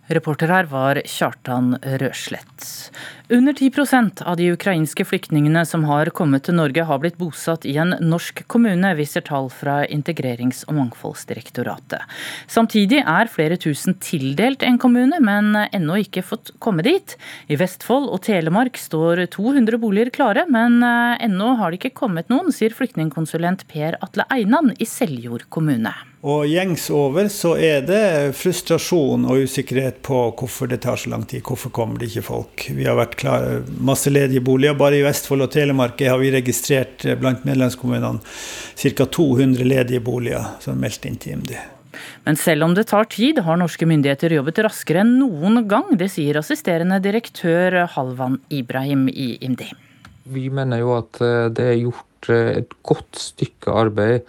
Reporter 0.07 0.52
her 0.54 0.68
var 0.70 1.00
Kjartan 1.02 1.72
Røslett. 1.82 2.92
Under 3.28 3.52
10% 3.52 4.22
av 4.22 4.36
de 4.38 4.52
ukrainske 4.54 5.02
flyktningene 5.04 5.64
som 5.66 5.82
har 5.88 6.12
kommet 6.14 6.44
til 6.46 6.54
Norge, 6.54 6.84
har 6.86 7.00
blitt 7.02 7.18
bosatt 7.18 7.66
i 7.66 7.74
en 7.82 7.96
norsk 7.98 8.44
kommune, 8.46 8.92
viser 8.94 9.24
tall 9.26 9.50
fra 9.50 9.80
Integrerings- 9.90 10.62
og 10.68 10.78
mangfoldsdirektoratet. 10.78 12.07
Samtidig 12.46 13.02
er 13.02 13.32
flere 13.32 13.59
tusen 13.59 13.98
tildelt 13.98 14.62
en 14.62 14.78
kommune, 14.78 15.18
men 15.18 15.50
ennå 15.66 15.98
ikke 16.04 16.22
fått 16.22 16.54
komme 16.62 16.86
dit. 16.86 17.16
I 17.50 17.59
Vestfold 17.59 18.07
og 18.07 18.22
Telemark 18.28 18.78
står 18.78 19.26
200 19.34 19.82
boliger 19.82 20.14
klare, 20.14 20.46
men 20.46 20.78
ennå 20.86 21.57
har 21.59 21.74
det 21.74 21.82
ikke 21.82 21.98
kommet 22.07 22.30
noen, 22.30 22.54
sier 22.54 22.70
flyktningkonsulent 22.70 23.66
Per 23.72 23.98
Atle 24.07 24.30
Einan 24.30 24.70
i 24.78 24.86
Seljord 24.86 25.50
kommune. 25.50 25.96
Og 26.26 26.42
gjengs 26.50 26.88
over 26.90 27.28
så 27.30 27.52
er 27.62 27.84
det 27.86 28.34
frustrasjon 28.34 29.28
og 29.30 29.44
usikkerhet 29.46 30.00
på 30.06 30.24
hvorfor 30.34 30.66
det 30.66 30.80
tar 30.82 30.98
så 30.98 31.12
lang 31.12 31.22
tid. 31.28 31.44
Hvorfor 31.46 31.70
kommer 31.70 32.00
det 32.00 32.08
ikke 32.10 32.24
folk? 32.26 32.64
Vi 32.74 32.88
har 32.88 32.98
vært 32.98 33.14
klar, 33.20 33.46
masse 33.78 34.10
ledige 34.10 34.42
boliger. 34.42 34.74
Bare 34.74 34.98
i 34.98 35.04
Vestfold 35.06 35.46
og 35.46 35.52
Telemark 35.54 36.02
har 36.02 36.18
vi 36.18 36.32
registrert 36.34 37.06
blant 37.20 37.46
medlemskommunene 37.46 38.18
ca. 38.26 39.06
200 39.06 39.62
ledige 39.70 40.02
boliger 40.02 40.56
som 40.64 40.74
er 40.74 40.82
meldt 40.88 41.06
inn 41.06 41.20
til 41.22 41.36
IMDi. 41.36 41.60
Men 42.26 42.40
selv 42.42 42.66
om 42.66 42.74
det 42.74 42.88
tar 42.90 43.06
tid, 43.12 43.38
har 43.46 43.62
norske 43.62 43.86
myndigheter 43.86 44.34
jobbet 44.34 44.58
raskere 44.66 45.04
enn 45.04 45.14
noen 45.20 45.62
gang. 45.70 45.94
Det 45.94 46.10
sier 46.10 46.40
assisterende 46.42 46.98
direktør 47.06 47.84
Halvan 47.94 48.40
Ibrahim 48.50 49.06
i 49.14 49.36
IMDi. 49.38 49.70
Vi 50.34 50.48
mener 50.50 50.82
jo 50.82 50.96
at 50.98 51.22
eh, 51.22 51.46
det 51.54 51.70
er 51.70 51.80
gjort 51.84 52.34
eh, 52.34 52.52
et 52.64 52.76
godt 52.82 53.22
stykke 53.28 53.78
arbeid 53.86 54.26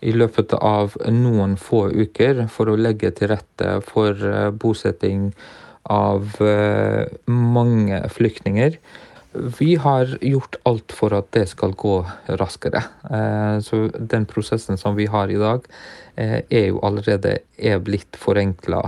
i 0.00 0.12
løpet 0.14 0.54
av 0.54 0.96
noen 1.10 1.56
få 1.60 1.88
uker 1.90 2.44
for 2.52 2.70
å 2.70 2.78
legge 2.78 3.10
til 3.16 3.32
rette 3.32 3.78
for 3.86 4.14
eh, 4.14 4.50
bosetting 4.50 5.32
av 5.88 6.34
mange 7.32 7.98
flyktninger. 8.12 8.74
Vi 9.56 9.68
har 9.80 10.10
gjort 10.20 10.58
alt 10.68 10.92
for 10.92 11.16
at 11.16 11.30
det 11.32 11.46
skal 11.48 11.72
gå 11.80 11.94
raskere. 12.36 12.82
Så 13.64 13.78
den 13.96 14.26
prosessen 14.28 14.76
som 14.76 14.98
vi 14.98 15.06
har 15.08 15.32
i 15.32 15.38
dag, 15.40 15.64
er 16.20 16.66
jo 16.66 16.82
allerede 16.84 17.38
er 17.56 17.80
blitt 17.80 18.20
forenkla 18.20 18.82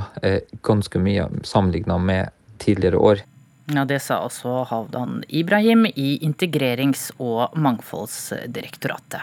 ganske 0.66 1.00
mye 1.00 1.24
sammenligna 1.40 1.96
med 1.96 2.36
tidligere 2.60 3.00
år. 3.00 3.24
Ja, 3.70 3.84
Det 3.84 4.00
sa 4.02 4.18
også 4.26 4.64
Havdan 4.66 5.22
Ibrahim 5.28 5.86
i 5.86 6.18
Integrerings- 6.26 7.10
og 7.22 7.54
mangfoldsdirektoratet. 7.54 9.22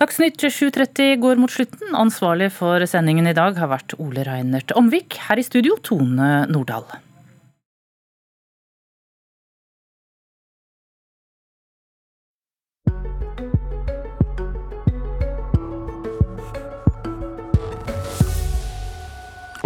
Dagsnytt 0.00 0.42
7.30 0.42 1.20
går 1.22 1.38
mot 1.38 1.50
slutten. 1.50 1.94
Ansvarlig 1.94 2.50
for 2.52 2.82
sendingen 2.90 3.30
i 3.30 3.36
dag 3.36 3.56
har 3.60 3.70
vært 3.70 3.94
Ole 4.02 4.26
Reinert 4.26 4.74
Omvik. 4.74 5.20
Her 5.28 5.38
i 5.38 5.46
studio 5.46 5.78
Tone 5.82 6.46
Nordahl. 6.50 6.88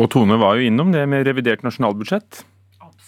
Og 0.01 0.09
Tone 0.09 0.37
var 0.41 0.57
jo 0.57 0.65
innom 0.65 0.93
det 0.95 1.03
med 1.09 1.27
revidert 1.29 1.65
nasjonalbudsjett. 1.65 2.45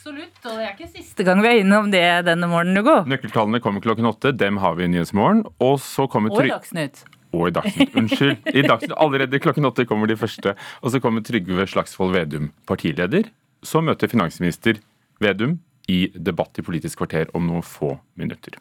Absolutt, 0.02 0.38
og 0.50 0.56
det 0.58 0.62
er 0.66 0.70
ikke 0.74 0.88
siste 0.90 1.22
gang 1.22 1.38
vi 1.44 1.46
er 1.46 1.60
innom 1.62 1.92
det 1.92 2.02
denne 2.26 2.48
morgenen, 2.50 2.80
Hugo. 2.80 3.04
Nøkkeltallene 3.06 3.60
kommer 3.62 3.84
klokken 3.84 4.08
åtte. 4.08 4.32
Dem 4.34 4.56
har 4.58 4.74
vi 4.74 4.82
i 4.82 4.90
Nyhetsmorgen. 4.90 5.44
Og 5.62 5.76
så 5.78 6.08
kommer 6.10 6.34
Og 6.34 6.42
i 6.42 6.50
Dagsnytt. 6.50 7.04
Og 7.30 7.44
i 7.46 7.52
Dagsnytt. 7.54 7.94
Unnskyld. 8.00 8.50
I 8.50 8.64
Dagsnytt. 8.66 8.96
Allerede 8.98 9.38
klokken 9.38 9.70
åtte 9.70 9.86
kommer 9.86 10.10
de 10.10 10.18
første. 10.18 10.56
Og 10.82 10.90
så 10.90 10.98
kommer 10.98 11.22
Trygve 11.22 11.68
Slagsvold 11.70 12.16
Vedum, 12.16 12.50
partileder. 12.66 13.30
Så 13.62 13.78
møter 13.78 14.10
finansminister 14.10 14.82
Vedum 15.22 15.60
i 15.86 16.08
debatt 16.18 16.58
i 16.58 16.66
Politisk 16.66 17.04
kvarter 17.04 17.30
om 17.38 17.46
noen 17.46 17.62
få 17.62 17.94
minutter. 18.18 18.58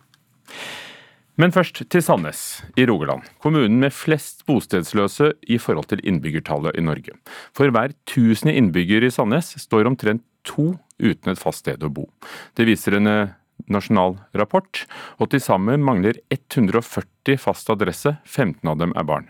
Men 1.42 1.50
først 1.56 1.88
til 1.90 2.04
Sandnes 2.06 2.62
i 2.78 2.86
Rogaland, 2.86 3.26
kommunen 3.42 3.82
med 3.82 3.96
flest 3.98 4.44
bostedsløse 4.46 5.34
i 5.50 5.58
forhold 5.58 5.90
til 5.90 6.04
innbyggertallet 6.06 6.78
i 6.78 6.86
Norge. 6.86 7.18
For 7.58 7.74
hver 7.74 7.96
tusende 8.06 8.54
innbygger 8.54 9.08
i 9.08 9.10
Sandnes 9.10 9.56
står 9.64 9.90
omtrent 9.90 10.22
to 10.48 10.74
uten 11.02 11.34
et 11.34 11.42
fast 11.42 11.66
sted 11.66 11.84
å 11.84 11.92
bo. 11.92 12.08
Det 12.58 12.68
viser 12.70 12.98
en 13.00 13.10
eh, 13.10 13.36
nasjonal 13.72 14.18
rapport, 14.38 14.86
og 15.20 15.32
til 15.34 15.44
sammen 15.44 15.84
mangler 15.86 16.20
140 16.32 17.38
fast 17.42 17.70
adresse, 17.74 18.18
15 18.26 18.68
av 18.70 18.82
dem 18.82 18.96
er 18.98 19.08
barn. 19.08 19.30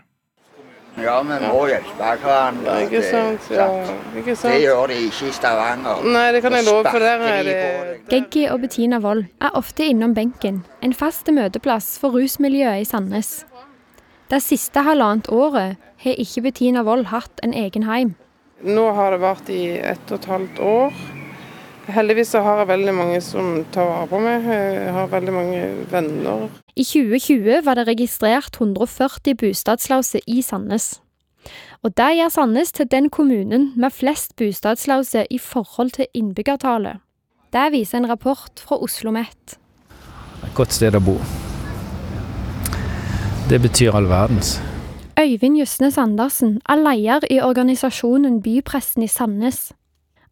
Ja, 1.00 1.22
vi 1.24 1.36
må 1.40 1.60
hjelpe 1.70 2.08
hverandre. 2.20 2.74
Ikke 2.84 3.00
sant, 3.06 3.46
ja. 3.48 3.64
Ikke 4.12 4.34
sant? 4.36 4.52
Det 4.52 4.58
gjør 4.66 4.90
de 4.90 4.98
ikke 5.06 5.30
i 5.30 5.32
Stavanger. 5.32 6.02
Nei, 6.04 6.26
det 6.34 6.42
kan 6.44 6.56
jeg 6.58 6.66
love, 6.66 6.84
for 6.84 7.00
der 7.00 7.24
er 7.30 7.46
det 7.46 7.54
Geggi 8.10 8.42
og 8.52 8.60
Bettina 8.60 9.00
Wold 9.00 9.24
er 9.40 9.56
ofte 9.56 9.86
innom 9.88 10.12
benken, 10.14 10.60
en 10.84 10.92
fast 10.92 11.30
møteplass 11.32 11.94
for 12.02 12.12
rusmiljøet 12.12 12.84
i 12.84 12.88
Sandnes. 12.88 13.46
Det 14.28 14.42
siste 14.44 14.84
halvannet 14.84 15.30
året 15.32 15.80
har 16.04 16.20
ikke 16.20 16.44
Bettina 16.44 16.84
Wold 16.84 17.08
hatt 17.08 17.40
en 17.44 17.56
egen 17.56 17.88
heim. 17.88 18.14
Nå 18.62 18.84
har 18.94 19.10
det 19.10 19.22
vært 19.22 19.48
i 19.50 19.62
ett 19.82 20.10
og 20.12 20.20
et 20.20 20.30
halvt 20.30 20.62
år. 20.62 20.98
Heldigvis 21.92 22.30
så 22.30 22.44
har 22.46 22.60
jeg 22.60 22.70
veldig 22.70 22.92
mange 22.94 23.20
som 23.24 23.64
tar 23.74 23.88
vare 23.88 24.06
på 24.06 24.20
meg. 24.22 24.44
Jeg 24.46 24.92
har 24.94 25.08
veldig 25.10 25.32
mange 25.34 25.62
venner. 25.90 26.44
I 26.78 26.84
2020 26.86 27.64
var 27.66 27.80
det 27.80 27.88
registrert 27.90 28.60
140 28.60 29.34
bostadsløse 29.40 30.22
i 30.30 30.44
Sandnes. 30.46 31.00
Og 31.82 31.90
det 31.98 32.12
gjør 32.20 32.30
Sandnes 32.30 32.70
til 32.72 32.86
den 32.86 33.10
kommunen 33.10 33.72
med 33.74 33.90
flest 33.90 34.36
bostadsløse 34.38 35.26
i 35.26 35.38
forhold 35.42 35.90
til 35.98 36.06
innbyggertallet. 36.14 37.02
Det 37.52 37.66
viser 37.74 37.98
en 37.98 38.08
rapport 38.08 38.62
fra 38.62 38.78
Oslo 38.78 39.10
OsloMet. 39.10 39.58
Et 40.46 40.54
godt 40.54 40.72
sted 40.72 40.94
å 40.94 41.02
bo. 41.02 41.18
Det 43.50 43.58
betyr 43.60 43.98
all 43.98 44.06
verdens. 44.08 44.60
Øyvind 45.20 45.58
Justnes 45.58 45.98
Andersen 45.98 46.60
er 46.68 46.78
leder 46.80 47.26
i 47.30 47.40
organisasjonen 47.40 48.42
Bypressen 48.42 49.02
i 49.02 49.06
Sandnes. 49.06 49.72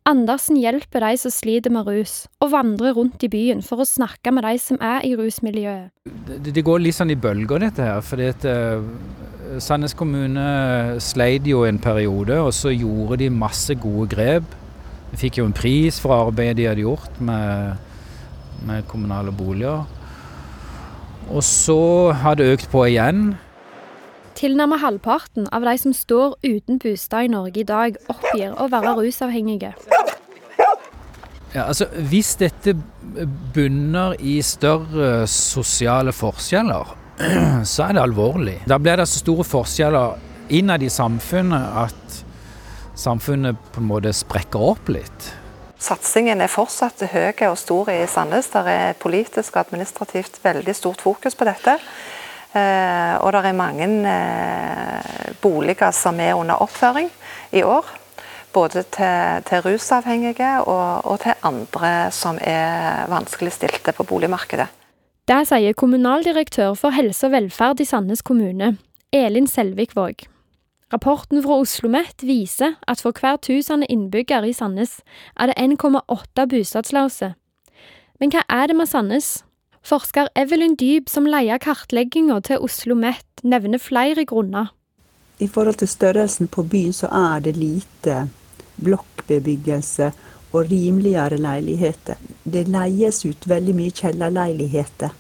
Andersen 0.09 0.57
hjelper 0.57 1.05
de 1.05 1.17
som 1.21 1.31
sliter 1.31 1.71
med 1.71 1.87
rus, 1.87 2.27
og 2.41 2.53
vandrer 2.55 2.95
rundt 2.97 3.21
i 3.23 3.29
byen 3.29 3.61
for 3.63 3.83
å 3.83 3.85
snakke 3.85 4.33
med 4.33 4.47
de 4.49 4.55
som 4.59 4.79
er 4.81 5.05
i 5.05 5.13
rusmiljøet. 5.19 5.91
Det, 6.31 6.55
det 6.57 6.65
går 6.65 6.81
litt 6.81 6.97
sånn 6.97 7.13
i 7.13 7.19
bølger, 7.21 7.61
dette 7.61 7.85
her. 7.85 8.01
at 8.31 8.47
uh, 8.49 9.61
Sandnes 9.61 9.93
kommune 9.95 10.97
sleit 11.05 11.45
jo 11.47 11.67
en 11.69 11.79
periode, 11.79 12.41
og 12.41 12.55
så 12.57 12.73
gjorde 12.73 13.21
de 13.21 13.29
masse 13.29 13.77
gode 13.85 14.09
grep. 14.17 14.57
De 15.13 15.21
fikk 15.21 15.43
jo 15.43 15.47
en 15.51 15.53
pris 15.53 16.01
for 16.01 16.17
arbeidet 16.17 16.57
de 16.63 16.69
hadde 16.71 16.87
gjort 16.87 17.21
med, 17.21 17.77
med 18.65 18.89
kommunale 18.89 19.37
boliger. 19.37 19.85
Og 21.29 21.45
så 21.45 22.11
har 22.17 22.41
det 22.41 22.49
økt 22.57 22.73
på 22.73 22.89
igjen. 22.89 23.35
Tilnærmet 24.41 24.81
halvparten 24.81 25.51
av 25.53 25.67
de 25.69 25.73
som 25.77 25.93
står 25.93 26.39
uten 26.47 26.79
bostad 26.81 27.27
i 27.27 27.29
Norge 27.29 27.61
i 27.61 27.67
dag, 27.69 27.99
oppgir 28.09 28.55
å 28.57 28.71
være 28.73 28.95
rusavhengige. 28.97 29.75
Ja, 31.53 31.67
altså, 31.67 31.91
hvis 32.09 32.31
dette 32.41 32.73
bunner 33.53 34.15
i 34.17 34.39
større 34.41 35.27
sosiale 35.29 36.15
forskjeller, 36.17 36.95
så 37.73 37.91
er 37.91 37.99
det 37.99 38.05
alvorlig. 38.07 38.55
Da 38.71 38.79
blir 38.81 39.03
det 39.03 39.11
så 39.11 39.21
store 39.21 39.45
forskjeller 39.45 40.17
innad 40.57 40.87
i 40.87 40.89
samfunnet 40.89 41.77
at 41.83 42.17
samfunnet 42.97 43.61
på 43.75 43.83
en 43.83 43.91
måte 43.91 44.15
sprekker 44.17 44.65
opp 44.71 44.89
litt. 44.89 45.29
Satsingen 45.81 46.41
er 46.41 46.49
fortsatt 46.53 47.05
høy 47.13 47.45
og 47.51 47.59
stor 47.61 47.93
i 47.93 48.01
Sandnes. 48.09 48.49
Det 48.55 48.65
er 48.73 48.97
politisk 49.01 49.53
og 49.53 49.67
administrativt 49.67 50.41
veldig 50.45 50.77
stort 50.77 51.05
fokus 51.05 51.37
på 51.37 51.49
dette. 51.49 51.77
Eh, 52.51 53.15
og 53.23 53.31
det 53.33 53.45
er 53.47 53.55
mange 53.55 53.87
eh, 54.11 55.35
boliger 55.43 55.95
som 55.95 56.19
er 56.21 56.35
under 56.35 56.63
oppføring 56.63 57.11
i 57.53 57.63
år. 57.63 57.87
Både 58.53 58.83
til, 58.83 59.43
til 59.47 59.63
rusavhengige 59.63 60.63
og, 60.67 61.07
og, 61.07 61.21
til 61.23 61.39
andre 61.47 62.11
som 62.11 62.39
er 62.43 63.07
vanskeligstilte 63.07 63.95
på 63.95 64.03
boligmarkedet. 64.03 64.67
Det 65.31 65.45
sier 65.47 65.77
kommunaldirektør 65.79 66.75
for 66.75 66.91
helse 66.91 67.29
og 67.29 67.37
velferd 67.37 67.81
i 67.81 67.87
Sandnes 67.87 68.25
kommune, 68.27 68.73
Elin 69.15 69.47
Selvik 69.47 69.95
Våg. 69.95 70.27
Rapporten 70.91 71.39
fra 71.45 71.61
Oslo 71.61 71.87
OsloMet 71.87 72.25
viser 72.27 72.75
at 72.89 72.99
for 72.99 73.15
hver 73.15 73.37
tusende 73.39 73.87
innbygger 73.87 74.43
i 74.43 74.53
Sandnes 74.53 74.99
er 75.39 75.47
det 75.47 75.55
1,8 75.63 76.49
bostadsløse. 76.51 77.35
Men 78.19 78.35
hva 78.35 78.43
er 78.51 78.67
det 78.67 78.77
med 78.77 78.91
Sandnes? 78.91 79.45
Forsker 79.83 80.29
Evelyn 80.37 80.77
Dyb, 80.77 81.09
som 81.09 81.27
leier 81.27 81.59
kartlegginga 81.59 82.41
til 82.45 82.61
Oslo 82.61 82.95
OsloMet, 82.95 83.25
nevner 83.43 83.81
flere 83.81 84.25
grunner. 84.29 84.71
I 85.41 85.49
forhold 85.49 85.81
til 85.81 85.89
størrelsen 85.89 86.51
på 86.53 86.63
byen 86.69 86.93
så 86.93 87.09
er 87.09 87.41
det 87.41 87.57
lite 87.57 88.27
blokkbebyggelse 88.77 90.11
og 90.53 90.71
rimeligere 90.71 91.39
leiligheter. 91.41 92.21
Det 92.45 92.67
leies 92.69 93.25
ut 93.25 93.49
veldig 93.49 93.75
mye 93.75 93.95
kjellerleiligheter. 93.97 95.15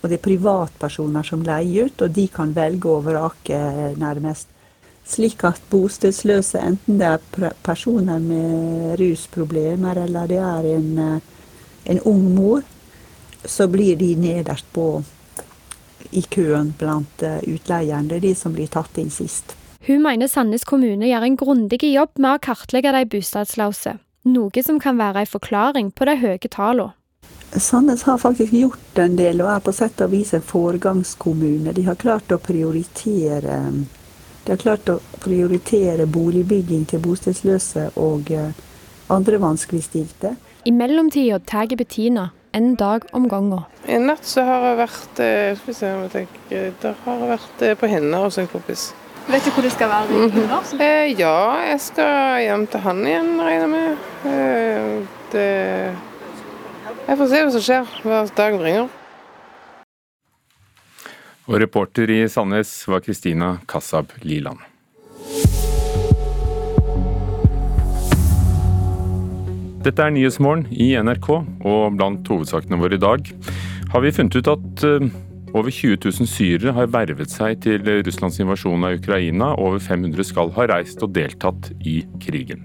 Og 0.00 0.08
det 0.08 0.20
er 0.20 0.24
privatpersoner 0.24 1.26
som 1.26 1.42
leier 1.44 1.90
ut, 1.90 2.02
og 2.02 2.14
de 2.16 2.28
kan 2.32 2.54
velge 2.56 2.88
og 2.88 3.04
vrake 3.08 3.58
nærmest. 4.00 4.48
Slik 5.06 5.44
at 5.44 5.60
bostedsløse, 5.70 6.58
enten 6.58 6.98
det 6.98 7.06
er 7.12 7.52
personer 7.62 8.18
med 8.18 8.96
rusproblemer 8.98 10.00
eller 10.02 10.26
det 10.30 10.40
er 10.42 10.70
en, 10.72 11.20
en 11.86 12.00
ung 12.00 12.24
mor, 12.34 12.64
så 13.46 13.68
blir 13.68 13.96
de 13.96 14.14
nederst 14.16 14.66
på 14.72 15.02
i 16.10 16.22
køen 16.22 16.72
blant 16.78 17.22
eh, 17.22 17.38
utleierne. 17.46 18.08
Det 18.08 18.20
er 18.20 18.26
de 18.28 18.34
som 18.38 18.54
blir 18.54 18.70
tatt 18.70 18.98
inn 18.98 19.10
sist. 19.10 19.56
Hun 19.86 20.02
mener 20.02 20.26
Sandnes 20.30 20.64
kommune 20.66 21.06
gjør 21.06 21.26
en 21.26 21.38
grundig 21.38 21.82
jobb 21.86 22.18
med 22.18 22.38
å 22.38 22.42
kartlegge 22.42 22.92
de 22.94 23.04
bostedsløse, 23.10 23.98
noe 24.26 24.62
som 24.66 24.80
kan 24.82 24.98
være 24.98 25.22
en 25.22 25.30
forklaring 25.30 25.92
på 25.94 26.08
de 26.08 26.16
høye 26.22 26.50
tallene. 26.50 26.94
Sandnes 27.56 28.02
har 28.02 28.18
faktisk 28.18 28.52
gjort 28.52 28.98
en 28.98 29.14
del 29.16 29.40
og 29.40 29.48
er 29.52 29.60
på 29.64 29.72
sett 29.72 30.00
og 30.04 30.10
vis 30.12 30.34
en 30.34 30.42
foregangskommune. 30.44 31.72
De 31.72 31.84
har 31.86 31.94
klart 31.96 32.32
å 32.34 32.40
prioritere, 32.42 33.60
har 34.48 34.58
klart 34.60 34.90
å 34.90 34.98
prioritere 35.22 36.08
boligbygging 36.10 36.84
til 36.90 37.00
bostedsløse 37.06 37.92
og 38.02 38.32
eh, 38.34 38.50
andre 39.14 39.38
vanskeligstilte. 39.40 40.34
I 40.66 40.74
mellomtida 40.74 41.38
tar 41.38 41.70
Bettina 41.78 42.30
en 42.56 42.74
dag 42.74 43.04
om 43.12 43.28
gangen. 43.28 43.64
I 43.84 43.98
natt 44.00 44.24
så 44.24 44.44
har 44.46 44.64
jeg 44.70 44.76
vært 44.80 45.18
eh, 45.20 45.56
skal 45.58 45.68
vi 45.68 45.74
se 45.76 45.90
om 45.92 46.04
jeg 46.06 46.12
tenker, 46.14 46.70
der 46.82 46.94
har 47.04 47.18
jeg 47.22 47.32
vært 47.34 47.64
eh, 47.66 47.74
på 47.76 47.90
hender 47.92 48.24
hos 48.24 48.38
en 48.40 48.48
kompis. 48.48 48.88
Vet 49.26 49.44
du 49.44 49.50
hvor 49.52 49.66
du 49.66 49.70
skal 49.74 49.90
være 49.90 50.14
i 50.14 50.28
jula? 50.30 50.60
Eh, 50.80 51.12
ja, 51.18 51.38
jeg 51.66 51.80
skal 51.84 52.44
hjem 52.46 52.66
til 52.72 52.84
han 52.86 53.02
igjen, 53.04 53.32
regner 53.42 53.64
jeg 53.64 53.72
med. 53.74 54.06
Eh, 54.30 54.92
det 55.32 55.48
Jeg 57.06 57.18
får 57.18 57.28
se 57.30 57.42
hva 57.42 57.50
som 57.54 57.66
skjer, 57.68 57.90
hva 58.06 58.22
dagen 58.38 58.62
bringer. 58.62 58.88
Og 61.46 61.60
reporter 61.62 62.10
i 62.10 62.22
Sandnes 62.30 62.72
var 62.88 63.04
Kristina 63.04 63.56
Kassab 63.70 64.16
Liland. 64.24 64.64
Dette 69.86 70.02
er 70.02 70.10
Nyhetsmorgen 70.10 70.64
i 70.74 70.88
NRK, 70.98 71.26
og 71.62 71.94
blant 71.94 72.26
hovedsakene 72.26 72.78
våre 72.80 72.96
i 72.96 73.02
dag 73.02 73.28
har 73.92 74.02
vi 74.02 74.10
funnet 74.10 74.34
ut 74.34 74.48
at 74.50 74.82
eh, 74.82 75.04
over 75.54 75.70
20 75.70 76.00
000 76.02 76.26
syrere 76.26 76.72
har 76.74 76.88
vervet 76.90 77.30
seg 77.30 77.60
til 77.62 77.86
Russlands 78.02 78.40
invasjon 78.42 78.82
av 78.82 78.96
Ukraina. 78.98 79.52
Over 79.54 79.78
500 79.78 80.26
skal 80.26 80.50
ha 80.56 80.66
reist 80.72 81.04
og 81.06 81.12
deltatt 81.14 81.70
i 81.86 82.00
krigen. 82.24 82.64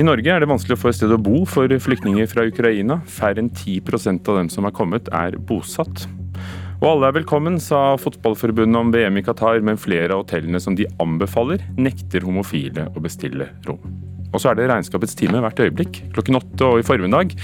I 0.00 0.06
Norge 0.08 0.32
er 0.32 0.40
det 0.40 0.48
vanskelig 0.48 0.78
å 0.78 0.80
få 0.80 0.94
et 0.94 0.98
sted 1.02 1.12
å 1.12 1.20
bo 1.20 1.42
for 1.44 1.68
flyktninger 1.68 2.30
fra 2.32 2.46
Ukraina. 2.48 3.02
Færre 3.04 3.44
enn 3.44 3.52
10% 3.52 4.32
av 4.32 4.40
dem 4.40 4.48
som 4.48 4.64
er 4.64 4.74
kommet, 4.80 5.12
er 5.12 5.36
bosatt. 5.36 6.06
Og 6.80 6.88
alle 6.88 7.12
er 7.12 7.18
velkommen, 7.18 7.60
sa 7.60 7.98
Fotballforbundet 8.00 8.80
om 8.80 8.96
VM 8.96 9.20
i 9.20 9.26
Qatar, 9.28 9.60
men 9.60 9.76
flere 9.76 10.16
av 10.16 10.24
hotellene 10.24 10.62
som 10.62 10.80
de 10.80 10.88
anbefaler, 11.04 11.68
nekter 11.76 12.24
homofile 12.24 12.88
å 12.96 13.04
bestille 13.04 13.52
rom. 13.68 13.84
Og 14.34 14.42
så 14.42 14.50
er 14.50 14.58
det 14.58 14.68
regnskapets 14.68 15.14
time 15.18 15.40
hvert 15.44 15.60
øyeblikk, 15.62 16.02
klokken 16.16 16.40
åtte 16.40 16.66
og 16.66 16.82
i 16.82 16.86
formiddag. 16.86 17.36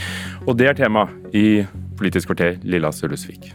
Og 0.47 0.57
det 0.59 0.67
er 0.67 0.79
tema 0.83 1.07
i 1.31 1.63
Politisk 2.01 2.33
kvarter, 2.33 2.57
Lilla 2.67 2.91
Sølhusvik. 2.91 3.53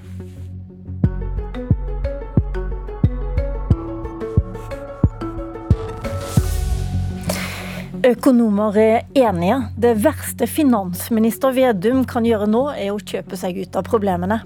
Økonomer 8.06 8.76
er 8.78 9.00
enige. 9.18 9.58
Det 9.82 9.96
verste 10.04 10.46
finansminister 10.46 11.56
Vedum 11.58 12.04
kan 12.06 12.28
gjøre 12.28 12.46
nå, 12.46 12.68
er 12.78 12.94
å 12.94 13.02
kjøpe 13.02 13.40
seg 13.40 13.58
ut 13.64 13.80
av 13.80 13.88
problemene. 13.88 14.44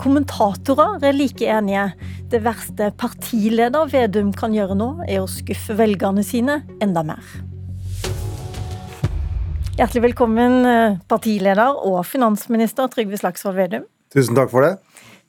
Kommentatorer 0.00 1.04
er 1.04 1.12
like 1.12 1.44
enige. 1.44 1.90
Det 2.32 2.40
verste 2.40 2.88
partileder 2.96 3.92
Vedum 3.92 4.32
kan 4.32 4.56
gjøre 4.56 4.78
nå, 4.80 4.90
er 5.04 5.20
å 5.20 5.28
skuffe 5.28 5.76
velgerne 5.76 6.24
sine 6.24 6.62
enda 6.80 7.04
mer. 7.04 7.49
Hjertelig 9.80 10.10
velkommen, 10.10 10.66
eh, 10.68 10.96
partileder 11.08 11.78
og 11.88 12.02
finansminister 12.04 12.90
Trygve 12.92 13.16
Slagsvold 13.16 13.56
Vedum. 13.56 13.86
Tusen 14.12 14.36
takk 14.36 14.50
for 14.52 14.60
det. 14.60 14.74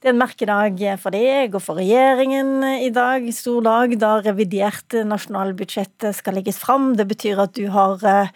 Det 0.02 0.10
er 0.10 0.12
en 0.12 0.20
merkedag 0.20 0.82
for 1.00 1.16
deg 1.16 1.56
og 1.56 1.62
for 1.64 1.80
regjeringen 1.80 2.60
i 2.84 2.90
dag. 2.92 3.24
Stor 3.32 3.62
dag 3.64 3.96
da 3.98 4.20
revidert 4.20 4.92
nasjonalbudsjett 5.08 6.10
skal 6.18 6.36
legges 6.36 6.60
fram. 6.60 6.98
Det 6.98 7.08
betyr 7.08 7.40
at 7.40 7.54
du 7.54 7.70
har 7.72 8.04
eh, 8.04 8.28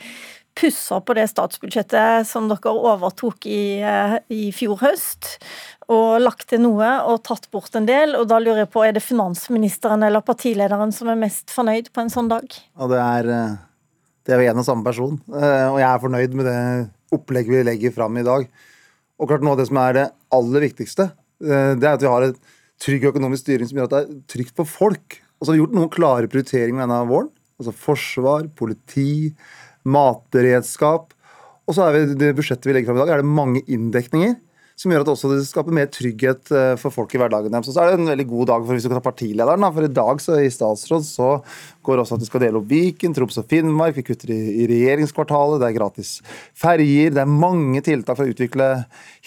pussa 0.55 1.01
på 1.03 1.17
det 1.19 1.27
statsbudsjettet 1.33 2.23
som 2.31 2.47
dere 2.47 2.71
overtok 2.71 3.45
i, 3.51 3.81
eh, 3.83 4.17
i 4.31 4.53
fjor 4.55 4.79
høst. 4.85 5.35
Og 5.89 6.21
lagt 6.21 6.47
til 6.47 6.63
noe 6.63 6.95
og 7.11 7.25
tatt 7.27 7.51
bort 7.51 7.75
en 7.75 7.91
del. 7.91 8.15
Og 8.15 8.29
da 8.31 8.39
lurer 8.39 8.63
jeg 8.63 8.71
på, 8.71 8.87
er 8.87 8.95
det 8.95 9.03
finansministeren 9.03 10.01
eller 10.01 10.23
partilederen 10.23 10.95
som 10.95 11.11
er 11.11 11.19
mest 11.19 11.51
fornøyd 11.51 11.91
på 11.91 12.07
en 12.07 12.09
sånn 12.09 12.31
dag? 12.31 12.47
Ja, 12.79 12.87
det 12.87 13.03
er, 13.03 13.57
det 14.25 14.33
er 14.33 14.41
jo 14.41 14.51
en 14.51 14.61
og 14.61 14.67
samme 14.67 14.85
person. 14.85 15.19
Og 15.29 15.77
jeg 15.79 15.87
er 15.87 16.01
fornøyd 16.01 16.35
med 16.37 16.47
det 16.49 16.59
opplegget 17.15 17.53
vi 17.53 17.65
legger 17.67 17.93
fram 17.95 18.17
i 18.17 18.25
dag. 18.25 18.47
Og 19.21 19.29
klart 19.29 19.45
noe 19.45 19.55
av 19.55 19.61
det 19.61 19.67
som 19.69 19.79
er 19.79 19.97
det 19.97 20.05
aller 20.35 20.65
viktigste, 20.65 21.09
det 21.39 21.85
er 21.85 21.93
at 21.93 22.03
vi 22.03 22.09
har 22.09 22.25
en 22.25 22.37
trygg 22.81 23.05
økonomisk 23.11 23.45
styring 23.45 23.69
som 23.69 23.79
gjør 23.79 23.89
at 23.89 23.93
det 23.93 24.01
er 24.01 24.23
trygt 24.33 24.55
for 24.57 24.67
folk. 24.67 25.19
Og 25.37 25.45
så 25.45 25.51
har 25.51 25.57
vi 25.57 25.61
gjort 25.61 25.77
noen 25.77 25.93
klare 25.93 26.31
prioriteringer 26.31 26.83
denne 26.83 27.03
våren. 27.09 27.29
Altså 27.61 27.75
forsvar, 27.85 28.49
politi, 28.57 29.35
matberedskap. 29.87 31.13
Og 31.65 31.77
så 31.77 31.85
er 31.85 31.95
vi, 31.95 32.17
det 32.19 32.33
budsjettet 32.37 32.67
vi 32.67 32.75
legger 32.75 32.91
fram 32.91 32.99
i 32.99 33.03
dag, 33.05 33.13
er 33.15 33.23
det 33.23 33.37
mange 33.37 33.63
inndekninger 33.71 34.35
som 34.75 34.91
gjør 34.91 35.05
at 35.05 35.09
også 35.13 35.29
det 35.31 35.45
skaper 35.47 35.75
mer 35.75 35.87
trygghet 35.87 36.49
eh, 36.51 36.73
for 36.79 36.91
folk 36.91 37.13
i 37.15 37.19
hverdagen 37.21 37.53
deres. 37.53 37.69
Så 37.71 37.79
er 37.79 37.93
det 37.93 38.01
en 38.01 38.09
veldig 38.11 38.25
god 38.27 38.49
dag 38.49 38.65
for 38.65 38.75
hvis 38.75 38.83
du 38.83 38.89
kan 38.91 38.99
ta 38.99 39.05
partilederen. 39.05 39.63
Da. 39.63 39.69
For 39.71 39.87
i 39.87 39.91
dag 40.01 40.19
så 40.23 40.35
i 40.41 40.51
statsråd 40.51 41.05
så 41.07 41.29
går 41.87 42.01
også 42.01 42.17
at 42.17 42.25
vi 42.25 42.27
skal 42.27 42.43
dele 42.43 42.59
opp 42.59 42.67
Viken, 42.67 43.15
Troms 43.15 43.39
og 43.39 43.47
Finnmark. 43.51 43.95
Vi 43.95 44.03
kutter 44.09 44.33
i, 44.35 44.39
i 44.65 44.67
regjeringskvartalet, 44.67 45.61
det 45.63 45.69
er 45.69 45.77
gratis 45.77 46.11
ferjer. 46.59 47.15
Det 47.15 47.23
er 47.23 47.31
mange 47.31 47.79
tiltak 47.87 48.19
for 48.19 48.27
å 48.27 48.35
utvikle 48.35 48.69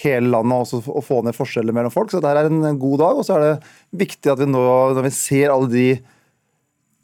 hele 0.03 0.29
landet 0.29 0.53
og 0.53 0.67
også 0.67 1.05
få 1.07 1.21
ned 1.25 1.37
forskjeller 1.37 1.73
mellom 1.75 1.93
folk. 1.97 2.13
Så 2.13 2.21
dette 2.21 2.45
er 2.45 2.51
en 2.51 2.81
god 2.83 3.01
dag. 3.01 3.17
Og 3.17 3.25
så 3.25 3.39
er 3.39 3.47
det 3.47 4.03
viktig 4.05 4.35
at 4.35 4.43
vi 4.43 4.51
nå, 4.53 4.65
når 4.93 5.07
vi 5.09 5.15
ser 5.17 5.55
alle 5.55 5.71
de 5.73 5.87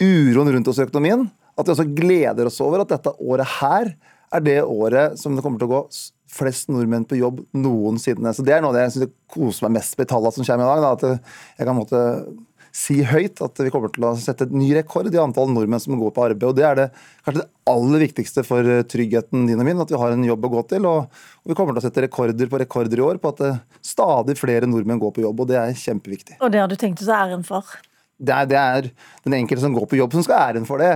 uroen 0.05 0.53
rundt 0.53 0.69
oss 0.69 0.83
i 0.83 0.85
økonomien, 0.85 1.25
at 1.55 1.65
vi 1.65 1.73
også 1.73 1.87
gleder 1.97 2.51
oss 2.51 2.61
over 2.61 2.83
at 2.83 2.93
dette 2.93 3.15
året 3.23 3.57
her 3.57 3.95
er 4.35 4.43
det 4.43 4.59
året 4.61 5.17
som 5.17 5.33
det 5.33 5.41
kommer 5.45 5.61
til 5.61 5.69
å 5.69 5.79
gå 5.79 5.81
flest 6.35 6.71
nordmenn 6.71 7.07
på 7.07 7.19
jobb 7.19 7.43
noensinne. 7.55 8.33
Så 8.35 8.43
Det 8.45 8.55
er 8.55 8.65
noe 8.65 8.75
jeg 8.77 8.95
synes 8.95 9.13
koser 9.31 9.67
meg 9.67 9.79
mest 9.79 9.97
med 9.99 10.11
tallene 10.11 10.35
som 10.35 10.47
kommer 10.47 10.65
i 10.65 10.83
dag. 10.83 10.83
Da, 10.83 10.91
at 11.15 11.59
jeg 11.59 11.69
kan 11.69 11.79
måtte 11.79 12.03
si 12.75 12.97
høyt 13.07 13.39
at 13.43 13.59
vi 13.63 13.71
kommer 13.71 13.91
til 13.93 14.03
å 14.03 14.11
sette 14.19 14.49
et 14.49 14.55
ny 14.55 14.67
rekord 14.75 15.07
i 15.07 15.21
antall 15.21 15.47
nordmenn 15.53 15.79
som 15.79 15.95
går 15.99 16.11
på 16.11 16.25
arbeid. 16.25 16.43
og 16.49 16.57
Det 16.57 16.65
er 16.67 16.75
det, 16.79 16.87
kanskje 17.23 17.45
det 17.45 17.47
aller 17.71 18.03
viktigste 18.03 18.43
for 18.43 18.67
tryggheten 18.91 19.47
din 19.47 19.61
og 19.61 19.67
min, 19.67 19.79
at 19.79 19.91
vi 19.91 20.01
har 20.01 20.11
en 20.11 20.27
jobb 20.27 20.47
å 20.47 20.51
gå 20.57 20.63
til. 20.73 20.87
Og, 20.89 21.07
og 21.07 21.53
vi 21.53 21.55
kommer 21.55 21.75
til 21.75 21.85
å 21.85 21.87
sette 21.87 22.03
rekorder 22.03 22.51
på 22.51 22.59
rekorder 22.59 22.99
i 22.99 23.05
år 23.05 23.21
på 23.23 23.31
at 23.31 23.45
stadig 23.85 24.35
flere 24.39 24.67
nordmenn 24.67 24.99
går 24.99 25.15
på 25.15 25.23
jobb. 25.23 25.45
og 25.45 25.51
Det 25.53 25.59
er 25.61 25.83
kjempeviktig. 25.85 26.39
Og 26.41 26.51
det 26.51 26.63
har 26.65 26.71
du 26.71 26.75
tenkt 26.79 27.05
å 27.05 27.07
ta 27.07 27.23
æren 27.23 27.47
for? 27.47 27.77
Det 28.15 28.31
er, 28.31 28.45
det 28.47 28.57
er, 28.57 28.85
den 29.25 29.33
enkelte 29.35 29.65
som 29.65 29.73
går 29.75 29.89
på 29.91 29.97
jobb 29.99 30.13
som 30.15 30.23
skal 30.23 30.37
ha 30.39 30.51
æren 30.53 30.67
for 30.67 30.79
det. 30.79 30.91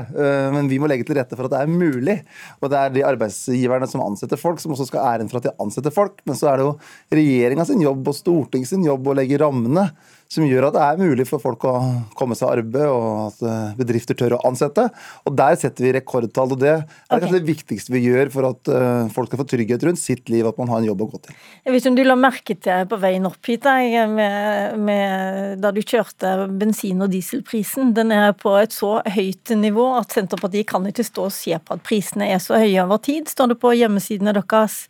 Men 0.56 0.70
vi 0.72 0.78
må 0.80 0.88
legge 0.88 1.04
til 1.08 1.18
rette 1.20 1.36
for 1.36 1.50
at 1.50 1.52
det 1.52 1.64
er 1.66 1.72
mulig. 1.72 2.16
Og 2.64 2.72
det 2.72 2.80
er 2.80 2.94
de 2.96 3.04
arbeidsgiverne 3.10 3.90
som 3.92 4.06
ansetter 4.06 4.40
folk, 4.40 4.62
som 4.64 4.72
også 4.72 4.88
skal 4.88 5.04
ha 5.04 5.18
æren 5.18 5.32
for 5.32 5.42
at 5.42 5.50
de 5.50 5.56
ansetter 5.60 5.92
folk. 5.92 6.24
Men 6.30 6.40
så 6.40 6.48
er 6.52 6.62
det 6.62 6.70
jo 6.70 6.78
regjeringa 7.20 7.66
sin 7.68 7.84
jobb 7.84 8.08
og 8.08 8.16
Stortinget 8.16 8.72
sin 8.72 8.88
jobb 8.88 9.12
å 9.12 9.18
legge 9.20 9.42
rammene 9.42 9.90
som 10.30 10.46
gjør 10.46 10.68
at 10.68 10.76
det 10.76 10.82
er 10.86 11.00
mulig 11.02 11.26
for 11.26 11.42
folk 11.42 11.64
å 11.66 11.74
komme 12.18 12.36
seg 12.38 12.52
arbeid, 12.60 12.86
og 12.86 13.32
at 13.32 13.78
bedrifter 13.80 14.18
tør 14.18 14.36
å 14.38 14.42
ansette. 14.46 14.86
Og 15.26 15.34
Der 15.40 15.56
setter 15.58 15.88
vi 15.88 15.94
rekordtall. 15.96 16.54
og 16.54 16.60
Det 16.62 16.70
er 16.70 16.84
okay. 16.84 17.24
kanskje 17.24 17.40
det 17.40 17.48
viktigste 17.48 17.94
vi 17.96 18.04
gjør 18.04 18.30
for 18.36 18.50
at 18.52 18.70
folk 19.16 19.32
skal 19.32 19.42
få 19.42 19.48
trygghet 19.50 19.86
rundt 19.88 20.02
sitt 20.02 20.30
liv, 20.30 20.46
at 20.46 20.60
man 20.62 20.70
har 20.70 20.84
en 20.84 20.90
jobb 20.92 21.02
å 21.02 21.08
gå 21.16 21.22
til. 21.26 21.40
Jeg 21.66 21.74
vet 21.74 21.82
ikke 21.82 21.94
om 21.94 21.98
du 21.98 22.04
la 22.06 22.18
merke 22.20 22.56
til 22.62 22.86
på 22.92 23.00
veien 23.02 23.26
opp 23.26 23.50
hit 23.50 23.66
med, 23.66 24.78
med, 24.78 25.58
da 25.64 25.72
du 25.74 25.82
kjørte 25.82 26.36
bensin- 26.62 27.02
og 27.02 27.10
dieselprisen. 27.10 27.96
Den 27.98 28.14
er 28.14 28.38
på 28.38 28.54
et 28.62 28.76
så 28.76 29.00
høyt 29.02 29.50
nivå 29.58 29.88
at 29.98 30.14
Senterpartiet 30.14 30.70
kan 30.70 30.86
ikke 30.86 31.08
stå 31.08 31.26
og 31.26 31.34
se 31.34 31.58
på 31.58 31.74
at 31.74 31.86
prisene 31.86 32.30
er 32.30 32.38
så 32.44 32.62
høye 32.62 32.86
over 32.86 33.02
tid, 33.02 33.26
står 33.34 33.56
det 33.56 33.60
på 33.66 33.74
hjemmesidene 33.82 34.36
deres. 34.38 34.84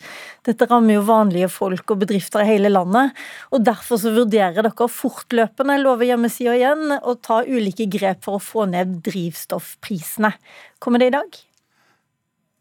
Dette 0.44 0.68
rammer 0.68 0.98
jo 0.98 1.07
vanlige 1.07 1.48
folk 1.52 1.95
og 1.95 2.03
bedrifter 2.03 2.44
i 2.44 2.52
hele 2.52 2.72
landet. 2.74 3.16
og 3.56 3.64
Derfor 3.64 4.03
så 4.03 4.11
vurderer 4.16 4.60
dere 4.60 4.90
fortløpende, 5.30 5.77
lover 5.84 6.07
hjemmesida 6.10 6.56
igjen, 6.57 6.89
å 7.06 7.14
ta 7.22 7.43
ulike 7.45 7.85
grep 7.89 8.23
for 8.23 8.38
å 8.38 8.41
få 8.41 8.65
ned 8.65 9.01
drivstoffprisene. 9.06 10.31
Kommer 10.80 10.99
det 10.99 11.10
i 11.10 11.14
dag? 11.14 11.38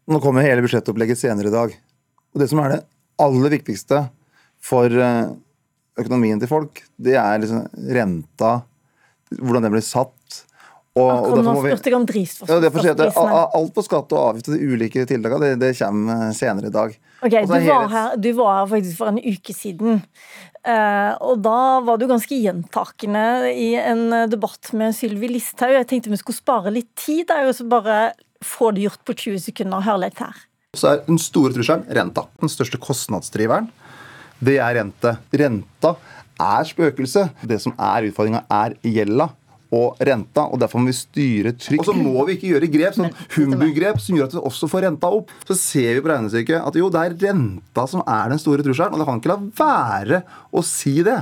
Nå 0.09 0.19
kommer 0.21 0.45
hele 0.45 0.61
budsjettopplegget 0.61 1.19
senere 1.19 1.49
i 1.49 1.53
dag. 1.53 1.73
Og 2.33 2.39
Det 2.39 2.49
som 2.49 2.59
er 2.59 2.69
det 2.69 2.85
aller 3.19 3.49
viktigste 3.49 4.09
for 4.61 4.89
økonomien 5.99 6.39
til 6.39 6.49
folk, 6.49 6.83
det 6.97 7.17
er 7.17 7.39
liksom 7.41 7.65
renta, 7.93 8.61
hvordan 9.39 9.65
den 9.65 9.73
blir 9.73 9.85
satt. 9.85 10.18
Og, 10.99 11.29
og 11.31 11.43
nå 11.45 11.55
spurte 11.63 11.91
jeg 11.91 11.97
om. 11.97 12.05
Ja, 12.09 13.43
alt 13.57 13.73
på 13.75 13.83
skatt 13.85 14.11
og 14.15 14.19
avgift 14.19 14.49
og 14.51 14.57
de 14.57 14.73
ulike 14.73 15.05
tiltakene, 15.09 15.53
det, 15.53 15.59
det 15.63 15.71
kommer 15.79 16.33
senere 16.35 16.69
i 16.69 16.75
dag. 16.75 16.95
Ok, 17.19 17.35
du 17.35 17.51
var, 17.51 17.87
her, 17.91 18.15
du 18.19 18.29
var 18.37 18.53
her 18.61 18.71
faktisk 18.73 18.99
for 18.99 19.11
en 19.11 19.19
uke 19.19 19.55
siden. 19.55 20.03
Uh, 20.59 21.15
og 21.23 21.39
da 21.43 21.59
var 21.87 21.99
du 21.99 22.05
ganske 22.09 22.35
gjentakende 22.35 23.51
i 23.55 23.71
en 23.79 24.05
debatt 24.31 24.73
med 24.75 24.95
Sylvi 24.95 25.31
Listhaug. 25.31 25.77
Jeg 25.77 25.87
tenkte 25.89 26.11
vi 26.11 26.19
skulle 26.19 26.39
spare 26.39 26.73
litt 26.75 26.91
tid 26.99 27.25
der, 27.31 27.47
og 27.47 27.55
så 27.55 27.67
bare 27.67 27.99
få 28.45 28.71
det 28.75 28.85
gjort 28.87 29.03
på 29.07 29.15
20 29.25 29.43
sekunder. 29.49 29.83
Hør 29.87 30.01
litt 30.03 30.19
her. 30.23 30.45
Så 30.77 30.91
er 30.91 31.03
den 31.07 31.19
store 31.21 31.55
trusselen 31.55 31.87
renta. 31.97 32.27
Den 32.41 32.51
største 32.51 32.79
kostnadsdriveren, 32.81 33.71
det 34.43 34.59
er 34.61 34.75
rente. 34.77 35.15
Renta 35.41 35.95
er 36.39 36.67
spøkelset. 36.69 37.33
Det 37.43 37.59
som 37.63 37.73
er 37.75 38.07
utfordringa, 38.09 38.43
er 38.47 38.77
gjelda 38.85 39.31
og 39.75 39.99
renta, 40.01 40.47
og 40.49 40.61
derfor 40.61 40.81
må 40.81 40.89
vi 40.89 40.97
styre 40.97 41.53
trygt. 41.57 41.83
Og 41.83 41.89
så 41.89 41.95
må 41.97 42.23
vi 42.27 42.37
ikke 42.37 42.53
gjøre 42.53 42.69
grep, 42.73 42.95
sånn 42.97 43.11
humbug-grep 43.35 43.99
som 44.01 44.17
gjør 44.17 44.29
at 44.29 44.37
vi 44.37 44.45
også 44.49 44.69
får 44.71 44.87
renta 44.87 45.11
opp. 45.19 45.33
Så 45.45 45.57
ser 45.59 45.91
vi 45.97 46.01
på 46.05 46.09
regnestykket 46.09 46.63
at 46.63 46.79
jo, 46.79 46.89
det 46.93 47.03
er 47.03 47.19
renta 47.27 47.85
som 47.89 48.01
er 48.05 48.33
den 48.33 48.41
store 48.41 48.65
trusselen, 48.65 48.95
og 48.95 49.03
det 49.03 49.09
kan 49.09 49.21
ikke 49.21 49.33
la 49.33 49.37
være 49.61 50.23
å 50.49 50.65
si 50.65 50.95
det. 51.05 51.19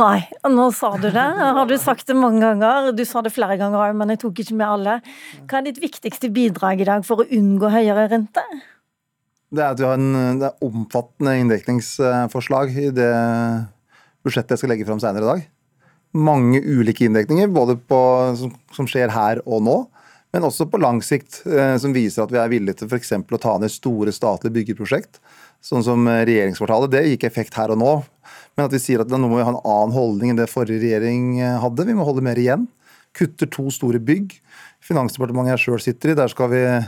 Nei, 0.00 0.20
nå 0.48 0.68
sa 0.72 0.92
du 0.96 1.08
det. 1.12 1.26
Har 1.58 1.66
du 1.68 1.76
sagt 1.78 2.08
det 2.08 2.16
mange 2.16 2.40
ganger? 2.42 2.90
Du 2.96 3.02
sa 3.04 3.22
det 3.26 3.34
flere 3.34 3.58
ganger, 3.60 3.94
men 3.98 4.14
jeg 4.14 4.22
tok 4.22 4.42
ikke 4.42 4.56
med 4.56 4.66
alle. 4.66 4.98
Hva 5.50 5.60
er 5.60 5.66
ditt 5.68 5.80
viktigste 5.82 6.30
bidrag 6.32 6.80
i 6.80 6.88
dag 6.88 7.04
for 7.06 7.22
å 7.22 7.26
unngå 7.26 7.70
høyere 7.74 8.06
rente? 8.12 8.44
Det 9.50 9.64
er 9.64 9.74
at 9.74 9.80
vi 9.82 9.86
har 9.88 9.98
en 9.98 10.38
det 10.40 10.46
er 10.46 10.66
omfattende 10.66 11.34
inndekningsforslag 11.42 12.70
i 12.78 12.90
det 12.94 13.10
budsjettet 14.24 14.54
jeg 14.54 14.62
skal 14.62 14.72
legge 14.72 14.86
fram 14.88 15.02
senere 15.02 15.26
i 15.26 15.30
dag. 15.32 15.48
Mange 16.16 16.60
ulike 16.64 17.06
inndekninger, 17.06 17.50
både 17.54 17.76
på, 17.78 18.00
som, 18.38 18.54
som, 18.74 18.88
skjer 18.90 19.12
her 19.14 19.42
og 19.46 19.62
nå, 19.66 19.76
men 20.34 20.46
også 20.46 20.68
på 20.70 20.80
lang 20.82 21.00
sikt, 21.02 21.42
eh, 21.46 21.76
som 21.82 21.94
viser 21.94 22.24
at 22.24 22.34
vi 22.34 22.40
er 22.42 22.50
villige 22.52 22.80
til 22.80 22.90
f.eks. 22.90 23.12
å 23.18 23.42
ta 23.42 23.56
ned 23.58 23.72
store 23.72 24.14
statlige 24.14 24.54
byggeprosjekt, 24.58 25.20
sånn 25.64 25.84
som 25.84 26.06
regjeringskvartalet. 26.08 26.92
Det 26.94 27.06
gikk 27.08 27.26
effekt 27.28 27.58
her 27.58 27.74
og 27.74 27.80
nå, 27.82 27.94
men 28.56 28.66
at 28.66 28.74
vi 28.74 28.82
sier 28.82 29.02
at 29.02 29.10
nå 29.10 29.20
må 29.22 29.38
vi 29.38 29.46
ha 29.46 29.52
en 29.52 29.62
annen 29.62 29.96
holdning 29.96 30.32
enn 30.32 30.40
det 30.40 30.50
forrige 30.50 30.82
regjering 30.82 31.40
hadde. 31.62 31.86
Vi 31.86 31.96
må 31.98 32.06
holde 32.08 32.24
mer 32.24 32.38
igjen. 32.40 32.64
Kutter 33.16 33.50
to 33.50 33.66
store 33.74 34.00
bygg. 34.02 34.38
Finansdepartementet 34.86 35.56
jeg 35.56 35.64
sjøl 35.66 35.82
sitter 35.84 36.12
i, 36.12 36.18
der 36.18 36.32
skal 36.32 36.50
vi 36.54 36.62
Eh, 36.64 36.86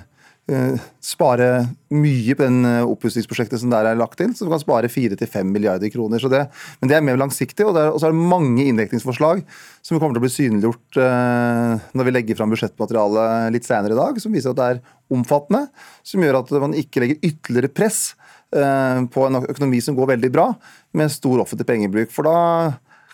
spare 1.02 1.46
mye 1.94 2.34
på 2.34 2.42
den 2.42 2.64
eh, 2.66 2.88
oppussingsprosjektet 2.90 3.60
som 3.62 3.70
der 3.70 3.86
er 3.86 3.98
lagt 3.98 4.20
inn. 4.20 4.34
Så 4.34 4.46
vi 4.46 4.52
kan 4.52 4.62
spare 4.62 4.90
4-5 4.90 5.46
milliarder 5.46 5.92
kroner. 5.92 6.22
Det, 6.32 6.42
men 6.80 6.90
det 6.90 6.96
er 6.96 7.04
mer 7.06 7.20
langsiktig, 7.20 7.66
og, 7.68 7.78
og 7.78 8.00
så 8.00 8.08
er 8.08 8.14
det 8.14 8.30
mange 8.32 8.66
inndekningsforslag 8.66 9.44
som 9.82 10.00
kommer 10.00 10.16
til 10.16 10.22
å 10.22 10.26
bli 10.26 10.34
synliggjort 10.34 11.00
eh, 11.02 11.86
når 11.94 12.08
vi 12.08 12.16
legger 12.16 12.40
fram 12.40 12.52
budsjettmaterialet 12.54 13.54
litt 13.54 13.68
senere 13.68 13.94
i 13.94 14.00
dag, 14.02 14.18
som 14.22 14.34
viser 14.34 14.52
at 14.52 14.60
det 14.60 14.68
er 14.72 14.82
omfattende. 15.14 15.68
Som 16.06 16.26
gjør 16.26 16.42
at 16.42 16.54
man 16.66 16.78
ikke 16.78 17.04
legger 17.04 17.22
ytterligere 17.30 17.72
press 17.72 18.04
eh, 18.50 19.02
på 19.14 19.28
en 19.28 19.44
økonomi 19.44 19.82
som 19.84 19.98
går 19.98 20.16
veldig 20.16 20.32
bra, 20.34 20.50
med 20.98 21.14
stor 21.14 21.44
offentlig 21.46 21.70
pengebruk. 21.70 22.10
For 22.14 22.26
da 22.26 22.38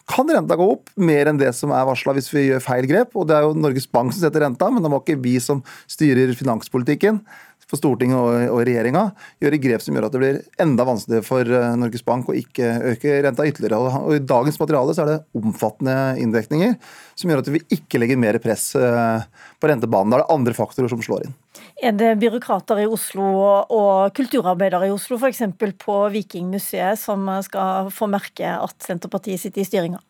kan 0.08 0.30
renta 0.32 0.56
gå 0.56 0.66
opp 0.72 0.90
mer 0.96 1.28
enn 1.30 1.40
det 1.40 1.50
som 1.56 1.72
er 1.76 1.86
varsla 1.88 2.14
hvis 2.16 2.30
vi 2.32 2.46
gjør 2.48 2.64
feil 2.64 2.88
grep. 2.88 3.12
og 3.14 3.28
Det 3.28 3.36
er 3.36 3.44
jo 3.46 3.56
Norges 3.56 3.88
Bank 3.90 4.14
som 4.14 4.24
setter 4.24 4.44
renta, 4.44 4.70
men 4.72 4.84
det 4.84 4.92
må 4.92 5.02
ikke 5.02 5.20
vi 5.20 5.36
som 5.42 5.60
styrer 5.90 6.32
finanspolitikken 6.38 7.20
for 7.68 7.76
Stortinget 7.76 8.16
og, 8.16 8.34
og 8.54 8.62
regjeringa 8.64 9.02
gjøre 9.42 9.60
grep 9.60 9.82
som 9.84 9.96
gjør 9.96 10.06
at 10.08 10.14
det 10.14 10.20
blir 10.22 10.38
enda 10.62 10.86
vanskeligere 10.88 11.26
for 11.26 11.50
uh, 11.52 11.74
Norges 11.76 12.04
Bank 12.06 12.30
å 12.30 12.36
ikke 12.36 12.70
øke 12.94 13.18
renta 13.24 13.44
ytterligere. 13.44 13.80
Og, 13.80 14.14
I 14.16 14.22
dagens 14.24 14.56
materiale 14.60 14.94
så 14.96 15.04
er 15.04 15.10
det 15.10 15.18
omfattende 15.36 15.96
inndekninger 16.22 16.78
som 17.18 17.28
gjør 17.28 17.42
at 17.42 17.50
vi 17.52 17.60
ikke 17.76 18.00
legger 18.00 18.20
mer 18.20 18.38
press 18.42 18.70
uh, 18.78 19.20
på 19.60 19.68
rentebanen. 19.68 20.14
Da 20.14 20.20
er 20.20 20.24
det 20.24 20.38
andre 20.38 20.56
faktorer 20.56 20.92
som 20.92 21.02
slår 21.04 21.26
inn. 21.26 21.36
Er 21.84 21.92
det 21.94 22.14
byråkrater 22.22 22.80
i 22.82 22.88
Oslo 22.88 23.26
og 23.28 24.16
kulturarbeidere 24.16 24.88
i 24.88 24.94
Oslo 24.94 25.18
f.eks. 25.20 25.44
på 25.82 25.98
Vikingmuseet 26.14 26.98
som 27.00 27.28
skal 27.44 27.92
få 27.94 28.08
merke 28.10 28.48
at 28.56 28.86
Senterpartiet 28.86 29.42
sitter 29.42 29.62
i 29.62 29.68
styringa? 29.68 30.00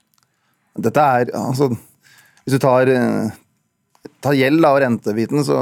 Dette 0.78 1.02
er, 1.02 1.32
altså, 1.34 1.72
Hvis 2.44 2.54
du 2.54 2.62
tar, 2.62 2.88
tar 4.22 4.36
gjeld 4.38 4.64
og 4.64 4.78
rentebiten, 4.84 5.42
så 5.44 5.58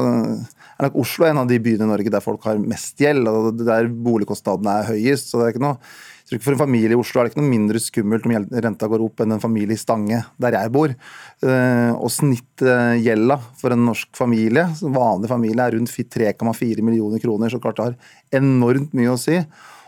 er 0.76 0.88
nok 0.88 0.98
Oslo 1.00 1.26
en 1.28 1.40
av 1.40 1.48
de 1.48 1.58
byene 1.62 1.86
i 1.86 1.90
Norge 1.90 2.12
der 2.12 2.24
folk 2.24 2.44
har 2.48 2.60
mest 2.60 3.00
gjeld, 3.00 3.28
og 3.30 3.62
der 3.62 3.88
boligkostnadene 3.88 4.80
er 4.80 4.90
høyest. 4.90 5.30
så 5.30 5.40
det 5.40 5.46
er 5.46 5.54
ikke 5.54 5.64
noe 5.64 5.78
For 6.26 6.52
en 6.52 6.58
familie 6.58 6.96
i 6.96 6.98
Oslo 6.98 7.20
er 7.20 7.26
det 7.26 7.32
ikke 7.32 7.40
noe 7.40 7.52
mindre 7.52 7.80
skummelt 7.80 8.26
om 8.26 8.34
renta 8.34 8.88
går 8.90 9.04
opp 9.04 9.22
enn 9.22 9.36
en 9.36 9.42
familie 9.42 9.78
i 9.78 9.80
Stange, 9.80 10.24
der 10.42 10.56
jeg 10.58 10.72
bor. 10.74 10.90
Eh, 10.90 11.92
og 11.94 12.10
snittgjelda 12.10 13.36
for 13.60 13.76
en 13.76 13.86
norsk 13.86 14.10
familie, 14.18 14.66
en 14.66 14.96
vanlig 14.96 15.30
familie, 15.30 15.62
er 15.62 15.76
rundt 15.78 15.94
3,4 15.94 16.82
millioner 16.82 17.22
kroner. 17.22 17.52
Så 17.52 17.62
klart 17.62 17.78
det 17.78 17.86
har 17.86 18.42
enormt 18.42 18.96
mye 18.98 19.14
å 19.14 19.20
si. 19.22 19.38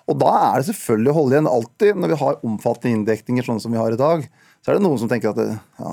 Og 0.08 0.16
da 0.22 0.30
er 0.52 0.62
det 0.62 0.70
selvfølgelig 0.70 1.12
å 1.12 1.18
holde 1.18 1.36
igjen. 1.36 1.50
Alltid 1.50 1.98
når 1.98 2.14
vi 2.14 2.22
har 2.22 2.40
omfattende 2.46 2.94
inndekninger 2.96 3.44
sånn 3.44 3.60
som 3.60 3.74
vi 3.74 3.82
har 3.82 3.92
i 3.92 4.00
dag, 4.00 4.22
så 4.62 4.70
er 4.70 4.78
det 4.78 4.86
noen 4.86 5.02
som 5.02 5.10
tenker 5.10 5.34
at 5.34 5.42
det, 5.42 5.50
ja, 5.82 5.92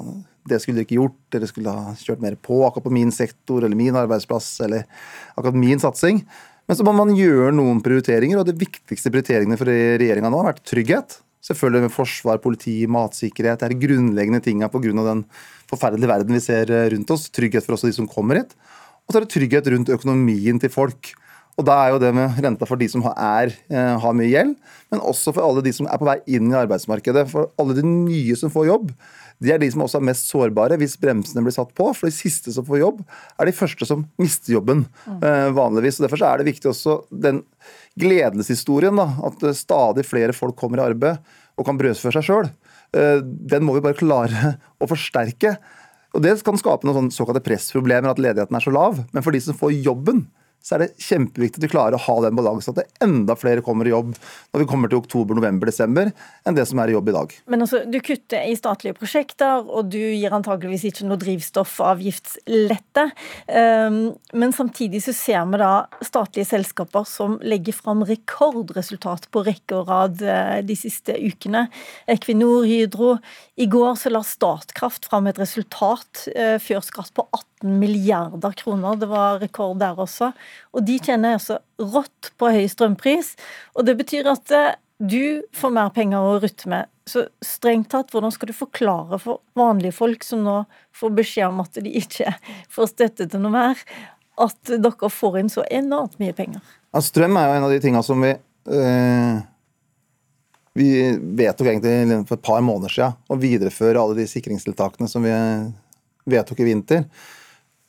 det 0.49 0.59
skulle 0.61 0.79
dere 0.79 0.87
ikke 0.87 0.99
gjort, 0.99 1.17
dere 1.33 1.49
skulle 1.49 1.73
ha 1.73 1.93
kjørt 1.97 2.21
mer 2.23 2.35
på 2.37 2.59
akkurat 2.67 2.85
på 2.85 2.93
min 2.93 3.13
sektor 3.13 3.65
eller 3.65 3.77
min 3.77 3.95
arbeidsplass 3.97 4.49
eller 4.65 4.85
akkurat 5.33 5.57
min 5.57 5.81
satsing. 5.81 6.21
Men 6.65 6.77
så 6.77 6.85
må 6.85 6.95
man 6.97 7.13
gjøre 7.17 7.53
noen 7.53 7.81
prioriteringer, 7.85 8.41
og 8.41 8.47
det 8.47 8.57
viktigste 8.57 9.11
prioriteringene 9.13 9.57
for 9.59 9.69
regjeringa 9.69 10.31
nå 10.33 10.41
har 10.41 10.51
vært 10.53 10.63
trygghet. 10.65 11.19
Selvfølgelig 11.45 11.85
med 11.85 11.93
forsvar, 11.93 12.39
politi, 12.41 12.79
matsikkerhet. 12.89 13.61
Det 13.61 13.67
er 13.67 13.83
grunnleggende 13.83 14.41
tinga 14.41 14.69
pga. 14.73 14.93
den 15.05 15.25
forferdelige 15.69 16.09
verden 16.09 16.33
vi 16.33 16.41
ser 16.41 16.71
eh, 16.73 16.89
rundt 16.89 17.11
oss. 17.13 17.29
Trygghet 17.29 17.65
for 17.65 17.77
også 17.77 17.91
de 17.91 17.97
som 17.99 18.09
kommer 18.09 18.41
hit. 18.41 18.55
Og 19.05 19.13
så 19.13 19.19
er 19.19 19.25
det 19.25 19.33
trygghet 19.35 19.69
rundt 19.69 19.93
økonomien 19.93 20.57
til 20.61 20.73
folk. 20.73 21.13
Og 21.55 21.67
da 21.69 21.75
er 21.83 21.93
jo 21.93 21.99
det 22.01 22.09
med 22.17 22.39
renta 22.43 22.65
for 22.67 22.81
de 22.81 22.87
som 22.91 23.05
er, 23.13 23.53
eh, 23.69 23.93
har 24.01 24.17
mye 24.17 24.31
gjeld, 24.31 24.55
men 24.91 24.99
også 24.99 25.31
for 25.35 25.45
alle 25.45 25.61
de 25.63 25.71
som 25.71 25.85
er 25.87 26.01
på 26.01 26.07
vei 26.09 26.17
inn 26.27 26.49
i 26.49 26.57
arbeidsmarkedet. 26.57 27.29
For 27.29 27.53
alle 27.61 27.77
de 27.77 27.85
nye 27.85 28.35
som 28.35 28.49
får 28.49 28.65
jobb, 28.73 28.89
de 29.43 29.51
er 29.51 29.59
de 29.59 29.67
som 29.71 29.83
også 29.83 29.99
er 29.99 30.05
mest 30.07 30.29
sårbare 30.31 30.77
hvis 30.79 30.95
bremsene 31.01 31.43
blir 31.43 31.55
satt 31.55 31.73
på. 31.75 31.89
For 31.95 32.07
de 32.07 32.15
siste 32.15 32.53
som 32.55 32.65
får 32.67 32.81
jobb, 32.81 33.01
er 33.39 33.49
de 33.49 33.55
første 33.55 33.87
som 33.87 34.05
mister 34.21 34.55
jobben 34.55 34.85
mm. 34.85 35.17
eh, 35.19 35.49
vanligvis. 35.55 35.99
og 35.99 36.07
Derfor 36.07 36.23
er 36.27 36.39
det 36.39 36.49
viktig 36.49 36.71
også 36.71 36.99
den 37.11 37.43
gledeshistorien, 37.99 38.95
da, 38.99 39.09
at 39.27 39.43
eh, 39.43 39.57
stadig 39.57 40.07
flere 40.07 40.35
folk 40.35 40.57
kommer 40.59 40.81
i 40.81 40.87
arbeid 40.87 41.35
og 41.55 41.67
kan 41.67 41.79
brødføre 41.79 42.15
seg 42.17 42.29
sjøl. 42.29 42.51
Eh, 42.95 43.19
den 43.23 43.67
må 43.67 43.75
vi 43.75 43.83
bare 43.85 43.99
klare 43.99 44.55
å 44.81 44.89
forsterke. 44.89 45.57
Og 46.15 46.23
Det 46.23 46.37
kan 46.47 46.59
skape 46.59 46.87
noen 46.87 47.11
såkalte 47.11 47.43
pressproblemer, 47.43 48.13
at 48.13 48.21
ledigheten 48.23 48.55
er 48.55 48.63
så 48.63 48.71
lav. 48.71 49.03
Men 49.11 49.25
for 49.25 49.35
de 49.35 49.43
som 49.43 49.57
får 49.57 49.75
jobben, 49.83 50.25
så 50.65 50.75
er 50.75 50.81
det 50.81 50.95
kjempeviktig 50.97 51.59
at 51.59 51.65
vi 51.67 51.69
klarer 51.69 51.93
å 51.97 52.01
ha 52.07 52.15
den 52.25 52.37
balansen. 52.37 52.73
At 52.73 52.79
det 52.81 53.05
enda 53.05 53.35
flere 53.37 53.61
kommer 53.65 53.85
i 53.85 53.91
jobb 53.93 54.15
når 54.15 54.63
vi 54.63 54.67
kommer 54.69 54.89
til 54.89 54.97
oktober, 54.97 55.37
november, 55.37 55.69
desember, 55.69 56.09
enn 56.41 56.57
det 56.57 56.65
som 56.65 56.81
er 56.81 56.89
i 56.89 56.95
jobb 56.95 57.11
i 57.11 57.15
dag. 57.15 57.35
Men 57.53 57.61
altså, 57.65 57.83
Du 57.85 57.99
kutter 58.01 58.41
i 58.41 58.55
statlige 58.57 58.97
prosjekter, 58.97 59.61
og 59.61 59.91
du 59.93 59.99
gir 59.99 60.33
antageligvis 60.33 60.87
ikke 60.89 61.05
noe 61.05 61.21
drivstoffavgiftslette. 61.21 63.05
Um, 63.45 64.17
men 64.33 64.55
samtidig 64.57 65.03
så 65.05 65.13
ser 65.13 65.45
vi 65.51 65.61
da 65.61 65.85
statlige 66.05 66.49
selskaper 66.49 67.05
som 67.09 67.37
legger 67.45 67.77
fram 67.77 68.01
rekordresultat 68.07 69.29
på 69.29 69.45
rekke 69.45 69.77
og 69.77 69.89
rad 69.91 70.21
eh, 70.25 70.61
de 70.65 70.75
siste 70.79 71.13
ukene. 71.13 71.67
Equinor, 72.09 72.65
Hydro. 72.65 73.17
I 73.61 73.69
går 73.69 73.95
så 74.01 74.09
la 74.09 74.23
Statkraft 74.25 75.05
fram 75.11 75.29
et 75.29 75.39
resultat 75.39 76.25
uh, 76.33 76.57
før 76.57 76.81
skatt 76.85 77.13
på 77.13 77.23
18 77.29 77.54
milliarder 77.65 78.55
kroner. 78.57 78.95
Det 79.01 79.09
var 79.09 79.39
rekord 79.41 79.79
der 79.81 79.99
også. 79.99 80.31
Og 80.75 80.85
de 80.85 80.97
tjener 81.01 81.37
altså 81.39 81.59
rått 81.81 82.31
på 82.39 82.51
høy 82.53 82.65
strømpris. 82.71 83.33
Og 83.75 83.87
det 83.87 83.97
betyr 83.99 84.29
at 84.31 84.53
eh, 84.55 84.73
du 84.97 85.43
får 85.55 85.73
mer 85.75 85.89
penger 85.95 86.23
å 86.23 86.37
rutte 86.39 86.69
med. 86.71 86.91
Så 87.05 87.27
strengt 87.43 87.91
tatt, 87.91 88.13
hvordan 88.13 88.33
skal 88.33 88.49
du 88.49 88.55
forklare 88.55 89.19
for 89.21 89.43
vanlige 89.57 89.95
folk 89.97 90.23
som 90.25 90.45
nå 90.45 90.61
får 90.95 91.15
beskjed 91.17 91.51
om 91.51 91.61
at 91.65 91.81
de 91.83 91.91
ikke 91.99 92.31
får 92.73 92.93
støtte 92.93 93.27
til 93.29 93.43
noe 93.43 93.53
mer, 93.53 93.81
at 94.41 94.71
dere 94.71 95.09
får 95.11 95.39
inn 95.41 95.51
så 95.51 95.65
enormt 95.67 96.17
mye 96.21 96.35
penger? 96.35 96.63
Ja, 96.95 97.03
strøm 97.03 97.37
er 97.37 97.49
jo 97.49 97.57
en 97.57 97.67
av 97.67 97.75
de 97.75 97.81
tinga 97.83 98.01
som 98.07 98.23
vi 98.23 98.31
øh, 98.31 99.43
Vi 100.75 100.89
vedtok 101.39 101.69
egentlig 101.71 102.21
for 102.27 102.39
et 102.39 102.47
par 102.47 102.63
måneder 102.63 102.91
siden 102.91 103.19
å 103.31 103.39
videreføre 103.39 103.99
alle 103.99 104.17
de 104.17 104.27
sikringstiltakene 104.27 105.07
som 105.11 105.23
vi 105.23 105.35
vedtok 106.25 106.59
i 106.59 106.67
vinter. 106.67 107.05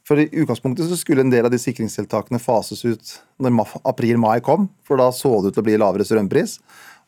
For 0.06 0.20
I 0.22 0.28
utgangspunktet 0.30 0.86
så 0.86 0.96
skulle 0.98 1.24
en 1.24 1.32
del 1.32 1.48
av 1.48 1.50
de 1.50 1.58
sikringstiltakene 1.58 2.38
fases 2.38 2.84
ut 2.86 3.16
når 3.42 3.80
april-mai 3.90 4.38
kom, 4.44 4.68
for 4.86 5.00
da 5.00 5.08
så 5.14 5.32
det 5.40 5.50
ut 5.50 5.56
til 5.56 5.64
å 5.64 5.66
bli 5.66 5.80
lavere 5.82 6.06
strømpris. 6.06 6.60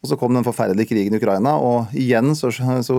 Og 0.02 0.10
Så 0.10 0.18
kom 0.18 0.34
den 0.34 0.46
forferdelige 0.46 0.90
krigen 0.92 1.14
i 1.14 1.20
Ukraina, 1.20 1.56
og 1.58 1.94
igjen 1.94 2.34
så, 2.38 2.50
så 2.86 2.98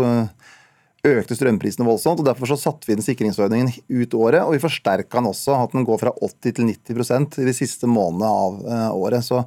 økte 1.08 1.36
strømprisene 1.36 1.88
voldsomt. 1.88 2.20
og 2.20 2.28
Derfor 2.28 2.52
så 2.52 2.60
satte 2.60 2.88
vi 2.88 2.96
inn 2.96 3.04
sikringsordningen 3.04 3.72
ut 3.88 4.16
året, 4.16 4.44
og 4.44 4.56
vi 4.56 4.64
forsterka 4.64 5.20
den 5.20 5.32
også. 5.32 5.56
At 5.56 5.76
den 5.76 5.88
går 5.88 6.02
fra 6.02 6.16
80 6.16 6.56
til 6.56 6.72
90% 6.72 7.40
i 7.44 7.48
de 7.48 7.56
siste 7.56 7.88
månedene 7.88 8.32
av 8.32 8.60
eh, 8.66 8.90
året. 8.96 9.28
Så 9.28 9.44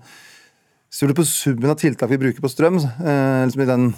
ser 0.93 1.09
du 1.09 1.17
på 1.17 1.29
summen 1.29 1.73
av 1.73 1.81
tiltak 1.81 2.13
vi 2.13 2.21
bruker 2.21 2.45
på 2.45 2.53
strøm, 2.53 2.81
eh, 2.81 3.45
liksom 3.49 3.65
i 3.65 3.73
den 3.73 3.93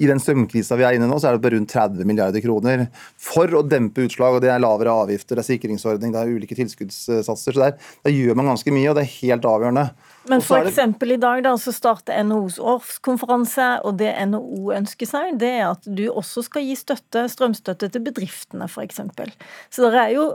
i 0.00 0.06
den 0.08 0.20
strømkrisa 0.22 0.78
vi 0.80 0.84
er 0.88 0.96
inne 0.96 1.04
i 1.04 1.10
nå, 1.10 1.18
så 1.20 1.28
er 1.28 1.36
det 1.36 1.44
på 1.44 1.50
rundt 1.52 1.72
30 1.74 2.08
milliarder 2.08 2.40
kroner 2.40 2.86
for 3.20 3.52
å 3.52 3.60
dempe 3.66 4.06
utslag. 4.06 4.38
og 4.38 4.40
Det 4.40 4.48
er 4.48 4.62
lavere 4.62 4.94
avgifter, 5.02 5.36
det 5.36 5.42
er 5.44 5.48
sikringsordning, 5.50 6.14
det 6.14 6.22
er 6.22 6.30
ulike 6.32 6.56
tilskuddssatser. 6.56 7.52
så 7.52 7.60
der, 7.60 7.74
der 8.06 8.14
gjør 8.14 8.38
man 8.40 8.48
ganske 8.48 8.72
mye, 8.72 8.86
og 8.88 8.96
det 8.96 9.04
er 9.04 9.12
helt 9.18 9.48
avgjørende. 9.50 9.84
Men 10.32 10.44
f.eks. 10.44 10.80
i 10.80 11.18
dag 11.20 11.42
da, 11.44 11.52
så 11.60 11.74
starter 11.76 12.24
NHOs 12.24 12.56
årskonferanse, 12.72 13.68
og 13.84 14.00
det 14.00 14.14
NHO 14.32 14.72
ønsker 14.78 15.10
seg, 15.10 15.36
det 15.42 15.52
er 15.58 15.66
at 15.74 15.84
du 15.84 16.06
også 16.08 16.46
skal 16.48 16.64
gi 16.64 16.78
støtte, 16.80 17.26
strømstøtte 17.28 17.92
til 17.92 18.06
bedriftene, 18.08 18.70
f.eks. 18.72 19.04
Så 19.68 19.84
det 19.84 20.00
er 20.00 20.16
jo 20.16 20.30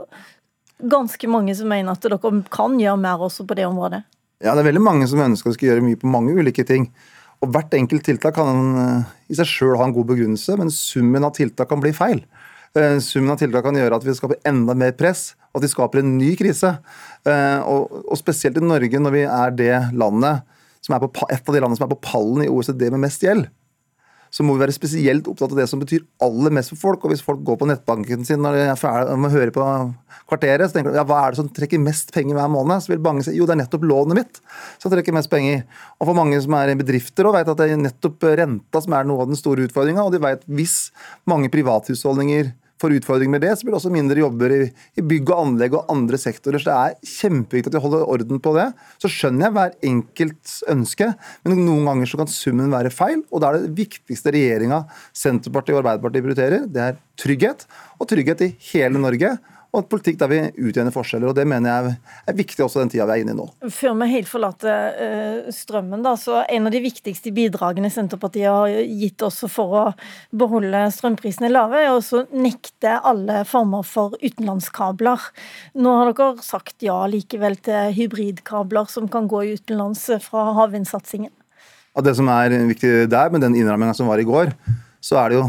ganske 0.78 1.32
mange 1.32 1.58
som 1.58 1.74
mener 1.74 1.96
at 1.96 2.06
dere 2.06 2.20
kan 2.54 2.78
gjøre 2.78 3.02
mer 3.02 3.26
også 3.26 3.48
på 3.50 3.58
det 3.58 3.66
området. 3.66 4.04
Ja, 4.44 4.52
det 4.52 4.62
er 4.62 4.70
veldig 4.70 4.84
mange 4.84 5.06
som 5.08 5.22
ønsker 5.24 5.50
å 5.50 5.58
gjøre 5.58 5.82
mye 5.82 5.98
på 5.98 6.10
mange 6.12 6.34
ulike 6.36 6.62
ting. 6.68 6.90
Og 7.44 7.52
Hvert 7.52 7.74
enkelt 7.76 8.06
tiltak 8.06 8.36
kan 8.38 8.78
eh, 8.80 9.14
i 9.32 9.36
seg 9.36 9.48
sjøl 9.50 9.76
ha 9.80 9.86
en 9.86 9.94
god 9.96 10.08
begrunnelse, 10.08 10.56
men 10.58 10.72
summen 10.72 11.26
av 11.26 11.34
tiltak 11.36 11.68
kan 11.70 11.82
bli 11.82 11.92
feil. 11.96 12.22
Eh, 12.76 12.96
summen 13.04 13.34
av 13.34 13.40
tiltak 13.40 13.64
kan 13.66 13.76
gjøre 13.76 13.98
at 13.98 14.06
vi 14.06 14.14
skaper 14.16 14.40
enda 14.48 14.76
mer 14.78 14.94
press, 14.96 15.34
og 15.52 15.60
at 15.60 15.66
vi 15.66 15.72
skaper 15.72 16.02
en 16.02 16.16
ny 16.18 16.32
krise. 16.38 16.74
Eh, 17.28 17.60
og, 17.68 18.16
spesielt 18.20 18.58
i 18.60 18.64
Norge, 18.64 19.00
når 19.02 19.14
vi 19.14 19.26
er 19.28 19.54
det 19.56 19.76
landet 19.96 20.44
som 20.84 20.96
er 20.96 21.04
på, 21.04 21.28
et 21.28 21.42
av 21.42 21.54
de 21.54 21.62
landene 21.62 21.78
som 21.78 21.86
er 21.88 21.94
på 21.94 22.02
pallen 22.04 22.44
i 22.46 22.50
OECD 22.52 22.88
med 22.92 23.04
mest 23.04 23.24
gjeld, 23.24 23.48
så 24.30 24.44
må 24.44 24.56
vi 24.56 24.64
være 24.64 24.74
spesielt 24.74 25.28
opptatt 25.30 25.54
av 25.54 25.60
det 25.60 25.68
som 25.70 25.80
betyr 25.80 26.04
aller 26.24 26.54
mest 26.54 26.72
for 26.72 26.80
folk. 26.80 27.04
Og 27.04 27.12
hvis 27.12 27.24
folk 27.24 27.42
går 27.46 27.60
på 27.60 27.68
nettbanken 27.70 28.26
sin 28.26 28.42
når 28.42 28.58
de 28.58 28.64
er 28.66 28.80
ferdig 28.80 29.16
med 29.20 29.30
å 29.30 29.36
høre 29.36 29.54
på 29.54 29.66
kvarteret, 30.26 30.68
så 30.68 30.76
tenker 30.76 30.92
de 30.92 31.00
ja, 31.00 31.06
hva 31.06 31.22
er 31.22 31.32
det 31.34 31.40
som 31.40 31.50
trekker 31.58 31.82
mest 31.82 32.12
penger 32.14 32.38
hver 32.38 32.50
måned? 32.52 32.82
Så 32.84 32.92
vil 32.92 33.02
mange 33.04 33.24
si 33.26 33.36
jo, 33.36 33.46
det 33.48 33.56
er 33.56 33.62
nettopp 33.62 33.86
lånet 33.86 34.20
mitt 34.20 34.42
som 34.82 34.92
trekker 34.92 35.16
mest 35.16 35.30
penger. 35.32 35.64
Og 36.00 36.10
for 36.10 36.18
mange 36.18 36.40
som 36.42 36.58
er 36.58 36.74
i 36.74 36.78
bedrifter 36.78 37.28
og 37.28 37.38
vet 37.38 37.50
at 37.52 37.62
det 37.62 37.70
er 37.70 37.82
nettopp 37.82 38.28
renta 38.42 38.82
som 38.82 38.98
er 38.98 39.08
noe 39.08 39.24
av 39.24 39.32
den 39.32 39.38
store 39.38 39.68
utfordringa, 39.68 40.04
og 40.04 40.14
de 40.14 40.22
vet 40.24 40.46
hvis 40.58 40.78
mange 41.30 41.52
privathusholdninger 41.52 42.54
får 42.80 42.96
utfordringer 42.98 43.32
med 43.36 43.44
det, 43.44 43.54
så 43.56 43.66
blir 43.66 43.74
det 43.74 43.80
også 43.80 43.92
mindre 43.92 44.20
jobber 44.20 44.52
i, 44.52 44.60
i, 44.98 45.04
bygg 45.04 45.32
og 45.32 45.42
anlegg 45.42 45.76
og 45.78 45.90
andre 45.92 46.20
sektorer. 46.20 46.60
Så 46.60 46.70
det 46.70 46.76
er 46.76 47.10
kjempeviktig 47.16 47.72
at 47.72 47.78
vi 47.78 47.82
holder 47.86 48.12
orden 48.16 48.42
på 48.42 48.52
det. 48.56 48.66
Så 49.02 49.10
skjønner 49.12 49.46
jeg 49.46 49.56
hver 49.56 49.76
enkelts 49.90 50.58
ønske, 50.72 51.10
men 51.46 51.64
noen 51.64 51.88
ganger 51.88 52.10
så 52.10 52.20
kan 52.20 52.32
summen 52.32 52.72
være 52.74 52.92
feil. 52.94 53.24
Og 53.30 53.42
da 53.42 53.50
er 53.50 53.64
det 53.64 53.74
viktigste 53.78 54.34
regjeringa, 54.36 54.84
Senterpartiet 55.16 55.78
og 55.78 55.82
Arbeiderpartiet 55.84 56.28
prioriterer, 56.28 56.70
det 56.70 56.84
er 56.84 56.98
trygghet. 57.20 57.66
Og 58.00 58.10
trygghet 58.10 58.44
i 58.44 58.52
hele 58.72 59.00
Norge 59.00 59.36
og 59.76 59.82
en 59.82 59.88
politikk 59.92 60.18
der 60.20 60.30
vi 60.30 60.38
utjevner 60.68 60.94
forskjeller. 60.94 61.28
og 61.30 61.36
Det 61.36 61.44
mener 61.48 61.68
jeg 61.68 61.96
er 62.32 62.36
viktig 62.38 62.64
også 62.64 62.80
den 62.80 62.92
tida 62.92 63.06
vi 63.08 63.16
er 63.18 63.24
inne 63.24 63.34
i 63.34 63.38
nå. 63.38 63.46
Før 63.72 63.96
vi 64.00 64.08
helt 64.14 64.30
forlater 64.30 64.96
uh, 64.96 65.50
strømmen, 65.52 66.04
da, 66.06 66.14
så 66.20 66.40
en 66.48 66.68
av 66.68 66.72
de 66.72 66.80
viktigste 66.84 67.32
bidragene 67.36 67.90
Senterpartiet 67.92 68.48
har 68.48 68.72
gitt 68.72 69.22
også 69.26 69.50
for 69.52 69.76
å 69.76 69.84
beholde 70.36 70.86
strømprisene 70.94 71.52
lave, 71.52 71.82
er 71.84 71.92
å 71.92 72.22
nekte 72.32 72.96
alle 72.96 73.42
former 73.48 73.84
for 73.86 74.16
utenlandskabler. 74.22 75.28
Nå 75.76 75.96
har 76.00 76.12
dere 76.12 76.46
sagt 76.46 76.86
ja 76.86 77.02
likevel 77.10 77.58
til 77.66 77.92
hybridkabler 77.98 78.88
som 78.90 79.10
kan 79.12 79.28
gå 79.30 79.44
utenlands 79.58 80.08
fra 80.24 80.48
havvindsatsingen. 80.56 81.34
Ja, 81.96 82.02
det 82.04 82.16
som 82.18 82.28
er 82.28 82.52
viktig 82.68 83.06
der, 83.12 83.30
med 83.32 83.44
den 83.44 83.54
innramminga 83.56 83.94
som 83.96 84.08
var 84.08 84.20
i 84.20 84.26
går, 84.28 84.50
så 85.04 85.20
er 85.20 85.32
det 85.32 85.38
jo 85.38 85.46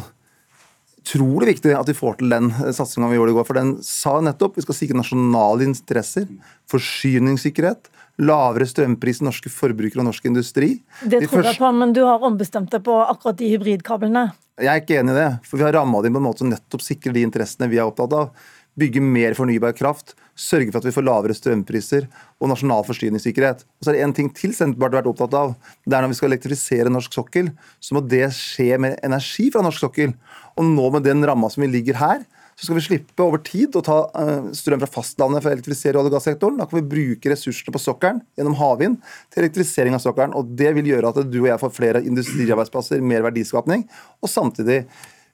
utrolig 1.07 1.53
viktig 1.53 1.73
at 1.77 1.87
vi 1.87 1.95
får 1.95 2.19
til 2.19 2.33
den 2.33 2.49
eh, 2.51 2.73
satsinga 2.75 3.09
vi 3.11 3.19
gjorde 3.19 3.33
i 3.33 3.37
går. 3.37 3.47
For 3.47 3.59
den 3.59 3.75
sa 3.85 4.17
nettopp 4.23 4.57
vi 4.57 4.65
skal 4.65 4.77
sikre 4.77 4.99
nasjonale 4.99 5.67
interesser, 5.67 6.27
forsyningssikkerhet, 6.71 7.89
lavere 8.27 8.67
strømpris 8.67 9.21
til 9.21 9.29
norske 9.29 9.51
forbrukere 9.53 10.01
og 10.03 10.09
norsk 10.09 10.27
industri. 10.29 10.73
Det 11.03 11.23
tror 11.29 11.45
jeg 11.47 11.61
på, 11.61 11.71
men 11.79 11.93
du 11.95 12.03
har 12.07 12.23
ombestemt 12.25 12.73
deg 12.73 12.83
på 12.85 12.99
akkurat 13.05 13.39
de 13.39 13.51
hybridkablene? 13.53 14.27
Jeg 14.57 14.71
er 14.73 14.81
ikke 14.81 15.01
enig 15.01 15.13
i 15.13 15.19
det. 15.19 15.31
For 15.45 15.59
vi 15.59 15.67
har 15.67 15.75
ramma 15.77 16.01
det 16.01 16.09
inn 16.09 16.17
på 16.17 16.23
en 16.23 16.29
måte 16.29 16.43
som 16.43 16.51
nettopp 16.51 16.83
sikrer 16.83 17.13
de 17.13 17.25
interessene 17.27 17.69
vi 17.69 17.77
er 17.77 17.85
opptatt 17.85 18.15
av. 18.17 18.31
Bygge 18.77 19.01
mer 19.01 19.37
fornybar 19.37 19.75
kraft, 19.77 20.15
sørge 20.37 20.69
for 20.69 20.79
at 20.79 20.87
vi 20.87 20.93
får 20.93 21.05
lavere 21.07 21.35
strømpriser 21.35 22.07
og 22.37 22.51
nasjonal 22.51 22.85
forsyningssikkerhet. 22.87 23.65
Og 23.65 23.85
så 23.85 23.91
er 23.91 23.97
det 23.97 24.05
en 24.05 24.15
ting 24.19 24.29
til 24.37 24.53
Senterpartiet 24.55 24.99
har 24.99 25.01
vært 25.01 25.11
opptatt 25.11 25.37
av. 25.37 25.53
Det 25.83 25.97
er 25.97 26.05
når 26.05 26.13
vi 26.13 26.19
skal 26.19 26.31
elektrifisere 26.31 26.93
norsk 26.93 27.17
sokkel, 27.17 27.51
så 27.81 27.97
må 27.97 28.03
det 28.05 28.27
skje 28.37 28.77
med 28.81 28.99
energi 29.05 29.49
fra 29.53 29.65
norsk 29.65 29.87
sokkel. 29.87 30.13
Og 30.57 30.67
nå 30.69 30.91
med 30.93 31.07
den 31.07 31.25
ramma 31.25 31.49
som 31.53 31.65
vi 31.65 31.71
ligger 31.73 31.97
her, 31.99 32.21
så 32.57 32.65
skal 32.65 32.77
vi 32.79 32.85
slippe 32.87 33.21
over 33.21 33.41
tid 33.45 33.75
å 33.77 33.83
ta 33.85 33.97
uh, 34.09 34.47
strøm 34.57 34.81
fra 34.81 34.89
fastlandet 34.89 35.43
for 35.43 35.51
å 35.51 35.53
elektrifisere 35.53 35.99
olje- 35.99 36.09
og 36.09 36.15
gassektoren. 36.15 36.55
Da 36.57 36.65
kan 36.65 36.79
vi 36.79 36.89
bruke 36.89 37.29
ressursene 37.29 37.73
på 37.73 37.81
sokkelen 37.83 38.23
gjennom 38.37 38.57
havvind 38.57 38.97
til 39.29 39.43
elektrifisering 39.43 39.93
av 39.93 40.01
sokkelen. 40.01 40.33
Og 40.37 40.55
det 40.57 40.71
vil 40.79 40.89
gjøre 40.89 41.11
at 41.13 41.21
du 41.29 41.37
og 41.43 41.51
jeg 41.51 41.61
får 41.61 41.75
flere 41.75 42.01
industriarbeidsplasser, 42.01 43.03
mer 43.05 43.27
verdiskapning, 43.27 43.85
og 44.25 44.33
samtidig 44.33 44.79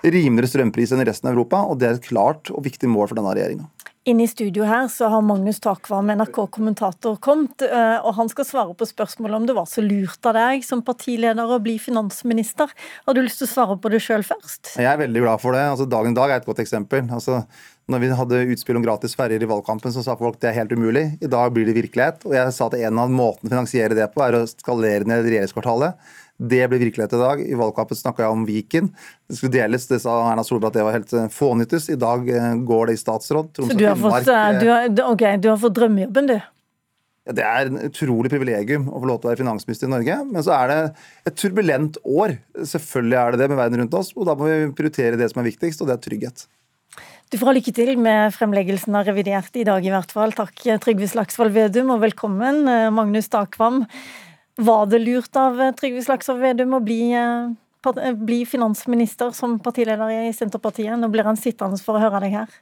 rimeligere 0.03 0.51
strømpris 0.51 0.91
enn 0.91 1.05
i 1.05 1.07
resten 1.07 1.31
av 1.31 1.37
Europa. 1.37 1.63
Og 1.63 1.79
det 1.79 1.87
er 1.87 1.95
et 1.95 2.11
klart 2.11 2.51
og 2.51 2.67
viktig 2.67 2.91
mål 2.91 3.13
for 3.13 3.21
denne 3.21 3.31
regjeringa. 3.39 3.71
Inne 4.05 4.25
i 4.25 4.27
studio 4.27 4.65
her 4.67 4.89
så 4.91 5.07
har 5.07 5.21
Magnus 5.23 5.61
Takvam, 5.63 6.09
NRK-kommentator, 6.11 7.15
kommet, 7.23 7.61
eh, 7.63 8.01
og 8.03 8.17
han 8.17 8.27
skal 8.27 8.43
svare 8.43 8.73
på 8.75 8.87
spørsmålet 8.89 9.37
om 9.37 9.45
det 9.47 9.55
var 9.55 9.69
så 9.71 9.79
lurt 9.79 10.27
av 10.27 10.35
deg 10.35 10.65
som 10.67 10.81
partileder 10.83 11.53
å 11.55 11.61
bli 11.63 11.77
finansminister. 11.79 12.67
Har 13.07 13.15
du 13.15 13.21
lyst 13.23 13.39
til 13.39 13.47
å 13.47 13.53
svare 13.53 13.77
på 13.79 13.91
det 13.93 14.01
sjøl 14.03 14.25
først? 14.27 14.73
Jeg 14.75 14.89
er 14.91 14.99
veldig 14.99 15.23
glad 15.23 15.39
for 15.39 15.55
det. 15.55 15.63
Altså, 15.71 15.87
dagen 15.87 16.17
dag 16.17 16.33
er 16.33 16.41
et 16.41 16.49
godt 16.49 16.59
eksempel. 16.59 17.07
Altså, 17.15 17.45
når 17.87 18.03
vi 18.03 18.11
hadde 18.19 18.41
utspill 18.57 18.81
om 18.81 18.83
gratis 18.83 19.15
ferjer 19.15 19.39
i 19.39 19.47
valgkampen, 19.47 19.95
så 19.95 20.03
sa 20.03 20.17
folk 20.19 20.35
det 20.43 20.51
er 20.51 20.59
helt 20.59 20.75
umulig. 20.75 21.05
I 21.23 21.31
dag 21.31 21.55
blir 21.55 21.71
det 21.71 21.77
virkelighet. 21.79 22.27
Og 22.27 22.35
jeg 22.35 22.51
sa 22.57 22.67
at 22.67 22.75
en 22.81 22.99
av 23.05 23.15
måtene 23.21 23.47
å 23.47 23.55
finansiere 23.55 23.95
det 23.95 24.09
på, 24.11 24.19
er 24.27 24.41
å 24.41 24.43
skalere 24.51 25.07
ned 25.07 25.23
regjeringskvartalet. 25.29 25.95
Det 26.37 26.67
blir 26.67 26.79
virkelighet 26.79 27.13
i 27.13 27.17
dag. 27.21 27.41
I 27.45 27.57
valgkampen 27.57 27.97
snakka 27.97 28.25
jeg 28.25 28.33
om 28.33 28.45
Viken. 28.47 28.89
Det 29.29 29.37
skulle 29.37 29.53
deles. 29.53 29.85
Det 29.87 29.99
sa 30.01 30.15
Erna 30.31 30.43
Solberg 30.45 30.71
at 30.71 30.79
det 30.79 30.87
var 30.87 30.95
helt 30.97 31.13
eh, 31.13 31.29
fånyttes. 31.31 31.91
I 31.93 31.99
dag 31.99 32.25
eh, 32.29 32.55
går 32.65 32.89
det 32.89 32.97
i 32.97 33.01
statsråd. 33.03 33.51
Så 33.59 33.77
du 33.77 33.85
har, 33.85 33.99
fått, 33.99 34.27
eh, 34.27 34.49
du, 34.57 34.71
har, 34.71 34.89
okay, 35.11 35.37
du 35.37 35.51
har 35.51 35.61
fått 35.61 35.77
drømmejobben, 35.77 36.31
du? 36.33 36.39
Ja, 37.23 37.35
det 37.37 37.45
er 37.47 37.69
en 37.69 37.77
utrolig 37.85 38.33
privilegium 38.33 38.89
å 38.89 38.97
få 38.99 39.07
lov 39.07 39.21
til 39.21 39.29
å 39.29 39.31
være 39.31 39.43
finansminister 39.43 39.87
i 39.87 39.93
Norge. 39.93 40.17
Men 40.33 40.43
så 40.43 40.57
er 40.57 40.73
det 40.73 40.79
et 41.29 41.37
turbulent 41.39 42.01
år. 42.01 42.35
Selvfølgelig 42.73 43.19
er 43.21 43.31
det 43.31 43.43
det 43.43 43.51
med 43.53 43.61
verden 43.61 43.83
rundt 43.83 44.01
oss. 44.01 44.11
Og 44.17 44.27
da 44.27 44.35
må 44.39 44.49
vi 44.49 44.73
prioritere 44.75 45.21
det 45.21 45.29
som 45.31 45.43
er 45.43 45.49
viktigst, 45.51 45.85
og 45.85 45.91
det 45.91 45.99
er 45.99 46.03
trygghet. 46.09 46.47
Du 47.31 47.39
får 47.39 47.49
ha 47.49 47.55
lykke 47.55 47.71
til 47.77 47.95
med 48.01 48.33
fremleggelsen 48.33 48.97
av 48.97 49.07
revidert 49.07 49.55
i 49.57 49.63
dag, 49.69 49.85
i 49.85 49.93
hvert 49.93 50.11
fall. 50.13 50.33
Takk 50.35 50.65
Trygve 50.81 51.07
Slagsvold 51.13 51.53
Vedum, 51.55 51.93
og 51.93 52.03
velkommen 52.03 52.65
Magnus 52.93 53.31
Takvam. 53.33 53.85
Var 54.55 54.85
det 54.85 54.99
lurt 54.99 55.35
av 55.35 55.61
eh, 55.61 55.73
Trygve 55.73 56.03
Slagsvold 56.05 56.41
Vedum 56.43 56.75
å 56.77 56.81
bli, 56.83 57.11
eh, 57.17 57.49
eh, 57.89 58.17
bli, 58.17 58.43
finansminister 58.45 59.31
som 59.33 59.57
partileder 59.59 60.11
i 60.29 60.33
Senterpartiet? 60.33 60.93
Nå 60.99 61.09
blir 61.09 61.25
han 61.25 61.39
sittende 61.39 61.79
for 61.81 61.97
å 61.97 62.03
høre 62.03 62.21
deg 62.21 62.35
her. 62.37 62.59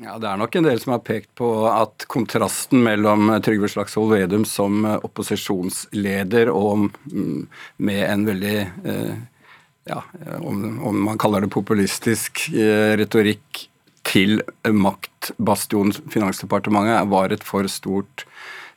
Ja, 0.00 0.16
Det 0.18 0.28
er 0.28 0.38
nok 0.40 0.56
en 0.56 0.64
del 0.64 0.80
som 0.80 0.94
har 0.94 1.02
pekt 1.04 1.34
på 1.36 1.50
at 1.68 2.06
kontrasten 2.08 2.80
mellom 2.82 3.28
Trygve 3.44 3.68
Slagsvold 3.68 4.14
Vedum 4.14 4.46
som 4.48 4.86
opposisjonsleder 4.88 6.48
og 6.48 6.88
mm, 7.12 7.44
med 7.76 8.00
en 8.08 8.24
veldig 8.26 8.56
ja, 9.84 10.00
om, 10.40 10.96
man 11.04 11.20
kaller 11.20 11.44
det 11.44 11.52
populistisk 11.52 12.46
retorikk 12.98 13.66
til 14.08 14.40
maktbastionen 14.64 15.92
Finansdepartementet, 16.10 17.10
var 17.12 17.34
et 17.34 17.44
for 17.46 17.68
stort 17.70 18.24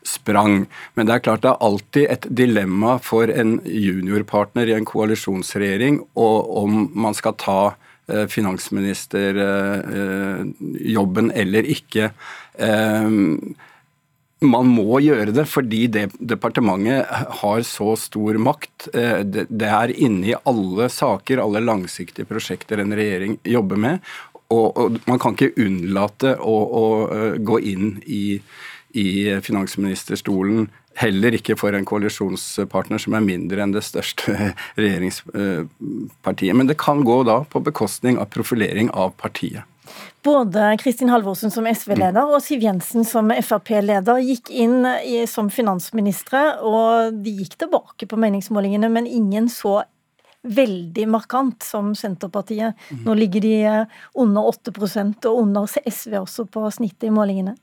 sprang. 0.07 0.65
Men 0.93 1.05
det 1.07 1.13
er 1.15 1.19
klart 1.25 1.41
det 1.45 1.51
er 1.51 1.65
alltid 1.65 2.05
et 2.11 2.25
dilemma 2.41 2.91
for 3.03 3.25
en 3.31 3.61
juniorpartner 3.65 4.65
i 4.69 4.73
en 4.77 4.85
koalisjonsregjering 4.87 5.95
og 6.13 6.57
om 6.63 6.71
man 6.95 7.13
skal 7.17 7.33
ta 7.41 7.61
eh, 8.07 8.27
finansministerjobben 8.31 11.31
eh, 11.31 11.39
eller 11.41 11.63
ikke. 11.75 12.05
Eh, 12.53 13.09
man 14.45 14.65
må 14.69 14.99
gjøre 15.01 15.31
det 15.33 15.45
fordi 15.49 15.87
det 15.89 16.11
departementet 16.19 17.05
har 17.41 17.61
så 17.65 17.95
stor 17.97 18.37
makt. 18.37 18.89
Det 18.93 19.69
er 19.71 19.89
inne 19.95 20.27
i 20.29 20.35
alle 20.43 20.89
saker, 20.91 21.39
alle 21.41 21.59
langsiktige 21.63 22.25
prosjekter 22.29 22.77
en 22.83 22.93
regjering 22.93 23.39
jobber 23.47 23.75
med. 23.79 23.99
Og, 24.53 24.99
man 25.09 25.17
kan 25.17 25.33
ikke 25.33 25.57
unnlate 25.63 26.35
å, 26.37 26.53
å 26.53 27.09
gå 27.41 27.57
inn 27.65 27.97
i 28.05 28.37
i 28.95 29.41
finansministerstolen. 29.43 30.69
Heller 30.95 31.35
ikke 31.35 31.57
for 31.59 31.75
en 31.75 31.85
koalisjonspartner 31.87 33.01
som 33.03 33.17
er 33.17 33.23
mindre 33.25 33.63
enn 33.63 33.75
det 33.75 33.83
største 33.83 34.53
regjeringspartiet. 34.79 36.55
Men 36.55 36.71
det 36.71 36.79
kan 36.79 37.03
gå 37.07 37.21
da 37.27 37.41
på 37.49 37.61
bekostning 37.65 38.19
av 38.21 38.31
profilering 38.31 38.91
av 38.95 39.15
partiet. 39.19 39.67
Både 40.25 40.71
Kristin 40.81 41.11
Halvorsen 41.13 41.51
som 41.53 41.67
SV-leder 41.69 42.31
og 42.33 42.41
Siv 42.41 42.63
Jensen 42.65 43.05
som 43.05 43.29
Frp-leder 43.29 44.23
gikk 44.25 44.49
inn 44.49 44.79
som 45.29 45.51
finansministre, 45.53 46.41
og 46.65 47.19
de 47.21 47.35
gikk 47.43 47.59
tilbake 47.61 48.07
på 48.09 48.17
meningsmålingene, 48.19 48.89
men 48.89 49.05
ingen 49.05 49.51
så 49.53 49.83
veldig 50.45 51.05
markant 51.09 51.63
som 51.65 51.93
Senterpartiet. 51.97 52.73
Nå 53.05 53.13
ligger 53.17 53.45
de 53.45 53.55
under 54.13 54.49
8 54.49 54.73
og 55.29 55.39
under 55.41 55.69
SV 55.69 56.17
også 56.21 56.45
på 56.49 56.65
snittet 56.73 57.09
i 57.09 57.13
målingene. 57.13 57.55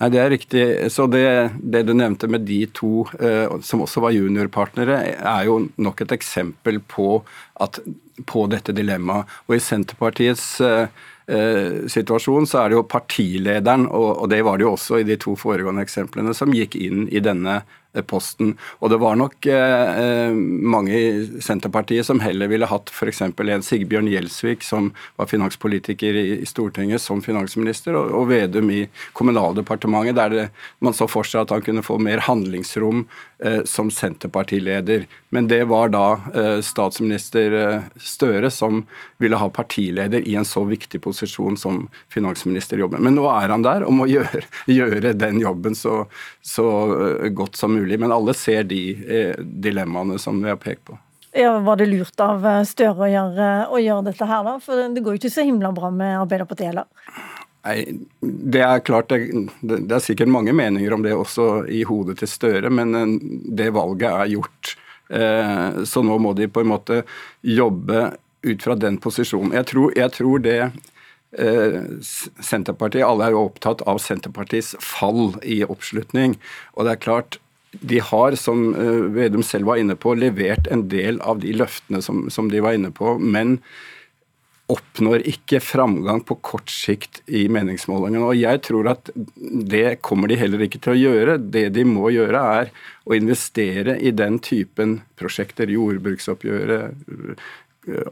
Nei, 0.00 0.08
Det 0.08 0.20
er 0.20 0.30
riktig. 0.32 0.64
Så 0.92 1.06
det, 1.12 1.52
det 1.60 1.84
du 1.84 1.92
nevnte 1.92 2.28
med 2.30 2.46
de 2.48 2.62
to 2.72 3.04
eh, 3.20 3.52
som 3.60 3.84
også 3.84 4.00
var 4.00 4.14
juniorpartnere, 4.16 4.96
er 5.12 5.44
jo 5.44 5.58
nok 5.76 6.00
et 6.06 6.14
eksempel 6.16 6.80
på, 6.88 7.20
at, 7.60 7.82
på 8.24 8.46
dette 8.48 8.72
dilemmaet. 8.76 9.28
Og 9.48 9.58
i 9.58 9.60
Senterpartiets 9.60 10.46
eh, 10.64 11.02
eh, 11.28 11.82
situasjon 11.92 12.48
så 12.48 12.62
er 12.62 12.72
det 12.72 12.78
jo 12.78 12.86
partilederen, 12.88 13.84
og, 13.90 14.24
og 14.24 14.32
det 14.32 14.40
var 14.48 14.56
det 14.56 14.64
jo 14.64 14.72
også 14.78 15.02
i 15.02 15.06
de 15.08 15.20
to 15.20 15.36
foregående 15.36 15.84
eksemplene, 15.84 16.32
som 16.36 16.56
gikk 16.56 16.80
inn 16.80 17.04
i 17.12 17.20
denne 17.20 17.60
posten. 18.06 18.54
Og 18.78 18.90
det 18.92 18.98
var 19.02 19.16
nok 19.18 19.46
eh, 19.50 20.00
eh, 20.02 20.34
mange 20.34 20.94
i 20.94 21.40
Senterpartiet 21.42 22.06
som 22.06 22.20
heller 22.22 22.50
ville 22.50 22.68
hatt 22.70 22.90
f.eks. 22.92 23.22
en 23.26 23.64
Sigbjørn 23.66 24.10
Gjelsvik, 24.10 24.62
som 24.66 24.92
var 25.18 25.30
finanspolitiker 25.30 26.14
i, 26.14 26.26
i 26.40 26.46
Stortinget, 26.48 27.02
som 27.02 27.22
finansminister, 27.24 27.96
og, 27.98 28.12
og 28.14 28.28
Vedum 28.30 28.70
i 28.70 28.84
Kommunaldepartementet, 29.18 30.16
der 30.16 30.36
det, 30.36 30.46
man 30.78 30.94
så 30.96 31.08
for 31.10 31.26
seg 31.26 31.44
at 31.44 31.54
han 31.54 31.64
kunne 31.66 31.84
få 31.86 31.98
mer 32.02 32.22
handlingsrom 32.28 33.04
eh, 33.44 33.64
som 33.68 33.90
Senterpartileder. 33.90 35.08
Men 35.34 35.50
det 35.50 35.64
var 35.70 35.90
da 35.94 36.06
eh, 36.34 36.60
statsminister 36.66 37.58
eh, 37.58 37.88
Støre 38.00 38.50
som 38.54 38.84
ville 39.20 39.38
ha 39.38 39.50
partileder 39.50 40.22
i 40.26 40.36
en 40.38 40.46
så 40.46 40.62
viktig 40.68 41.02
posisjon 41.02 41.58
som 41.58 41.82
finansministerjobben. 42.12 43.02
Men 43.02 43.18
nå 43.18 43.26
er 43.34 43.50
han 43.50 43.66
der 43.66 43.86
og 43.86 43.96
må 43.98 44.08
gjøre, 44.14 44.46
gjøre 44.70 45.14
den 45.18 45.42
jobben 45.42 45.74
så, 45.78 46.04
så 46.42 46.70
godt 47.34 47.58
som 47.58 47.74
mulig 47.74 47.79
mulig, 47.80 48.00
men 48.00 48.12
alle 48.12 48.34
ser 48.36 48.66
de 48.68 48.82
eh, 49.08 49.38
dilemmaene 49.40 50.18
som 50.18 50.42
vi 50.42 50.52
har 50.52 50.60
pekt 50.60 50.84
på. 50.90 50.98
Ja, 51.32 51.58
Var 51.58 51.76
det 51.76 51.86
lurt 51.86 52.20
av 52.20 52.46
eh, 52.46 52.62
Støre 52.66 53.06
å 53.06 53.10
gjøre, 53.10 53.50
å 53.70 53.80
gjøre 53.80 54.08
dette 54.10 54.26
her, 54.26 54.46
da? 54.46 54.56
For 54.62 54.88
det 54.90 55.04
går 55.04 55.16
jo 55.16 55.22
ikke 55.22 55.32
så 55.32 55.46
himla 55.46 55.70
bra 55.74 55.92
med 55.94 56.18
Arbeiderpartiet 56.24 56.72
heller. 56.72 56.88
Nei, 57.66 57.78
Det 58.20 58.62
er 58.64 58.84
klart, 58.84 59.12
det, 59.12 59.46
det, 59.60 59.94
er 59.94 60.02
sikkert 60.02 60.32
mange 60.32 60.54
meninger 60.56 60.94
om 60.96 61.04
det 61.04 61.14
også 61.14 61.66
i 61.70 61.82
hodet 61.86 62.18
til 62.22 62.30
Støre, 62.30 62.72
men 62.72 62.96
eh, 62.98 63.18
det 63.60 63.72
valget 63.76 64.10
er 64.12 64.36
gjort. 64.36 64.76
Så 65.10 66.04
nå 66.06 66.16
må 66.22 66.30
de 66.38 66.46
på 66.46 66.62
en 66.62 66.68
måte 66.70 67.00
jobbe 67.42 68.12
ut 68.46 68.62
fra 68.62 68.76
den 68.78 68.94
posisjonen. 69.02 69.56
Jeg 69.58 69.66
tror, 69.66 69.88
jeg 69.98 70.12
tror 70.14 70.44
det 70.44 70.70
Senterpartiet, 72.46 73.02
Alle 73.02 73.26
er 73.26 73.34
jo 73.34 73.40
opptatt 73.48 73.82
av 73.90 73.98
Senterpartiets 73.98 74.76
fall 74.78 75.32
i 75.42 75.64
oppslutning. 75.66 76.36
Og 76.78 76.86
det 76.86 76.94
er 76.94 77.02
klart, 77.02 77.40
de 77.70 78.00
har, 78.02 78.34
som 78.34 78.74
eh, 78.74 79.06
Vedum 79.14 79.44
selv 79.46 79.70
var 79.70 79.80
inne 79.80 79.96
på, 79.98 80.14
levert 80.18 80.66
en 80.70 80.88
del 80.90 81.20
av 81.22 81.40
de 81.42 81.54
løftene 81.54 82.02
som, 82.02 82.26
som, 82.32 82.50
de 82.50 82.62
var 82.64 82.76
inne 82.76 82.90
på, 82.94 83.16
men 83.18 83.58
oppnår 84.70 85.24
ikke 85.26 85.58
framgang 85.62 86.20
på 86.26 86.36
kort 86.46 86.70
sikt 86.70 87.22
i 87.26 87.46
meningsmålingene. 87.50 88.22
Og 88.22 88.38
jeg 88.38 88.60
tror 88.66 88.92
at 88.92 89.10
det 89.14 89.98
kommer 90.06 90.30
de 90.30 90.38
heller 90.38 90.62
ikke 90.66 90.78
til 90.82 90.94
å 90.94 91.00
gjøre. 91.00 91.38
Det 91.42 91.64
de 91.74 91.86
må 91.86 92.12
gjøre, 92.14 92.42
er 92.60 92.70
å 93.02 93.16
investere 93.18 93.96
i 93.98 94.12
den 94.14 94.38
typen 94.46 95.00
prosjekter, 95.18 95.72
jordbruksoppgjøret, 95.74 97.42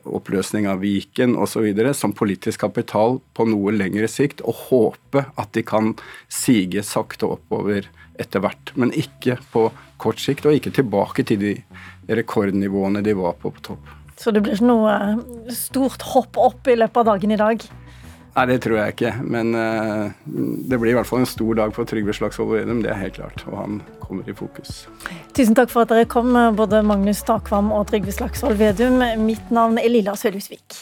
oppløsning 0.08 0.66
av 0.66 0.80
Viken 0.82 1.36
osv. 1.38 1.68
som 1.94 2.14
politisk 2.16 2.64
kapital 2.64 3.20
på 3.36 3.46
noe 3.46 3.74
lengre 3.74 4.08
sikt, 4.10 4.42
og 4.42 4.66
håpe 4.68 5.26
at 5.36 5.52
de 5.54 5.62
kan 5.62 5.94
sige 6.32 6.82
sakte 6.82 7.28
oppover 7.28 7.86
etter 8.18 8.42
hvert. 8.44 8.72
Men 8.76 8.94
ikke 8.96 9.38
på 9.52 9.68
kort 10.00 10.22
sikt, 10.22 10.46
og 10.46 10.56
ikke 10.58 10.74
tilbake 10.78 11.24
til 11.28 11.42
de 11.42 11.54
rekordnivåene 12.08 13.02
de 13.04 13.16
var 13.18 13.38
på 13.40 13.52
på 13.54 13.64
topp. 13.72 13.94
Så 14.18 14.32
det 14.34 14.42
blir 14.42 14.56
ikke 14.56 14.66
noe 14.66 14.94
eh, 14.94 15.52
stort 15.54 16.02
hopp 16.14 16.38
opp 16.42 16.66
i 16.70 16.78
løpet 16.78 17.04
av 17.04 17.12
dagen 17.12 17.34
i 17.34 17.38
dag? 17.38 17.62
Nei, 18.34 18.44
det 18.50 18.58
tror 18.62 18.78
jeg 18.78 18.94
ikke. 18.94 19.12
Men 19.26 19.54
uh, 19.54 20.10
det 20.26 20.78
blir 20.78 20.92
i 20.92 20.96
hvert 20.98 21.08
fall 21.08 21.24
en 21.24 21.30
stor 21.30 21.58
dag 21.58 21.72
for 21.74 21.88
Trygve 21.88 22.14
Slagsvold 22.14 22.52
Vedum, 22.54 22.82
det 22.84 22.92
er 22.92 23.00
helt 23.00 23.16
klart. 23.18 23.42
Og 23.50 23.56
han 23.58 23.80
kommer 24.02 24.28
i 24.30 24.36
fokus. 24.36 24.84
Tusen 25.34 25.58
takk 25.58 25.72
for 25.72 25.86
at 25.86 25.94
dere 25.94 26.06
kom, 26.10 26.36
både 26.58 26.84
Magnus 26.86 27.24
Takvam 27.26 27.72
og 27.74 27.88
Trygve 27.90 28.14
Slagsvold 28.14 28.60
Vedum. 28.60 29.02
Mitt 29.24 29.50
navn 29.54 29.80
er 29.82 29.90
Lilla 29.90 30.14
Sølhusvik. 30.18 30.78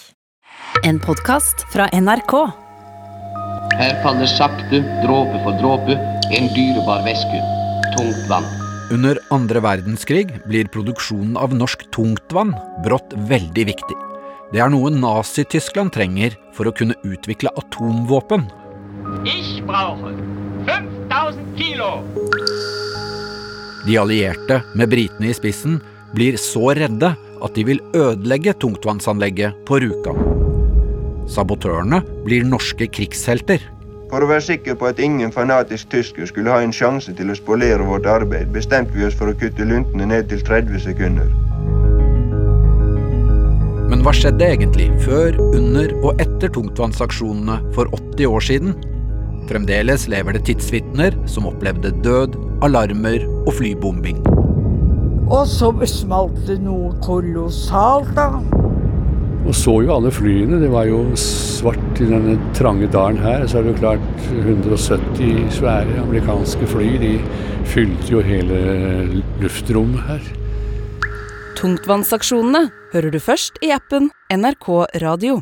En 0.84 1.00
podkast 1.00 1.64
fra 1.72 1.88
NRK. 1.96 2.65
Her 3.74 3.96
faller 4.04 4.30
sakte, 4.30 4.80
dråpe 5.02 5.40
for 5.42 5.58
dråpe, 5.60 5.96
en 6.32 6.46
dyrebar 6.54 7.02
væske. 7.06 7.40
Tungt 7.96 8.22
vann. 8.30 8.46
Under 8.94 9.18
andre 9.34 9.60
verdenskrig 9.64 10.28
blir 10.46 10.68
produksjonen 10.70 11.34
av 11.40 11.54
norsk 11.58 11.82
tungtvann 11.94 12.54
brått 12.84 13.16
veldig 13.28 13.64
viktig. 13.72 13.96
Det 14.52 14.62
er 14.62 14.70
noe 14.70 14.92
Nazi-Tyskland 14.94 15.90
trenger 15.96 16.36
for 16.54 16.70
å 16.70 16.74
kunne 16.76 16.94
utvikle 17.02 17.50
atomvåpen. 17.58 18.46
Ich 19.26 19.58
brauche 19.66 20.14
5000 20.68 21.42
kilo! 21.58 21.90
De 23.86 23.98
allierte, 23.98 24.62
med 24.74 24.90
britene 24.90 25.30
i 25.30 25.34
spissen, 25.34 25.80
blir 26.14 26.38
så 26.38 26.72
redde 26.78 27.12
at 27.16 27.58
de 27.58 27.66
vil 27.66 27.82
ødelegge 27.94 28.54
tungtvannsanlegget 28.62 29.66
på 29.66 29.82
Rjukan. 29.82 30.55
Sabotørene 31.30 32.02
blir 32.26 32.46
norske 32.46 32.86
krigshelter. 32.86 33.62
For 34.10 34.22
å 34.22 34.28
være 34.30 34.44
sikker 34.46 34.76
på 34.78 34.86
at 34.86 35.00
ingen 35.02 35.32
fanatisk 35.34 35.90
tysker 35.90 36.28
skulle 36.30 36.52
ha 36.54 36.60
en 36.62 36.74
sjanse 36.74 37.10
til 37.18 37.32
å 37.32 37.38
spolere 37.38 37.82
vårt 37.86 38.06
arbeid, 38.06 38.52
bestemte 38.54 38.94
vi 38.94 39.06
oss 39.08 39.16
for 39.18 39.32
å 39.32 39.38
kutte 39.38 39.66
luntene 39.66 40.06
ned 40.06 40.30
til 40.30 40.44
30 40.46 40.84
sekunder. 40.84 41.32
Men 43.90 44.02
hva 44.02 44.12
skjedde 44.14 44.46
egentlig 44.54 44.88
før, 45.02 45.34
under 45.54 45.92
og 46.02 46.22
etter 46.22 46.50
tungtvannsaksjonene 46.54 47.58
for 47.74 47.90
80 47.94 48.30
år 48.30 48.46
siden? 48.46 48.76
Fremdeles 49.46 50.06
lever 50.10 50.34
det 50.34 50.46
tidsvitner 50.48 51.14
som 51.30 51.46
opplevde 51.50 51.92
død, 52.06 52.34
alarmer 52.66 53.26
og 53.46 53.52
flybombing. 53.58 54.22
Og 55.26 55.42
så 55.50 55.72
smalt 55.90 56.38
det 56.46 56.60
noe 56.62 56.92
kolossalt, 57.02 58.12
da. 58.14 58.28
Og 59.46 59.54
så 59.54 59.76
jo 59.86 59.92
alle 59.94 60.10
flyene. 60.10 60.58
Det 60.58 60.70
var 60.72 60.88
jo 60.88 61.02
svart 61.20 62.00
i 62.02 62.08
denne 62.08 62.34
trange 62.56 62.88
dalen 62.90 63.20
her. 63.22 63.46
Så 63.46 63.60
er 63.60 63.66
det 63.66 63.76
jo 63.76 63.82
klart 63.84 64.24
170 64.32 65.54
svære 65.60 66.00
amerikanske 66.02 66.66
fly. 66.72 66.88
De 67.02 67.12
fylte 67.70 68.10
jo 68.16 68.24
hele 68.26 68.58
luftrommet 69.42 70.02
her. 70.10 70.32
Tungtvannsaksjonene 71.56 72.66
hører 72.92 73.14
du 73.14 73.20
først 73.22 73.62
i 73.64 73.70
appen 73.74 74.10
NRK 74.34 74.68
Radio. 75.00 75.40